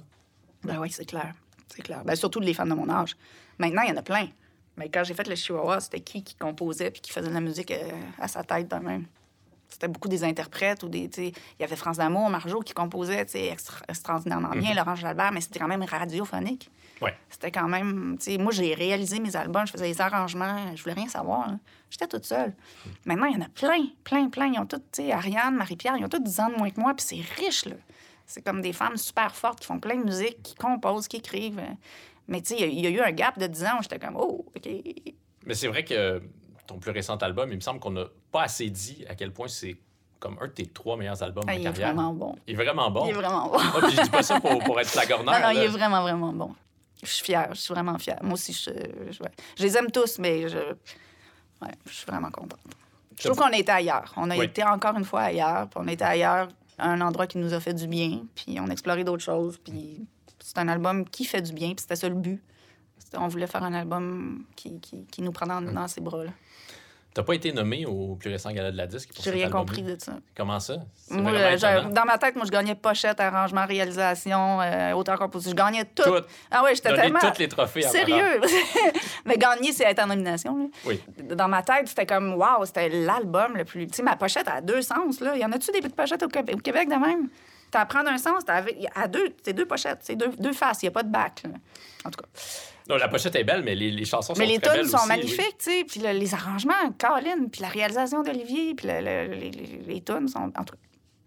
Ben 0.64 0.78
oui, 0.80 0.90
c'est 0.90 1.04
clair. 1.04 1.34
C'est 1.68 1.82
clair. 1.82 2.02
Ben, 2.04 2.14
surtout 2.16 2.40
les 2.40 2.54
femmes 2.54 2.70
de 2.70 2.74
mon 2.74 2.88
âge. 2.88 3.16
Maintenant, 3.58 3.82
il 3.82 3.90
y 3.90 3.92
en 3.92 3.96
a 3.96 4.02
plein. 4.02 4.28
Mais 4.76 4.88
quand 4.88 5.02
j'ai 5.04 5.14
fait 5.14 5.26
le 5.28 5.34
Chihuahua, 5.34 5.80
c'était 5.80 6.00
qui 6.00 6.22
qui 6.22 6.34
composait 6.36 6.90
puis 6.90 7.00
qui 7.00 7.10
faisait 7.12 7.28
de 7.28 7.34
la 7.34 7.40
musique 7.40 7.70
euh, 7.72 7.90
à 8.20 8.28
sa 8.28 8.44
tête 8.44 8.68
de 8.70 8.76
même? 8.76 9.04
C'était 9.80 9.92
beaucoup 9.92 10.08
des 10.08 10.24
interprètes 10.24 10.82
ou 10.82 10.88
des. 10.88 11.08
Il 11.18 11.32
y 11.60 11.62
avait 11.62 11.76
France 11.76 11.98
D'Amour, 11.98 12.28
Marjo 12.30 12.58
qui 12.62 12.74
composait 12.74 13.22
extra- 13.22 13.84
extraordinairement 13.88 14.50
bien, 14.50 14.74
Laurent 14.74 14.96
Jalbert, 14.96 15.30
mais 15.30 15.40
c'était 15.40 15.60
quand 15.60 15.68
même 15.68 15.84
radiophonique. 15.84 16.68
Ouais. 17.00 17.14
C'était 17.30 17.52
quand 17.52 17.68
même. 17.68 18.18
Moi, 18.40 18.50
j'ai 18.50 18.74
réalisé 18.74 19.20
mes 19.20 19.36
albums, 19.36 19.64
je 19.68 19.70
faisais 19.72 19.86
les 19.86 20.00
arrangements, 20.00 20.74
je 20.74 20.82
voulais 20.82 20.96
rien 20.96 21.06
savoir. 21.06 21.50
J'étais 21.90 22.08
toute 22.08 22.24
seule. 22.24 22.54
Maintenant, 23.04 23.26
il 23.26 23.34
y 23.34 23.36
en 23.36 23.42
a 23.46 23.48
plein, 23.48 23.84
plein, 24.02 24.28
plein. 24.28 24.46
Ils 24.52 24.58
ont 24.58 24.66
toutes, 24.66 24.90
tu 24.90 25.02
sais, 25.02 25.12
Ariane, 25.12 25.54
Marie-Pierre, 25.54 25.94
ils 25.96 26.04
ont 26.04 26.08
toutes 26.08 26.24
10 26.24 26.40
ans 26.40 26.48
de 26.50 26.56
moins 26.56 26.70
que 26.70 26.80
moi, 26.80 26.92
puis 26.94 27.06
c'est 27.06 27.42
riche, 27.44 27.66
là. 27.66 27.76
C'est 28.26 28.42
comme 28.42 28.60
des 28.60 28.72
femmes 28.72 28.96
super 28.96 29.36
fortes 29.36 29.60
qui 29.60 29.66
font 29.66 29.78
plein 29.78 29.94
de 29.96 30.02
musique, 30.04 30.42
qui 30.42 30.56
composent, 30.56 31.06
qui 31.06 31.18
écrivent. 31.18 31.62
Mais 32.26 32.40
tu 32.42 32.48
sais, 32.56 32.56
il 32.68 32.80
y 32.80 32.86
a- 32.86 32.90
y, 32.90 32.92
a 32.94 32.96
eu 32.98 33.00
un 33.00 33.12
gap 33.12 33.38
de 33.38 33.46
10 33.46 33.64
ans 33.64 33.78
où 33.78 33.82
j'étais 33.82 34.00
comme, 34.00 34.16
oh, 34.16 34.44
OK. 34.56 34.68
Mais 35.46 35.54
c'est 35.54 35.68
vrai 35.68 35.84
que 35.84 36.20
ton 36.66 36.78
plus 36.80 36.90
récent 36.90 37.16
album, 37.18 37.48
il 37.52 37.54
me 37.56 37.60
semble 37.60 37.78
qu'on 37.80 37.92
n'a 37.92 38.06
pas 38.30 38.42
assez 38.42 38.68
dit 38.70 39.04
à 39.08 39.14
quel 39.14 39.32
point 39.32 39.48
c'est 39.48 39.76
comme 40.20 40.36
un 40.40 40.46
de 40.46 40.52
tes 40.52 40.66
trois 40.66 40.96
meilleurs 40.96 41.22
albums 41.22 41.44
Ah, 41.46 41.52
en 41.52 41.54
il 41.54 41.60
est 41.60 41.64
carrière. 41.64 41.94
vraiment 41.94 42.12
bon. 42.12 42.34
Il 42.46 42.52
est 42.54 42.56
vraiment 42.56 42.90
bon. 42.90 43.04
Il 43.06 43.10
est 43.10 43.12
vraiment 43.12 43.46
bon. 43.48 43.58
Ah, 43.58 43.78
puis 43.82 43.96
je 43.96 44.02
dis 44.02 44.10
pas 44.10 44.22
ça 44.22 44.40
pour, 44.40 44.58
pour 44.64 44.80
être 44.80 44.88
flagorneur. 44.88 45.34
Non, 45.34 45.40
non, 45.46 45.50
il 45.50 45.58
est 45.60 45.68
vraiment, 45.68 46.02
vraiment 46.02 46.32
bon. 46.32 46.54
Je 47.02 47.08
suis 47.08 47.24
fière, 47.24 47.48
je 47.54 47.60
suis 47.60 47.72
vraiment 47.72 47.96
fière. 47.98 48.18
Moi 48.22 48.32
aussi, 48.34 48.52
je, 48.52 48.70
je, 49.12 49.22
ouais. 49.22 49.30
Je 49.56 49.62
les 49.62 49.76
aime 49.76 49.90
tous, 49.92 50.18
mais 50.18 50.48
je, 50.48 50.58
ouais, 50.58 51.70
je 51.86 51.92
suis 51.92 52.06
vraiment 52.06 52.30
contente. 52.30 52.58
Je 53.20 53.24
trouve 53.28 53.38
qu'on 53.38 53.52
a 53.52 53.56
été 53.56 53.70
ailleurs. 53.70 54.12
On 54.16 54.28
a 54.30 54.36
Oui. 54.36 54.44
été 54.46 54.64
encore 54.64 54.96
une 54.96 55.04
fois 55.04 55.22
ailleurs, 55.22 55.68
puis 55.68 55.78
on 55.82 55.86
a 55.88 55.92
été 55.92 56.04
ailleurs 56.04 56.48
à 56.76 56.90
un 56.90 57.00
endroit 57.00 57.26
qui 57.28 57.38
nous 57.38 57.54
a 57.54 57.60
fait 57.60 57.74
du 57.74 57.86
bien, 57.86 58.22
puis 58.34 58.58
on 58.60 58.68
a 58.68 58.72
exploré 58.72 59.04
d'autres 59.04 59.22
choses, 59.24 59.58
puis 59.58 60.06
c'est 60.40 60.58
un 60.58 60.68
album 60.68 61.04
qui 61.08 61.24
fait 61.24 61.42
du 61.42 61.52
bien, 61.52 61.68
puis 61.68 61.78
c'était 61.80 61.96
ça 61.96 62.08
le 62.08 62.14
but. 62.16 62.42
On 63.16 63.26
voulait 63.28 63.46
faire 63.46 63.62
un 63.62 63.74
album 63.74 64.44
qui, 64.56 64.78
qui, 64.80 65.04
qui 65.06 65.22
nous 65.22 65.32
prend 65.32 65.46
dans, 65.46 65.60
Mm. 65.60 65.72
dans 65.74 65.88
ses 65.88 66.00
bras. 66.00 66.24
là. 66.24 66.30
T'as 67.14 67.22
pas 67.24 67.34
été 67.34 67.52
nommé 67.52 67.84
au 67.84 68.14
plus 68.14 68.30
récent 68.30 68.52
gala 68.52 68.70
de 68.70 68.76
la 68.76 68.86
disque 68.86 69.12
pour 69.12 69.24
J'ai 69.24 69.30
rien 69.30 69.50
compris 69.50 69.82
de 69.82 69.96
ça. 69.98 70.12
Comment 70.36 70.60
ça? 70.60 70.76
Moi, 71.10 71.32
dans 71.90 72.04
ma 72.04 72.16
tête, 72.18 72.36
moi, 72.36 72.44
je 72.44 72.50
gagnais 72.50 72.74
pochette, 72.76 73.18
arrangement, 73.18 73.66
réalisation, 73.66 74.60
euh, 74.60 74.92
auteur, 74.92 75.18
composition. 75.18 75.50
Je 75.50 75.56
gagnais 75.56 75.84
tout. 75.84 76.04
Tout. 76.04 76.22
Ah 76.50 76.62
ouais, 76.62 76.74
j'étais 76.74 76.94
tellement... 76.94 77.18
tous 77.18 77.38
les 77.38 77.48
trophées 77.48 77.84
à. 77.84 77.88
Sérieux? 77.88 78.40
mais 79.24 79.36
gagner, 79.36 79.72
c'est 79.72 79.84
être 79.84 80.00
en 80.04 80.06
nomination. 80.06 80.56
là. 80.58 80.64
Oui. 80.84 81.02
Dans 81.34 81.48
ma 81.48 81.62
tête, 81.62 81.88
c'était 81.88 82.06
comme, 82.06 82.34
waouh, 82.34 82.64
c'était 82.66 82.88
l'album 82.88 83.56
le 83.56 83.64
plus. 83.64 83.86
Tu 83.88 83.96
sais, 83.96 84.02
ma 84.02 84.14
pochette 84.14 84.46
a 84.46 84.60
deux 84.60 84.82
sens. 84.82 85.20
Là. 85.20 85.36
Y 85.36 85.44
en 85.44 85.50
a-tu 85.52 85.72
des 85.72 85.80
petites 85.80 85.96
pochettes 85.96 86.22
au, 86.22 86.28
Québec- 86.28 86.56
au 86.56 86.60
Québec 86.60 86.88
de 86.88 86.94
même? 86.94 87.28
T'as 87.70 87.80
à 87.80 87.86
prendre 87.86 88.08
un 88.10 88.16
sens, 88.18 88.44
t'as 88.46 88.54
avec- 88.54 88.78
à 88.94 89.08
deux, 89.08 89.34
c'est 89.42 89.52
deux 89.52 89.66
pochettes, 89.66 89.98
c'est 90.02 90.16
deux, 90.16 90.28
deux 90.38 90.52
faces, 90.54 90.82
il 90.82 90.86
n'y 90.86 90.88
a 90.88 90.92
pas 90.92 91.02
de 91.02 91.10
bac. 91.10 91.42
là. 91.44 91.50
En 92.04 92.10
tout 92.10 92.20
cas. 92.22 92.28
Non, 92.88 92.96
la 92.96 93.08
pochette 93.08 93.36
est 93.36 93.44
belle, 93.44 93.62
mais 93.62 93.74
les, 93.74 93.90
les 93.90 94.04
chansons 94.04 94.32
Mais 94.38 94.46
sont 94.46 94.52
les 94.52 94.58
très 94.58 94.72
tunes 94.74 94.82
belles 94.82 94.90
sont 94.90 94.96
aussi, 94.98 95.08
magnifiques, 95.08 95.58
tu 95.58 95.70
sais. 95.70 95.84
Puis 95.86 96.00
le- 96.00 96.12
les 96.18 96.34
arrangements, 96.34 96.72
Colin, 96.98 97.46
puis 97.52 97.60
la 97.60 97.68
réalisation 97.68 98.22
d'Olivier, 98.22 98.74
puis 98.74 98.86
le- 98.88 99.00
le- 99.00 99.34
les, 99.34 99.50
les, 99.50 99.80
les 99.86 100.00
tunes 100.02 100.28
sont. 100.28 100.50
En 100.56 100.64
tout 100.64 100.74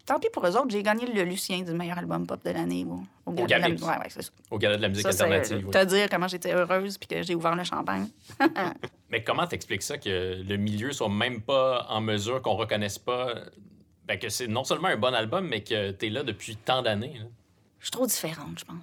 tant 0.04 0.20
pis 0.20 0.28
pour 0.34 0.46
eux 0.46 0.58
autres, 0.58 0.72
j'ai 0.72 0.82
gagné 0.82 1.06
le 1.06 1.24
Lucien 1.24 1.62
du 1.62 1.72
meilleur 1.74 2.00
album 2.00 2.26
pop 2.26 2.44
de 2.44 2.50
l'année. 2.50 2.86
Au, 2.86 3.04
au 3.32 3.34
Gala 3.46 3.70
de 3.70 3.80
la-. 3.80 3.88
Ouais, 3.88 3.98
ouais, 4.00 4.24
au 4.50 4.58
gala 4.58 4.78
de 4.78 4.82
la 4.82 4.90
musique 4.90 5.04
Ça, 5.04 5.10
alternative. 5.26 5.64
oui. 5.66 5.72
te 5.72 5.86
dire 5.86 6.10
comment 6.10 6.28
j'étais 6.28 6.52
heureuse 6.54 6.98
puis 6.98 7.08
que 7.08 7.22
j'ai 7.22 7.36
ouvert 7.36 7.56
le 7.56 7.64
champagne. 7.64 8.08
Mais 9.10 9.24
comment 9.24 9.46
t'expliques 9.46 9.84
ça 9.84 9.98
que 9.98 10.42
le 10.44 10.58
milieu 10.58 10.92
soit 10.92 11.08
même 11.10 11.42
pas 11.42 11.86
en 11.90 12.02
mesure 12.02 12.42
qu'on 12.42 12.56
reconnaisse 12.56 12.98
pas 12.98 13.36
ben, 14.08 14.18
que 14.18 14.30
c'est 14.30 14.48
non 14.48 14.64
seulement 14.64 14.88
un 14.88 14.98
bon 14.98 15.14
album, 15.14 15.48
mais 15.48 15.62
que 15.64 15.92
t'es 15.92 16.10
là 16.10 16.24
depuis 16.24 16.56
tant 16.58 16.82
d'années? 16.82 17.22
Je 17.80 17.86
suis 17.86 17.92
trop 17.92 18.08
différente, 18.08 18.58
je 18.60 18.66
pense. 18.66 18.78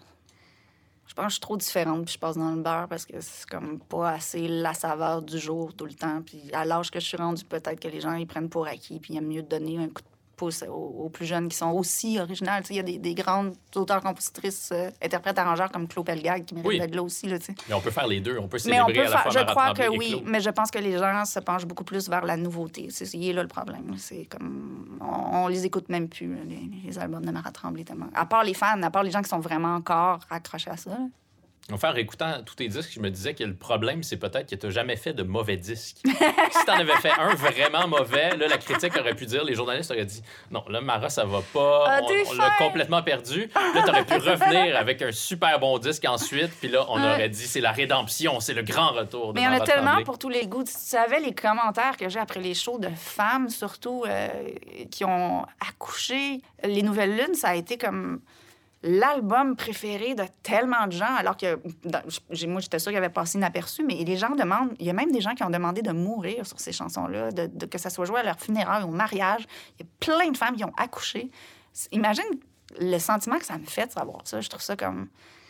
Je 1.25 1.33
suis 1.33 1.41
trop 1.41 1.57
différente, 1.57 2.05
puis 2.05 2.15
je 2.15 2.19
passe 2.19 2.37
dans 2.37 2.51
le 2.51 2.63
beurre 2.63 2.87
parce 2.89 3.05
que 3.05 3.21
c'est 3.21 3.49
comme 3.49 3.81
pas 3.81 4.11
assez 4.11 4.47
la 4.47 4.73
saveur 4.73 5.23
du 5.23 5.39
jour 5.39 5.75
tout 5.75 5.87
le 5.87 5.95
temps. 5.95 6.23
Puis 6.23 6.43
à 6.53 6.65
l'âge 6.65 6.91
que 6.91 7.01
je 7.01 7.07
suis 7.07 7.17
rendue, 7.17 7.45
peut-être 7.45 7.81
que 7.81 7.89
les 7.89 8.01
gens 8.01 8.15
ils 8.15 8.27
prennent 8.27 8.49
pour 8.49 8.67
acquis, 8.67 9.01
puis 9.01 9.15
il 9.15 9.17
y 9.17 9.19
a 9.19 9.23
mieux 9.23 9.43
donner 9.43 9.79
un 9.79 9.89
coup 9.89 10.03
de 10.03 10.18
aux, 10.47 11.05
aux 11.05 11.09
plus 11.09 11.27
jeunes 11.27 11.49
qui 11.49 11.57
sont 11.57 11.71
aussi 11.71 12.19
originales. 12.19 12.63
Il 12.71 12.77
y 12.77 12.81
a 12.81 12.83
des, 12.83 12.99
des 12.99 13.15
grandes 13.15 13.55
auteurs-compositrices, 13.75 14.71
euh, 14.73 14.91
interprètes, 15.03 15.39
arrangeurs 15.39 15.71
comme 15.71 15.87
Claude 15.89 16.07
Pelgag 16.07 16.45
qui 16.45 16.55
méritent 16.55 16.69
Oui. 16.83 16.91
là 16.91 17.03
aussi. 17.03 17.27
Là. 17.29 17.39
Mais 17.69 17.75
on 17.75 17.81
peut 17.81 17.91
faire 17.91 18.07
les 18.07 18.21
deux. 18.21 18.39
On 18.39 18.49
peut 18.49 18.59
Mais 18.67 18.81
on 18.81 18.87
célébrer 18.87 19.07
peut 19.07 19.13
à 19.13 19.17
la 19.17 19.19
fois 19.23 19.31
je 19.31 19.47
crois 19.47 19.75
que 19.75 19.89
oui, 19.97 20.11
Claude. 20.11 20.23
mais 20.27 20.41
je 20.41 20.51
pense 20.51 20.71
que 20.71 20.79
les 20.79 20.97
gens 20.99 21.25
se 21.25 21.41
penchent 21.41 21.67
beaucoup 21.67 21.85
plus 21.85 22.09
vers 22.09 22.25
la 22.25 22.37
nouveauté. 22.37 22.89
C'est 22.91 23.05
est 23.15 23.33
là 23.33 23.43
le 23.43 23.49
problème. 23.49 23.95
C'est 23.99 24.27
comme 24.27 24.99
on, 25.01 25.45
on 25.45 25.49
les 25.49 25.65
écoute 25.67 25.89
même 25.89 26.09
plus 26.09 26.35
les, 26.47 26.71
les 26.85 26.99
albums 26.99 27.25
de 27.25 27.31
Marat 27.31 27.53
Tremblay 27.53 27.85
tellement. 27.85 28.07
À 28.15 28.27
part 28.27 28.45
les 28.45 28.55
fans, 28.55 28.83
à 28.83 28.91
part 28.91 29.03
les 29.03 29.11
gens 29.11 29.23
qui 29.23 29.29
sont 29.31 29.41
vraiment 29.41 29.75
encore 29.75 30.21
accrochés 30.31 30.71
à 30.71 30.77
ça. 30.77 30.91
là. 30.91 30.97
En 31.71 31.77
fait, 31.77 31.87
en 31.87 31.93
réécoutant 31.93 32.43
tous 32.47 32.55
tes 32.55 32.69
disques, 32.69 32.93
je 32.95 33.01
me 33.01 33.11
disais 33.11 33.35
que 33.35 33.45
le 33.45 33.55
problème, 33.55 34.03
c'est 34.03 34.17
peut-être 34.17 34.49
que 34.49 34.55
tu 34.55 34.71
jamais 34.73 34.97
fait 34.97 35.13
de 35.13 35.23
mauvais 35.23 35.59
disques. 35.59 35.99
si 36.05 36.65
tu 36.65 36.71
en 36.71 36.75
avais 36.79 36.95
fait 36.97 37.11
un 37.11 37.35
vraiment 37.35 37.87
mauvais, 37.87 38.35
là, 38.39 38.49
la 38.49 38.57
critique 38.57 38.97
aurait 38.99 39.15
pu 39.15 39.27
dire, 39.27 39.45
les 39.45 39.55
journalistes 39.55 39.91
auraient 39.91 40.07
dit 40.07 40.23
Non, 40.51 40.65
là, 40.71 40.81
Mara, 40.81 41.11
ça 41.11 41.27
va 41.27 41.41
pas, 41.53 41.85
Ah, 41.87 42.01
on, 42.03 42.33
l'a 42.35 42.51
complètement 42.57 43.03
perdu. 43.03 43.51
Là, 43.75 43.83
tu 43.85 43.91
aurais 43.91 44.05
pu 44.07 44.15
revenir 44.15 44.79
avec 44.79 45.03
un 45.03 45.13
super 45.13 45.61
bon 45.61 45.79
disque 45.79 46.07
ensuite, 46.09 46.53
puis 46.59 46.69
là, 46.69 46.87
on 46.89 46.97
Ouais. 47.03 47.07
aurait 47.15 47.29
dit 47.29 47.47
C'est 47.47 47.61
la 47.61 47.73
rédemption, 47.73 48.41
c'est 48.41 48.55
le 48.55 48.63
grand 48.63 48.93
retour. 48.93 49.35
De 49.35 49.39
Mais 49.41 49.47
il 49.47 49.53
y 49.53 49.55
en 49.55 49.61
a 49.61 49.61
tellement 49.61 49.87
Tremblay. 49.89 50.05
pour 50.05 50.19
tous 50.19 50.31
les 50.31 50.47
goûts. 50.47 50.65
Tu 50.65 50.73
savais 50.75 51.21
les 51.21 51.35
commentaires 51.35 51.99
que 51.99 52.09
j'ai 52.09 52.19
après 52.19 52.41
les 52.41 52.55
shows 52.55 52.79
de 52.79 52.89
femmes, 52.97 53.51
surtout, 53.51 54.05
euh, 54.09 54.29
qui 54.91 55.05
ont 55.05 55.45
accouché. 55.69 56.41
Les 56.65 56.83
Nouvelles 56.83 57.15
Lunes, 57.15 57.35
ça 57.35 57.49
a 57.49 57.55
été 57.57 57.77
comme 57.77 58.21
l'album 58.83 59.57
préféré 59.57 60.15
de 60.15 60.25
tellement 60.43 60.87
de 60.87 60.93
gens, 60.93 61.15
alors 61.17 61.37
que 61.37 61.59
dans- 61.85 62.03
moi, 62.49 62.61
j'étais 62.61 62.79
sûre 62.79 62.91
qu'il 62.93 62.99
avait 62.99 63.09
passé 63.09 63.37
inaperçu, 63.39 63.83
mais 63.85 63.95
les 64.05 64.17
gens 64.17 64.31
demandent, 64.37 64.75
il 64.79 64.87
y 64.87 64.91
a 64.91 64.93
même 64.93 65.11
des 65.11 65.21
gens 65.21 65.35
qui 65.35 65.43
ont 65.43 65.51
demandé 65.51 65.83
de 65.83 65.91
mourir 65.93 66.47
sur 66.47 66.61
ces 66.61 66.73
chansons-là, 66.73 67.33
de, 67.33 67.67
que 67.67 67.79
ça 67.79 67.91
soit 67.91 68.05
joué 68.05 68.21
à 68.21 68.23
leur 68.23 68.39
funérailles, 68.39 68.85
au 68.85 68.89
mariage. 68.91 69.47
Il 69.79 69.85
y 69.85 69.89
a 69.89 69.91
plein 69.99 70.31
de 70.31 70.37
femmes 70.37 70.55
qui 70.57 70.65
ont 70.65 70.73
accouché. 70.77 71.31
Imagine 71.93 72.25
le 72.81 72.99
sentiment 72.99 73.39
que 73.39 73.45
ça 73.45 73.59
me 73.59 73.65
fait 73.67 73.87
de 73.87 73.93
savoir 73.93 74.21
ça. 74.25 74.41
Je 74.41 74.49
trouve 74.49 74.63
ça 74.63 74.77
comme, 74.77 75.09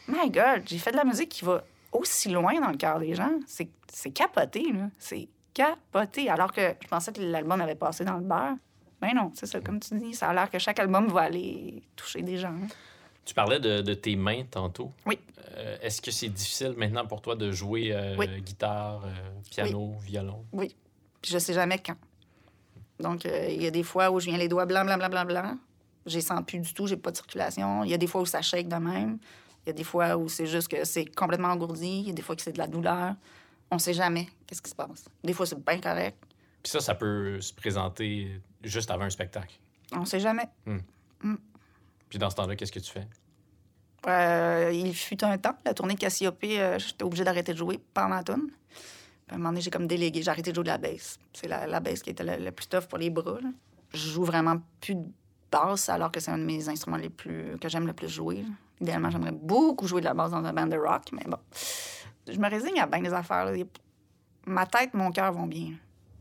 my 0.09 0.31
God, 0.31 0.63
j'ai 0.67 0.79
fait 0.79 0.93
de 0.93 0.97
la 0.97 1.05
musique 1.05 1.29
qui 1.29 1.45
va 1.45 1.63
aussi 1.93 2.31
loin 2.31 2.59
dans 2.61 2.71
le 2.71 2.77
cœur 2.77 2.99
des 2.99 3.15
gens. 3.15 3.33
C'est 3.47 4.11
capoté, 4.11 4.73
là. 4.73 4.89
C'est 4.99 5.29
capoté. 5.53 6.31
Alors 6.31 6.53
que 6.53 6.75
je 6.83 6.89
pensais 6.89 7.13
que 7.13 7.21
l'album 7.21 7.61
avait 7.61 7.75
passé 7.75 8.05
dans 8.05 8.15
le 8.17 8.23
beurre. 8.25 8.55
Mais 9.03 9.13
non, 9.15 9.31
c'est 9.35 9.47
ça, 9.47 9.61
comme 9.61 9.81
tu 9.81 9.95
dis, 9.99 10.15
ça 10.15 10.29
a 10.31 10.35
l'air 10.35 10.51
que 10.51 10.59
chaque 10.59 10.79
album 10.81 11.07
va 11.09 11.23
aller 11.23 11.83
toucher 11.95 12.23
des 12.23 12.37
gens. 12.37 12.49
hein. 12.49 12.67
Tu 13.29 13.35
parlais 13.35 13.61
de, 13.61 13.83
de 13.83 13.93
tes 13.93 14.17
mains 14.17 14.45
tantôt. 14.51 14.91
Oui. 15.05 15.19
Euh, 15.59 15.77
Est-ce 15.83 16.01
que 16.01 16.11
c'est 16.11 16.31
difficile 16.31 16.73
maintenant 16.79 17.07
pour 17.07 17.21
toi 17.21 17.37
de 17.37 17.53
jouer 17.53 17.93
euh, 17.93 18.17
Oui. 18.17 18.27
guitare, 18.41 19.03
euh, 19.05 19.11
piano, 19.51 19.97
violon? 20.01 20.47
Oui. 20.53 20.75
Puis 21.21 21.33
je 21.33 21.39
sais 21.39 21.53
jamais 21.53 21.79
quand. 21.79 21.97
Donc, 23.01 23.27
euh, 23.27 23.49
il 23.51 23.63
y 23.63 23.67
a 23.67 23.71
des 23.71 23.83
fois 23.83 24.11
où 24.11 24.19
je 24.19 24.31
viens 24.31 24.39
les 24.39 24.49
doigts 24.49 24.65
blancs, 24.65 24.87
blancs, 24.87 24.99
blancs, 24.99 25.11
blancs, 25.11 25.27
blancs. 25.29 25.59
Je 26.07 26.15
les 26.15 26.21
sens 26.23 26.41
plus 26.47 26.59
du 26.59 26.73
tout, 26.73 26.87
j'ai 26.87 26.97
pas 26.97 27.11
de 27.11 27.17
circulation. 27.17 27.85
Il 27.85 27.91
y 27.91 27.95
a 27.95 27.99
des 27.99 28.07
fois 28.07 28.23
où 28.23 28.27
ça 28.27 28.41
shake 28.41 28.67
de 28.67 28.77
même. 28.77 29.19
Il 29.67 29.69
y 29.69 29.71
a 29.71 29.73
des 29.75 29.85
fois 29.85 30.17
où 30.17 30.31
c'est 30.31 30.47
juste 30.47 30.69
que 30.69 30.87
c'est 30.87 31.05
complètement 31.05 31.49
engourdi. 31.49 31.99
Il 32.01 32.07
y 32.07 32.11
a 32.11 32.15
des 32.15 32.23
fois 32.23 32.35
que 32.35 32.41
c'est 32.41 32.53
de 32.53 32.59
la 32.59 32.67
douleur. 32.67 33.15
On 33.71 33.79
sait 33.79 33.93
jamais 33.93 34.27
qu'est-ce 34.47 34.63
qui 34.63 34.71
se 34.71 34.75
passe. 34.75 35.05
Des 35.23 35.35
fois, 35.35 35.45
c'est 35.45 35.63
bien 35.63 35.79
correct. 35.83 36.17
Puis 36.63 36.71
ça, 36.73 36.81
ça 36.81 36.95
peut 36.95 37.43
se 37.43 37.53
présenter 37.53 38.41
juste 38.65 38.91
avant 38.91 39.05
un 39.05 39.11
spectacle. 39.11 39.55
On 39.93 40.07
sait 40.07 40.19
jamais. 40.21 40.49
Puis 42.09 42.19
dans 42.19 42.31
ce 42.31 42.37
temps-là, 42.37 42.57
qu'est-ce 42.57 42.73
que 42.73 42.81
tu 42.81 42.91
fais? 42.91 43.07
Euh, 44.07 44.71
il 44.73 44.95
fut 44.95 45.23
un 45.25 45.37
temps, 45.39 45.57
la 45.65 45.75
tournée 45.75 45.95
de 45.95 45.99
Cassiopée, 45.99 46.61
euh, 46.61 46.79
j'étais 46.79 47.03
obligée 47.03 47.25
d'arrêter 47.25 47.53
de 47.53 47.59
jouer 47.59 47.81
pendant 47.93 48.15
la 48.17 48.23
tourne. 48.23 48.47
Puis 49.27 49.33
à 49.33 49.35
un 49.35 49.39
moment 49.39 49.51
donné, 49.51 49.61
j'ai 49.61 49.71
comme 49.71 49.87
délégué, 49.87 50.23
j'ai 50.23 50.31
arrêté 50.31 50.51
de 50.51 50.55
jouer 50.55 50.65
de 50.65 50.69
la 50.69 50.79
basse. 50.79 51.19
C'est 51.33 51.49
la, 51.49 51.67
la 51.67 51.81
basse 51.81 52.03
qui 52.03 52.11
était 52.11 52.39
le, 52.39 52.51
plus 52.53 52.69
tough 52.69 52.87
pour 52.89 52.99
les 52.99 53.11
bras. 53.11 53.41
là. 53.43 53.51
Je 53.93 54.09
joue 54.11 54.25
vraiment 54.25 54.57
plus 54.81 54.95
de 54.95 55.05
basse, 55.51 55.89
alors 55.89 56.13
que 56.13 56.21
c'est 56.21 56.31
un 56.31 56.39
de 56.39 56.45
mes 56.45 56.69
instruments 56.69 56.97
les 56.97 57.11
plus 57.11 57.59
que 57.59 57.69
j'aime 57.69 57.87
le 57.87 57.93
plus 57.93 58.09
jouer. 58.09 58.43
là. 58.43 58.49
Idéalement, 58.81 59.11
j'aimerais 59.11 59.33
beaucoup 59.33 59.89
jouer 59.89 60.01
de 60.01 60.07
la 60.07 60.15
basse 60.15 60.31
dans 60.31 60.45
un 60.45 60.53
band 60.53 60.67
de 60.67 60.77
rock, 60.77 61.11
mais 61.13 61.25
bon. 61.27 61.39
Je 62.29 62.39
me 62.39 62.49
résigne 62.49 62.79
à 62.81 62.87
bien 62.87 63.03
des 63.03 63.13
affaires. 63.13 63.47
là. 63.47 63.53
Ma 64.47 64.67
tête, 64.67 64.95
mon 64.95 65.11
cœur 65.11 65.33
vont 65.33 65.47
bien. 65.47 65.73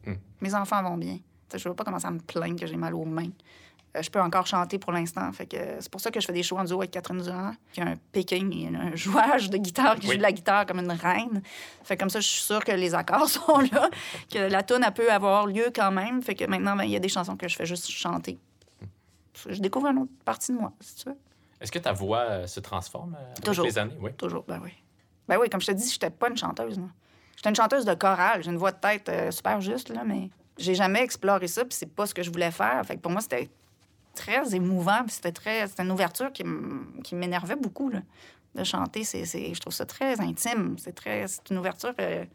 Hmm. 0.05 0.15
Mes 0.41 0.55
enfants 0.55 0.81
vont 0.83 0.97
bien. 0.97 1.19
Je 1.53 1.57
ne 1.57 1.69
veux 1.71 1.75
pas 1.75 1.83
commencer 1.83 2.07
à 2.07 2.11
me 2.11 2.19
plaindre 2.19 2.59
que 2.59 2.65
j'ai 2.65 2.75
mal 2.75 2.93
aux 2.93 3.05
mains. 3.05 3.29
Euh, 3.97 4.01
je 4.01 4.09
peux 4.09 4.21
encore 4.21 4.47
chanter 4.47 4.77
pour 4.79 4.91
l'instant. 4.91 5.31
Fait 5.33 5.45
que 5.45 5.57
c'est 5.79 5.89
pour 5.91 6.01
ça 6.01 6.11
que 6.11 6.19
je 6.19 6.25
fais 6.25 6.33
des 6.33 6.43
shows 6.43 6.57
en 6.57 6.63
duo 6.63 6.79
avec 6.79 6.91
Catherine 6.91 7.21
Durand, 7.21 7.53
qui 7.73 7.81
a 7.81 7.85
un 7.87 7.95
picking 8.11 8.53
et 8.55 8.75
un 8.75 8.95
jouage 8.95 9.49
de 9.49 9.57
guitare, 9.57 9.95
qui 9.95 10.07
Oui. 10.07 10.11
joue 10.13 10.17
de 10.17 10.23
la 10.23 10.31
guitare 10.31 10.65
comme 10.65 10.79
une 10.79 10.91
reine. 10.91 11.41
Fait 11.83 11.95
que 11.95 12.01
comme 12.01 12.09
ça, 12.09 12.19
je 12.19 12.27
suis 12.27 12.41
sûre 12.41 12.63
que 12.63 12.71
les 12.71 12.93
accords 12.95 13.29
sont 13.29 13.59
là, 13.71 13.89
que 14.31 14.39
la 14.39 14.63
tune 14.63 14.83
elle 14.85 14.93
peut 14.93 15.11
avoir 15.11 15.47
lieu 15.47 15.71
quand 15.75 15.91
même. 15.91 16.21
Fait 16.21 16.35
que 16.35 16.45
maintenant, 16.45 16.75
ben, 16.75 16.83
il 16.83 16.91
y 16.91 16.95
a 16.95 16.99
des 16.99 17.09
chansons 17.09 17.35
que 17.35 17.47
je 17.47 17.55
fais 17.55 17.65
juste 17.65 17.89
chanter. 17.89 18.37
Je 19.47 19.59
découvre 19.61 19.87
une 19.87 19.99
autre 19.99 20.11
partie 20.25 20.51
de 20.51 20.57
moi, 20.57 20.73
si 20.81 20.95
tu 20.95 21.09
veux. 21.09 21.15
Est-ce 21.61 21.71
que 21.71 21.79
ta 21.79 21.91
voix 21.93 22.19
euh, 22.19 22.47
se 22.47 22.59
transforme 22.59 23.15
euh, 23.19 23.31
avec 23.31 23.43
Toujours. 23.43 23.65
les 23.65 23.77
années? 23.77 23.95
Oui. 23.99 24.11
Toujours, 24.17 24.43
ben 24.47 24.59
oui. 24.63 24.71
Ben 25.27 25.37
oui, 25.39 25.49
comme 25.49 25.61
je 25.61 25.67
te 25.67 25.71
dis, 25.71 25.89
j'étais 25.91 26.09
pas 26.09 26.29
une 26.29 26.37
chanteuse. 26.37 26.77
moi. 26.77 26.89
J'étais 27.35 27.49
une 27.49 27.55
chanteuse 27.55 27.85
de 27.85 27.93
chorale. 27.93 28.43
J'ai 28.43 28.49
une 28.51 28.57
voix 28.57 28.71
de 28.71 28.79
tête 28.79 29.09
euh, 29.09 29.31
super 29.31 29.59
juste, 29.61 29.89
là, 29.89 30.03
mais 30.05 30.29
j'ai 30.57 30.73
jamais 30.75 31.01
exploré 31.03 31.47
ça, 31.47 31.63
puis 31.65 31.73
c'est 31.73 31.93
pas 31.93 32.05
ce 32.07 32.13
que 32.13 32.23
je 32.23 32.31
voulais 32.31 32.49
faire. 32.51 32.83
Fait 32.85 32.95
que 32.95 33.01
pour 33.01 33.11
moi, 33.11 33.21
c'était 33.21 33.49
très 34.23 34.55
émouvant, 34.55 35.01
c'était 35.07 35.31
très... 35.31 35.67
C'était 35.67 35.83
une 35.83 35.91
ouverture 35.91 36.31
qui 36.33 37.15
m'énervait 37.15 37.55
beaucoup, 37.55 37.89
là. 37.89 38.01
De 38.55 38.63
chanter, 38.63 39.03
c'est, 39.03 39.23
je 39.25 39.59
trouve 39.59 39.73
ça 39.73 39.85
très 39.85 40.19
intime. 40.19 40.75
C'est 40.79 40.93
très... 40.93 41.27
C'est 41.27 41.49
une 41.51 41.57
ouverture... 41.59 41.93
euh, 42.01 42.25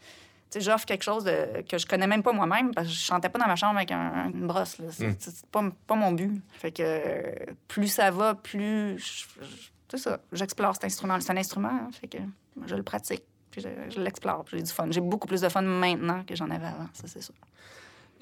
j'offre 0.56 0.84
quelque 0.84 1.02
chose 1.02 1.24
de, 1.24 1.62
que 1.68 1.78
je 1.78 1.86
connais 1.86 2.06
même 2.06 2.22
pas 2.22 2.32
moi-même, 2.32 2.72
parce 2.74 2.86
que 2.86 2.92
je 2.92 2.98
chantais 3.00 3.28
pas 3.30 3.38
dans 3.38 3.46
ma 3.46 3.56
chambre 3.56 3.76
avec 3.76 3.90
un- 3.90 4.30
une 4.30 4.46
brosse. 4.46 4.76
C'est, 4.90 5.08
Mm. 5.08 5.32
pas, 5.50 5.64
pas 5.86 5.94
mon 5.96 6.12
but. 6.12 6.40
Fait 6.52 6.70
que 6.70 6.82
euh, 6.84 7.32
plus 7.68 7.88
ça 7.88 8.10
va, 8.10 8.34
plus... 8.34 8.98
je- 8.98 9.24
je- 9.42 9.70
c'est 9.90 9.96
ça, 9.98 10.18
j'explore 10.32 10.74
cet 10.74 10.84
instrument. 10.84 11.18
C'est 11.20 11.32
un 11.32 11.36
instrument, 11.38 11.70
hein, 11.70 11.88
fait 11.98 12.06
que 12.08 12.18
je 12.66 12.74
le 12.74 12.82
pratique, 12.82 13.22
puis 13.50 13.60
je, 13.62 13.68
je 13.94 14.00
l'explore, 14.00 14.44
j'ai 14.50 14.62
du 14.62 14.70
fun. 14.70 14.86
J'ai 14.90 15.00
beaucoup 15.00 15.26
plus 15.26 15.40
de 15.40 15.48
fun 15.48 15.62
maintenant 15.62 16.22
que 16.24 16.34
j'en 16.36 16.50
avais 16.50 16.66
avant, 16.66 16.86
ça 16.92 17.04
c'est 17.06 17.22
sûr. 17.22 17.34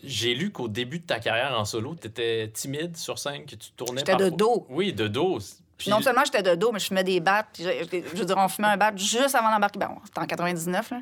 J'ai 0.02 0.34
lu 0.34 0.50
qu'au 0.50 0.68
début 0.68 0.98
de 1.00 1.06
ta 1.06 1.20
carrière 1.20 1.58
en 1.58 1.64
solo, 1.64 1.94
tu 2.00 2.06
étais 2.06 2.50
timide 2.52 2.96
sur 2.96 3.18
scène, 3.18 3.44
que 3.44 3.56
tu 3.56 3.70
tournais 3.72 4.00
J'étais 4.00 4.16
de 4.16 4.30
dos. 4.30 4.66
Oui, 4.68 4.92
de 4.92 5.08
dos. 5.08 5.38
Puis- 5.80 5.90
Non 5.90 6.00
seulement 6.00 6.22
j'étais 6.24 6.42
de 6.42 6.54
dos, 6.54 6.72
mais 6.72 6.78
je 6.78 6.86
fumais 6.86 7.04
des 7.04 7.20
battes. 7.20 7.46
puis 7.52 7.64
Je, 7.64 7.70
je- 7.70 8.02
je 8.12 8.16
veux 8.18 8.24
dire, 8.24 8.36
on 8.38 8.48
fumait 8.48 8.68
un 8.68 8.76
bat 8.76 8.92
juste 8.94 9.34
avant 9.34 9.50
d'embarquer. 9.50 9.78
Bon, 9.78 9.96
c'était 10.04 10.20
en 10.20 10.26
99, 10.26 10.90
là. 10.90 10.98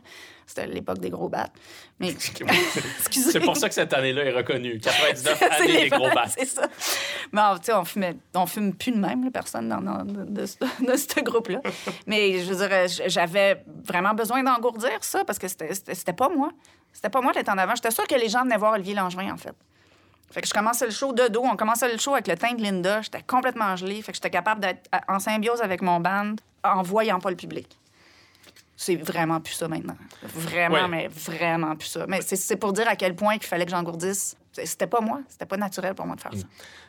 C'était 0.47 0.67
l'époque 0.67 0.99
des 0.99 1.11
gros 1.11 1.29
battes. 1.29 1.53
Mais. 2.01 2.15
C'est 3.11 3.41
pour 3.41 3.57
ça 3.57 3.69
que 3.69 3.75
cette 3.75 3.93
année-là 3.93 4.25
est 4.25 4.33
reconnue. 4.33 4.79
99 4.81 5.37
C'est 5.39 5.51
années 5.51 5.67
les 5.73 5.81
des 5.83 5.89
gros 5.91 6.05
battes, 6.07 6.15
battes. 6.15 6.35
C'est 6.39 6.47
ça. 6.47 6.63
Mais 7.33 7.41
tu 7.59 7.65
sais, 7.65 7.75
on 7.75 7.85
fumait, 7.85 8.17
on 8.35 8.47
fume 8.47 8.75
plus 8.75 8.93
de 8.93 8.99
même, 8.99 9.25
là, 9.25 9.31
personne 9.31 9.69
dans, 9.69 9.81
dans- 9.81 10.05
de, 10.05 10.25
de 10.25 10.47
ce, 10.47 10.57
de 10.87 10.97
ce 10.97 11.21
groupe-là. 11.21 11.61
Mais 12.07 12.41
je 12.41 12.53
veux 12.53 12.67
dire, 12.67 12.89
j- 12.89 13.03
j'avais 13.07 13.63
vraiment 13.85 14.15
besoin 14.15 14.43
d'engourdir 14.43 15.03
ça 15.03 15.25
parce 15.25 15.39
que 15.39 15.49
c'était 15.49 16.13
pas 16.15 16.29
moi. 16.29 16.51
C'était 16.93 17.11
pas 17.11 17.21
moi 17.21 17.33
d'être 17.33 17.51
en 17.51 17.59
avant. 17.59 17.75
J'étais 17.75 17.91
sûre 17.91 18.07
que 18.07 18.15
les 18.15 18.29
gens 18.29 18.43
venaient 18.45 18.57
voir 18.57 18.73
Olivier 18.73 18.95
Langevin, 18.95 19.33
en 19.33 19.37
fait. 19.37 19.55
Fait 20.31 20.43
que 20.43 20.49
je 20.49 20.53
commençais 20.53 20.85
le 20.85 20.93
show 20.93 21.13
de 21.13 21.29
dos. 21.29 21.43
On 21.45 21.57
commençait 21.57 21.91
le 21.91 21.99
show 21.99 22.13
avec 22.13 22.29
le 22.29 22.37
teint 22.37 22.55
de 22.55 22.63
Linda. 22.63 23.01
J'étais 23.01 23.23
complètement 23.23 23.77
gelée. 23.77 24.03
Fait 24.03 24.13
que 24.13 24.17
j'étais 24.17 24.31
capable 24.31 24.61
d'être 24.61 24.91
en 25.09 25.19
symbiose 25.19 25.63
avec 25.63 25.83
mon 25.83 26.01
band 26.01 26.35
en 26.65 26.83
voyant 26.83 27.19
pas 27.19 27.31
le 27.31 27.37
public. 27.37 27.79
C'est 28.81 28.95
vraiment 28.95 29.41
plus 29.41 29.55
ça 29.55 29.67
maintenant. 29.67 29.97
Vraiment, 30.23 30.75
Ouais. 30.77 30.89
mais 30.89 31.09
vraiment 31.09 31.75
plus 31.75 31.89
ça. 31.89 32.07
Mais 32.07 32.21
c'est- 32.23 32.55
pour 32.57 32.73
dire 32.73 32.87
à 32.89 32.95
quel 32.95 33.17
point 33.17 33.35
qu'il 33.37 33.49
fallait 33.49 33.65
que 33.65 33.73
j'engourdisse. 33.73 34.37
C'était 34.53 34.87
pas 34.87 35.01
moi. 35.01 35.21
C'était 35.29 35.47
pas 35.47 35.57
naturel 35.57 35.95
pour 35.95 36.07
moi 36.07 36.15
de 36.15 36.21
faire 36.21 36.33
ça. 36.33 36.47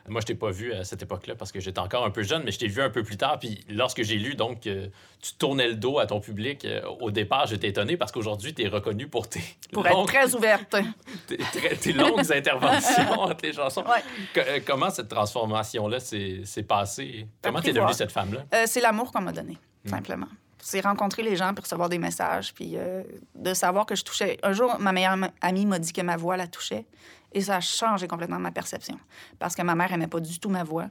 Moi, 0.08 0.22
je 0.22 0.28
t'ai 0.28 0.36
pas 0.36 0.52
vu 0.52 0.72
à 0.74 0.84
cette 0.84 1.02
époque-là 1.02 1.34
parce 1.36 1.52
que 1.52 1.60
j'étais 1.60 1.80
encore 1.80 2.06
un 2.06 2.12
peu 2.12 2.22
jeune, 2.22 2.44
mais 2.44 2.52
je 2.52 2.60
t'ai 2.60 2.68
vu 2.68 2.82
un 2.84 2.90
peu 2.92 3.02
plus 3.04 3.18
tard. 3.18 3.40
Puis 3.40 3.64
lorsque 3.70 4.04
j'ai 4.04 4.16
lu 4.18 4.36
donc 4.36 4.62
que 4.62 4.86
tu 5.22 5.34
tournais 5.40 5.68
le 5.68 5.76
dos 5.76 5.98
à 6.00 6.06
ton 6.06 6.20
public, 6.20 6.64
euh, 6.66 6.82
au 7.00 7.10
départ, 7.10 7.48
j'étais 7.48 7.70
étonné 7.70 7.98
parce 7.98 8.12
qu'aujourd'hui, 8.12 8.54
tu 8.54 8.64
es 8.64 8.68
reconnu 8.68 9.08
pour 9.08 9.28
tes 9.28 9.42
Pour 9.74 9.86
être 9.88 9.94
longues, 9.96 10.08
très 10.08 10.36
ouverte. 10.36 10.76
tes, 11.28 11.38
tes 11.80 11.94
longues 11.94 12.32
interventions 12.32 13.20
entre 13.20 13.46
les 13.46 13.54
chansons. 13.54 13.82
Ouais. 13.84 14.04
Que- 14.34 14.40
euh, 14.42 14.60
comment 14.66 14.92
cette 14.92 15.10
transformation-là 15.10 16.00
s'est 16.00 16.64
passée? 16.68 17.26
Comment 17.42 17.62
tu 17.62 17.70
es 17.70 17.74
devenue 17.74 17.94
cette 17.94 18.12
femme-là? 18.12 18.42
Euh, 18.54 18.64
c'est 18.68 18.82
l'amour 18.82 19.12
qu'on 19.12 19.22
m'a 19.22 19.32
donné, 19.32 19.58
Mm. 19.86 19.90
simplement. 19.90 20.28
C'est 20.62 20.82
rencontrer 20.82 21.24
les 21.24 21.36
gens 21.36 21.54
puis 21.54 21.64
recevoir 21.64 21.90
des 21.90 21.98
messages, 21.98 22.54
puis 22.54 22.74
euh, 22.76 23.04
de 23.36 23.54
savoir 23.54 23.86
que 23.86 23.96
je 23.96 24.04
touchais. 24.04 24.38
Un 24.44 24.52
jour, 24.52 24.78
ma 24.80 24.92
meilleure 24.92 25.18
amie 25.42 25.66
m'a 25.66 25.80
dit 25.80 25.94
que 25.94 26.02
ma 26.02 26.18
voix 26.18 26.38
la 26.38 26.48
touchait, 26.48 26.86
et 27.32 27.42
ça 27.42 27.58
a 27.58 27.62
changé 27.62 28.08
complètement 28.08 28.40
ma 28.40 28.52
perception. 28.52 29.00
Parce 29.38 29.56
que 29.56 29.62
ma 29.62 29.76
mère 29.76 29.92
aimait 29.94 30.08
pas 30.08 30.20
du 30.20 30.40
tout 30.40 30.50
ma 30.50 30.64
voix. 30.64 30.88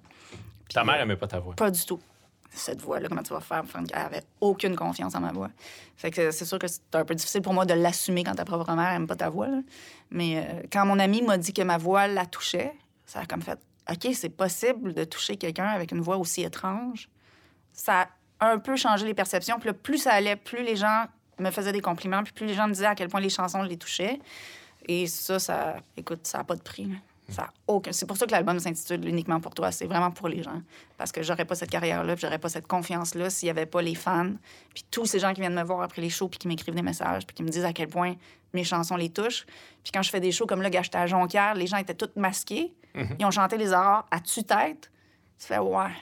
Ta 0.73 0.85
mère 0.85 1.01
aimait 1.01 1.17
pas 1.17 1.27
ta 1.27 1.39
voix? 1.39 1.55
Pas 1.55 1.71
du 1.71 1.85
tout. 1.85 2.01
Cette 2.51 2.81
voix-là, 2.81 3.09
comment 3.09 3.23
tu 3.23 3.33
vas 3.33 3.41
faire? 3.41 3.63
Elle 3.75 3.99
avait 3.99 4.25
aucune 4.41 4.75
confiance 4.75 5.15
en 5.15 5.21
ma 5.21 5.33
voix. 5.33 5.51
Fait 5.97 6.11
que 6.11 6.31
c'est 6.31 6.47
sûr 6.47 6.59
que 6.59 6.67
c'est 6.67 6.95
un 6.95 7.05
peu 7.05 7.15
difficile 7.15 7.43
pour 7.43 7.53
moi 7.53 7.67
de 7.67 7.75
l'assumer 7.75 8.25
quand 8.25 8.35
ta 8.35 8.45
propre 8.45 8.73
mère 8.73 8.93
aime 8.93 9.07
pas 9.07 9.17
ta 9.17 9.29
voix. 9.29 9.49
là. 9.49 9.61
Mais 10.11 10.39
euh, 10.39 10.63
quand 10.73 10.87
mon 10.87 10.99
ami 10.99 11.23
m'a 11.23 11.37
dit 11.37 11.53
que 11.53 11.63
ma 11.63 11.77
voix 11.77 12.07
la 12.07 12.25
touchait, 12.25 12.73
ça 13.05 13.21
a 13.21 13.27
comme 13.27 13.43
fait 13.43 13.59
OK, 13.91 14.13
c'est 14.15 14.29
possible 14.29 14.93
de 14.93 15.05
toucher 15.05 15.37
quelqu'un 15.37 15.67
avec 15.67 15.93
une 15.93 16.01
voix 16.01 16.19
aussi 16.19 16.43
étrange. 16.43 17.09
Ça 17.73 18.09
un 18.41 18.59
peu 18.59 18.77
changé 18.77 19.07
les 19.07 19.15
perceptions. 19.15 19.59
Puis 19.59 19.69
là, 19.69 19.75
plus 19.75 19.99
ça 19.99 20.13
allait, 20.13 20.37
plus 20.37 20.63
les 20.63 20.77
gens 20.77 21.05
me 21.39 21.51
faisaient 21.51 21.73
des 21.73 21.81
compliments, 21.81 22.23
puis 22.23 22.33
plus 22.33 22.47
les 22.47 22.55
gens 22.55 22.69
me 22.69 22.73
disaient 22.73 22.87
à 22.87 22.95
quel 22.95 23.09
point 23.09 23.21
les 23.21 23.29
chansons 23.29 23.63
les 23.63 23.77
touchaient. 23.77 24.19
Et 24.87 25.07
ça, 25.07 25.39
ça, 25.39 25.77
écoute, 25.97 26.27
ça 26.27 26.39
n'a 26.39 26.45
pas 26.45 26.57
de 26.57 26.63
prix. 26.63 26.85
là. 26.85 26.97
Ça 27.31 27.51
aucun... 27.67 27.93
C'est 27.93 28.07
pour 28.07 28.17
ça 28.17 28.27
que 28.27 28.31
l'album 28.31 28.59
s'intitule 28.59 29.07
Uniquement 29.07 29.39
pour 29.39 29.55
toi. 29.55 29.71
C'est 29.71 29.85
vraiment 29.85 30.11
pour 30.11 30.29
les 30.29 30.43
gens. 30.43 30.63
Parce 30.97 31.13
que 31.13 31.23
j'aurais 31.23 31.45
pas 31.45 31.55
cette 31.55 31.69
carrière-là, 31.71 32.15
puis 32.15 32.23
j'aurais 32.23 32.39
pas 32.39 32.49
cette 32.49 32.67
confiance-là 32.67 33.29
s'il 33.29 33.49
y 33.49 33.51
avait 33.51 33.67
pas 33.67 33.83
les 33.83 33.95
fans, 33.95 34.33
puis 34.73 34.85
tous 34.91 35.05
ces 35.05 35.19
gens 35.19 35.35
qui 35.35 35.43
viennent 35.43 35.55
me 35.55 35.63
voir 35.63 35.83
après 35.83 36.01
les 36.01 36.09
shows, 36.09 36.29
puis 36.29 36.39
qui 36.39 36.49
m'écrivent 36.49 36.75
des 36.75 36.83
messages, 36.83 37.27
puis 37.27 37.35
qui 37.35 37.43
me 37.43 37.51
disent 37.51 37.67
à 37.67 37.75
quel 37.75 37.89
point 37.89 38.15
mes 38.55 38.65
chansons 38.65 38.97
les 38.97 39.11
touchent. 39.11 39.45
Puis 39.83 39.93
quand 39.93 40.01
je 40.03 40.09
fais 40.09 40.21
des 40.21 40.33
shows 40.33 40.47
comme 40.47 40.63
là, 40.63 40.71
j'étais 40.73 40.97
à 40.97 41.07
Jonquière, 41.07 41.55
les 41.55 41.67
gens 41.67 41.77
étaient 41.77 41.95
tous 41.95 42.11
masqués. 42.17 42.73
Ils 43.19 43.25
ont 43.25 43.31
chanté 43.31 43.57
les 43.59 43.73
horreurs 43.73 44.07
à 44.11 44.19
tue-tête. 44.19 44.91
Tu 45.39 45.47
fais, 45.47 45.59
ouais. 45.59 45.93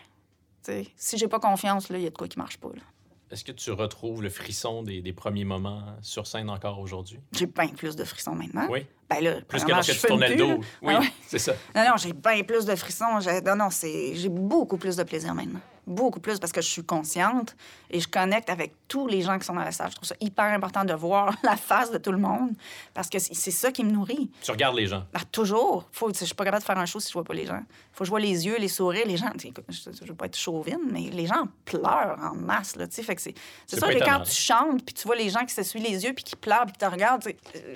Si 0.96 1.18
j'ai 1.18 1.28
pas 1.28 1.38
confiance, 1.40 1.88
là, 1.90 1.98
il 1.98 2.04
y 2.04 2.06
a 2.06 2.10
de 2.10 2.16
quoi 2.16 2.28
qui 2.28 2.38
marche 2.38 2.58
pas. 2.58 2.68
là. 2.68 2.82
Est-ce 3.30 3.42
que 3.44 3.50
tu 3.52 3.72
retrouves 3.72 4.22
le 4.22 4.30
frisson 4.30 4.84
des, 4.84 5.02
des 5.02 5.12
premiers 5.12 5.44
moments 5.44 5.82
sur 6.00 6.28
scène 6.28 6.48
encore 6.48 6.78
aujourd'hui? 6.78 7.18
J'ai 7.32 7.46
bien 7.46 7.68
plus 7.68 7.96
de 7.96 8.04
frissons 8.04 8.36
maintenant. 8.36 8.68
Oui. 8.70 8.86
Ben 9.10 9.20
là, 9.20 9.40
Plus 9.42 9.64
que 9.64 9.70
lorsque 9.72 9.92
tu 9.92 10.06
tournais 10.06 10.28
le 10.30 10.36
dos. 10.36 10.48
là. 10.48 10.56
Oui, 10.82 10.94
Ah 10.96 11.00
ouais. 11.00 11.12
c'est 11.26 11.40
ça. 11.40 11.52
Non, 11.74 11.82
non, 11.88 11.96
j'ai 11.96 12.12
bien 12.12 12.42
plus 12.44 12.64
de 12.64 12.74
frissons. 12.76 13.18
Non, 13.44 13.56
non, 13.56 13.70
c'est... 13.70 14.14
j'ai 14.14 14.28
beaucoup 14.28 14.76
plus 14.76 14.94
de 14.96 15.02
plaisir 15.02 15.34
maintenant. 15.34 15.60
Beaucoup 15.87 16.18
plus 16.18 16.41
parce 16.41 16.51
que 16.53 16.61
je 16.61 16.68
suis 16.68 16.82
consciente 16.84 17.55
et 17.91 18.01
je 18.01 18.09
connecte 18.09 18.51
avec 18.51 18.74
tous 18.89 19.07
les 19.07 19.22
gens 19.22 19.39
qui 19.39 19.47
sont 19.47 19.55
dans 19.55 19.62
la 19.62 19.70
salle. 19.70 19.91
Je 19.91 19.95
trouve 19.97 20.09
ça 20.09 20.16
hyper 20.20 20.47
important 20.47 20.84
de 20.84 20.93
voir 20.95 21.32
la 21.45 21.57
face 21.57 21.93
de 21.93 21.99
tout 21.99 22.11
le 22.11 22.18
monde 22.18 22.51
parce 22.93 23.09
que 23.09 23.18
c'est 23.20 23.51
ça 23.53 23.70
qui 23.70 23.84
me 23.84 23.91
nourrit. 23.93 24.28
Tu 24.43 24.51
regardes 24.51 24.76
les 24.76 24.87
gens. 24.89 25.05
Ah, 25.14 25.20
toujours. 25.30 25.89
Faut, 25.93 26.12
je 26.12 26.24
suis 26.24 26.34
pas 26.34 26.45
capable 26.45 26.62
de 26.62 26.66
faire 26.66 26.78
un 26.78 26.87
show 26.87 26.99
si 26.99 27.09
je 27.09 27.12
vois 27.12 27.22
pas 27.24 27.34
les 27.34 27.47
gens. 27.47 27.62
Faut 27.93 28.01
que 28.01 28.05
je 28.07 28.11
vois 28.11 28.18
les 28.20 28.47
yeux, 28.47 28.59
les 28.59 28.68
sourires, 28.68 29.07
les 29.07 29.16
gens. 29.16 29.30
Je, 29.39 29.53
je 29.93 30.05
veux 30.09 30.14
pas 30.14 30.26
être 30.26 30.37
chauvine, 30.37 30.80
mais 30.91 31.03
les 31.12 31.26
gens 31.26 31.47
pleurent 31.64 32.18
en 32.20 32.34
masse. 32.34 32.74
Là, 32.76 32.87
tu 32.89 32.97
sais. 32.97 33.03
fait 33.05 33.14
que 33.14 33.22
c'est 33.22 33.34
sûr 33.68 33.87
que 33.87 33.93
étonnant. 33.93 34.18
quand 34.18 34.24
tu 34.24 34.32
chantes 34.32 34.84
puis 34.84 34.95
tu 34.95 35.07
vois 35.07 35.16
les 35.16 35.30
gens 35.30 35.45
qui 35.47 35.55
s'essuient 35.55 35.78
les 35.80 36.05
yeux 36.05 36.12
puis 36.14 36.24
qui 36.24 36.34
pleurent 36.37 36.64
puis 36.64 36.72
qui 36.72 36.78
te 36.78 36.84
regardent, 36.84 37.26
euh, 37.28 37.30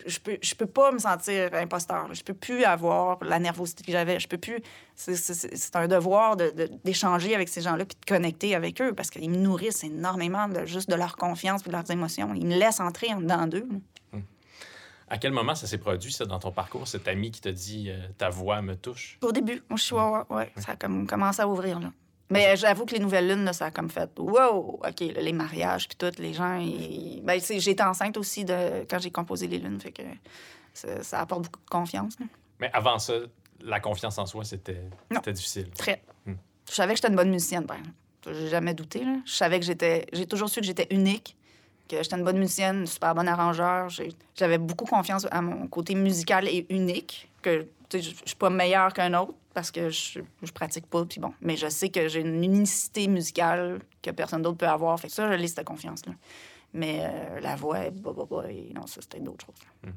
je 0.06 0.18
peux, 0.18 0.36
je 0.42 0.54
peux 0.56 0.66
pas 0.66 0.90
me 0.90 0.98
sentir 0.98 1.54
imposteur. 1.54 2.08
là. 2.08 2.14
Je 2.14 2.22
peux 2.22 2.34
plus 2.34 2.64
avoir 2.64 3.22
la 3.22 3.38
nervosité 3.38 3.84
que 3.84 3.92
j'avais. 3.92 4.18
Je 4.18 4.26
peux 4.28 4.38
plus. 4.38 4.60
C'est- 4.96 5.76
un 5.76 5.88
devoir 5.88 6.36
de- 6.36 6.50
de- 6.50 6.68
d'échanger 6.84 7.34
avec 7.34 7.48
ces 7.48 7.62
gens-là 7.62 7.84
puis 7.86 7.96
connecter 8.06 8.54
avec 8.54 8.80
eux 8.80 8.92
parce 8.94 9.10
qu'ils 9.10 9.30
me 9.30 9.36
nourrissent 9.36 9.84
énormément 9.84 10.48
de, 10.48 10.66
juste 10.66 10.88
de 10.90 10.94
leur 10.96 11.16
confiance 11.16 11.62
puis 11.62 11.70
de 11.70 11.76
leurs 11.76 11.90
émotions. 11.90 12.32
Ils 12.34 12.46
me 12.46 12.56
laissent 12.58 12.80
entrer 12.80 13.12
en 13.12 13.20
dedans 13.20 13.46
d'eux. 13.46 13.66
là. 14.12 14.18
À 15.12 15.18
quel 15.18 15.32
moment 15.32 15.56
ça 15.56 15.66
s'est 15.66 15.78
produit, 15.78 16.12
ça, 16.12 16.24
dans 16.24 16.38
ton 16.38 16.52
parcours, 16.52 16.86
cet 16.86 17.08
ami 17.08 17.32
qui 17.32 17.40
t'a 17.40 17.50
dit 17.50 17.86
euh, 17.90 17.98
ta 18.16 18.30
voix 18.30 18.62
me 18.62 18.76
touche? 18.76 19.18
Au 19.22 19.32
début, 19.32 19.60
au 19.68 19.76
Chihuahua, 19.76 20.24
ouais, 20.30 20.52
ça 20.56 20.72
a 20.72 20.76
comme 20.76 21.04
commencé 21.08 21.42
à 21.42 21.48
ouvrir, 21.48 21.80
là. 21.80 21.90
Mais 22.32 22.46
euh, 22.46 22.54
j'avoue 22.56 22.86
que 22.86 22.94
les 22.94 23.00
nouvelles 23.00 23.26
lunes, 23.26 23.44
là, 23.44 23.52
ça 23.52 23.66
a 23.66 23.70
comme 23.72 23.90
fait 23.90 24.08
wow, 24.16 24.78
OK, 24.86 25.00
là, 25.00 25.20
les 25.20 25.32
mariages, 25.32 25.88
puis 25.88 25.96
tout, 25.96 26.12
les 26.22 26.32
gens. 26.32 26.58
ils- 26.60 27.22
Ben, 27.24 27.40
j'étais 27.40 27.82
enceinte 27.82 28.16
aussi 28.18 28.44
de... 28.44 28.84
quand 28.88 29.00
j'ai 29.00 29.10
composé 29.10 29.48
les 29.48 29.58
lunes, 29.58 29.80
fait 29.80 29.90
que 29.90 30.02
ça, 30.72 31.02
ça 31.02 31.18
apporte 31.18 31.42
beaucoup 31.42 31.58
de 31.64 31.68
confiance. 31.70 32.16
là. 32.20 32.26
Mais 32.60 32.70
avant 32.72 33.00
ça, 33.00 33.14
la 33.62 33.80
confiance 33.80 34.16
en 34.18 34.26
soi, 34.26 34.44
c'était 34.44 34.80
difficile. 35.32 35.70
Très. 35.70 36.04
Hmm. 36.24 36.34
Je 36.70 36.76
savais 36.76 36.92
que 36.92 36.98
j'étais 36.98 37.08
une 37.08 37.16
bonne 37.16 37.30
musicienne, 37.30 37.66
par 37.66 37.78
exemple. 37.78 37.96
J'ai 38.26 38.48
jamais 38.48 38.74
douté. 38.74 39.04
Je 39.24 39.32
savais 39.32 39.58
que 39.58 39.66
j'étais. 39.66 40.06
J'ai 40.12 40.26
toujours 40.26 40.48
su 40.48 40.60
que 40.60 40.66
j'étais 40.66 40.86
unique, 40.90 41.36
que 41.88 42.00
j'étais 42.00 42.16
une 42.16 42.24
bonne 42.24 42.38
musicienne, 42.38 42.80
une 42.80 42.86
super 42.86 43.14
bonne 43.14 43.28
arrangeur. 43.28 43.88
J'avais 44.36 44.58
beaucoup 44.58 44.84
confiance 44.84 45.26
à 45.30 45.42
mon 45.42 45.66
côté 45.66 45.94
musical 45.94 46.46
et 46.46 46.66
unique, 46.70 47.28
que 47.42 47.66
je 47.92 47.98
suis 47.98 48.36
pas 48.38 48.50
meilleure 48.50 48.92
qu'un 48.92 49.14
autre 49.14 49.34
parce 49.52 49.72
que 49.72 49.90
je, 49.90 50.20
je 50.42 50.52
pratique 50.52 50.86
pas, 50.86 51.04
puis 51.04 51.18
bon. 51.18 51.32
Mais 51.40 51.56
je 51.56 51.68
sais 51.68 51.88
que 51.88 52.06
j'ai 52.06 52.20
une 52.20 52.44
unicité 52.44 53.08
musicale 53.08 53.80
que 54.00 54.10
personne 54.12 54.42
d'autre 54.42 54.58
peut 54.58 54.68
avoir. 54.68 55.00
Fait 55.00 55.08
que 55.08 55.14
ça, 55.14 55.28
je 55.28 55.36
l'ai, 55.36 55.48
cette 55.48 55.64
confiance-là. 55.64 56.12
Mais 56.72 57.00
euh, 57.02 57.40
la 57.40 57.56
voix, 57.56 57.90
bah, 57.90 58.12
bah, 58.16 58.24
bah, 58.30 58.44
et 58.48 58.72
non, 58.72 58.86
ça, 58.86 59.00
c'était 59.00 59.18
d'autres 59.18 59.46
choses. 59.46 59.92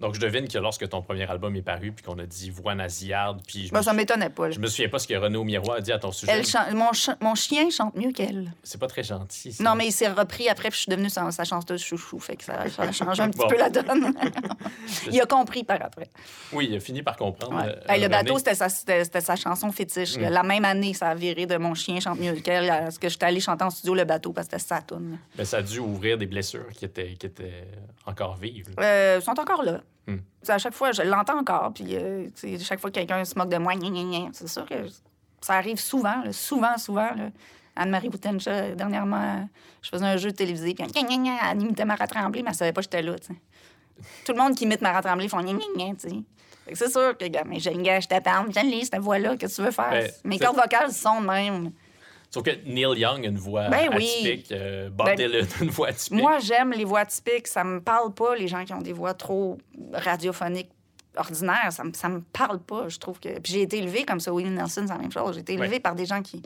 Donc, 0.00 0.14
je 0.14 0.20
devine 0.20 0.48
que 0.48 0.58
lorsque 0.58 0.88
ton 0.88 1.02
premier 1.02 1.28
album 1.30 1.54
est 1.56 1.62
paru, 1.62 1.92
puis 1.92 2.04
qu'on 2.04 2.18
a 2.18 2.26
dit 2.26 2.50
voix 2.50 2.74
nasillarde, 2.74 3.40
puis 3.46 3.68
je, 3.68 3.74
me, 3.74 3.80
ça 3.80 3.90
sou- 3.92 3.96
m'étonnait 3.96 4.28
pas. 4.28 4.46
là. 4.48 4.50
je 4.50 4.58
me 4.60 4.66
souviens 4.66 4.88
pas 4.88 4.98
ce 4.98 5.06
que 5.06 5.14
René 5.14 5.36
au 5.36 5.44
miroir 5.44 5.76
a 5.76 5.80
dit 5.80 5.92
à 5.92 5.98
ton 5.98 6.10
sujet. 6.12 6.32
Elle 6.32 6.44
chan- 6.44 6.66
mon, 6.72 6.92
ch- 6.92 7.16
mon 7.20 7.34
chien 7.34 7.70
chante 7.70 7.94
mieux 7.96 8.10
qu'elle. 8.12 8.52
C'est 8.64 8.78
pas 8.80 8.88
très 8.88 9.02
gentil. 9.04 9.52
ça. 9.52 9.62
Non, 9.64 9.74
mais 9.76 9.86
il 9.86 9.92
s'est 9.92 10.08
repris 10.08 10.48
après, 10.48 10.68
puis 10.70 10.76
je 10.78 10.82
suis 10.82 10.90
devenue 10.90 11.08
sa, 11.10 11.30
sa 11.30 11.44
chanteuse 11.44 11.82
chouchou. 11.82 12.18
Fait 12.18 12.36
que 12.36 12.44
ça, 12.44 12.68
ça 12.68 12.82
a 12.82 12.92
changé 12.92 13.22
un 13.22 13.30
petit 13.30 13.38
Bon. 13.38 13.46
peu 13.48 13.56
la 13.56 13.70
donne. 13.70 14.12
il 15.10 15.20
a 15.20 15.26
compris 15.26 15.64
par 15.64 15.78
après. 15.82 16.08
Oui, 16.52 16.66
il 16.70 16.76
a 16.76 16.80
fini 16.80 17.02
par 17.02 17.16
comprendre. 17.16 17.56
Ouais. 17.56 17.68
euh, 17.88 17.92
Hey, 17.94 18.00
le 18.02 18.08
bateau, 18.08 18.36
c'était 18.38 18.54
sa, 18.54 18.68
sa 18.68 19.36
chanson 19.36 19.70
fétiche. 19.72 20.16
Mm. 20.16 20.22
La 20.28 20.42
même 20.42 20.64
année, 20.64 20.94
ça 20.94 21.08
a 21.10 21.14
viré 21.14 21.46
de 21.46 21.56
Mon 21.56 21.74
chien 21.74 22.00
chante 22.00 22.18
mieux 22.18 22.34
qu'elle. 22.34 22.68
à 22.68 22.90
ce 22.90 22.98
que 22.98 23.08
j'étais 23.08 23.26
allée 23.26 23.40
chanter 23.40 23.64
en 23.64 23.70
studio 23.70 23.94
le 23.94 24.04
bateau 24.04 24.32
parce 24.32 24.48
que 24.48 24.58
c'était 24.58 24.74
sa 24.74 24.82
tune. 24.82 25.18
Ben, 25.36 25.44
ça 25.44 25.58
a 25.58 25.62
dû 25.62 25.78
ouvrir 25.78 26.18
des 26.18 26.26
blessures 26.26 26.68
qui 26.74 26.84
étaient, 26.84 27.14
qui 27.14 27.26
étaient 27.26 27.68
encore 28.06 28.36
vives. 28.36 28.70
Euh, 28.80 29.20
sont 29.20 29.38
encore 29.38 29.62
là. 29.62 29.80
Mm. 30.06 30.16
C'est 30.42 30.52
À 30.52 30.58
chaque 30.58 30.74
fois, 30.74 30.92
je 30.92 31.02
l'entends 31.02 31.38
encore. 31.38 31.72
Puis, 31.74 31.94
euh, 31.96 32.28
chaque 32.60 32.80
fois 32.80 32.90
que 32.90 32.94
quelqu'un 32.94 33.24
se 33.24 33.38
moque 33.38 33.48
de 33.48 33.58
moi, 33.58 33.74
gna, 33.74 33.88
gna, 33.88 34.02
gna, 34.02 34.28
c'est 34.32 34.48
sûr 34.48 34.66
que 34.66 34.74
ça 35.40 35.54
arrive 35.54 35.78
souvent, 35.78 36.22
là, 36.24 36.32
souvent, 36.32 36.76
souvent. 36.78 37.10
là. 37.14 37.30
Anne-Marie 37.76 38.08
Boutencha, 38.08 38.70
dernièrement, 38.74 39.48
je 39.82 39.88
faisais 39.88 40.04
un 40.04 40.16
jeu 40.16 40.30
de 40.30 40.36
télévisé, 40.36 40.74
puis 40.74 40.86
elle 40.94 41.60
imitait 41.60 41.84
Mara 41.84 42.06
Tremblay, 42.06 42.42
mais 42.42 42.50
elle 42.50 42.56
savait 42.56 42.72
pas 42.72 42.80
que 42.80 42.84
j'étais 42.84 43.02
là. 43.02 43.16
Tout 44.24 44.32
le 44.32 44.38
monde 44.38 44.54
qui 44.54 44.64
imite 44.64 44.80
Mara 44.80 45.02
Tremblay 45.02 45.28
font 45.28 45.40
gna, 45.42 45.52
gna, 45.52 45.94
tu 45.94 46.08
sais. 46.08 46.16
C'est 46.72 46.90
sûr 46.90 47.16
que, 47.18 47.24
mais 47.46 47.58
j'ai 47.60 47.74
gars, 47.74 48.00
je 48.00 48.08
t'attends, 48.08 48.46
je 48.48 48.60
lis 48.60 48.86
cette 48.86 49.00
voix-là, 49.00 49.36
qu'est-ce 49.36 49.56
que 49.56 49.62
tu 49.62 49.66
veux 49.66 49.70
faire? 49.72 49.90
Ben, 49.90 50.10
Mes 50.24 50.38
cordes 50.38 50.56
vocales 50.56 50.92
sont 50.92 51.20
de 51.20 51.26
même. 51.26 51.72
Sauf 52.34 52.42
que 52.42 52.50
Neil 52.66 52.98
Young 52.98 53.24
a 53.24 53.28
une 53.28 53.38
voix 53.38 53.68
Ben 53.68 53.88
oui. 53.96 54.08
atypique, 54.22 54.50
euh, 54.52 54.90
Bob 54.90 55.06
Ben, 55.06 55.16
Dylan 55.16 55.46
a 55.60 55.62
une 55.64 55.70
voix 55.70 55.88
atypique. 55.88 56.20
Moi, 56.20 56.38
j'aime 56.40 56.72
les 56.72 56.84
voix 56.84 57.06
typiques. 57.06 57.46
Ça 57.46 57.62
me 57.64 57.80
parle 57.80 58.12
pas, 58.12 58.34
les 58.34 58.48
gens 58.48 58.64
qui 58.64 58.72
ont 58.72 58.80
des 58.82 58.92
voix 58.92 59.14
trop 59.14 59.56
radiophoniques 59.92 60.70
ordinaires. 61.16 61.68
Ça 61.72 61.84
me, 61.84 61.92
ça 61.92 62.08
me 62.08 62.20
parle 62.20 62.58
pas, 62.58 62.88
je 62.88 62.98
trouve 62.98 63.20
que... 63.20 63.38
Puis 63.38 63.52
j'ai 63.52 63.62
été 63.62 63.78
élevée 63.78 64.04
comme 64.04 64.18
ça. 64.20 64.32
Willie 64.32 64.50
Nelson, 64.50 64.82
c'est 64.86 64.92
la 64.92 64.98
même 64.98 65.12
chose. 65.12 65.34
J'ai 65.36 65.40
été 65.42 65.52
élevée 65.54 65.68
Ouais. 65.76 65.80
par 65.80 65.94
des 65.94 66.06
gens 66.06 66.22
qui, 66.22 66.42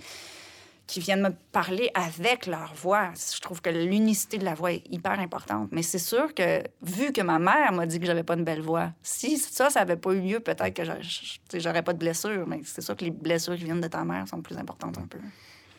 qui 0.86 1.00
viennent 1.00 1.22
me 1.22 1.32
parler 1.52 1.90
avec 1.94 2.44
leur 2.46 2.74
voix. 2.74 3.10
Je 3.34 3.40
trouve 3.40 3.62
que 3.62 3.70
l'unicité 3.70 4.36
de 4.36 4.44
la 4.44 4.54
voix 4.54 4.72
est 4.72 4.82
hyper 4.90 5.18
importante. 5.18 5.68
Mais 5.72 5.82
c'est 5.82 5.98
sûr 5.98 6.34
que, 6.34 6.62
vu 6.82 7.12
que 7.12 7.22
ma 7.22 7.38
mère 7.38 7.72
m'a 7.72 7.86
dit 7.86 7.98
que 7.98 8.04
j'avais 8.06 8.24
pas 8.24 8.34
une 8.34 8.44
belle 8.44 8.60
voix, 8.60 8.90
si 9.02 9.38
ça, 9.38 9.70
ça 9.70 9.80
avait 9.80 9.96
pas 9.96 10.12
eu 10.12 10.20
lieu, 10.20 10.40
peut-être 10.40 10.74
que 10.74 10.82
j'aurais 11.58 11.82
pas 11.82 11.94
de 11.94 11.98
blessure. 11.98 12.46
Mais 12.46 12.60
c'est 12.64 12.82
sûr 12.82 12.94
que 12.94 13.04
les 13.06 13.10
blessures 13.10 13.56
qui 13.56 13.64
viennent 13.64 13.80
de 13.80 13.88
ta 13.88 14.04
mère 14.04 14.28
sont 14.28 14.42
plus 14.42 14.58
importantes 14.58 14.98
un 14.98 15.06
peu. 15.06 15.18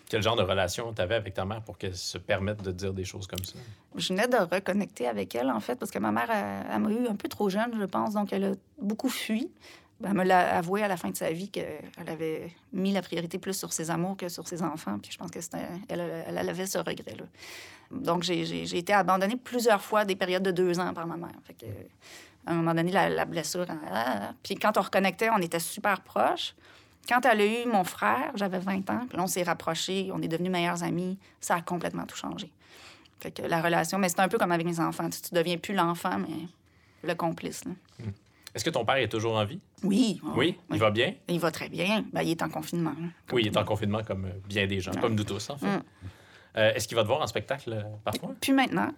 Quel 0.10 0.24
genre 0.24 0.36
de 0.36 0.42
relation 0.42 0.92
tu 0.92 1.02
avais 1.04 1.14
avec 1.14 1.36
ta 1.36 1.46
mère 1.46 1.62
pour 1.62 1.78
qu'elle 1.78 1.96
se 1.96 2.18
permette 2.18 2.64
de 2.64 2.72
dire 2.72 2.94
des 2.94 3.06
choses 3.06 3.28
comme 3.28 3.46
ça? 3.46 3.60
Je 3.96 4.08
venais 4.08 4.28
de 4.28 4.38
reconnecter 4.38 5.08
avec 5.08 5.36
elle, 5.36 5.52
en 5.52 5.60
fait, 5.60 5.76
parce 5.76 5.92
que 5.92 6.00
ma 6.00 6.12
mère, 6.12 6.32
elle, 6.32 6.80
m'a 6.82 6.90
eu 6.90 7.08
un 7.08 7.16
peu 7.16 7.30
trop 7.30 7.48
jeune, 7.48 7.72
je 7.80 7.86
pense, 7.86 8.16
donc 8.16 8.34
elle 8.34 8.44
a 8.44 8.52
beaucoup 8.82 9.10
fui. 9.10 9.52
Ben, 10.00 10.10
Elle 10.10 10.18
me 10.18 10.24
l'a 10.24 10.58
avoué 10.58 10.82
à 10.82 10.88
la 10.88 10.98
fin 10.98 11.12
de 11.12 11.16
sa 11.16 11.32
vie 11.32 11.50
qu'elle 11.50 11.84
avait 12.08 12.52
mis 12.74 12.92
la 12.92 13.04
priorité 13.04 13.38
plus 13.38 13.54
sur 13.54 13.72
ses 13.72 13.92
amours 13.92 14.18
que 14.18 14.30
sur 14.30 14.48
ses 14.48 14.64
enfants. 14.64 14.98
Puis 14.98 15.12
je 15.12 15.18
pense 15.18 15.30
que 15.30 15.40
elle, 15.90 16.24
elle, 16.26 16.50
avait 16.50 16.66
ce 16.66 16.80
regret-là. 16.80 17.26
Donc 17.92 18.24
j'ai, 18.24 18.78
été 18.78 18.94
abandonnée 18.94 19.36
plusieurs 19.36 19.82
fois, 19.82 20.06
des 20.06 20.16
périodes 20.16 20.44
de 20.44 20.52
deux 20.52 20.80
ans 20.80 20.92
par 20.94 21.06
ma 21.06 21.18
mère. 21.18 21.36
À 22.48 22.54
un 22.54 22.56
moment 22.56 22.74
donné, 22.74 22.92
la, 22.92 23.10
la 23.10 23.26
blessure. 23.26 23.68
ah, 23.92 24.32
puis 24.42 24.56
quand 24.56 24.76
on 24.78 24.82
reconnectait, 24.82 25.30
on 25.30 25.38
était 25.38 25.60
super 25.60 26.02
proches. 26.02 26.56
Quand 27.08 27.26
elle 27.26 27.42
a 27.42 27.46
eu 27.46 27.66
mon 27.66 27.84
frère, 27.84 28.32
j'avais 28.36 28.60
20 28.60 28.90
ans, 28.92 29.06
puis 29.08 29.18
là, 29.18 29.24
on 29.24 29.28
s'est 29.28 29.44
rapprochés, 29.44 30.10
on 30.14 30.22
est 30.22 30.28
devenus 30.28 30.52
meilleurs 30.52 30.84
amis. 30.84 31.18
Ça 31.40 31.56
a 31.56 31.62
complètement 31.62 32.06
tout 32.06 32.16
changé. 32.18 32.52
Fait 33.20 33.32
que 33.32 33.42
la 33.42 33.62
relation, 33.62 33.98
mais 33.98 34.10
c'est 34.10 34.20
un 34.20 34.28
peu 34.28 34.38
comme 34.38 34.52
avec 34.52 34.66
mes 34.66 34.80
enfants. 34.80 35.10
Tu, 35.10 35.22
tu 35.22 35.34
deviens 35.34 35.58
plus 35.58 35.74
l'enfant, 35.74 36.20
mais 36.20 36.48
le 37.04 37.16
complice. 37.16 37.66
là. 37.66 37.72
Est-ce 38.56 38.64
que 38.66 38.70
ton 38.70 38.84
père 38.86 38.96
est 38.96 39.08
toujours 39.10 39.36
en 39.38 39.46
vie? 39.46 39.60
Oui. 39.84 40.20
Oui, 40.36 40.58
il 40.72 40.80
va 40.80 40.90
bien? 40.90 41.14
Il 41.28 41.40
va 41.40 41.52
très 41.52 41.70
bien. 41.70 42.04
Ben, 42.14 42.22
il 42.24 42.32
est 42.32 42.42
en 42.42 42.50
confinement. 42.50 42.94
là. 43.00 43.08
Oui, 43.32 43.44
il 43.44 43.48
est 43.48 43.58
en 43.58 43.64
confinement 43.64 44.04
comme 44.04 44.26
euh, 44.26 44.32
bien 44.48 44.66
des 44.68 44.80
gens, 44.80 44.92
comme 45.00 45.14
nous 45.16 45.24
tous, 45.24 45.50
en 45.52 45.58
fait. 45.58 45.68
Mm. 45.68 45.84
Euh, 46.58 46.74
Est-ce 46.74 46.88
qu'il 46.88 46.96
va 46.96 47.04
te 47.04 47.08
voir 47.08 47.22
en 47.22 47.28
spectacle 47.28 47.74
euh, 47.74 47.84
parfois? 48.04 48.32
Puis 48.42 48.52
maintenant, 48.54 48.90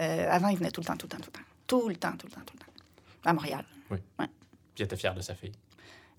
euh, 0.00 0.30
avant, 0.30 0.48
il 0.48 0.56
venait 0.58 0.70
tout 0.72 0.80
le 0.80 0.86
temps, 0.86 0.96
tout 0.96 1.06
le 1.06 1.10
temps, 1.10 1.18
tout 1.22 1.30
le 1.32 1.38
temps. 1.38 1.46
Tout 1.66 1.88
le 1.88 1.96
temps, 1.96 2.12
tout 2.16 2.26
le 2.26 2.32
temps, 2.32 2.40
tout 2.44 2.54
le 2.54 2.60
temps. 2.64 2.72
À 3.24 3.32
Montréal. 3.32 3.64
Puis 3.88 3.98
il 4.78 4.82
était 4.82 4.96
fier 4.96 5.14
de 5.14 5.20
sa 5.20 5.34
fille. 5.34 5.52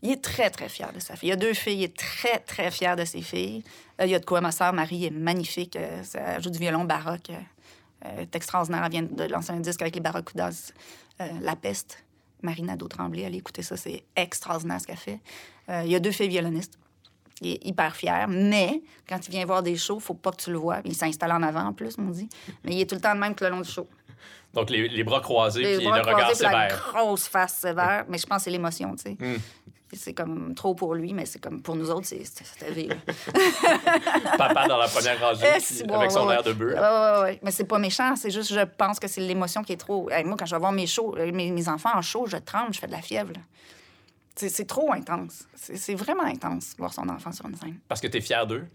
Il 0.01 0.11
est 0.11 0.21
très, 0.23 0.49
très 0.49 0.69
fier 0.69 0.91
de 0.93 0.99
sa 0.99 1.15
fille. 1.15 1.29
Il 1.29 1.33
a 1.33 1.35
deux 1.35 1.53
filles. 1.53 1.79
Il 1.79 1.83
est 1.83 1.97
très, 1.97 2.39
très 2.39 2.71
fier 2.71 2.95
de 2.95 3.03
ses 3.05 3.21
filles. 3.21 3.63
Euh, 3.99 4.05
il 4.05 4.11
y 4.11 4.15
a 4.15 4.19
de 4.19 4.25
quoi. 4.25 4.39
Ma 4.41 4.51
sœur 4.51 4.71
Marie 4.73 5.05
est 5.05 5.11
magnifique. 5.11 5.75
Euh, 5.75 6.01
elle 6.15 6.41
joue 6.41 6.49
du 6.49 6.59
violon 6.59 6.85
baroque. 6.85 7.29
Euh, 7.31 7.35
elle 8.01 8.19
est 8.21 8.35
extraordinaire. 8.35 8.81
Elle 8.85 8.91
vient 8.91 9.03
de 9.03 9.23
lancer 9.25 9.51
un 9.51 9.59
disque 9.59 9.81
avec 9.81 9.95
les 9.95 10.01
Barracudas, 10.01 10.71
euh, 11.21 11.27
La 11.41 11.55
Peste. 11.55 12.03
Marie 12.41 12.61
Nadeau-Tremblay, 12.63 13.25
allez 13.25 13.37
écouter 13.39 13.61
ça. 13.61 13.75
C'est 13.75 14.03
extraordinaire 14.15 14.79
ce 14.79 14.87
qu'elle 14.87 14.95
fait. 14.95 15.19
Euh, 15.67 15.81
il 15.83 15.91
y 15.91 15.95
a 15.95 15.99
deux 15.99 16.11
filles 16.11 16.29
violonistes. 16.29 16.79
Il 17.41 17.51
est 17.51 17.65
hyper 17.65 17.93
fier. 17.95 18.27
Mais 18.29 18.81
quand 19.07 19.19
il 19.27 19.31
vient 19.31 19.45
voir 19.45 19.61
des 19.61 19.75
shows, 19.75 19.99
faut 19.99 20.13
pas 20.13 20.31
que 20.31 20.41
tu 20.43 20.51
le 20.51 20.57
vois. 20.57 20.79
Il 20.85 20.95
s'installe 20.95 21.33
en 21.33 21.43
avant, 21.43 21.65
en 21.65 21.73
plus, 21.73 21.95
on 21.97 22.03
dit. 22.09 22.29
Mais 22.63 22.75
il 22.75 22.79
est 22.81 22.85
tout 22.89 22.95
le 22.95 23.01
temps 23.01 23.13
de 23.13 23.19
même 23.19 23.35
tout 23.35 23.43
le 23.43 23.49
long 23.49 23.59
du 23.59 23.69
show. 23.69 23.87
Donc, 24.53 24.69
les, 24.69 24.87
les 24.87 25.03
bras 25.03 25.19
croisés, 25.19 25.61
Les 25.61 25.77
puis 25.77 25.85
bras 25.87 25.97
le 25.97 26.03
regard 26.03 26.19
croisés, 26.21 26.43
la 26.45 26.49
sévère. 26.69 26.91
grosse 26.93 27.27
face 27.27 27.53
sévère. 27.55 28.05
Mais 28.07 28.17
je 28.17 28.25
pense 28.25 28.37
que 28.37 28.43
c'est 28.45 28.49
l'émotion, 28.51 28.95
tu 28.95 29.03
sais. 29.03 29.17
Mm. 29.19 29.37
C'est 29.93 30.13
comme 30.13 30.53
trop 30.53 30.75
pour 30.75 30.93
lui, 30.93 31.13
mais 31.13 31.25
c'est 31.25 31.39
comme 31.39 31.61
pour 31.61 31.75
nous 31.75 31.89
autres, 31.89 32.05
c'est- 32.05 32.23
là. 32.61 32.95
Papa 34.37 34.67
dans 34.67 34.77
la 34.77 34.87
première 34.87 35.19
rangée, 35.19 35.45
Eh, 35.47 35.53
puis 35.57 35.61
si, 35.63 35.83
bon, 35.83 35.95
avec 35.95 36.11
son 36.11 36.27
ouais, 36.27 36.35
air 36.35 36.43
de 36.43 36.53
bœuf. 36.53 36.73
Ouais, 36.75 36.79
ouais, 36.79 37.21
ouais. 37.23 37.39
Mais 37.43 37.51
c'est 37.51 37.63
pas 37.65 37.79
méchant, 37.79 38.15
c'est 38.15 38.29
juste, 38.31 38.53
je 38.53 38.59
pense 38.61 38.99
que 38.99 39.07
c'est 39.07 39.21
l'émotion 39.21 39.63
qui 39.63 39.73
est 39.73 39.77
trop. 39.77 40.09
Hey, 40.09 40.23
moi, 40.23 40.35
quand 40.37 40.45
je 40.45 40.55
vais 40.55 40.59
voir 40.59 40.71
mes, 40.71 40.87
shows, 40.87 41.15
euh, 41.17 41.31
mes, 41.31 41.51
mes 41.51 41.67
enfants 41.69 41.91
en 41.95 42.01
show, 42.01 42.25
je 42.27 42.37
tremble, 42.37 42.73
je 42.73 42.79
fais 42.79 42.87
de 42.87 42.91
la 42.91 43.01
fièvre. 43.01 43.33
C'est 44.35 44.67
trop 44.67 44.93
intense. 44.93 45.43
C'est 45.55 45.95
vraiment 45.95 46.23
intense, 46.23 46.73
voir 46.77 46.93
son 46.93 47.09
enfant 47.09 47.31
sur 47.33 47.45
une 47.47 47.55
scène. 47.57 47.77
Parce 47.89 47.99
que 47.99 48.07
tu 48.07 48.17
es 48.17 48.21
fier 48.21 48.47
d'eux? 48.47 48.65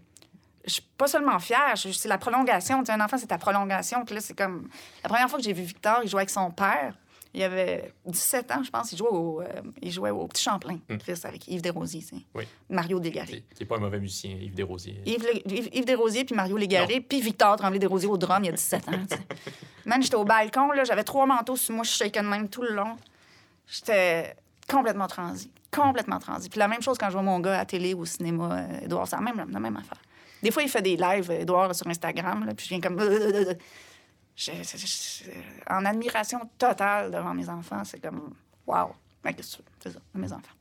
Je 0.63 0.73
suis 0.73 0.83
pas 0.97 1.07
seulement 1.07 1.39
fière, 1.39 1.73
c'est 1.75 2.07
la 2.07 2.17
prolongation. 2.17 2.79
Tu 2.79 2.85
sais, 2.87 2.91
un 2.91 3.01
enfant, 3.03 3.17
c'est 3.17 3.27
ta 3.27 3.37
prolongation. 3.37 4.03
Puis 4.05 4.15
là, 4.15 4.21
c'est 4.21 4.35
comme. 4.35 4.67
La 5.03 5.09
première 5.09 5.29
fois 5.29 5.37
que 5.39 5.45
j'ai 5.45 5.53
vu 5.53 5.63
Victor, 5.63 5.99
il 6.03 6.09
jouait 6.09 6.21
avec 6.21 6.29
son 6.29 6.51
père. 6.51 6.95
Il 7.35 7.43
avait 7.43 7.91
17 8.05 8.51
ans, 8.51 8.63
je 8.63 8.71
pense. 8.71 8.93
Il 8.93 8.97
jouait 8.97 9.09
au, 9.09 9.41
euh, 9.41 9.45
il 9.81 9.91
jouait 9.91 10.09
au 10.09 10.25
Petit 10.25 10.43
Champlain, 10.43 10.79
fils, 11.03 11.25
avec 11.25 11.45
Yves 11.49 11.61
Desrosiers. 11.61 12.05
Oui. 12.33 12.45
Mario 12.69 12.97
Desgarrés. 12.97 13.43
Qui 13.49 13.55
qui 13.55 13.63
est 13.63 13.65
pas 13.65 13.75
un 13.75 13.79
mauvais 13.79 13.99
musicien, 13.99 14.31
Yves 14.31 14.55
Desrosiers. 14.55 15.01
Yves, 15.05 15.25
Yves, 15.45 15.69
Yves 15.73 15.85
Desrosiers, 15.85 16.23
puis 16.23 16.33
Mario 16.33 16.55
Légaré, 16.55 17.01
puis 17.01 17.19
Victor 17.19 17.57
Tremblay-Desrosiers 17.57 18.07
au 18.07 18.17
drum, 18.17 18.41
il 18.43 18.45
y 18.45 18.49
a 18.49 18.53
17 18.53 18.87
ans. 18.87 18.91
Man, 19.85 20.01
j'étais 20.01 20.15
au 20.15 20.23
balcon, 20.23 20.71
là, 20.71 20.85
j'avais 20.85 21.03
trois 21.03 21.25
manteaux 21.25 21.57
sur 21.57 21.75
moi, 21.75 21.83
je 21.83 21.91
shaken 21.91 22.23
de 22.23 22.29
même 22.29 22.47
tout 22.47 22.61
le 22.61 22.73
long. 22.73 22.95
J'étais 23.67 24.33
complètement 24.69 25.07
transi. 25.07 25.51
Complètement 25.71 26.19
transi. 26.19 26.47
Puis 26.47 26.59
la 26.59 26.69
même 26.69 26.81
chose 26.81 26.97
quand 26.97 27.07
je 27.07 27.13
vois 27.13 27.21
mon 27.21 27.41
gars 27.41 27.59
à 27.59 27.65
télé 27.65 27.93
ou 27.93 28.01
au 28.01 28.05
cinéma, 28.05 28.49
euh, 28.53 28.85
Édouard, 28.85 29.09
c'est 29.09 29.17
la 29.17 29.21
même, 29.21 29.45
la 29.51 29.59
même 29.59 29.75
affaire. 29.75 30.01
Des 30.41 30.51
fois, 30.51 30.63
il 30.63 30.69
fait 30.69 30.81
des 30.81 30.95
lives, 30.95 31.29
euh, 31.31 31.41
Édouard, 31.41 31.75
sur 31.75 31.85
Instagram, 31.87 32.45
là, 32.45 32.53
puis 32.53 32.65
je 32.65 32.69
viens 32.69 32.79
comme... 32.79 32.97
En 35.69 35.85
admiration 35.85 36.39
totale 36.57 37.11
devant 37.11 37.33
mes 37.33 37.47
enfants, 37.49 37.83
c'est 37.83 37.99
comme... 37.99 38.33
Wow! 38.67 38.93
Qu'est-ce 39.23 39.57
que? 39.57 39.63
C'est 39.81 39.91
ça, 39.93 39.99
mes 40.13 40.31
enfants. 40.31 40.53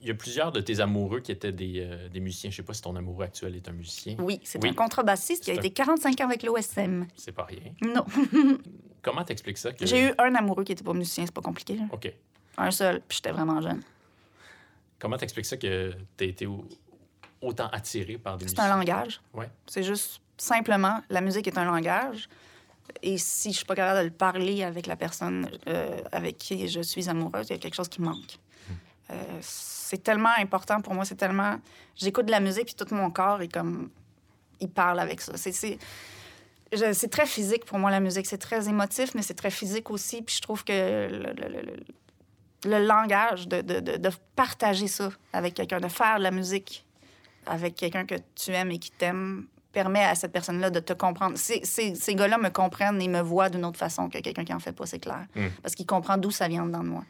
Il 0.00 0.08
y 0.08 0.10
a 0.10 0.14
plusieurs 0.14 0.50
de 0.52 0.60
tes 0.60 0.80
amoureux 0.80 1.20
qui 1.20 1.30
étaient 1.32 1.52
des, 1.52 1.74
euh, 1.80 2.08
des 2.08 2.20
musiciens. 2.20 2.50
Je 2.50 2.56
sais 2.56 2.62
pas 2.62 2.74
si 2.74 2.82
ton 2.82 2.94
amoureux 2.96 3.24
actuel 3.24 3.54
est 3.56 3.68
un 3.68 3.72
musicien. 3.72 4.16
Oui, 4.18 4.40
c'est 4.42 4.62
Oui. 4.62 4.70
un 4.70 4.74
contrebassiste 4.74 5.44
qui 5.44 5.50
a 5.50 5.54
C'est 5.54 5.60
un- 5.60 5.62
été 5.62 5.70
45 5.72 6.20
ans 6.20 6.24
avec 6.24 6.42
l'OSM. 6.42 7.06
C'est 7.16 7.32
pas 7.32 7.44
rien. 7.44 7.72
Non. 7.82 8.04
Comment 9.02 9.24
t'expliques 9.24 9.58
ça? 9.58 9.72
Que... 9.72 9.86
J'ai 9.86 10.08
eu 10.08 10.12
un 10.18 10.34
amoureux 10.34 10.64
qui 10.64 10.72
était 10.72 10.84
pas 10.84 10.92
musicien, 10.92 11.24
c'est 11.24 11.34
pas 11.34 11.40
compliqué. 11.40 11.76
là. 11.76 11.84
OK. 11.92 12.12
Un 12.58 12.70
seul, 12.70 13.00
puis 13.08 13.16
j'étais 13.16 13.30
vraiment 13.32 13.60
jeune. 13.60 13.82
Comment 14.98 15.16
t'expliques 15.16 15.46
ça 15.46 15.56
que 15.56 15.92
tu 16.16 16.24
été 16.24 16.46
au- 16.46 16.64
autant 17.40 17.68
attiré 17.68 18.18
par 18.18 18.36
des 18.36 18.46
C'est 18.46 18.52
musiciens? 18.52 18.72
un 18.72 18.76
langage. 18.76 19.20
Ouais. 19.34 19.48
C'est 19.66 19.82
juste 19.82 20.20
simplement, 20.36 21.00
la 21.10 21.20
musique 21.20 21.46
est 21.48 21.58
un 21.58 21.64
langage. 21.64 22.28
Et 23.02 23.18
si 23.18 23.52
je 23.52 23.58
suis 23.58 23.66
pas 23.66 23.74
capable 23.74 24.00
de 24.00 24.04
le 24.04 24.10
parler 24.10 24.62
avec 24.62 24.86
la 24.86 24.96
personne 24.96 25.48
euh, 25.68 26.00
avec 26.12 26.38
qui 26.38 26.68
je 26.68 26.80
suis 26.80 27.08
amoureuse, 27.08 27.48
il 27.48 27.52
y 27.52 27.56
a 27.56 27.58
quelque 27.58 27.74
chose 27.74 27.88
qui 27.88 28.00
manque. 28.00 28.38
Euh, 29.10 29.14
c'est 29.40 30.02
tellement 30.02 30.32
important 30.38 30.80
pour 30.80 30.94
moi, 30.94 31.04
c'est 31.04 31.16
tellement... 31.16 31.56
J'écoute 31.96 32.26
de 32.26 32.30
la 32.30 32.40
musique, 32.40 32.66
puis 32.66 32.74
tout 32.74 32.94
mon 32.94 33.10
corps 33.10 33.42
est 33.42 33.52
comme... 33.52 33.90
Il 34.60 34.70
parle 34.70 35.00
avec 35.00 35.20
ça. 35.20 35.32
C'est... 35.36 35.78
très 37.10 37.26
physique 37.26 37.64
pour 37.64 37.78
moi, 37.78 37.90
la 37.90 38.00
musique. 38.00 38.26
C'est 38.26 38.38
très 38.38 38.68
émotif, 38.68 39.14
mais 39.14 39.22
c'est 39.22 39.34
très 39.34 39.50
physique 39.50 39.90
aussi. 39.90 40.22
Puis 40.22 40.36
je 40.36 40.40
trouve 40.42 40.64
que 40.64 41.08
le, 42.64 42.86
langage, 42.86 43.48
de 43.48 44.10
partager 44.36 44.86
ça 44.86 45.10
avec 45.32 45.54
quelqu'un, 45.54 45.80
de 45.80 45.88
faire 45.88 46.18
de 46.18 46.22
la 46.22 46.30
musique 46.30 46.86
avec 47.46 47.74
quelqu'un 47.74 48.04
que 48.04 48.14
tu 48.34 48.52
aimes 48.52 48.70
et 48.70 48.78
qui 48.78 48.90
t'aime, 48.90 49.46
permet 49.72 50.04
à 50.04 50.14
cette 50.14 50.32
personne-là 50.32 50.70
de 50.70 50.80
te 50.80 50.92
comprendre. 50.92 51.36
Ces, 51.38 51.60
ces- 51.64 51.94
ces 51.94 52.14
gars-là 52.14 52.38
me 52.38 52.50
comprennent 52.50 53.00
et 53.00 53.08
me 53.08 53.20
voient 53.20 53.48
d'une 53.48 53.64
autre 53.64 53.78
façon 53.78 54.08
que 54.08 54.18
quelqu'un 54.18 54.44
qui 54.44 54.52
en 54.54 54.58
fait 54.60 54.72
pas, 54.72 54.86
c'est 54.86 54.98
clair. 54.98 55.24
Mm. 55.34 55.46
Parce 55.62 55.74
qu'il 55.74 55.86
comprend 55.86 56.16
d'où 56.18 56.30
ça 56.30 56.48
vient 56.48 56.66
dedans 56.66 56.82
de 56.82 56.88
moi. 56.88 57.04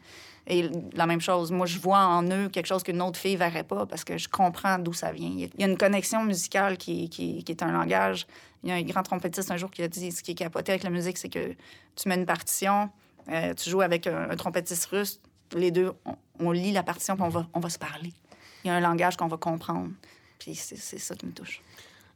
Et 0.47 0.69
la 0.93 1.05
même 1.05 1.21
chose, 1.21 1.51
moi, 1.51 1.65
je 1.65 1.79
vois 1.79 1.99
en 2.05 2.23
eux 2.29 2.49
quelque 2.49 2.65
chose 2.65 2.83
qu'une 2.83 3.01
autre 3.01 3.17
fille 3.17 3.37
verrait 3.37 3.63
pas 3.63 3.85
parce 3.85 4.03
que 4.03 4.17
je 4.17 4.27
comprends 4.27 4.77
d'où 4.77 4.91
ça 4.93 5.11
vient. 5.13 5.29
Il 5.29 5.49
y 5.57 5.63
a 5.63 5.67
une 5.67 5.77
connexion 5.77 6.23
musicale 6.23 6.77
qui, 6.77 7.09
qui, 7.09 7.43
qui 7.45 7.51
est 7.51 7.63
un 7.63 7.71
langage. 7.71 8.27
Il 8.63 8.69
y 8.69 8.71
a 8.73 8.75
un 8.75 8.81
grand 8.81 9.03
trompettiste 9.03 9.51
un 9.51 9.57
jour 9.57 9.71
qui 9.71 9.83
a 9.83 9.87
dit 9.87 10.11
ce 10.11 10.21
qui 10.21 10.31
est 10.31 10.35
capoté 10.35 10.71
avec 10.73 10.83
la 10.83 10.89
musique, 10.89 11.17
c'est 11.17 11.29
que 11.29 11.53
tu 11.95 12.09
mets 12.09 12.15
une 12.15 12.25
partition, 12.25 12.89
euh, 13.29 13.53
tu 13.53 13.69
joues 13.69 13.81
avec 13.81 14.05
un, 14.07 14.29
un 14.29 14.35
trompettiste 14.35 14.85
russe, 14.87 15.19
les 15.55 15.71
deux, 15.71 15.93
on, 16.05 16.15
on 16.39 16.51
lit 16.51 16.71
la 16.73 16.83
partition 16.83 17.15
puis 17.15 17.23
on 17.23 17.29
va, 17.29 17.47
on 17.53 17.59
va 17.61 17.69
se 17.69 17.79
parler. 17.79 18.11
Il 18.63 18.67
y 18.67 18.69
a 18.69 18.75
un 18.75 18.79
langage 18.81 19.15
qu'on 19.17 19.27
va 19.27 19.37
comprendre. 19.37 19.89
Puis 20.39 20.55
c'est 20.55 20.77
c'est 20.77 20.97
ça 20.97 21.15
qui 21.15 21.25
me 21.25 21.31
touche. 21.31 21.61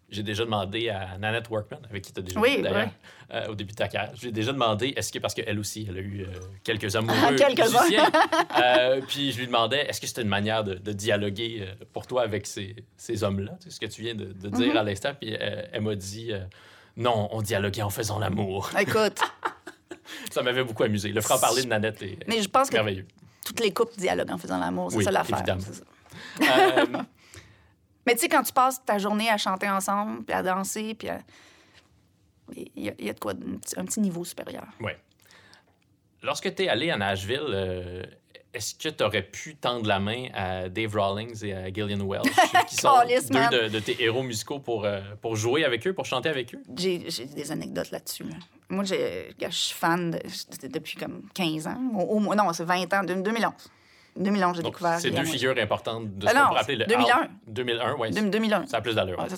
J'ai 0.10 0.24
déjà 0.24 0.46
demandé 0.46 0.88
à 0.90 1.18
Nanette 1.18 1.50
Workman, 1.50 1.80
avec 1.90 2.02
qui 2.04 2.14
tu 2.14 2.20
as 2.20 2.24
déjà 2.24 2.40
Oui, 2.40 2.62
d'ailleurs, 2.62 2.90
euh, 3.34 3.48
au 3.48 3.56
début 3.56 3.72
de 3.74 3.78
ta 3.78 3.90
carrière. 3.90 4.14
J'ai 4.16 4.32
déjà 4.32 4.54
demandé, 4.54 4.94
est-ce 4.96 5.12
que, 5.12 5.20
parce 5.20 5.34
qu'elle 5.34 5.60
aussi, 5.60 5.86
elle 5.90 5.98
a 5.98 6.02
eu 6.02 6.22
euh, 6.22 6.28
quelques 6.64 6.96
amoureux 6.96 7.36
Quelques-uns. 7.36 7.82
musiciens. 7.84 8.10
Euh, 8.64 9.02
puis 9.08 9.32
je 9.34 9.40
lui 9.40 9.48
demandais, 9.48 9.82
est-ce 9.88 10.00
que 10.00 10.08
c'était 10.08 10.22
une 10.22 10.30
manière 10.30 10.64
de, 10.64 10.76
de 10.76 10.92
dialoguer 10.94 11.60
euh, 11.68 11.86
pour 11.94 12.08
toi 12.08 12.22
avec 12.24 12.48
ces, 12.48 12.76
ces 12.96 13.24
hommes-là? 13.24 13.52
Tu 13.62 13.70
sais, 13.70 13.76
ce 13.76 13.80
que 13.82 13.86
tu 13.86 14.02
viens 14.02 14.16
de, 14.16 14.26
de 14.26 14.50
dire 14.50 14.74
Mm-hmm. 14.74 14.78
à 14.78 14.84
l'instant. 14.84 15.12
Puis 15.20 15.32
elle 15.34 15.82
m'a 15.82 15.96
dit, 15.96 16.32
non, 16.96 17.28
on 17.32 17.42
dialoguait 17.42 17.82
en 17.84 17.90
faisant 17.90 18.18
l'amour. 18.18 18.70
Écoute, 18.80 19.20
Ça 20.32 20.42
m'avait 20.42 20.64
beaucoup 20.64 20.84
amusé. 20.84 21.10
Le 21.10 21.20
franc-parler 21.22 21.64
de 21.64 21.68
Nanette 21.68 22.02
est 22.02 22.18
mais 22.28 22.42
je 22.42 22.48
pense 22.48 22.70
que 22.70 22.76
merveilleux. 22.76 23.06
toutes 23.46 23.60
les 23.60 23.72
couples 23.74 23.94
dialoguent 23.98 24.32
en 24.32 24.38
faisant 24.38 24.58
l'amour. 24.58 24.90
C'est 24.92 24.98
Oui, 25.00 25.04
ça 25.04 25.12
l'affaire. 25.12 25.38
évidemment. 25.40 25.62
Mais 28.08 28.16
tu 28.16 28.22
sais, 28.22 28.30
quand 28.30 28.42
tu 28.44 28.54
passes 28.54 28.84
ta 28.86 28.98
journée 28.98 29.30
à 29.30 29.38
chanter 29.38 29.70
ensemble, 29.70 30.24
puis 30.24 30.34
à 30.34 30.42
danser, 30.42 30.96
puis 30.96 31.10
à... 31.10 31.20
Il 32.56 32.70
y, 32.86 32.90
a- 32.90 32.94
il 32.98 33.06
y 33.06 33.10
a 33.10 33.14
de 33.14 33.20
quoi, 33.20 33.34
un 33.76 33.84
petit, 33.86 34.00
niveau 34.00 34.24
supérieur. 34.24 34.66
Ouais. 34.80 34.98
Lorsque 36.24 36.56
tu 36.56 36.64
es 36.64 36.70
allé 36.70 36.90
à 36.90 36.96
Nashville, 36.98 37.42
euh, 37.50 38.04
est-ce 38.54 38.74
que 38.76 38.88
tu 38.88 39.04
aurais 39.04 39.22
pu 39.24 39.56
tendre 39.58 39.86
la 39.86 40.00
main 40.00 40.28
à 40.34 40.70
Dave 40.70 40.96
Rawlings 40.96 41.44
et 41.44 41.54
à 41.54 41.66
Gillian 41.72 42.08
Welch, 42.08 42.24
qui 42.70 42.76
sont 42.76 42.90
deux 43.06 43.64
de, 43.64 43.68
de 43.70 43.80
tes 43.80 44.02
héros 44.02 44.24
musicaux 44.24 44.60
pour, 44.60 44.86
euh, 44.86 45.02
pour 45.22 45.36
jouer 45.36 45.66
avec 45.66 45.86
eux, 45.86 45.94
pour 45.94 46.06
chanter 46.06 46.30
avec 46.30 46.56
eux? 46.56 46.64
J'ai 46.78 47.00
des 47.00 47.52
anecdotes 47.52 47.92
là-dessus. 47.92 48.24
là. 48.24 48.36
Moi, 48.70 48.86
je 48.86 48.96
suis 49.50 49.76
fan 49.76 50.12
de- 50.12 50.18
de- 50.20 50.68
depuis 50.74 50.98
comme 50.98 51.24
15 51.34 51.68
ans. 51.68 51.78
Au, 51.96 52.18
au 52.18 52.36
non, 52.36 52.52
c'est 52.54 52.64
20 52.64 52.94
ans, 52.94 53.04
de- 53.04 53.14
2011. 53.22 53.52
2011, 54.18 54.58
j'ai 54.58 54.64
découvert. 54.64 55.00
c'est 55.00 55.12
deux 55.12 55.24
figures 55.24 55.56
importantes 55.58 56.18
de 56.18 56.28
ce 56.28 56.34
Ah 56.36 56.42
qu'on 56.42 56.48
pourrait 56.50 56.62
appeler 56.62 56.78
le 56.78 56.86
2001. 56.86 57.16
alt- 57.16 57.30
2001, 57.48 57.94
oui. 58.00 58.12
Welch. 58.12 58.30
2001. 58.32 58.66
Ça 58.68 58.78
a 58.78 58.82
plus 58.82 58.96
d'allure. 58.96 59.24
Ça. 59.30 59.36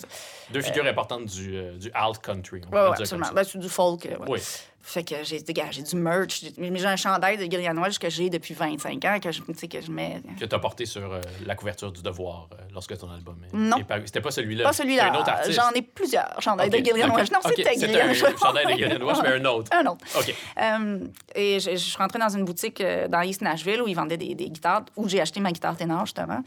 Deux 0.50 0.60
figures 0.62 0.86
importantes 0.86 1.24
du, 1.26 1.56
euh, 1.56 1.76
du 1.76 1.90
alt 1.94 2.18
country. 2.18 2.60
comme 2.60 2.70
absolument. 2.74 3.28
Ben, 3.34 3.44
du 3.58 3.68
folk. 3.68 4.06
euh. 4.06 4.16
Oui. 4.28 4.40
Fait 4.82 5.04
que 5.04 5.16
j'ai 5.22 5.40
j'ai 5.70 5.82
du 5.82 5.96
merch. 5.96 6.40
J'ai 6.40 6.52
mais 6.56 6.78
j'ai 6.78 6.86
un 6.86 6.96
chandail 6.96 7.36
de 7.36 7.42
Gillian 7.42 7.74
que 8.00 8.08
j'ai 8.08 8.30
depuis 8.30 8.54
25 8.54 9.04
ans, 9.04 9.18
que 9.22 9.30
je, 9.30 9.42
que 9.42 9.80
je 9.80 9.90
mets. 9.90 10.22
Que 10.38 10.46
tu 10.46 10.54
as 10.54 10.58
porté 10.58 10.86
sur 10.86 11.12
euh, 11.12 11.20
la 11.44 11.54
couverture 11.54 11.92
du 11.92 12.02
Devoir 12.02 12.48
euh, 12.52 12.56
lorsque 12.72 12.96
ton 12.96 13.10
album 13.10 13.36
est, 13.44 13.54
Non. 13.54 13.76
est. 13.76 14.06
C'était 14.06 14.22
pas 14.22 14.30
celui-là. 14.30 14.64
Pas 14.64 14.72
c'était 14.72 14.98
un 15.00 15.08
autre 15.10 15.18
celui-là. 15.26 15.36
artiste. 15.38 15.60
J'en 15.60 15.70
ai 15.72 15.82
plusieurs 15.82 16.40
chandails 16.40 16.70
de 16.70 16.76
Gillian 16.78 17.08
ok, 17.10 17.16
Welch. 17.18 17.30
Non, 17.30 17.38
ok, 17.44 17.52
c'était 17.56 17.74
c'était 17.74 17.86
Gillian 17.88 18.04
un 18.04 18.08
Welch. 18.08 18.38
chandail 18.38 18.64
de 18.66 18.70
Gillian 18.72 19.22
mais 19.22 19.28
un 19.28 19.44
autre. 19.44 19.70
Un 19.76 19.86
autre. 19.86 20.04
OK. 20.18 20.34
Euh, 20.58 20.98
et 21.34 21.60
je, 21.60 21.70
je 21.72 21.76
suis 21.76 21.96
rentrée 21.98 22.18
dans 22.18 22.28
une 22.34 22.44
boutique 22.46 22.82
dans 23.10 23.20
East 23.20 23.42
Nashville 23.42 23.82
où 23.82 23.88
ils 23.88 23.94
vendaient 23.94 24.16
des, 24.16 24.34
des 24.34 24.48
guitares, 24.48 24.82
où 24.96 25.08
j'ai 25.08 25.20
acheté 25.20 25.40
ma 25.40 25.52
guitare 25.52 25.76
ténor, 25.76 26.06
justement. 26.06 26.42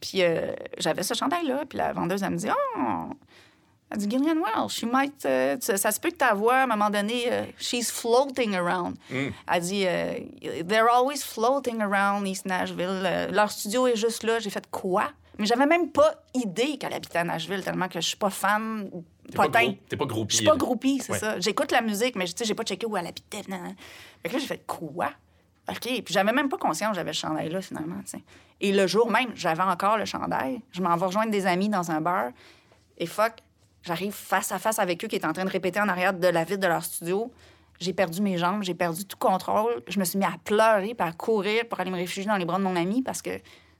Puis 0.00 0.22
j'avais 0.78 1.02
ce 1.02 1.14
chandail-là. 1.14 1.64
Puis 1.68 1.78
la 1.78 1.92
vendeuse, 1.92 2.22
elle 2.22 2.30
me 2.30 2.36
dit 2.36 2.48
Oh, 2.76 3.08
elle 3.90 3.98
dit 3.98 4.10
Gillian 4.10 4.36
Welch, 4.42 4.72
she 4.72 4.84
might, 4.84 5.24
euh, 5.24 5.56
ça 5.60 5.92
se 5.92 6.00
peut 6.00 6.10
que 6.10 6.16
ta 6.16 6.34
voix, 6.34 6.56
à 6.56 6.62
un 6.64 6.66
moment 6.66 6.90
donné, 6.90 7.32
euh, 7.32 7.44
she's 7.58 7.90
floating 7.92 8.54
around. 8.56 8.96
Mm. 9.10 9.28
Elle 9.52 9.60
dit 9.62 9.84
euh, 9.86 10.14
They're 10.66 10.88
always 10.92 11.18
floating 11.22 11.80
around 11.80 12.26
East 12.26 12.46
Nashville. 12.46 13.02
Euh, 13.04 13.30
leur 13.30 13.50
studio 13.50 13.86
est 13.86 13.96
juste 13.96 14.22
là. 14.24 14.40
J'ai 14.40 14.50
fait 14.50 14.68
quoi? 14.70 15.10
Mais 15.38 15.46
j'avais 15.46 15.66
même 15.66 15.90
pas 15.90 16.14
idée 16.34 16.76
qu'elle 16.78 16.92
habitait 16.94 17.18
à 17.18 17.24
Nashville, 17.24 17.62
tellement 17.62 17.88
que 17.88 18.00
je 18.00 18.06
suis 18.08 18.16
pas 18.16 18.30
fan. 18.30 18.88
T'es 19.30 19.36
pas, 19.36 19.48
t'es 19.48 19.96
pas 19.96 20.04
Je 20.04 20.08
groupie. 20.08 20.36
suis 20.36 20.44
pas 20.44 20.52
là. 20.52 20.56
groupie, 20.58 21.00
c'est 21.00 21.12
Ouais. 21.12 21.18
ça. 21.18 21.40
J'écoute 21.40 21.72
la 21.72 21.80
musique, 21.80 22.14
mais 22.16 22.26
j'ai 22.26 22.54
pas 22.54 22.62
checké 22.64 22.86
où 22.86 22.96
elle 22.96 23.06
habitait. 23.06 23.42
nan, 23.48 23.62
nan. 23.62 23.74
Fait 24.22 24.28
que 24.28 24.34
là, 24.34 24.38
j'ai 24.40 24.46
fait 24.46 24.66
quoi? 24.66 25.10
OK. 25.68 25.78
Puis 25.80 26.04
j'avais 26.14 26.32
même 26.32 26.48
pas 26.48 26.58
conscience 26.58 26.90
que 26.90 26.96
j'avais 26.96 27.12
ce 27.12 27.20
chandail-là, 27.20 27.62
finalement. 27.62 28.00
tu 28.04 28.10
sais. 28.18 28.22
Et 28.60 28.70
le 28.72 28.86
jour 28.86 29.10
même, 29.10 29.28
j'avais 29.34 29.62
encore 29.62 29.96
le 29.98 30.04
chandail. 30.04 30.60
Je 30.72 30.82
m'en 30.82 30.94
vais 30.96 31.06
rejoindre 31.06 31.30
des 31.30 31.46
amis 31.46 31.68
dans 31.68 31.90
un 31.90 32.00
bar. 32.00 32.30
Et 32.98 33.06
fuck, 33.06 33.32
j'arrive 33.84 34.12
face 34.12 34.50
à 34.52 34.58
face 34.58 34.78
avec 34.78 35.04
eux 35.04 35.08
qui 35.08 35.16
étaient 35.16 35.26
en 35.26 35.32
train 35.32 35.44
de 35.44 35.50
répéter 35.50 35.80
en 35.80 35.88
arrière 35.88 36.12
de 36.14 36.26
la 36.28 36.44
vitre 36.44 36.60
de 36.60 36.66
leur 36.66 36.84
studio. 36.84 37.32
J'ai 37.80 37.92
perdu 37.92 38.22
mes 38.22 38.38
jambes, 38.38 38.62
j'ai 38.62 38.74
perdu 38.74 39.04
tout 39.04 39.16
contrôle. 39.18 39.82
Je 39.88 39.98
me 39.98 40.04
suis 40.04 40.18
mis 40.18 40.24
à 40.24 40.34
pleurer, 40.44 40.94
puis 40.94 41.06
à 41.08 41.12
courir 41.12 41.66
pour 41.68 41.80
aller 41.80 41.90
me 41.90 41.96
réfugier 41.96 42.24
dans 42.24 42.36
les 42.36 42.44
bras 42.44 42.58
de 42.58 42.62
mon 42.64 42.76
ami 42.76 43.02
parce 43.02 43.20
que 43.20 43.30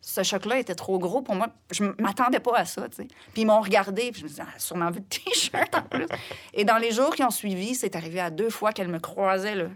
ce 0.00 0.22
choc-là 0.22 0.58
était 0.58 0.74
trop 0.74 0.98
gros 0.98 1.22
pour 1.22 1.34
moi. 1.34 1.46
Je 1.70 1.84
m'attendais 1.98 2.40
pas 2.40 2.58
à 2.58 2.64
ça, 2.66 2.88
tu 2.88 2.96
sais. 2.96 3.06
Puis 3.32 3.42
ils 3.42 3.46
m'ont 3.46 3.60
regardé, 3.60 4.10
puis 4.10 4.20
je 4.20 4.24
me 4.24 4.28
suis 4.28 4.36
dit, 4.36 4.42
ah, 4.44 4.58
sûrement 4.58 4.90
vu 4.90 4.98
le 4.98 5.04
T-shirt 5.32 5.74
en 5.74 5.82
plus. 5.82 6.06
Et 6.52 6.64
dans 6.64 6.76
les 6.76 6.90
jours 6.90 7.14
qui 7.14 7.22
ont 7.22 7.30
suivi, 7.30 7.74
c'est 7.74 7.96
arrivé 7.96 8.20
à 8.20 8.30
deux 8.30 8.50
fois 8.50 8.72
qu'elle 8.72 8.88
me 8.88 8.98
croisait, 8.98 9.54
là, 9.54 9.66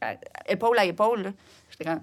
à- 0.00 0.14
épaule 0.48 0.78
à 0.78 0.84
épaule. 0.86 1.34
J'étais 1.68 1.84
comme... 1.84 2.00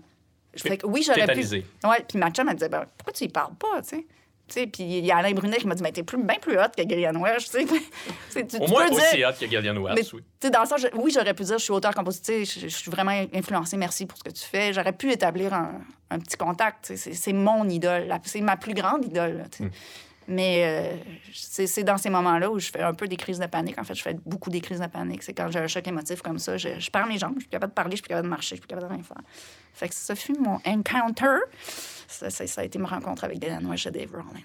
Oui, 0.84 1.02
j'aurais 1.04 1.22
pu. 1.34 1.40
Ouais, 1.84 2.06
puis 2.08 2.18
ma 2.20 2.30
chum, 2.32 2.48
elle 2.48 2.56
disait, 2.56 2.70
ben, 2.70 2.86
pourquoi 2.98 3.14
tu 3.14 3.24
y 3.24 3.30
parles 3.30 3.56
pas, 3.56 3.82
tu 3.82 3.90
sais? 3.90 4.06
Puis 4.48 4.70
il 4.80 5.06
y 5.06 5.12
a 5.12 5.18
Alain 5.18 5.32
Brunet 5.34 5.58
qui 5.58 5.68
m'a 5.68 5.76
dit, 5.76 5.82
mais 5.84 5.92
t'es 5.92 6.04
plus, 6.04 6.22
bien 6.22 6.36
plus 6.40 6.58
hot 6.58 6.68
que 6.78 6.84
Gillian 6.84 7.20
Welch, 7.22 7.50
tu. 7.50 7.66
Tu 8.48 8.58
Au 8.58 8.68
moins 8.68 8.86
peux 8.88 8.96
dire- 8.96 9.04
aussi 9.12 9.26
hot 9.26 9.32
que 9.40 9.48
Gillian 9.50 9.82
Welch, 9.82 10.14
oui. 10.14 10.22
dans 10.52 10.62
le 10.62 10.68
sens, 10.68 10.82
je- 10.82 10.88
oui, 10.98 11.12
j'aurais 11.14 11.34
pu 11.34 11.44
dire, 11.44 11.58
je 11.58 11.64
suis 11.64 11.74
auteur-compositeur, 11.74 12.44
je, 12.46 12.60
je 12.62 12.68
suis 12.68 12.92
vraiment 12.92 13.26
influencée, 13.34 13.78
merci 13.78 14.06
pour 14.06 14.18
ce 14.18 14.24
que 14.24 14.30
tu 14.32 14.44
fais. 14.44 14.72
J'aurais 14.74 14.94
pu 14.94 15.12
établir 15.12 15.54
un, 15.54 15.82
un 16.12 16.20
petit 16.20 16.38
contact. 16.38 16.94
C'est 16.96 17.34
mon 17.34 17.68
idole. 17.70 18.08
C'est 18.24 18.42
ma 18.42 18.58
plus 18.58 18.74
grande 18.74 19.06
idole. 19.06 19.38
là. 19.38 19.44
Hmm. 19.66 19.70
Mais 20.28 20.64
euh, 20.66 20.96
c'est 21.34 21.84
dans 21.84 21.98
ces 21.98 22.10
moments-là 22.10 22.50
où 22.50 22.58
je 22.58 22.72
fais 22.72 22.82
un 22.82 22.96
peu 22.96 23.08
des 23.08 23.16
crises 23.16 23.38
de 23.38 23.46
panique. 23.46 23.78
En 23.80 23.84
fait, 23.84 23.94
je 23.94 24.02
fais 24.02 24.16
beaucoup 24.26 24.50
des 24.50 24.60
crises 24.60 24.80
de 24.80 24.88
panique. 24.88 25.22
C'est 25.22 25.34
quand 25.34 25.52
j'ai 25.52 25.60
un 25.60 25.68
choc 25.68 25.88
émotif 25.88 26.24
comme 26.24 26.40
ça, 26.40 26.58
je, 26.58 26.80
je 26.80 26.90
perds 26.90 27.06
mes 27.06 27.20
jambes, 27.20 27.34
je 27.36 27.42
suis 27.42 27.48
plus 27.48 27.52
capable 27.52 27.72
de 27.74 27.76
parler, 27.76 27.92
je 27.92 27.98
suis 27.98 28.02
plus 28.04 28.10
capable 28.10 28.26
de 28.26 28.30
marcher, 28.32 28.56
je 28.56 28.56
suis 28.56 28.62
plus 28.62 28.68
capable 28.68 28.88
de 28.90 28.94
rien 28.96 29.04
faire. 29.04 29.22
Fait 29.74 29.88
que 29.88 29.94
ça 29.94 30.16
fut 30.16 30.34
mon 30.40 30.60
encounter. 30.66 31.38
Ça, 32.08 32.30
ça- 32.30 32.48
ça 32.48 32.62
a 32.62 32.64
été 32.64 32.78
ma 32.80 32.88
rencontre 32.88 33.24
avec 33.24 33.40
Welch 33.44 33.88
et 33.88 33.92
Dave 33.92 34.12
Rollins. 34.12 34.42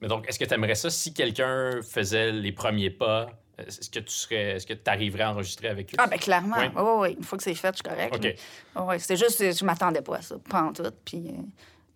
Mais 0.00 0.08
donc, 0.08 0.28
est-ce 0.28 0.38
que 0.38 0.44
tu 0.44 0.54
aimerais 0.54 0.74
ça 0.74 0.88
si 0.90 1.12
quelqu'un 1.12 1.80
faisait 1.82 2.32
les 2.32 2.52
premiers 2.52 2.90
pas? 2.90 3.30
Est-ce 3.58 3.90
que 3.90 3.98
tu 3.98 4.10
serais, 4.12 4.52
est-ce 4.56 4.66
que 4.66 4.72
tu 4.72 4.88
arriverais 4.90 5.24
à 5.24 5.32
enregistrer 5.32 5.68
avec 5.68 5.92
eux? 5.92 5.96
Ah, 5.98 6.06
ben 6.06 6.18
clairement. 6.18 6.56
Oui. 6.58 6.68
Oui, 6.74 6.82
oui, 7.10 7.16
Une 7.18 7.24
fois 7.24 7.36
que 7.36 7.44
c'est 7.44 7.54
fait, 7.54 7.68
je 7.72 7.76
suis 7.76 7.82
correcte. 7.82 8.14
OK. 8.16 8.24
là. 8.24 8.30
Ah 8.74 8.84
ouais, 8.84 8.98
c'est 8.98 9.16
juste, 9.16 9.38
je 9.58 9.64
m'attendais 9.66 10.00
pas 10.00 10.16
à 10.16 10.22
ça, 10.22 10.36
pas 10.48 10.62
en 10.62 10.72
tout. 10.72 10.82
Puis 11.04 11.28
euh, 11.28 11.42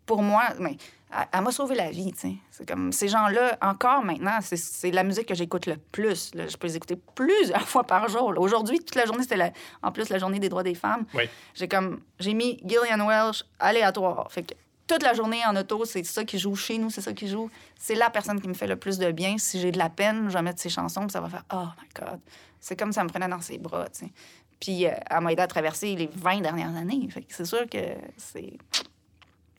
pour 0.06 0.22
moi, 0.22 0.44
mais, 0.58 0.76
elle, 1.10 1.26
elle 1.32 1.40
m'a 1.42 1.50
sauvé 1.52 1.74
la 1.74 1.90
vie. 1.90 2.12
C'est 2.50 2.68
comme 2.68 2.92
ces 2.92 3.08
gens-là, 3.08 3.56
encore 3.62 4.04
maintenant, 4.04 4.38
c'est- 4.42 4.90
la 4.90 5.02
musique 5.04 5.26
que 5.26 5.34
j'écoute 5.34 5.66
le 5.66 5.76
plus. 5.76 6.34
là. 6.34 6.46
Je 6.48 6.56
peux 6.56 6.66
les 6.66 6.76
écouter 6.76 6.96
plusieurs 7.14 7.62
fois 7.68 7.84
par 7.84 8.08
jour. 8.08 8.34
Aujourd'hui, 8.38 8.78
toute 8.78 8.94
la 8.96 9.06
journée, 9.06 9.22
c'était 9.22 9.52
en 9.82 9.92
plus 9.92 10.08
la 10.08 10.18
journée 10.18 10.38
des 10.38 10.48
droits 10.48 10.62
des 10.62 10.74
femmes. 10.74 11.04
Oui. 11.14 11.24
J'ai 11.54 11.68
comme, 11.68 12.00
j'ai 12.18 12.34
mis 12.34 12.58
Gillian 12.64 13.06
Welch 13.06 13.44
aléatoire. 13.58 14.30
Fait 14.30 14.42
que 14.42 14.54
toute 14.86 15.02
la 15.02 15.14
journée 15.14 15.40
en 15.46 15.56
auto, 15.56 15.84
c'est 15.86 16.04
ça 16.04 16.24
qui 16.24 16.38
joue 16.38 16.54
chez 16.56 16.76
nous, 16.78 16.90
c'est 16.90 17.00
ça 17.00 17.12
qui 17.14 17.26
joue. 17.28 17.48
C'est 17.78 17.94
la 17.94 18.10
personne 18.10 18.38
qui 18.40 18.48
me 18.48 18.54
fait 18.54 18.66
le 18.66 18.76
plus 18.76 18.98
de 18.98 19.10
bien. 19.12 19.38
Si 19.38 19.58
j'ai 19.60 19.70
de 19.72 19.78
la 19.78 19.88
peine, 19.88 20.28
je 20.28 20.34
vais 20.34 20.42
mettre 20.42 20.60
ses 20.60 20.68
chansons, 20.68 21.02
puis 21.02 21.10
ça 21.12 21.20
va 21.22 21.28
faire 21.30 21.44
Oh 21.54 21.64
my 21.80 21.88
God. 21.98 22.20
C'est 22.60 22.76
comme 22.78 22.92
ça 22.92 23.02
me 23.04 23.08
prenait 23.08 23.28
dans 23.28 23.40
ses 23.40 23.56
bras. 23.58 23.86
Puis 24.60 24.86
euh, 24.86 24.90
elle 25.10 25.20
m'a 25.20 25.32
aidé 25.32 25.42
à 25.42 25.46
traverser 25.46 25.94
les 25.96 26.08
20 26.14 26.40
dernières 26.40 26.74
années. 26.76 27.08
Fait 27.10 27.22
que 27.22 27.34
c'est 27.34 27.44
sûr 27.44 27.68
que 27.68 27.78
c'est. 28.16 28.54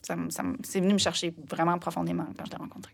Ça, 0.06 0.16
c'est 0.64 0.80
venu 0.80 0.94
me 0.94 1.00
chercher 1.00 1.34
vraiment 1.50 1.78
profondément 1.80 2.28
quand 2.38 2.46
je 2.46 2.52
l'ai 2.52 2.58
rencontré. 2.58 2.94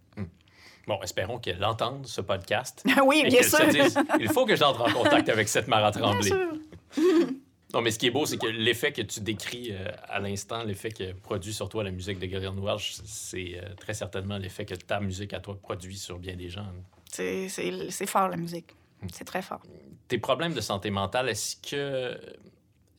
Bon, 0.87 0.99
espérons 1.03 1.39
qu'elle 1.39 1.63
entende 1.63 2.07
ce 2.07 2.21
podcast. 2.21 2.83
oui, 3.05 3.23
bien 3.27 3.43
se 3.43 3.57
sûr. 3.57 3.67
dise, 3.67 3.99
il 4.19 4.29
faut 4.29 4.45
que 4.45 4.55
j'entre 4.55 4.81
en 4.81 4.91
contact 4.91 5.29
avec 5.29 5.47
cette 5.47 5.67
Mara 5.67 5.91
Bien 5.91 6.01
Tremblay. 6.01 6.29
sûr. 6.29 6.53
Non, 7.73 7.79
mais 7.81 7.91
ce 7.91 7.99
qui 7.99 8.07
est 8.07 8.11
beau, 8.11 8.25
c'est 8.25 8.37
que 8.37 8.47
l'effet 8.47 8.91
que 8.91 9.01
tu 9.01 9.21
décris 9.21 9.69
euh, 9.71 9.85
à 10.09 10.19
l'instant, 10.19 10.61
l'effet 10.65 10.91
que 10.91 11.13
produit 11.13 11.53
sur 11.53 11.69
toi 11.69 11.85
la 11.85 11.91
musique 11.91 12.19
de 12.19 12.25
Gillian 12.25 12.53
Welch, 12.57 12.95
c'est 13.05 13.53
euh, 13.55 13.73
très 13.75 13.93
certainement 13.93 14.37
l'effet 14.37 14.65
que 14.65 14.75
ta 14.75 14.99
musique 14.99 15.33
à 15.33 15.39
toi 15.39 15.57
produit 15.57 15.95
sur 15.95 16.19
bien 16.19 16.35
des 16.35 16.49
gens. 16.49 16.65
C'est, 17.09 17.47
fort, 18.07 18.27
la 18.27 18.35
musique. 18.35 18.75
C'est 19.13 19.23
très 19.23 19.41
fort. 19.41 19.61
Tes 20.09 20.17
problèmes 20.17 20.53
de 20.53 20.59
santé 20.59 20.89
mentale, 20.91 21.29
est-ce 21.29 21.55
que 21.55 22.19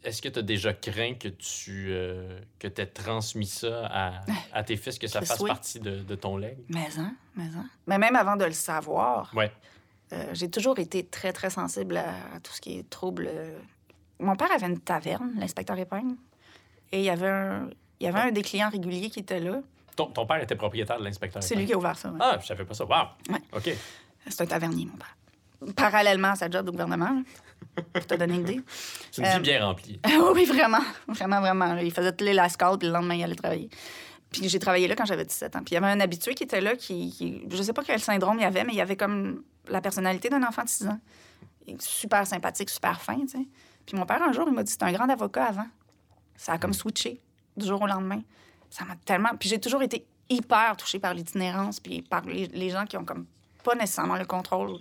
est-ce 0.04 0.20
que 0.22 0.28
tu 0.28 0.38
as 0.38 0.42
déjà 0.42 0.72
craint 0.72 1.14
que 1.14 1.28
tu 1.28 1.88
euh, 1.90 2.38
que 2.58 2.66
aies 2.68 2.86
transmis 2.86 3.46
ça 3.46 3.86
à, 3.86 4.20
à 4.52 4.62
tes 4.64 4.76
fils, 4.76 4.98
que 4.98 5.06
ça 5.06 5.20
fasse 5.22 5.42
partie 5.42 5.80
de, 5.80 5.98
de 6.02 6.14
ton 6.14 6.36
leg? 6.36 6.56
Mais 6.68 6.88
hein, 6.98 7.14
mais 7.36 7.44
hein. 7.56 7.66
Mais 7.86 7.98
même 7.98 8.16
avant 8.16 8.36
de 8.36 8.44
le 8.44 8.52
savoir, 8.52 9.30
Ouais. 9.34 9.50
Euh, 10.12 10.26
j'ai 10.34 10.50
toujours 10.50 10.78
été 10.78 11.06
très, 11.06 11.32
très 11.32 11.48
sensible 11.48 11.96
à, 11.96 12.10
à 12.36 12.40
tout 12.42 12.52
ce 12.52 12.60
qui 12.60 12.78
est 12.78 12.90
trouble. 12.90 13.28
euh. 13.32 13.58
Mon 14.18 14.36
père 14.36 14.52
avait 14.52 14.66
une 14.66 14.78
taverne, 14.78 15.32
l'inspecteur 15.38 15.78
Épingle, 15.78 16.16
et 16.92 16.98
il 16.98 17.04
y 17.04 17.08
avait 17.10 17.28
un, 17.30 17.70
il 17.98 18.04
y 18.04 18.08
avait 18.08 18.20
un 18.20 18.30
des 18.30 18.42
clients 18.42 18.68
réguliers 18.68 19.08
qui 19.08 19.20
était 19.20 19.40
là. 19.40 19.62
Ton, 19.96 20.06
ton 20.06 20.26
père 20.26 20.42
était 20.42 20.54
propriétaire 20.56 20.98
de 20.98 21.04
l'inspecteur. 21.04 21.42
C'est 21.42 21.54
lui 21.54 21.64
qui 21.64 21.72
a 21.72 21.78
ouvert 21.78 21.96
ça. 21.96 22.10
ouais. 22.10 22.18
Ah, 22.20 22.36
je 22.40 22.46
savais 22.46 22.64
pas 22.66 22.74
ça. 22.74 22.84
Wow. 22.84 23.36
OK. 23.54 23.70
C'est 24.28 24.40
un 24.42 24.46
tavernier, 24.46 24.84
mon 24.86 24.96
père. 24.98 25.16
Parallèlement 25.76 26.28
à 26.32 26.36
sa 26.36 26.50
job 26.50 26.68
au 26.68 26.72
gouvernement, 26.72 27.22
pour 27.92 28.06
te 28.06 28.14
donner 28.14 28.34
une 28.34 28.40
idée. 28.42 28.60
C'est 29.10 29.22
une 29.22 29.28
vie 29.28 29.34
Euh, 29.36 29.40
bien 29.40 29.66
remplie. 29.66 30.00
oui, 30.34 30.44
vraiment. 30.44 30.80
Vraiment, 31.08 31.40
vraiment. 31.40 31.76
Il 31.78 31.92
faisait 31.92 32.12
tous 32.12 32.24
les 32.24 32.32
la 32.34 32.48
scout, 32.48 32.78
puis 32.78 32.88
le 32.88 32.94
lendemain, 32.94 33.14
il 33.14 33.22
allait 33.24 33.34
travailler. 33.34 33.70
Puis 34.30 34.48
j'ai 34.48 34.58
travaillé 34.58 34.88
là 34.88 34.94
quand 34.96 35.04
j'avais 35.04 35.24
17 35.24 35.56
ans. 35.56 35.58
Puis 35.60 35.72
il 35.72 35.74
y 35.74 35.76
avait 35.76 35.86
un 35.88 36.00
habitué 36.00 36.34
qui 36.34 36.44
était 36.44 36.60
là, 36.60 36.74
qui, 36.76 37.10
qui- 37.12 37.42
je 37.50 37.62
sais 37.62 37.72
pas 37.72 37.82
quel 37.84 38.00
syndrome 38.00 38.38
il 38.38 38.42
y 38.42 38.46
avait, 38.46 38.64
mais 38.64 38.72
il 38.72 38.80
avait 38.80 38.96
comme 38.96 39.42
la 39.68 39.80
personnalité 39.80 40.28
d'un 40.30 40.42
enfant 40.42 40.64
de 40.64 40.68
6 40.68 40.86
ans. 40.88 40.98
Super 41.78 42.26
sympathique, 42.26 42.70
super 42.70 43.00
fin, 43.00 43.18
tu 43.20 43.28
sais. 43.28 43.46
Puis 43.86 43.96
mon 43.96 44.06
père, 44.06 44.22
un 44.22 44.32
jour, 44.32 44.44
il 44.48 44.54
m'a 44.54 44.62
dit, 44.62 44.72
c'était 44.72 44.84
un 44.86 44.92
grand 44.92 45.08
avocat 45.08 45.44
avant. 45.46 45.66
Ça 46.36 46.52
a 46.54 46.58
comme 46.58 46.72
switché 46.72 47.20
du 47.56 47.66
jour 47.66 47.80
au 47.82 47.86
lendemain. 47.86 48.20
Ça 48.70 48.84
m'a 48.84 48.96
tellement... 48.96 49.30
Puis 49.38 49.48
j'ai 49.48 49.60
toujours 49.60 49.82
été 49.82 50.04
hyper 50.30 50.76
touchée 50.76 50.98
par 50.98 51.14
l'itinérance, 51.14 51.78
puis 51.78 52.02
par 52.02 52.24
les, 52.24 52.46
les 52.48 52.70
gens 52.70 52.84
qui 52.86 52.96
ont 52.96 53.04
comme 53.04 53.26
pas 53.62 53.74
nécessairement 53.74 54.16
le 54.16 54.24
contrôle. 54.24 54.78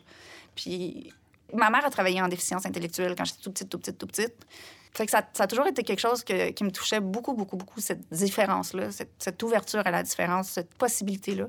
Puis 0.56 1.12
ma 1.54 1.70
mère 1.70 1.86
a 1.86 1.90
travaillé 1.90 2.22
en 2.22 2.28
déficience 2.28 2.66
intellectuelle 2.66 3.16
quand 3.16 3.26
j'étais 3.26 3.42
tout 3.42 3.52
petite, 3.52 3.70
tout 3.70 3.80
petite, 3.80 3.98
tout 3.98 4.08
petite. 4.08 4.36
Fait 4.94 5.06
que 5.06 5.12
ça, 5.12 5.24
ça 5.34 5.44
a 5.44 5.48
toujours 5.48 5.68
été 5.68 5.84
quelque 5.84 6.00
chose 6.00 6.24
que- 6.24 6.50
qui 6.50 6.64
me 6.64 6.72
touchait 6.72 7.00
beaucoup, 7.00 7.34
beaucoup, 7.34 7.56
beaucoup, 7.56 7.80
cette 7.80 8.12
différence-là, 8.12 8.92
cette, 8.92 9.14
cette 9.20 9.42
ouverture 9.42 9.82
à 9.86 9.92
la 9.92 10.04
différence, 10.04 10.50
cette 10.50 10.74
possibilité-là. 10.76 11.48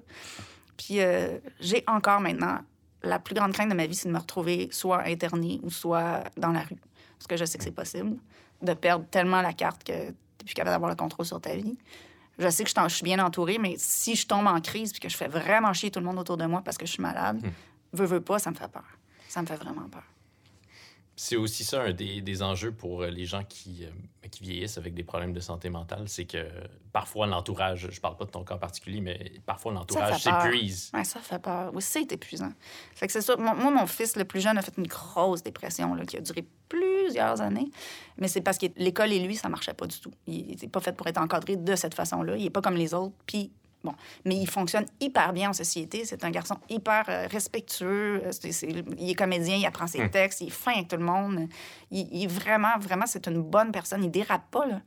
Puis 0.76 1.00
euh, 1.00 1.38
j'ai 1.60 1.82
encore 1.86 2.20
maintenant, 2.20 2.58
la 3.02 3.18
plus 3.18 3.34
grande 3.34 3.52
crainte 3.52 3.68
de 3.70 3.74
ma 3.74 3.86
vie, 3.86 3.96
c'est 3.96 4.08
de 4.08 4.12
me 4.14 4.18
retrouver 4.18 4.68
soit 4.70 5.02
internée 5.06 5.60
ou 5.62 5.70
soit 5.70 6.22
dans 6.36 6.52
la 6.52 6.60
rue. 6.60 6.80
Parce 7.18 7.26
que 7.26 7.36
je 7.36 7.44
sais 7.44 7.58
que 7.58 7.64
c'est 7.64 7.72
possible 7.72 8.16
de 8.62 8.74
perdre 8.74 9.04
tellement 9.10 9.42
la 9.42 9.52
carte 9.52 9.82
que 9.82 9.92
tu 9.92 9.98
n'es 9.98 10.44
plus 10.44 10.54
capable 10.54 10.74
d'avoir 10.74 10.90
le 10.90 10.96
contrôle 10.96 11.26
sur 11.26 11.40
ta 11.40 11.54
vie. 11.54 11.76
Je 12.38 12.48
sais 12.48 12.64
que 12.64 12.70
je, 12.70 12.94
suis 12.94 13.04
bien 13.04 13.18
entourée, 13.24 13.58
mais 13.58 13.74
si 13.76 14.14
je 14.14 14.26
tombe 14.26 14.46
en 14.46 14.60
crise 14.60 14.92
puis 14.92 15.00
que 15.00 15.08
je 15.08 15.16
fais 15.16 15.28
vraiment 15.28 15.72
chier 15.72 15.90
tout 15.90 16.00
le 16.00 16.06
monde 16.06 16.18
autour 16.18 16.36
de 16.36 16.46
moi 16.46 16.62
parce 16.64 16.78
que 16.78 16.86
je 16.86 16.92
suis 16.92 17.02
malade, 17.02 17.42
veux, 17.92 18.06
veux 18.06 18.20
pas, 18.20 18.38
ça 18.38 18.50
me 18.50 18.56
fait 18.56 18.68
peur. 18.68 18.86
Ça 19.32 19.40
me 19.40 19.46
fait 19.46 19.56
vraiment 19.56 19.88
peur. 19.88 20.02
C'est 21.16 21.36
aussi 21.36 21.64
ça 21.64 21.80
un 21.80 21.92
des, 21.94 22.20
des 22.20 22.42
enjeux 22.42 22.70
pour 22.70 23.00
euh, 23.00 23.08
les 23.08 23.24
gens 23.24 23.44
qui, 23.44 23.86
euh, 23.86 24.28
qui 24.28 24.42
vieillissent 24.42 24.76
avec 24.76 24.92
des 24.92 25.04
problèmes 25.04 25.32
de 25.32 25.40
santé 25.40 25.70
mentale, 25.70 26.06
c'est 26.06 26.26
que 26.26 26.46
parfois 26.92 27.26
l'entourage, 27.26 27.88
je 27.90 27.98
parle 27.98 28.18
pas 28.18 28.26
de 28.26 28.30
ton 28.30 28.44
cas 28.44 28.56
en 28.56 28.58
particulier, 28.58 29.00
mais 29.00 29.32
parfois 29.46 29.72
l'entourage 29.72 30.22
s'épuise. 30.22 30.90
Ouais, 30.92 31.04
ça 31.04 31.18
fait 31.20 31.38
peur. 31.38 31.70
Oui, 31.72 31.80
c'est 31.80 32.12
épuisant. 32.12 32.52
Fait 32.94 33.06
que 33.06 33.12
c'est 33.14 33.22
ça. 33.22 33.36
Moi, 33.36 33.54
mon 33.54 33.86
fils, 33.86 34.16
le 34.16 34.26
plus 34.26 34.42
jeune, 34.42 34.58
a 34.58 34.60
fait 34.62 34.76
une 34.76 34.86
grosse 34.86 35.42
dépression 35.42 35.94
là, 35.94 36.04
qui 36.04 36.18
a 36.18 36.20
duré 36.20 36.46
plusieurs 36.68 37.40
années. 37.40 37.70
Mais 38.18 38.28
c'est 38.28 38.42
parce 38.42 38.58
que 38.58 38.66
l'école 38.76 39.12
et 39.12 39.18
lui, 39.18 39.36
ça 39.36 39.48
marchait 39.48 39.72
pas 39.72 39.86
du 39.86 39.98
tout. 39.98 40.12
Il 40.26 40.48
n'était 40.48 40.68
pas 40.68 40.80
fait 40.80 40.92
pour 40.94 41.06
être 41.06 41.18
encadré 41.18 41.56
de 41.56 41.74
cette 41.74 41.94
façon-là. 41.94 42.36
Il 42.36 42.44
est 42.44 42.50
pas 42.50 42.60
comme 42.60 42.76
les 42.76 42.92
autres. 42.92 43.14
Puis 43.24 43.50
Bon, 43.84 43.94
mais 44.24 44.36
il 44.36 44.48
fonctionne 44.48 44.86
hyper 45.00 45.32
bien 45.32 45.50
en 45.50 45.52
société. 45.52 46.04
C'est 46.04 46.22
un 46.24 46.30
garçon 46.30 46.56
hyper 46.70 47.04
euh, 47.08 47.26
respectueux. 47.28 48.22
Euh, 48.24 48.30
il 48.98 49.10
est 49.10 49.14
comédien, 49.14 49.56
il 49.56 49.66
apprend 49.66 49.86
ses 49.88 50.08
textes, 50.08 50.40
il 50.40 50.48
est 50.48 50.50
fin 50.50 50.72
avec 50.72 50.88
tout 50.88 50.96
le 50.96 51.04
monde. 51.04 51.48
Il, 51.90 52.08
il 52.12 52.28
vraiment, 52.28 52.78
vraiment, 52.78 53.06
c'est 53.06 53.26
une 53.26 53.42
bonne 53.42 53.72
personne. 53.72 54.04
Il 54.04 54.10
dérape 54.10 54.48
pas, 54.50 54.66
là. 54.66 54.80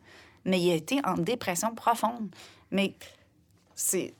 Mais 0.45 0.61
il 0.61 0.71
a 0.71 0.75
été 0.75 1.01
en 1.03 1.15
dépression 1.15 1.73
profonde. 1.75 2.33
Mais 2.71 2.93
c'est... 3.73 4.13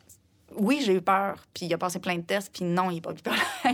Oui, 0.58 0.82
j'ai 0.86 0.94
eu 0.94 1.02
peur, 1.02 1.44
puis 1.54 1.66
il 1.66 1.74
a 1.74 1.78
passé 1.78 2.00
plein 2.00 2.16
de 2.18 2.22
tests, 2.22 2.52
puis 2.54 2.64
non, 2.66 2.92
il 2.92 2.96
n'est 2.96 3.02
pas 3.02 3.14
bipolaire. 3.14 3.42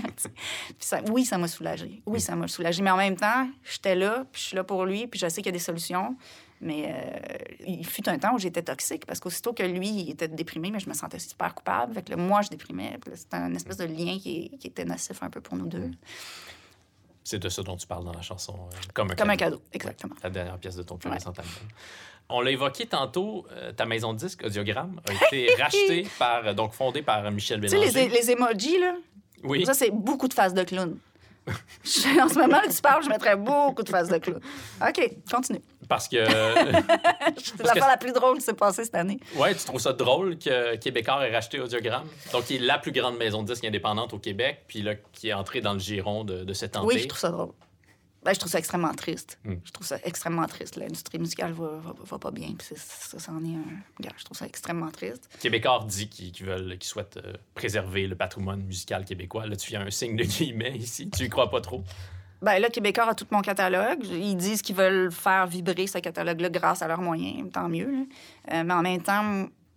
ça- 0.80 1.02
oui, 1.12 1.26
ça 1.26 1.38
m'a 1.38 1.48
soulagé. 1.48 2.02
Oui, 2.06 2.22
ça 2.22 2.36
m'a 2.36 2.48
soulagé. 2.48 2.82
Mais 2.82 2.90
en 2.92 2.98
même 2.98 3.18
temps, 3.18 3.48
j'étais 3.64 3.94
là, 3.96 4.26
puis 4.32 4.42
je 4.42 4.48
suis 4.48 4.56
là 4.56 4.64
pour 4.64 4.86
lui, 4.86 5.06
puis 5.08 5.20
je 5.20 5.28
sais 5.28 5.42
qu'il 5.42 5.48
y 5.48 5.50
a 5.50 5.52
des 5.52 5.60
solutions. 5.60 6.16
Mais 6.64 6.94
euh, 6.94 7.38
il 7.66 7.86
fut 7.86 8.08
un 8.08 8.20
temps 8.20 8.36
où 8.36 8.40
j'étais 8.40 8.62
toxique 8.62 9.06
parce 9.08 9.20
qu'aussitôt 9.20 9.52
que 9.52 9.64
lui, 9.64 9.90
il 9.90 10.10
était 10.12 10.28
déprimé, 10.28 10.70
mais 10.70 10.80
je 10.80 10.88
me 10.88 10.94
sentais 10.94 11.18
super 11.18 11.56
coupable. 11.56 11.94
Fait 11.96 12.04
que 12.04 12.12
là, 12.12 12.18
moi, 12.18 12.42
je 12.44 12.50
déprimais. 12.50 13.00
C'était 13.16 13.38
un 13.38 13.54
espèce 13.56 13.78
de 13.78 13.86
lien 13.86 14.20
qui, 14.20 14.52
qui 14.60 14.68
était 14.68 14.86
nocif 14.86 15.24
un 15.24 15.30
peu 15.32 15.42
pour 15.42 15.56
nous 15.58 15.66
deux. 15.68 15.90
C'est 17.24 17.40
de 17.40 17.50
ça 17.50 17.62
dont 17.64 17.78
tu 17.78 17.88
parles 17.88 18.06
dans 18.06 18.14
la 18.14 18.22
chanson. 18.22 18.54
euh, 18.54 18.76
comme 18.94 19.12
un 19.12 19.16
Comme 19.16 19.30
un 19.30 19.36
cadeau. 19.36 19.58
cadeau, 19.58 19.68
exactement. 19.74 20.16
La 20.24 20.30
dernière 20.30 20.58
pièce 20.58 20.76
de 20.76 20.84
ton 20.84 20.98
plus 20.98 21.10
Ouais. 21.10 21.16
récent 21.16 21.30
album. 21.32 21.46
On 22.30 22.42
l'a 22.42 22.52
évoqué 22.52 22.86
tantôt, 22.86 23.46
euh, 23.52 23.72
ta 23.74 23.86
maison 23.86 24.14
de 24.14 24.20
disque, 24.20 24.44
Audiogramme, 24.46 25.02
a 25.08 25.14
été 25.28 25.54
rachetée 25.56 26.08
par, 26.18 26.54
donc 26.56 26.74
fondée 26.74 27.02
par 27.02 27.30
Michel 27.32 27.60
Tu 27.62 27.70
sais, 27.70 27.78
Bélanger. 27.78 28.08
les, 28.10 28.16
les 28.22 28.32
emojis, 28.32 28.80
là, 28.80 28.96
Oui, 29.44 29.66
ça, 29.66 29.74
c'est 29.74 29.92
beaucoup 29.92 30.28
de 30.28 30.34
faces 30.34 30.54
de 30.54 30.64
clown. 30.64 30.98
En 31.48 32.30
ce 32.30 32.38
moment, 32.38 32.60
tu 32.70 32.82
parles, 32.82 33.04
je 33.04 33.10
mettrais 33.10 33.36
beaucoup 33.36 33.82
de 33.84 33.90
faces 33.90 34.10
de 34.10 34.18
clown. 34.20 34.40
OK, 34.88 35.12
continue. 35.30 35.62
Parce 35.92 36.08
que 36.08 36.24
C'est 37.38 37.64
l'affaire 37.64 37.88
la 37.88 37.98
plus 37.98 38.14
drôle 38.14 38.38
qui 38.38 38.46
s'est 38.46 38.54
passée 38.54 38.86
cette 38.86 38.96
année. 38.96 39.20
ouais, 39.36 39.54
tu 39.54 39.66
trouves 39.66 39.82
ça 39.82 39.92
drôle 39.92 40.40
que 40.40 40.78
Québécois 40.78 41.28
ait 41.28 41.34
racheté 41.34 41.60
Audiogramme, 41.60 42.08
donc 42.32 42.46
qui 42.46 42.56
est 42.56 42.60
la 42.60 42.80
plus 42.80 42.94
grande 42.94 43.18
maison 43.18 43.44
de 43.44 43.52
disque 43.52 43.66
indépendante 43.66 44.14
au 44.14 44.18
Québec, 44.18 44.64
puis 44.70 44.82
là, 44.82 44.96
qui 45.12 45.28
est 45.28 45.34
entrée 45.34 45.60
dans 45.60 45.74
le 45.74 45.80
giron 45.80 46.24
de, 46.24 46.46
de 46.46 46.54
cet 46.54 46.78
empire. 46.78 46.88
Oui, 46.88 47.02
je 47.02 47.08
trouve 47.10 47.20
ça 47.20 47.30
drôle. 47.30 47.52
Ben, 48.24 48.34
je 48.34 48.40
trouve 48.40 48.52
ça 48.52 48.60
extrêmement 48.60 48.94
triste. 48.94 49.38
Mm. 49.44 49.56
Je 49.66 49.72
trouve 49.72 49.86
ça 49.86 49.98
extrêmement 50.06 50.46
triste. 50.46 50.78
L'industrie 50.78 51.20
musicale 51.20 51.52
va, 51.52 51.80
va, 51.84 51.94
va 52.06 52.20
pas 52.20 52.32
bien. 52.32 52.54
Puis 52.58 52.68
ça, 52.78 53.20
ça 53.20 53.32
en 53.34 53.44
est 53.44 53.56
un. 53.56 54.10
Je 54.18 54.24
trouve 54.24 54.38
ça 54.38 54.46
extrêmement 54.46 54.92
triste. 54.92 55.28
Québécois 55.42 55.84
dit 55.88 56.08
qu'ils 56.08 56.32
qu'ils 56.32 56.46
veulent, 56.46 56.78
qu'ils 56.78 56.88
souhaitent 56.88 57.18
euh, 57.18 57.34
préserver 57.54 58.08
le 58.08 58.16
patrimoine 58.16 58.62
musical 58.62 59.04
québécois. 59.04 59.48
Là, 59.48 59.56
tu 59.58 59.72
fais 59.72 59.78
un 59.78 59.90
signe 59.90 60.16
de 60.16 60.24
guillemets 60.24 60.78
ici. 60.78 61.10
Tu 61.10 61.26
y 61.26 61.30
crois 61.30 61.50
pas 61.50 61.62
trop? 61.62 61.84
Ben 62.42 62.60
là, 62.60 62.70
Québécois 62.70 63.10
a 63.10 63.16
tout 63.16 63.28
mon 63.32 63.42
catalogue. 63.42 64.04
Ils 64.04 64.36
disent 64.36 64.62
qu'ils 64.62 64.76
veulent 64.76 65.12
faire 65.12 65.46
vibrer 65.46 65.86
ce 65.88 66.00
catalogue-là 66.00 66.50
grâce 66.50 66.82
à 66.82 66.88
leurs 66.88 67.02
moyens. 67.02 67.52
Tant 67.52 67.70
mieux. 67.70 68.08
Euh, 68.52 68.64
mais 68.64 68.74
en 68.74 68.82
même 68.82 69.02
temps, 69.02 69.24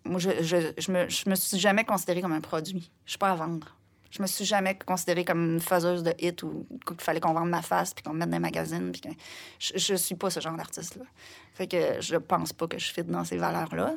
moi, 0.04 0.18
je, 0.18 0.30
je, 0.40 0.56
je, 0.78 0.90
me, 0.90 1.08
je 1.08 1.28
me 1.28 1.34
suis 1.34 1.58
jamais 1.58 1.84
considérée 1.84 2.22
comme 2.22 2.32
un 2.32 2.40
produit. 2.40 2.90
Je 3.04 3.10
suis 3.10 3.18
pas 3.18 3.30
à 3.30 3.34
vendre. 3.34 3.76
Je 4.10 4.22
me 4.22 4.26
suis 4.26 4.44
jamais 4.44 4.78
considérée 4.78 5.24
comme 5.24 5.54
une 5.54 5.60
faiseuse 5.60 6.02
de 6.04 6.14
hits 6.20 6.36
ou 6.44 6.66
qu'il 6.86 7.00
fallait 7.00 7.20
qu'on 7.20 7.34
vende 7.34 7.50
ma 7.50 7.62
face 7.62 7.92
puis 7.92 8.04
qu'on 8.04 8.12
me 8.12 8.20
mette 8.20 8.30
dans 8.30 8.36
les 8.36 8.42
magazines. 8.42 8.92
Puis 8.92 9.00
que... 9.00 9.08
je, 9.58 9.72
je 9.76 9.94
suis 9.94 10.14
pas 10.14 10.30
ce 10.30 10.40
genre 10.40 10.56
d'artiste-là. 10.56 11.04
Fait 11.52 11.66
que 11.66 12.00
je 12.00 12.16
pense 12.16 12.52
pas 12.52 12.68
que 12.68 12.78
je 12.78 12.92
fit 12.92 13.02
dans 13.02 13.24
ces 13.24 13.36
valeurs-là. 13.36 13.94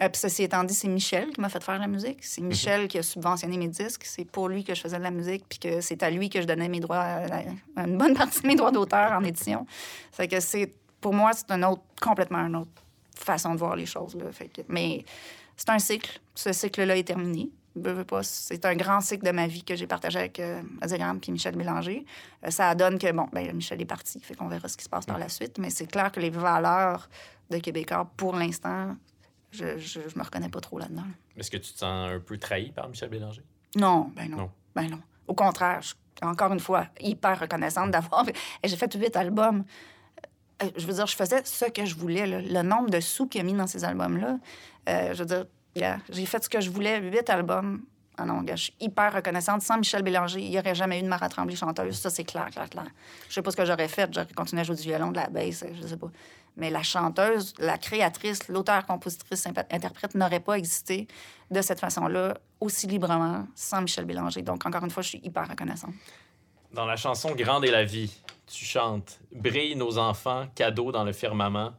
Euh, 0.00 0.08
puis 0.10 0.20
ceci 0.20 0.42
étant 0.42 0.62
dit, 0.64 0.74
c'est 0.74 0.88
Michel 0.88 1.30
qui 1.30 1.40
m'a 1.40 1.48
fait 1.48 1.62
faire 1.62 1.78
la 1.78 1.86
musique. 1.86 2.18
C'est 2.22 2.42
Michel 2.42 2.86
qui 2.86 2.98
a 2.98 3.02
subventionné 3.02 3.56
mes 3.56 3.68
disques. 3.68 4.02
C'est 4.04 4.26
pour 4.26 4.48
lui 4.48 4.62
que 4.62 4.74
je 4.74 4.80
faisais 4.82 4.98
de 4.98 5.02
la 5.02 5.10
musique, 5.10 5.44
puis 5.48 5.58
que 5.58 5.80
c'est 5.80 6.02
à 6.02 6.10
lui 6.10 6.28
que 6.28 6.40
je 6.42 6.46
donnais 6.46 6.68
mes 6.68 6.80
droits, 6.80 7.02
euh, 7.04 7.26
la- 7.28 7.84
une 7.84 7.96
bonne 7.96 8.14
partie 8.14 8.42
de 8.42 8.46
mes 8.46 8.56
droits 8.56 8.72
d'auteur 8.72 9.12
en 9.12 9.24
édition. 9.24 9.66
Fait 10.12 10.28
que 10.28 10.38
c'est, 10.40 10.72
pour 11.00 11.14
moi, 11.14 11.30
c'est 11.32 11.50
un 11.50 11.62
autre, 11.62 11.82
complètement 12.02 12.38
une 12.46 12.56
autre 12.56 12.70
façon 13.14 13.54
de 13.54 13.58
voir 13.58 13.74
les 13.74 13.86
choses. 13.86 14.14
Là. 14.16 14.30
Fait 14.32 14.48
que, 14.48 14.60
mais 14.68 15.02
c'est 15.56 15.70
un 15.70 15.78
cycle. 15.78 16.20
Ce 16.34 16.52
cycle-là 16.52 16.96
est 16.98 17.04
terminé. 17.04 17.48
C'est 18.22 18.64
un 18.64 18.74
grand 18.74 19.00
cycle 19.02 19.24
de 19.26 19.30
ma 19.32 19.46
vie 19.46 19.62
que 19.62 19.76
j'ai 19.76 19.86
partagé 19.86 20.18
avec 20.18 20.40
euh, 20.40 20.62
Azigram 20.80 21.20
puis 21.20 21.30
Michel 21.32 21.56
Bélanger. 21.56 22.04
Euh, 22.44 22.50
ça 22.50 22.74
donne 22.74 22.98
que, 22.98 23.10
bon, 23.12 23.28
ben, 23.32 23.50
Michel 23.54 23.80
est 23.82 23.84
parti, 23.86 24.18
fait 24.20 24.34
qu'on 24.34 24.48
verra 24.48 24.66
ce 24.68 24.76
qui 24.78 24.84
se 24.84 24.88
passe 24.88 25.04
par 25.06 25.18
la 25.18 25.28
suite. 25.28 25.58
Mais 25.58 25.68
c'est 25.70 25.86
clair 25.86 26.10
que 26.10 26.18
les 26.20 26.30
valeurs 26.30 27.08
de 27.50 27.58
Québécois, 27.58 28.10
pour 28.16 28.34
l'instant, 28.34 28.96
je, 29.56 29.78
je, 29.78 30.00
je 30.08 30.18
me 30.18 30.22
reconnais 30.24 30.48
pas 30.48 30.60
trop 30.60 30.78
là-dedans. 30.78 31.04
Est-ce 31.36 31.50
que 31.50 31.56
tu 31.56 31.72
te 31.72 31.78
sens 31.78 32.10
un 32.10 32.20
peu 32.20 32.38
trahi 32.38 32.70
par 32.72 32.88
Michel 32.88 33.08
Bélanger? 33.08 33.42
Non, 33.74 34.10
ben 34.14 34.30
non. 34.30 34.36
Non. 34.36 34.50
Ben 34.74 34.90
non. 34.90 35.00
Au 35.26 35.34
contraire, 35.34 35.78
je 35.82 35.88
suis 35.88 35.96
encore 36.22 36.52
une 36.52 36.60
fois 36.60 36.86
hyper 37.00 37.38
reconnaissante 37.40 37.90
d'avoir. 37.90 38.24
J'ai 38.64 38.76
fait 38.76 38.92
huit 38.94 39.16
albums. 39.16 39.64
Euh, 40.62 40.70
Je 40.76 40.86
veux 40.86 40.94
dire, 40.94 41.06
je 41.06 41.16
faisais 41.16 41.42
ce 41.44 41.66
que 41.66 41.84
je 41.84 41.94
voulais. 41.94 42.26
là. 42.26 42.40
Le 42.40 42.62
nombre 42.62 42.90
de 42.90 43.00
sous 43.00 43.26
qu'il 43.26 43.40
a 43.40 43.44
mis 43.44 43.52
dans 43.54 43.66
ces 43.66 43.84
albums-là, 43.84 44.38
euh, 44.88 45.14
je 45.14 45.18
veux 45.22 45.26
dire, 45.26 45.44
j'ai 46.08 46.24
fait 46.26 46.42
ce 46.42 46.48
que 46.48 46.60
je 46.60 46.70
voulais, 46.70 47.00
huit 47.00 47.28
albums. 47.28 47.82
Ah 48.18 48.24
non, 48.24 48.42
je 48.48 48.54
suis 48.56 48.74
hyper 48.80 49.12
reconnaissante. 49.12 49.60
Sans 49.60 49.76
Michel 49.76 50.02
Bélanger, 50.02 50.40
il 50.40 50.48
n'y 50.48 50.58
aurait 50.58 50.74
jamais 50.74 51.00
eu 51.00 51.02
de 51.02 51.08
Mara 51.08 51.28
Tremblay 51.28 51.54
chanteuse. 51.54 51.98
Ça, 51.98 52.08
c'est 52.08 52.24
clair, 52.24 52.48
clair, 52.50 52.70
clair. 52.70 52.86
Je 53.28 53.34
sais 53.34 53.42
pas 53.42 53.50
ce 53.50 53.56
que 53.58 53.66
j'aurais 53.66 53.88
fait. 53.88 54.08
J'aurais 54.10 54.32
continué 54.34 54.60
à 54.62 54.64
jouer 54.64 54.76
du 54.76 54.82
violon, 54.84 55.10
de 55.10 55.16
la 55.16 55.28
basse, 55.28 55.64
je 55.78 55.86
sais 55.86 55.98
pas. 55.98 56.10
Mais 56.56 56.70
la 56.70 56.82
chanteuse, 56.82 57.52
la 57.58 57.78
créatrice, 57.78 58.48
l'auteur, 58.48 58.86
compositrice, 58.86 59.46
interprète 59.46 60.14
n'aurait 60.14 60.40
pas 60.40 60.54
existé 60.54 61.06
de 61.50 61.60
cette 61.60 61.80
façon-là, 61.80 62.34
aussi 62.60 62.86
librement, 62.86 63.46
sans 63.54 63.82
Michel 63.82 64.06
Bélanger. 64.06 64.42
Donc, 64.42 64.64
encore 64.64 64.82
une 64.84 64.90
fois, 64.90 65.02
je 65.02 65.10
suis 65.10 65.20
hyper 65.22 65.48
reconnaissante. 65.48 65.94
Dans 66.72 66.86
la 66.86 66.96
chanson 66.96 67.34
Grande 67.34 67.64
est 67.64 67.70
la 67.70 67.84
vie, 67.84 68.12
tu 68.46 68.64
chantes 68.64 69.20
Brillent 69.32 69.76
nos 69.76 69.98
enfants, 69.98 70.46
cadeaux 70.54 70.92
dans 70.92 71.04
le 71.04 71.12
firmament, 71.12 71.72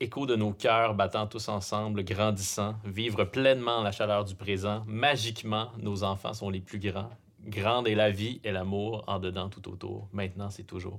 écho 0.00 0.26
de 0.26 0.34
nos 0.34 0.52
cœurs 0.52 0.94
battant 0.94 1.26
tous 1.26 1.48
ensemble, 1.48 2.04
grandissant, 2.04 2.74
vivre 2.84 3.24
pleinement 3.24 3.82
la 3.82 3.92
chaleur 3.92 4.24
du 4.24 4.34
présent. 4.34 4.82
Magiquement, 4.86 5.68
nos 5.78 6.02
enfants 6.02 6.34
sont 6.34 6.50
les 6.50 6.60
plus 6.60 6.78
grands. 6.78 7.10
Grande 7.44 7.88
est 7.88 7.94
la 7.94 8.10
vie 8.10 8.40
et 8.44 8.52
l'amour 8.52 9.04
en 9.06 9.18
dedans 9.18 9.48
tout 9.48 9.68
autour. 9.68 10.08
Maintenant, 10.12 10.50
c'est 10.50 10.64
toujours. 10.64 10.98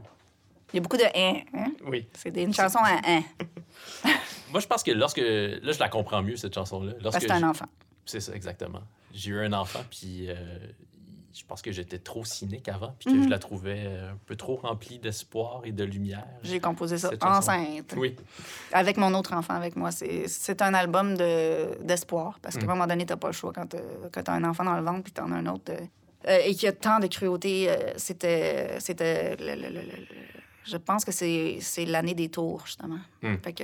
Il 0.74 0.78
y 0.78 0.80
a 0.80 0.82
beaucoup 0.82 0.98
de 0.98 1.04
hein, 1.16 1.42
hein? 1.54 1.72
Oui. 1.86 2.08
C'est 2.14 2.36
une 2.36 2.54
chanson 2.54 2.80
à 2.80 3.00
hein, 3.06 3.22
Moi, 4.52 4.60
je 4.60 4.68
pense 4.68 4.84
que 4.84 4.92
lorsque. 4.92 5.18
Là, 5.18 5.72
je 5.72 5.80
la 5.80 5.90
comprends 5.90 6.22
mieux, 6.22 6.36
cette 6.36 6.54
chanson-là. 6.54 6.94
parce 7.02 7.16
que 7.18 7.22
c'est 7.22 7.32
un 7.32 7.48
enfant. 7.50 7.66
C'est 8.06 8.20
ça, 8.20 8.34
exactement. 8.36 8.82
J'ai 9.14 9.32
eu 9.32 9.40
un 9.40 9.54
enfant, 9.54 9.80
puis 9.90 10.26
euh, 10.30 10.36
je 11.36 11.44
pense 11.46 11.62
que 11.62 11.72
j'étais 11.72 12.00
trop 12.00 12.26
cynique 12.26 12.68
avant, 12.68 12.96
puis 13.00 13.12
que 13.12 13.18
Mhm. 13.18 13.24
je 13.26 13.30
la 13.30 13.40
trouvais 13.40 13.84
euh, 13.86 14.12
un 14.12 14.18
peu 14.26 14.36
trop 14.36 14.56
remplie 14.58 15.00
d'espoir 15.00 15.62
et 15.66 15.72
de 15.72 15.84
lumière. 15.84 16.26
J'ai 16.44 16.60
composé 16.60 16.98
ça 16.98 17.12
enceinte. 17.22 17.94
Oui. 17.98 18.16
Avec 18.72 18.98
mon 18.98 19.14
autre 19.14 19.34
enfant 19.34 19.54
avec 19.54 19.76
moi. 19.76 19.92
C'est 19.92 20.28
c'est 20.28 20.62
un 20.62 20.74
album 20.74 21.16
de- 21.16 21.78
d'espoir. 21.82 22.40
parce 22.42 22.58
qu'à 22.58 22.64
un 22.66 22.68
moment 22.68 22.88
donné, 22.88 23.06
t'as 23.06 23.16
pas 23.16 23.28
le 23.28 23.34
choix 23.34 23.54
quand 23.54 23.68
tu 23.68 23.78
as 23.78 24.34
un 24.34 24.44
enfant 24.44 24.64
dans 24.66 24.76
le 24.76 24.84
ventre 24.84 25.04
puis 25.04 25.14
t'en 25.14 25.32
as 25.32 25.36
un 25.36 25.46
autre. 25.48 25.72
euh, 25.72 25.80
euh, 26.28 26.40
et 26.46 26.54
qu'il 26.54 26.64
y 26.64 26.68
a 26.68 26.74
tant 26.74 27.00
de 27.00 27.08
cruauté. 27.08 27.70
euh, 27.70 27.94
C'était. 27.98 28.80
C'était. 28.80 29.36
le- 29.38 29.56
le- 29.56 29.70
le- 29.70 29.82
le- 29.82 29.82
le- 29.82 30.44
Je 30.66 30.78
pense 30.78 31.04
que 31.04 31.12
c'est 31.12 31.86
l'année 31.86 32.14
des 32.14 32.30
tours, 32.30 32.66
justement. 32.66 33.00
Mm. 33.22 33.36
Fait 33.44 33.54
que, 33.54 33.64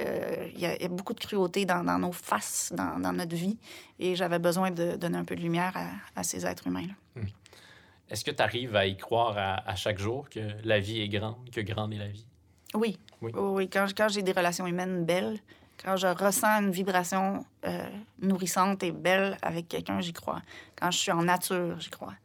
il 0.53 0.59
y, 0.59 0.65
a 0.65 0.75
il 0.75 0.81
y 0.81 0.85
a 0.85 0.89
beaucoup 0.89 1.13
de 1.13 1.19
cruauté 1.19 1.65
dans, 1.65 1.83
dans 1.83 1.97
nos 1.97 2.11
faces, 2.11 2.73
dans, 2.75 2.99
dans 2.99 3.13
notre 3.13 3.35
vie. 3.35 3.57
Et 3.99 4.15
j'avais 4.15 4.39
besoin 4.39 4.71
de 4.71 4.95
donner 4.95 5.17
un 5.17 5.25
peu 5.25 5.35
de 5.35 5.41
lumière 5.41 5.71
à, 5.75 6.19
à 6.19 6.23
ces 6.23 6.45
êtres 6.45 6.67
humains-là. 6.67 7.23
Est-ce 8.09 8.25
que 8.25 8.31
tu 8.31 8.41
arrives 8.41 8.75
à 8.75 8.85
y 8.85 8.97
croire 8.97 9.37
à, 9.37 9.69
à 9.69 9.75
chaque 9.75 9.99
jour 9.99 10.29
que 10.29 10.39
la 10.63 10.79
vie 10.79 11.01
est 11.01 11.09
grande, 11.09 11.49
que 11.51 11.61
grande 11.61 11.93
est 11.93 11.97
la 11.97 12.07
vie? 12.07 12.25
Oui. 12.73 12.97
Oui. 13.21 13.31
Oui, 13.33 13.41
oui. 13.41 13.69
Quand, 13.69 13.85
quand 13.95 14.09
j'ai 14.09 14.23
des 14.23 14.31
relations 14.31 14.65
humaines 14.67 15.05
belles, 15.05 15.37
quand 15.83 15.95
je 15.95 16.07
ressens 16.07 16.61
une 16.61 16.71
vibration 16.71 17.45
euh, 17.65 17.89
nourrissante 18.21 18.83
et 18.83 18.91
belle 18.91 19.37
avec 19.41 19.67
quelqu'un, 19.67 20.01
j'y 20.01 20.11
crois. 20.13 20.41
Quand 20.75 20.91
je 20.91 20.97
suis 20.97 21.11
en 21.11 21.23
nature, 21.23 21.79
j'y 21.79 21.89
crois. 21.89 22.15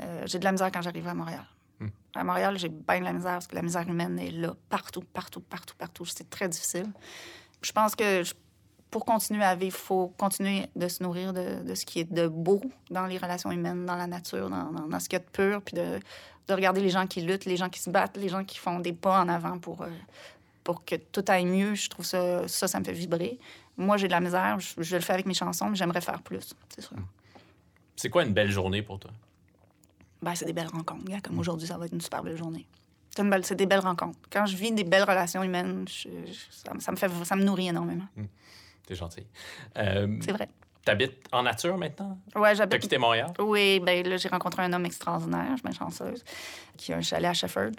Euh, 0.00 0.22
j'ai 0.26 0.38
de 0.38 0.44
la 0.44 0.52
misère 0.52 0.70
quand 0.70 0.82
j'arrive 0.82 1.08
à 1.08 1.14
Montréal. 1.14 1.44
À 2.14 2.24
Montréal, 2.24 2.58
j'ai 2.58 2.68
bien 2.68 3.00
de 3.00 3.04
la 3.04 3.12
misère 3.12 3.32
parce 3.32 3.46
que 3.46 3.54
la 3.54 3.62
misère 3.62 3.88
humaine 3.88 4.18
est 4.18 4.30
là, 4.30 4.54
partout, 4.68 5.00
partout, 5.00 5.40
partout, 5.40 5.74
partout. 5.76 6.04
C'est 6.04 6.28
très 6.28 6.48
difficile. 6.48 6.86
Je 7.62 7.72
pense 7.72 7.94
que 7.94 8.22
pour 8.90 9.06
continuer 9.06 9.42
à 9.42 9.54
vivre, 9.54 9.74
il 9.74 9.84
faut 9.84 10.08
continuer 10.18 10.66
de 10.76 10.86
se 10.88 11.02
nourrir 11.02 11.32
de, 11.32 11.74
ce 11.74 11.86
qui 11.86 12.00
est 12.00 12.12
de 12.12 12.28
beau 12.28 12.60
dans 12.90 13.06
les 13.06 13.16
relations 13.16 13.50
humaines, 13.50 13.86
dans 13.86 13.96
la 13.96 14.06
nature, 14.06 14.50
dans, 14.50 15.00
ce 15.00 15.08
qu'il 15.08 15.18
y 15.18 15.22
a 15.22 15.24
de 15.24 15.30
pur, 15.30 15.62
puis 15.62 15.74
de, 15.74 15.98
de 16.48 16.54
regarder 16.54 16.82
les 16.82 16.90
gens 16.90 17.06
qui 17.06 17.22
luttent, 17.22 17.46
les 17.46 17.56
gens 17.56 17.70
qui 17.70 17.80
se 17.80 17.88
battent, 17.88 18.18
les 18.18 18.28
gens 18.28 18.44
qui 18.44 18.58
font 18.58 18.80
des 18.80 18.92
pas 18.92 19.22
en 19.22 19.28
avant 19.30 19.58
pour, 19.58 19.80
euh, 19.80 19.88
pour 20.62 20.84
que 20.84 20.96
tout 20.96 21.24
aille 21.28 21.46
mieux. 21.46 21.74
Je 21.74 21.88
trouve 21.88 22.04
ça, 22.04 22.46
ça, 22.46 22.68
ça 22.68 22.78
me 22.78 22.84
fait 22.84 22.92
vibrer. 22.92 23.38
Moi, 23.78 23.96
j'ai 23.96 24.08
de 24.08 24.12
la 24.12 24.20
misère, 24.20 24.60
je, 24.60 24.82
je 24.82 24.96
le 24.96 25.02
fais 25.02 25.14
avec 25.14 25.24
mes 25.24 25.34
chansons, 25.34 25.70
mais 25.70 25.76
j'aimerais 25.76 26.02
faire 26.02 26.20
plus, 26.20 26.54
c'est 26.68 26.82
sûr. 26.82 26.96
C'est 27.96 28.10
quoi 28.10 28.24
une 28.24 28.34
belle 28.34 28.50
journée 28.50 28.82
pour 28.82 28.98
toi? 28.98 29.10
Ben, 30.22 30.34
c'est 30.34 30.44
des 30.46 30.52
belles 30.52 30.68
rencontres. 30.68 31.04
Gars, 31.04 31.20
comme 31.20 31.38
aujourd'hui, 31.38 31.66
ça 31.66 31.76
va 31.76 31.86
être 31.86 31.92
une 31.92 32.00
super 32.00 32.22
belle 32.22 32.36
journée. 32.36 32.66
C'est, 33.14 33.22
une 33.22 33.30
belle- 33.30 33.44
c'est 33.44 33.56
des 33.56 33.66
belles 33.66 33.80
rencontres. 33.80 34.18
Quand 34.30 34.46
je 34.46 34.56
vis 34.56 34.72
des 34.72 34.84
belles 34.84 35.02
relations 35.02 35.42
humaines, 35.42 35.84
je- 35.88 36.08
je- 36.26 36.56
ça, 36.64 36.72
me- 36.72 36.80
ça 36.80 36.92
me 36.92 36.96
fait, 36.96 37.10
ça 37.24 37.36
me 37.36 37.42
nourrit 37.44 37.68
énormément. 37.68 38.06
T'es 38.86 38.94
gentil. 38.94 39.26
Euh, 39.78 40.16
C'est 40.24 40.32
vrai. 40.32 40.48
T'habites 40.84 41.24
en 41.30 41.42
nature 41.42 41.76
maintenant? 41.78 42.18
T'as 42.32 42.54
j'habite. 42.54 42.80
quitté 42.80 42.98
Montréal? 42.98 43.32
Oui, 43.38 43.78
ben 43.80 44.04
là, 44.06 44.16
j'ai 44.16 44.28
rencontré 44.28 44.62
un 44.62 44.72
homme 44.72 44.84
extraordinaire, 44.86 45.56
je 45.62 45.68
suis 45.68 45.78
chanceuse, 45.78 46.24
qui 46.76 46.92
a 46.92 46.96
un 46.96 47.00
chalet 47.02 47.30
à 47.30 47.34
Shefford, 47.34 47.70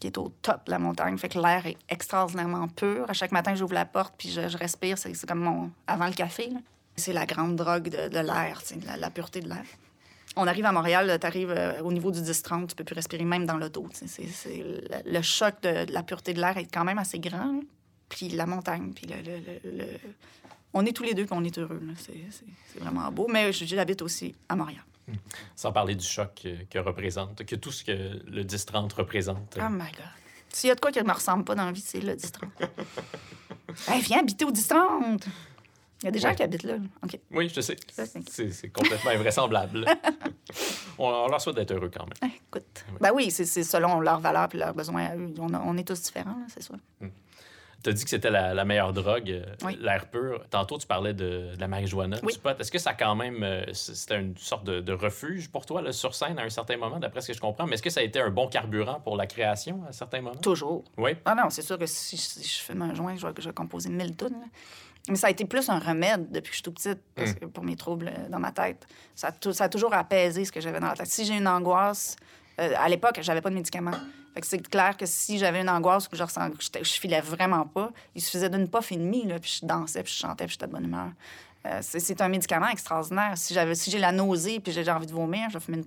qui 0.00 0.06
est 0.06 0.16
au 0.16 0.28
top 0.40 0.64
de 0.66 0.70
la 0.70 0.78
montagne. 0.78 1.18
Fait 1.18 1.28
que 1.28 1.38
l'air 1.38 1.66
est 1.66 1.76
extraordinairement 1.90 2.66
pur. 2.68 3.04
À 3.10 3.12
chaque 3.12 3.32
matin, 3.32 3.54
j'ouvre 3.54 3.74
la 3.74 3.84
porte, 3.84 4.14
puis 4.16 4.30
je, 4.30 4.48
je 4.48 4.56
respire. 4.56 4.96
C'est, 4.96 5.12
c'est 5.12 5.26
comme 5.28 5.40
mon... 5.40 5.70
avant 5.86 6.06
le 6.06 6.12
café. 6.14 6.48
là. 6.48 6.60
C'est 6.96 7.12
la 7.12 7.26
grande 7.26 7.56
drogue 7.56 7.88
de, 7.90 8.08
de 8.08 8.18
l'air, 8.18 8.62
la, 8.86 8.96
la 8.96 9.10
pureté 9.10 9.40
de 9.40 9.48
l'air. 9.48 9.64
On 10.36 10.46
arrive 10.46 10.64
à 10.64 10.72
Montréal, 10.72 11.18
tu 11.20 11.26
arrives 11.26 11.54
au 11.82 11.92
niveau 11.92 12.10
du 12.10 12.20
10-30, 12.20 12.68
tu 12.68 12.76
peux 12.76 12.84
plus 12.84 12.94
respirer 12.94 13.24
même 13.24 13.46
dans 13.46 13.56
l'auto. 13.56 13.86
le, 14.08 15.10
le 15.12 15.22
choc 15.22 15.54
de, 15.62 15.86
de 15.86 15.92
la 15.92 16.02
pureté 16.02 16.32
de 16.34 16.40
l'air 16.40 16.56
est 16.56 16.72
quand 16.72 16.84
même 16.84 16.98
assez 16.98 17.18
grand. 17.18 17.60
Puis 18.08 18.28
la 18.28 18.46
montagne, 18.46 18.92
puis 18.94 19.06
le... 19.06 19.86
On 20.72 20.86
est 20.86 20.92
tous 20.92 21.02
les 21.02 21.14
deux, 21.14 21.24
puis 21.24 21.34
on 21.36 21.42
est 21.44 21.58
heureux. 21.58 21.80
C'est 21.98 22.80
vraiment 22.80 23.10
beau. 23.10 23.26
Mais 23.28 23.52
j'habite 23.52 24.02
aussi 24.02 24.34
à 24.48 24.56
Montréal. 24.56 24.84
Sans 25.56 25.72
parler 25.72 25.96
du 25.96 26.06
choc 26.06 26.30
que, 26.40 26.64
que 26.64 26.78
représente, 26.78 27.44
que 27.44 27.56
tout 27.56 27.72
ce 27.72 27.82
que 27.82 28.22
le 28.26 28.44
10-30 28.44 28.94
représente. 28.94 29.58
Oh 29.58 29.68
my 29.68 29.90
God. 29.90 30.04
S'il 30.52 30.68
y 30.68 30.70
a 30.70 30.74
de 30.74 30.80
quoi 30.80 30.92
qui 30.92 31.00
ne 31.00 31.04
me 31.04 31.12
ressemble 31.12 31.44
pas 31.44 31.54
dans 31.54 31.64
la 31.64 31.72
vie, 31.72 31.80
c'est 31.80 32.00
le 32.00 32.14
10-30. 32.14 32.48
hey, 33.88 34.02
viens 34.02 34.20
habiter 34.20 34.44
au 34.44 34.52
10-30. 34.52 35.24
Il 36.02 36.06
y 36.06 36.08
a 36.08 36.10
des 36.10 36.18
gens 36.18 36.28
Ouais. 36.28 36.34
qui 36.34 36.42
habitent 36.42 36.62
là. 36.62 36.74
Oui, 37.30 37.50
je 37.54 37.60
sais. 37.60 37.76
C'est- 38.28 38.68
complètement 38.72 39.10
invraisemblable. 39.10 39.84
on, 40.98 41.04
on 41.06 41.28
leur 41.28 41.40
souhaite 41.40 41.56
d'être 41.56 41.72
heureux 41.72 41.90
quand 41.94 42.06
même. 42.06 42.30
Eh, 42.32 42.36
écoute. 42.46 42.84
Ben 43.00 43.10
oui, 43.14 43.30
c'est 43.30 43.44
selon 43.64 44.00
leurs 44.00 44.20
valeurs 44.20 44.48
et 44.54 44.56
leurs 44.56 44.74
besoins 44.74 45.04
à 45.06 45.16
eux. 45.16 45.32
On, 45.38 45.52
a- 45.52 45.60
on 45.60 45.76
est 45.76 45.86
tous 45.86 46.00
différents, 46.02 46.38
c'est 46.48 46.62
sûr. 46.62 46.76
Tu 47.82 47.88
as 47.88 47.92
dit 47.94 48.04
que 48.04 48.10
c'était 48.10 48.28
la, 48.30 48.52
la 48.52 48.66
meilleure 48.66 48.92
drogue, 48.92 49.30
euh, 49.30 49.42
Oui. 49.64 49.78
l'air 49.80 50.04
pur. 50.10 50.44
Tantôt, 50.50 50.76
tu 50.76 50.86
parlais 50.86 51.14
de, 51.14 51.54
de 51.54 51.60
la 51.60 51.66
marijuana, 51.66 52.18
Oui. 52.22 52.34
du 52.34 52.38
pot. 52.38 52.50
Est-ce 52.60 52.70
que 52.70 52.78
ça 52.78 52.92
quand 52.92 53.14
même, 53.14 53.42
euh, 53.42 53.64
c'était 53.72 54.20
une 54.20 54.36
sorte 54.36 54.64
de, 54.64 54.80
de 54.82 54.92
refuge 54.92 55.48
pour 55.50 55.64
toi 55.64 55.80
là, 55.80 55.90
sur 55.92 56.14
scène 56.14 56.38
à 56.38 56.42
un 56.42 56.50
certain 56.50 56.76
moment, 56.76 56.98
d'après 56.98 57.22
ce 57.22 57.28
que 57.28 57.32
je 57.32 57.40
comprends? 57.40 57.66
Mais 57.66 57.74
est-ce 57.74 57.82
que 57.82 57.88
ça 57.88 58.00
a 58.00 58.02
été 58.02 58.20
un 58.20 58.28
bon 58.28 58.48
carburant 58.48 59.00
pour 59.00 59.16
la 59.16 59.26
création 59.26 59.82
à 59.88 59.92
certains 59.92 60.20
moments? 60.20 60.36
Toujours. 60.40 60.84
Oui. 60.98 61.12
Ah 61.24 61.34
non, 61.34 61.48
c'est 61.48 61.62
sûr 61.62 61.78
que 61.78 61.86
si, 61.86 62.18
si 62.18 62.42
je 62.46 62.60
fais 62.62 62.74
un 62.78 62.94
joint, 62.94 63.16
je 63.16 63.26
vais, 63.26 63.32
je 63.38 63.48
vais 63.48 63.54
composer 63.54 63.88
1000 63.88 64.14
tonnes. 64.14 64.36
Mais 65.08 65.16
ça 65.16 65.28
a 65.28 65.30
été 65.30 65.44
plus 65.44 65.68
un 65.70 65.78
remède 65.78 66.30
depuis 66.30 66.50
que 66.50 66.56
je 66.56 66.56
suis 66.56 66.62
tout 66.62 66.72
petite 66.72 66.98
parce 67.14 67.32
que 67.32 67.46
pour 67.46 67.64
mes 67.64 67.76
troubles 67.76 68.08
euh, 68.08 68.28
dans 68.28 68.38
ma 68.38 68.52
tête. 68.52 68.86
Ça 69.14 69.28
a, 69.28 69.32
tou- 69.32 69.52
ça 69.52 69.64
a 69.64 69.68
toujours 69.68 69.94
apaisé 69.94 70.44
ce 70.44 70.52
que 70.52 70.60
j'avais 70.60 70.78
dans 70.78 70.88
la 70.88 70.94
tête. 70.94 71.06
Si 71.06 71.24
j'ai 71.24 71.36
une 71.36 71.48
angoisse, 71.48 72.16
euh, 72.60 72.72
à 72.78 72.88
l'époque, 72.88 73.18
j'avais 73.22 73.40
pas 73.40 73.50
de 73.50 73.54
médicaments. 73.54 73.96
Fait 74.34 74.40
que 74.42 74.46
c'est 74.46 74.58
clair 74.68 74.96
que 74.96 75.06
si 75.06 75.38
j'avais 75.38 75.62
une 75.62 75.70
angoisse 75.70 76.06
ou 76.06 76.10
que 76.10 76.16
je, 76.16 76.22
ressens, 76.22 76.50
je 76.60 76.90
filais 77.00 77.20
vraiment 77.20 77.66
pas, 77.66 77.90
il 78.14 78.22
suffisait 78.22 78.50
d'une 78.50 78.68
puff 78.68 78.92
et 78.92 78.96
demie, 78.96 79.26
là, 79.26 79.38
puis 79.40 79.58
je 79.60 79.66
dansais, 79.66 80.02
puis 80.04 80.12
je 80.12 80.18
chantais, 80.18 80.44
puis 80.44 80.52
j'étais 80.52 80.66
de 80.66 80.72
bonne 80.72 80.84
humeur. 80.84 81.08
Euh, 81.66 81.78
c'est, 81.82 82.20
un 82.22 82.28
médicament 82.28 82.68
extraordinaire. 82.68 83.32
Si, 83.36 83.52
j'avais, 83.52 83.74
si 83.74 83.90
j'ai 83.90 83.98
la 83.98 84.12
nausée 84.12 84.60
puis 84.60 84.72
j'ai 84.72 84.88
envie 84.90 85.06
de 85.06 85.12
vomir, 85.12 85.50
je 85.50 85.58
fumer 85.58 85.78
une 85.78 85.84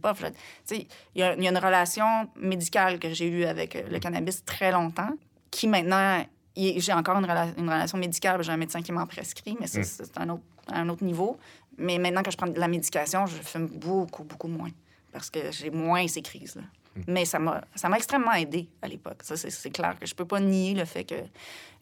sais, 0.65 0.87
il 1.15 1.15
y, 1.15 1.19
y 1.19 1.23
a 1.23 1.33
une 1.33 1.57
relation 1.57 2.05
médicale 2.35 2.99
que 2.99 3.11
j'ai 3.13 3.27
eue 3.27 3.45
avec 3.45 3.75
euh, 3.75 3.83
le 3.89 3.99
cannabis 3.99 4.43
très 4.45 4.71
longtemps 4.71 5.09
qui 5.49 5.67
maintenant, 5.67 6.25
j'ai 6.55 6.93
encore 6.93 7.17
une, 7.17 7.25
rela- 7.25 7.53
une 7.57 7.69
relation 7.69 7.97
médicale. 7.97 8.41
J'ai 8.43 8.51
un 8.51 8.57
médecin 8.57 8.81
qui 8.81 8.91
m'en 8.91 9.05
prescrit, 9.07 9.57
mais 9.59 9.67
ça, 9.67 9.79
Mm. 9.79 9.83
c'est 9.83 10.17
un 10.17 10.29
autre, 10.29 10.43
un 10.67 10.87
autre 10.89 11.03
niveau. 11.03 11.37
Mais 11.77 11.97
maintenant 11.97 12.21
que 12.23 12.29
je 12.31 12.37
prends 12.37 12.47
de 12.47 12.59
la 12.59 12.67
médication, 12.67 13.25
je 13.25 13.35
fume 13.37 13.67
beaucoup, 13.67 14.23
beaucoup 14.23 14.47
moins 14.47 14.69
parce 15.11 15.29
que 15.29 15.51
j'ai 15.51 15.69
moins 15.71 16.07
ces 16.07 16.21
crises-là. 16.21 16.61
Mais 17.07 17.25
ça 17.25 17.39
m'a 17.39 17.63
extrêmement 17.95 18.33
aidé 18.33 18.67
à 18.81 18.87
l'époque. 18.87 19.21
Ça, 19.23 19.35
c'est 19.35 19.71
clair 19.71 19.97
que 19.99 20.05
je 20.05 20.13
peux 20.13 20.25
pas 20.25 20.39
nier 20.39 20.75
le 20.75 20.85
fait 20.85 21.03
que 21.03 21.15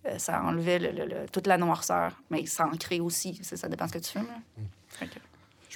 euh, 0.06 0.18
ça 0.18 0.42
enlevait 0.42 0.80
le- 0.80 0.92
le- 0.92 1.06
le- 1.06 1.30
toute 1.30 1.46
la 1.48 1.58
noirceur, 1.58 2.20
mais 2.30 2.46
ça 2.46 2.66
en 2.66 2.72
crée 2.78 3.02
aussi. 3.02 3.38
Ça, 3.44 3.68
dépend 3.68 3.88
ce 3.90 3.94
que 3.94 4.00
tu 4.00 4.10
fumes. 4.12 4.28
là. 4.28 4.64
Je 5.02 5.06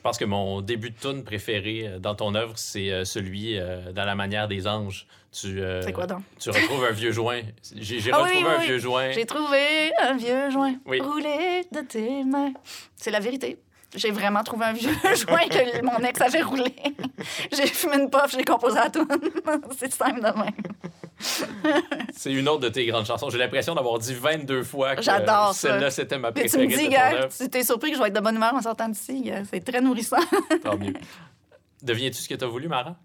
pense 0.05 0.19
que 0.19 0.25
mon 0.25 0.61
début 0.61 0.91
de 0.91 0.95
tune 0.97 1.23
préféré 1.23 1.87
euh, 1.87 1.99
dans 1.99 2.13
ton 2.13 2.35
œuvre, 2.35 2.53
c'est 2.57 2.91
euh, 2.91 3.05
celui 3.05 3.57
euh, 3.57 3.91
dans 3.91 4.05
la 4.05 4.13
manière 4.13 4.47
des 4.47 4.67
anges. 4.67 5.07
Tu, 5.31 5.59
euh, 5.59 5.81
C'est 5.81 5.93
quoi 5.93 6.05
donc? 6.05 6.21
Tu 6.39 6.51
retrouves 6.51 6.85
un 6.85 6.91
vieux 6.91 7.11
joint. 7.11 7.41
J'ai 7.75 7.99
j'ai 7.99 8.11
Ah 8.13 8.17
retrouvé 8.17 8.37
oui, 8.43 8.45
un 8.47 8.59
oui. 8.59 8.65
vieux 8.67 8.77
joint. 8.77 9.11
J'ai 9.11 9.25
trouvé 9.25 9.91
un 9.99 10.15
vieux 10.15 10.51
joint 10.51 10.75
roulé 10.85 11.63
de 11.71 11.81
tes 11.81 12.23
mains. 12.23 12.53
C'est 12.95 13.09
la 13.09 13.19
vérité. 13.19 13.57
J'ai 13.95 14.11
vraiment 14.11 14.43
trouvé 14.43 14.65
un 14.65 14.73
vieux 14.73 14.91
joint 15.15 15.47
que 15.49 15.83
mon 15.83 15.97
ex 16.05 16.21
avait 16.21 16.43
roulé. 16.43 16.75
j'ai 17.51 17.65
fumé 17.65 17.95
une 17.97 18.09
puff, 18.11 18.31
j'ai 18.31 18.43
composé 18.43 18.75
la 18.75 18.91
tune. 18.91 19.07
C'est 19.77 19.91
simple 19.91 20.19
de 20.19 20.25
même. 20.25 20.51
C'est 22.13 22.31
une 22.31 22.47
autre 22.47 22.61
de 22.61 22.69
tes 22.69 22.85
grandes 22.85 23.05
chansons. 23.05 23.29
J'ai 23.29 23.37
l'impression 23.37 23.73
d'avoir 23.75 23.99
dit 23.99 24.13
22 24.13 24.63
fois 24.63 24.95
que 24.95 25.01
J'adore 25.01 25.53
ça. 25.53 25.69
celle-là, 25.69 25.91
c'était 25.91 26.17
ma 26.17 26.31
Puis 26.31 26.43
tu 26.43 26.57
préférée 26.57 26.67
me 26.67 26.83
dis, 26.83 26.89
gars, 26.89 27.27
tu 27.27 27.49
t'es 27.49 27.63
surpris 27.63 27.91
que 27.91 27.97
je 27.97 28.01
vais 28.01 28.09
être 28.09 28.15
de 28.15 28.19
bonne 28.19 28.35
humeur 28.35 28.53
en 28.53 28.61
sortant 28.61 28.89
d'ici. 28.89 29.31
C'est 29.49 29.63
très 29.63 29.81
nourrissant. 29.81 30.17
Tant 30.63 30.77
mieux. 30.77 30.93
Deviens-tu 31.81 32.17
ce 32.21 32.29
que 32.29 32.35
tu 32.35 32.43
as 32.43 32.47
voulu, 32.47 32.67
Mara? 32.67 32.95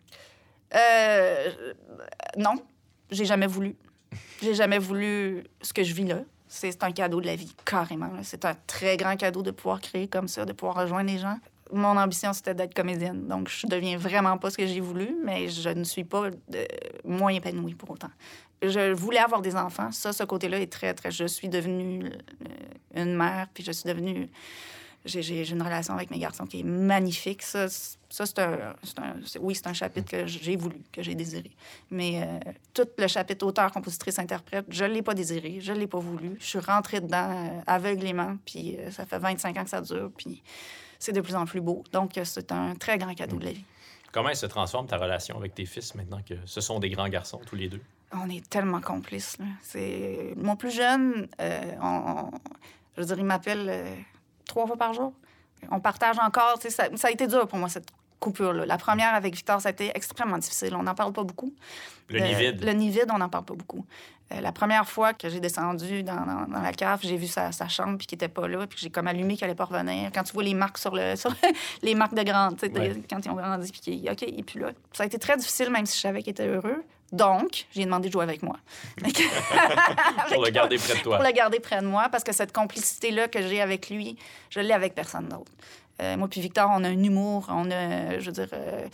Euh, 0.74 1.50
non, 2.36 2.54
j'ai 3.10 3.24
jamais 3.24 3.46
voulu. 3.46 3.76
J'ai 4.42 4.54
jamais 4.54 4.78
voulu 4.78 5.44
ce 5.60 5.72
que 5.72 5.82
je 5.82 5.92
vis 5.94 6.04
là. 6.06 6.18
C'est 6.48 6.82
un 6.82 6.90
cadeau 6.90 7.20
de 7.20 7.26
la 7.26 7.36
vie, 7.36 7.54
carrément. 7.64 8.10
C'est 8.22 8.44
un 8.44 8.54
très 8.66 8.96
grand 8.96 9.16
cadeau 9.16 9.42
de 9.42 9.50
pouvoir 9.52 9.80
créer 9.80 10.08
comme 10.08 10.26
ça, 10.26 10.44
de 10.44 10.52
pouvoir 10.52 10.76
rejoindre 10.76 11.10
les 11.10 11.18
gens. 11.18 11.38
Mon 11.72 11.96
ambition, 11.96 12.32
c'était 12.32 12.54
d'être 12.54 12.74
comédienne. 12.74 13.26
Donc, 13.28 13.48
je 13.48 13.66
deviens 13.66 13.96
vraiment 13.96 14.36
pas 14.38 14.50
ce 14.50 14.56
que 14.56 14.66
j'ai 14.66 14.80
voulu, 14.80 15.14
mais 15.24 15.48
je 15.48 15.68
ne 15.68 15.84
suis 15.84 16.04
pas 16.04 16.24
euh, 16.26 16.64
moins 17.04 17.32
épanouie 17.32 17.74
pour 17.74 17.90
autant. 17.90 18.10
Je 18.62 18.92
voulais 18.92 19.18
avoir 19.20 19.40
des 19.40 19.56
enfants. 19.56 19.90
Ça, 19.92 20.12
ce 20.12 20.22
côté-là 20.24 20.58
est 20.60 20.70
très, 20.72 20.92
très... 20.94 21.10
Je 21.10 21.24
suis 21.26 21.48
devenue 21.48 22.04
euh, 22.06 23.02
une 23.02 23.14
mère, 23.14 23.46
puis 23.54 23.64
je 23.64 23.72
suis 23.72 23.88
devenue... 23.88 24.28
J'ai 25.06 25.48
une 25.50 25.62
relation 25.62 25.94
avec 25.94 26.10
mes 26.10 26.18
garçons 26.18 26.44
qui 26.44 26.60
est 26.60 26.62
magnifique. 26.62 27.40
Ça, 27.42 27.68
c'est 27.70 28.38
un, 28.38 28.74
un- 28.98 29.14
Oui, 29.40 29.54
c'est 29.54 29.66
un 29.66 29.72
chapitre 29.72 30.10
que 30.10 30.26
j'ai 30.26 30.56
voulu, 30.56 30.76
que 30.92 31.02
j'ai 31.02 31.14
désiré. 31.14 31.50
Mais 31.90 32.22
euh, 32.22 32.50
tout 32.74 32.86
le 32.98 33.06
chapitre 33.06 33.46
auteur, 33.46 33.72
compositrice, 33.72 34.18
interprète, 34.18 34.66
je 34.68 34.84
ne 34.84 34.90
l'ai 34.92 35.00
pas 35.00 35.14
désiré, 35.14 35.56
je 35.60 35.72
ne 35.72 35.78
l'ai 35.78 35.86
pas 35.86 36.00
voulu. 36.00 36.36
Je 36.38 36.44
suis 36.44 36.58
rentrée 36.58 37.00
dedans 37.00 37.62
aveuglément, 37.66 38.36
puis 38.44 38.76
ça 38.90 39.06
fait 39.06 39.18
25 39.18 39.56
ans 39.56 39.64
que 39.64 39.70
ça 39.70 39.80
dure, 39.80 40.10
puis 40.18 40.42
c'est 41.00 41.10
de 41.12 41.20
plus 41.20 41.34
en 41.34 41.46
plus 41.46 41.60
beau. 41.60 41.82
Donc, 41.92 42.16
euh, 42.16 42.24
c'est 42.24 42.52
un 42.52 42.76
très 42.76 42.96
grand 42.98 43.14
cadeau 43.14 43.36
de 43.38 43.44
la 43.46 43.52
vie. 43.52 43.64
Comment 44.12 44.32
se 44.34 44.46
transforme 44.46 44.86
ta 44.86 44.96
relation 44.98 45.36
avec 45.36 45.54
tes 45.54 45.66
fils 45.66 45.94
maintenant 45.96 46.20
que 46.28 46.34
ce 46.44 46.60
sont 46.60 46.78
des 46.78 46.90
grands 46.90 47.08
garçons, 47.08 47.40
tous 47.44 47.56
les 47.56 47.68
deux? 47.68 47.80
On 48.12 48.28
est 48.28 48.48
tellement 48.48 48.80
complices. 48.80 49.38
Là. 49.38 49.46
C'est... 49.62 50.34
Mon 50.36 50.54
plus 50.56 50.70
jeune, 50.72 51.26
euh, 51.40 51.60
on, 51.80 51.86
on- 51.86 52.30
je 52.96 53.00
veux 53.02 53.06
dire, 53.06 53.18
il 53.18 53.24
m'appelle 53.24 53.66
euh, 53.68 53.94
trois 54.46 54.66
fois 54.66 54.76
par 54.76 54.92
jour. 54.94 55.12
On 55.70 55.78
partage 55.80 56.18
encore. 56.18 56.58
Ça, 56.60 56.88
ça 56.96 57.08
a 57.08 57.10
été 57.10 57.26
dur 57.26 57.46
pour 57.46 57.58
moi, 57.58 57.68
cette 57.68 57.88
coupure-là. 58.20 58.66
La 58.66 58.76
première 58.78 59.14
avec 59.14 59.34
Victor, 59.34 59.60
ça 59.60 59.68
a 59.70 59.72
été 59.72 59.90
extrêmement 59.94 60.38
difficile. 60.38 60.74
On 60.76 60.82
n'en 60.84 60.94
parle 60.94 61.12
pas 61.12 61.24
beaucoup. 61.24 61.52
Le 62.08 62.20
Euh, 62.20 62.24
nid 62.26 62.34
vide. 62.34 62.64
Le 62.64 62.72
nid 62.72 62.90
vide, 62.90 63.08
on 63.12 63.18
n'en 63.18 63.28
parle 63.28 63.44
pas 63.44 63.54
beaucoup. 63.54 63.84
Euh, 64.32 64.40
la 64.40 64.52
première 64.52 64.86
fois 64.88 65.12
que 65.12 65.28
j'ai 65.28 65.40
descendu 65.40 66.02
dans, 66.04 66.14
dans- 66.24 66.46
dans 66.48 66.60
la 66.60 66.72
cave, 66.72 67.00
j'ai 67.02 67.16
vu 67.16 67.26
sa, 67.26 67.50
sa 67.50 67.66
chambre 67.66 67.98
puis 67.98 68.06
qu'il 68.06 68.16
n'était 68.16 68.28
pas 68.28 68.46
là, 68.46 68.66
puis 68.68 68.78
j'ai 68.80 68.90
comme 68.90 69.08
allumé 69.08 69.34
qu'il 69.36 69.44
n'allait 69.44 69.56
pas 69.56 69.64
revenir. 69.64 70.10
Quand 70.14 70.22
tu 70.22 70.32
vois 70.32 70.44
les 70.44 70.54
marques 70.54 70.78
sur 70.78 70.94
le 70.94 71.16
sur 71.16 71.34
les 71.82 71.94
marques 71.96 72.14
de 72.14 72.22
grande, 72.22 72.56
Ouais. 72.62 73.02
quand 73.10 73.24
ils 73.24 73.30
ont 73.30 73.34
grandi, 73.34 73.72
puis 73.72 73.80
qu'il 73.80 74.08
OK, 74.10 74.22
est 74.22 74.42
plus 74.44 74.60
là. 74.60 74.70
Ça 74.92 75.02
a 75.02 75.06
été 75.06 75.18
très 75.18 75.36
difficile, 75.36 75.70
même 75.70 75.86
si 75.86 75.96
je 75.96 76.02
savais 76.02 76.22
qu'il 76.22 76.30
était 76.30 76.46
heureux. 76.46 76.84
Donc, 77.12 77.66
j'ai 77.72 77.84
demandé 77.84 78.06
de 78.08 78.12
jouer 78.12 78.22
avec 78.22 78.40
moi. 78.44 78.56
Pour 80.32 80.44
le 80.44 80.50
garder 80.50 80.76
près 80.78 80.94
de 80.94 81.00
toi. 81.00 81.16
Pour 81.16 81.26
le 81.26 81.32
garder 81.32 81.58
près 81.60 81.80
de 81.80 81.86
moi, 81.86 82.08
parce 82.10 82.22
que 82.24 82.32
cette 82.32 82.52
complicité-là 82.52 83.28
que 83.28 83.42
j'ai 83.42 83.60
avec 83.60 83.90
lui, 83.90 84.16
je 84.50 84.60
l'ai 84.60 84.72
avec 84.72 84.94
personne 84.94 85.28
d'autre. 85.28 85.50
Euh, 86.00 86.16
moi 86.16 86.28
puis 86.28 86.40
Victor, 86.40 86.70
on 86.72 86.82
a 86.84 86.88
un 86.88 87.02
humour, 87.02 87.46
on 87.50 87.70
a, 87.70 88.18
je 88.18 88.26
veux 88.26 88.32
dire, 88.32 88.48
euh, 88.52 88.86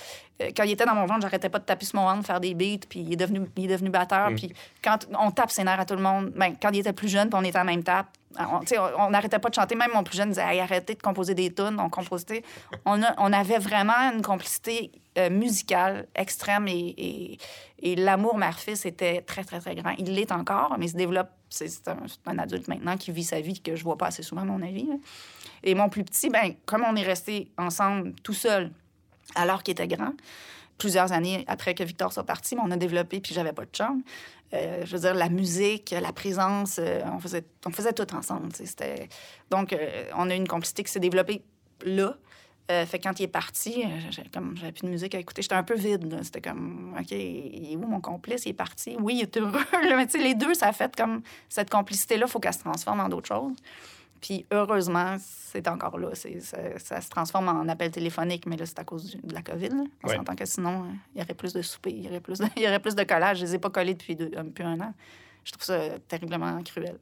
euh, 0.43 0.51
quand 0.57 0.65
il 0.65 0.73
était 0.73 0.85
dans 0.85 0.95
mon 0.95 1.07
ventre, 1.07 1.23
j'arrêtais 1.23 1.49
pas 1.49 1.59
de 1.61 1.65
taper 1.65 1.85
sur 1.87 1.99
mon 2.01 2.05
ventre, 2.07 2.27
faire 2.27 2.41
des 2.41 2.55
beats, 2.55 2.87
puis 2.89 3.01
il 3.01 3.13
est 3.13 3.17
devenu, 3.17 3.43
il 3.57 3.65
est 3.71 3.75
devenu 3.75 3.91
batteur, 3.91 4.31
Mm. 4.31 4.35
puis 4.37 4.53
quand 4.83 5.07
on 5.19 5.31
tape 5.31 5.51
ses 5.51 5.63
nerfs 5.65 5.81
à 5.81 5.85
tout 5.85 5.95
le 5.95 6.03
monde, 6.03 6.33
ben, 6.35 6.55
quand 6.61 6.71
il 6.71 6.81
était 6.81 6.93
plus 6.93 7.09
jeune, 7.09 7.29
puis 7.31 7.39
on 7.41 7.45
était 7.45 7.57
à 7.59 7.65
la 7.65 7.71
même 7.71 7.83
tape, 7.85 8.09
on 8.99 9.11
n'arrêtait 9.11 9.39
pas 9.39 9.49
de 9.49 9.55
chanter, 9.55 9.75
même 9.77 9.91
mon 9.95 10.03
plus 10.05 10.17
jeune 10.19 10.29
disait, 10.31 10.43
hey, 10.47 10.61
arrêtez 10.61 10.95
de 10.95 11.01
composer 11.01 11.35
des 11.35 11.53
tunes, 11.55 11.77
on 11.79 11.89
composait, 11.89 12.43
on, 12.85 13.03
a- 13.03 13.15
on 13.19 13.33
avait 13.33 13.59
vraiment 13.59 14.13
une 14.15 14.21
complicité 14.21 14.91
euh, 15.17 15.31
musicale 15.31 16.07
extrême 16.15 16.69
et, 16.69 16.95
et, 16.99 17.39
et 17.83 17.97
l'amour 17.97 18.37
mère-fils 18.37 18.85
était 18.85 19.23
très, 19.23 19.43
très, 19.45 19.59
très 19.61 19.75
grand. 19.75 19.93
Il 19.97 20.13
l'est 20.15 20.31
encore, 20.33 20.75
mais 20.79 20.85
il 20.87 20.91
se 20.91 20.97
développe. 20.97 21.29
C'est 21.49 21.71
un, 22.27 22.39
adulte 22.39 22.69
maintenant 22.69 22.97
qui 22.99 23.11
vit 23.13 23.25
sa 23.25 23.41
vie 23.41 23.61
que 23.63 23.75
je 23.77 23.85
vois 23.85 23.97
pas 23.97 24.09
assez 24.09 24.23
souvent, 24.23 24.43
à 24.43 24.45
mon 24.45 24.61
avis. 24.61 24.85
là. 24.85 24.95
Et 25.67 25.75
mon 25.75 25.89
plus 25.91 26.05
petit, 26.05 26.31
ben, 26.31 26.55
comme 26.65 26.85
on 26.89 26.97
est 26.97 27.03
resté 27.03 27.51
ensemble 27.59 28.15
tout 28.23 28.33
seul 28.33 28.71
alors 29.35 29.63
qu'il 29.63 29.73
était 29.73 29.89
grand, 29.89 30.13
plusieurs 30.79 31.11
années 31.13 31.45
après 31.49 31.75
que 31.75 31.83
Victor 31.83 32.13
soit 32.13 32.25
parti, 32.25 32.55
mais 32.55 32.63
on 32.65 32.71
a 32.71 32.77
développé, 32.77 33.21
puis 33.21 33.35
j'avais 33.35 33.53
pas 33.53 33.65
de 33.65 33.75
chambre. 33.77 34.01
Euh, 34.55 34.83
je 34.87 34.93
veux 34.95 35.01
dire, 35.03 35.15
la 35.15 35.29
musique, 35.29 35.91
la 36.01 36.13
présence, 36.13 36.77
euh, 36.79 37.01
on, 37.13 37.19
faisait, 37.19 37.45
on 37.67 37.71
faisait 37.73 37.93
tout 37.93 38.15
ensemble. 38.15 38.51
c'était- 38.55 39.09
Donc, 39.51 39.73
euh, 39.73 40.05
on 40.17 40.31
a 40.31 40.35
eu 40.35 40.39
une 40.39 40.47
complicité 40.47 40.85
qui 40.85 40.93
s'est 40.93 41.01
développée 41.01 41.43
là. 41.85 42.17
Fait 42.69 42.99
quand 42.99 43.21
il 43.21 43.25
est 43.25 43.29
parti, 43.29 43.85
comme 44.35 44.57
j'avais 44.57 44.73
plus 44.73 44.83
de 44.87 44.89
musique 44.91 45.15
à 45.15 45.21
écouter, 45.21 45.41
j'étais 45.41 45.55
un 45.55 45.63
peu 45.63 45.77
vide. 45.77 46.19
C'était 46.25 46.41
comme, 46.41 46.97
OK, 46.99 47.13
il 47.13 47.73
est 47.73 47.77
où 47.77 47.87
mon 47.87 48.01
complice? 48.01 48.45
Il 48.45 48.49
est 48.49 48.55
parti. 48.55 48.97
Oui, 48.99 49.15
il 49.19 49.23
est 49.23 49.37
heureux. 49.37 49.53
Mais 49.97 50.05
tu 50.07 50.19
sais, 50.19 50.25
les 50.25 50.35
deux, 50.35 50.53
ça 50.53 50.67
a 50.69 50.73
fait 50.73 50.95
comme 50.97 51.23
cette 51.49 51.71
complicité-là, 51.71 52.27
il 52.27 52.31
faut 52.31 52.41
qu'elle 52.41 52.53
se 52.55 52.59
transforme 52.59 52.99
en 52.99 53.09
d'autres 53.09 53.29
choses. 53.29 53.55
Puis 54.21 54.47
heureusement, 54.53 55.17
c'est 55.21 55.69
encore 55.69 55.99
là. 55.99 56.09
C'est- 56.15 56.41
ça, 56.41 56.59
ça 56.79 57.01
se 57.01 57.09
transforme 57.11 57.49
en 57.49 57.69
appel 57.69 57.91
téléphonique, 57.91 58.47
mais 58.47 58.57
là, 58.57 58.67
c'est 58.67 58.79
à 58.79 58.85
cause 58.85 59.05
du- 59.11 59.19
de 59.27 59.35
la 59.35 59.43
COVID. 59.43 59.69
là. 59.69 59.85
On 60.05 60.09
Ouais. 60.09 60.17
s'entend 60.17 60.35
que 60.35 60.45
sinon, 60.47 60.85
euh, 60.85 60.93
il 61.15 61.21
y 61.21 61.23
aurait 61.25 61.35
plus 61.35 61.53
de 61.53 61.63
souper, 61.63 61.91
il 61.91 62.05
y 62.05 62.09
aurait 62.09 62.21
plus 62.21 62.39
de, 62.39 62.47
il 62.57 62.63
y 62.63 62.67
aurait 62.67 62.81
plus 62.81 62.95
de 62.95 63.05
collage. 63.05 63.39
Je 63.39 63.45
les 63.45 63.55
ai 63.55 63.59
pas 63.59 63.71
collés 63.71 63.95
depuis, 63.95 64.17
deux- 64.17 64.31
depuis 64.31 64.65
un 64.65 64.81
an. 64.81 64.95
Je 65.45 65.53
trouve 65.53 65.65
ça 65.65 65.99
terriblement 66.09 66.61
cruel. 66.63 66.99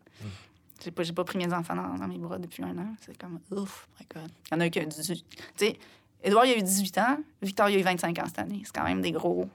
J'ai 0.85 0.91
pas, 0.91 1.03
j'ai 1.03 1.12
pas 1.15 1.24
pris 1.24 1.39
mes 1.39 1.51
enfants 1.55 1.74
dans, 1.77 1.95
dans 1.95 2.09
mes 2.09 2.19
bras 2.19 2.39
depuis 2.39 2.62
un 2.62 2.77
an. 2.77 2.95
C'est 3.01 3.16
comme, 3.16 3.41
ouf, 3.53 3.89
my 4.01 4.07
God. 4.15 4.31
Il 4.51 4.55
y 4.55 4.57
en 4.57 4.61
a 4.61 4.65
un 4.65 4.69
qui 4.69 4.81
a 4.81 4.85
18. 4.85 5.24
Tu 5.57 5.66
sais, 5.66 5.78
Édouard, 6.23 6.45
il 6.47 6.53
a 6.53 6.59
eu 6.59 6.62
18 6.62 6.99
ans. 6.99 7.19
Victor, 7.41 7.70
il 7.70 7.77
a 7.77 7.78
eu 7.78 7.82
25 7.82 8.19
ans 8.19 8.24
cette 8.27 8.39
année. 8.41 8.61
C'est 8.65 8.74
quand 8.74 8.85
même 8.85 9.01
des 9.01 9.12
gros. 9.12 9.49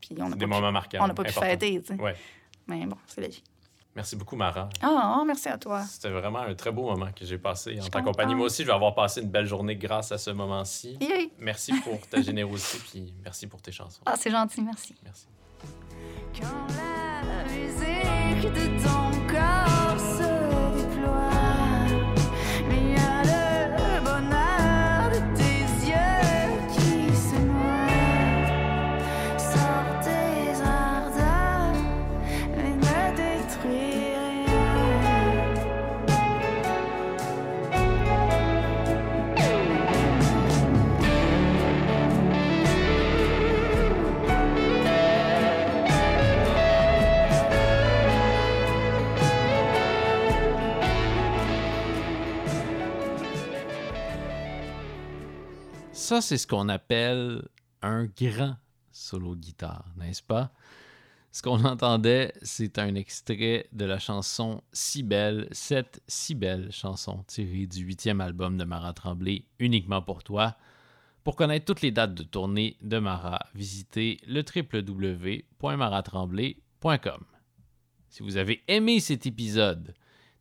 Puis 0.00 0.10
on 0.20 0.28
n'a 0.28 0.36
Des 0.36 0.40
pas, 0.40 0.44
pu- 0.44 0.46
moments 0.46 0.72
marquants. 0.72 0.98
on 1.00 1.06
n'a 1.06 1.14
pas 1.14 1.24
pu 1.24 1.32
fêter, 1.32 1.80
tu 1.80 1.94
sais. 1.94 2.00
Ouais. 2.02 2.14
Mais 2.66 2.84
bon, 2.86 2.96
c'est 3.06 3.20
la 3.22 3.28
vie. 3.28 3.42
Merci 3.98 4.14
beaucoup, 4.14 4.36
Mara. 4.36 4.68
Ah, 4.80 5.24
merci 5.26 5.48
à 5.48 5.58
toi. 5.58 5.82
C'était 5.82 6.10
vraiment 6.10 6.38
un 6.38 6.54
très 6.54 6.70
beau 6.70 6.84
moment 6.84 7.08
que 7.10 7.24
j'ai 7.24 7.36
passé 7.36 7.80
en 7.80 7.88
ta 7.88 8.00
compagnie. 8.00 8.36
Moi 8.36 8.46
aussi, 8.46 8.62
je 8.62 8.68
vais 8.68 8.72
avoir 8.72 8.94
passé 8.94 9.22
une 9.22 9.28
belle 9.28 9.46
journée 9.46 9.74
grâce 9.74 10.12
à 10.12 10.18
ce 10.18 10.30
moment-ci. 10.30 10.96
Yay! 11.00 11.32
Merci 11.40 11.72
pour 11.80 11.98
ta 12.06 12.22
générosité, 12.22 12.78
puis 12.92 13.12
merci 13.24 13.48
pour 13.48 13.60
tes 13.60 13.72
chansons. 13.72 14.00
Ah, 14.06 14.14
c'est 14.16 14.30
gentil, 14.30 14.62
merci. 14.62 14.94
Merci. 15.02 15.26
Quand 16.32 16.46
la 16.76 17.42
musique 17.52 18.52
de 18.52 18.84
ton 18.84 19.26
corps 19.26 19.87
Ça, 56.08 56.22
c'est 56.22 56.38
ce 56.38 56.46
qu'on 56.46 56.70
appelle 56.70 57.46
un 57.82 58.06
grand 58.06 58.56
solo 58.90 59.36
guitare, 59.36 59.92
n'est-ce 59.98 60.22
pas? 60.22 60.54
Ce 61.32 61.42
qu'on 61.42 61.62
entendait, 61.66 62.32
c'est 62.40 62.78
un 62.78 62.94
extrait 62.94 63.68
de 63.72 63.84
la 63.84 63.98
chanson 63.98 64.62
Si 64.72 65.02
belle, 65.02 65.48
cette 65.52 66.02
si 66.08 66.34
belle 66.34 66.72
chanson 66.72 67.24
tirée 67.26 67.66
du 67.66 67.80
huitième 67.80 68.22
album 68.22 68.56
de 68.56 68.64
Marat 68.64 68.94
Tremblay, 68.94 69.44
Uniquement 69.58 70.00
pour 70.00 70.24
toi. 70.24 70.56
Pour 71.24 71.36
connaître 71.36 71.66
toutes 71.66 71.82
les 71.82 71.90
dates 71.90 72.14
de 72.14 72.22
tournée 72.22 72.78
de 72.80 72.98
Marat, 72.98 73.44
visitez 73.54 74.18
le 74.26 74.40
www.marattremblay.com. 74.40 77.24
Si 78.08 78.22
vous 78.22 78.38
avez 78.38 78.62
aimé 78.66 79.00
cet 79.00 79.26
épisode, 79.26 79.92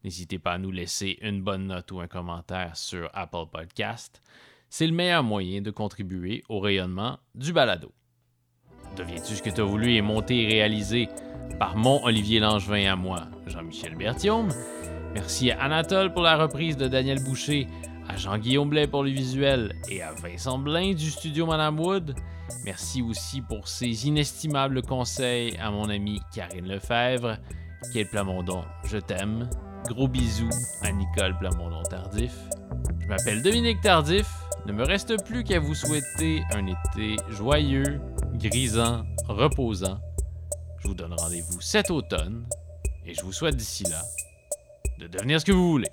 n'hésitez 0.06 0.40
pas 0.40 0.54
à 0.54 0.60
nous 0.60 0.72
laisser 0.72 1.18
une 1.22 1.42
bonne 1.42 1.68
note 1.68 1.92
ou 1.92 2.00
un 2.00 2.08
commentaire 2.08 2.78
sur 2.78 3.10
Apple 3.14 3.48
Podcast. 3.52 4.22
C'est 4.70 4.88
le 4.88 4.94
meilleur 4.94 5.24
moyen 5.24 5.62
de 5.62 5.72
contribuer 5.72 6.44
au 6.50 6.60
rayonnement 6.60 7.18
du 7.36 7.54
balado. 7.54 7.92
Deviens-tu 8.96 9.36
ce 9.36 9.44
que 9.44 9.50
tu 9.50 9.62
as 9.62 9.64
voulu 9.64 9.94
et 9.94 10.02
monté 10.02 10.44
et 10.44 10.48
réalisé 10.48 11.08
par 11.60 11.78
mon 11.78 12.04
Olivier 12.04 12.40
Langevin 12.40 12.92
à 12.92 12.96
moi, 12.96 13.28
Jean-Michel 13.46 13.96
Berthiaume. 13.96 14.50
Merci 15.14 15.52
à 15.52 15.64
Anatole 15.64 16.14
pour 16.14 16.24
la 16.24 16.38
reprise 16.38 16.78
de 16.78 16.88
Daniel 16.88 17.24
Boucher, 17.24 17.68
à 18.08 18.16
Jean-Guillaume 18.18 18.70
Blais 18.70 18.88
pour 18.88 19.04
le 19.04 19.10
visuel 19.10 19.74
et 19.90 20.02
à 20.02 20.12
Vincent 20.14 20.58
Blain 20.58 20.94
du 20.94 21.10
studio 21.10 21.46
Madame 21.46 21.80
Wood. 21.80 22.16
Merci 22.66 23.02
aussi 23.02 23.42
pour 23.42 23.68
ses 23.68 24.08
inestimables 24.08 24.82
conseils 24.82 25.58
à 25.58 25.72
mon 25.72 25.90
amie 25.90 26.22
Karine 26.34 26.68
Lefebvre. 26.68 27.38
Quel 27.94 28.08
Plamondon, 28.10 28.64
je 28.86 28.98
t'aime. 28.98 29.50
Gros 29.88 30.08
bisous 30.08 30.50
à 30.82 30.92
Nicole 30.92 31.38
Plamondon-Tardif. 31.38 32.47
Je 33.08 33.14
m'appelle 33.14 33.42
Dominique 33.42 33.80
Tardif. 33.80 34.28
Ne 34.66 34.74
me 34.74 34.84
reste 34.84 35.24
plus 35.24 35.46
qu'à 35.46 35.62
vous 35.62 35.74
souhaiter 35.74 36.44
un 36.52 36.68
été 36.68 37.16
joyeux, 37.30 38.02
grisant, 38.34 39.06
reposant. 39.30 39.98
Je 40.80 40.90
vous 40.90 40.94
donne 40.94 41.14
rendez-vous 41.14 41.62
cet 41.62 41.90
automne 41.90 42.46
et 43.06 43.14
je 43.14 43.22
vous 43.22 43.32
souhaite 43.32 43.56
d'ici 43.56 43.86
là 43.86 44.02
de 45.00 45.08
devenir 45.08 45.40
ce 45.40 45.46
que 45.46 45.54
vous 45.54 45.72
voulez. 45.72 45.88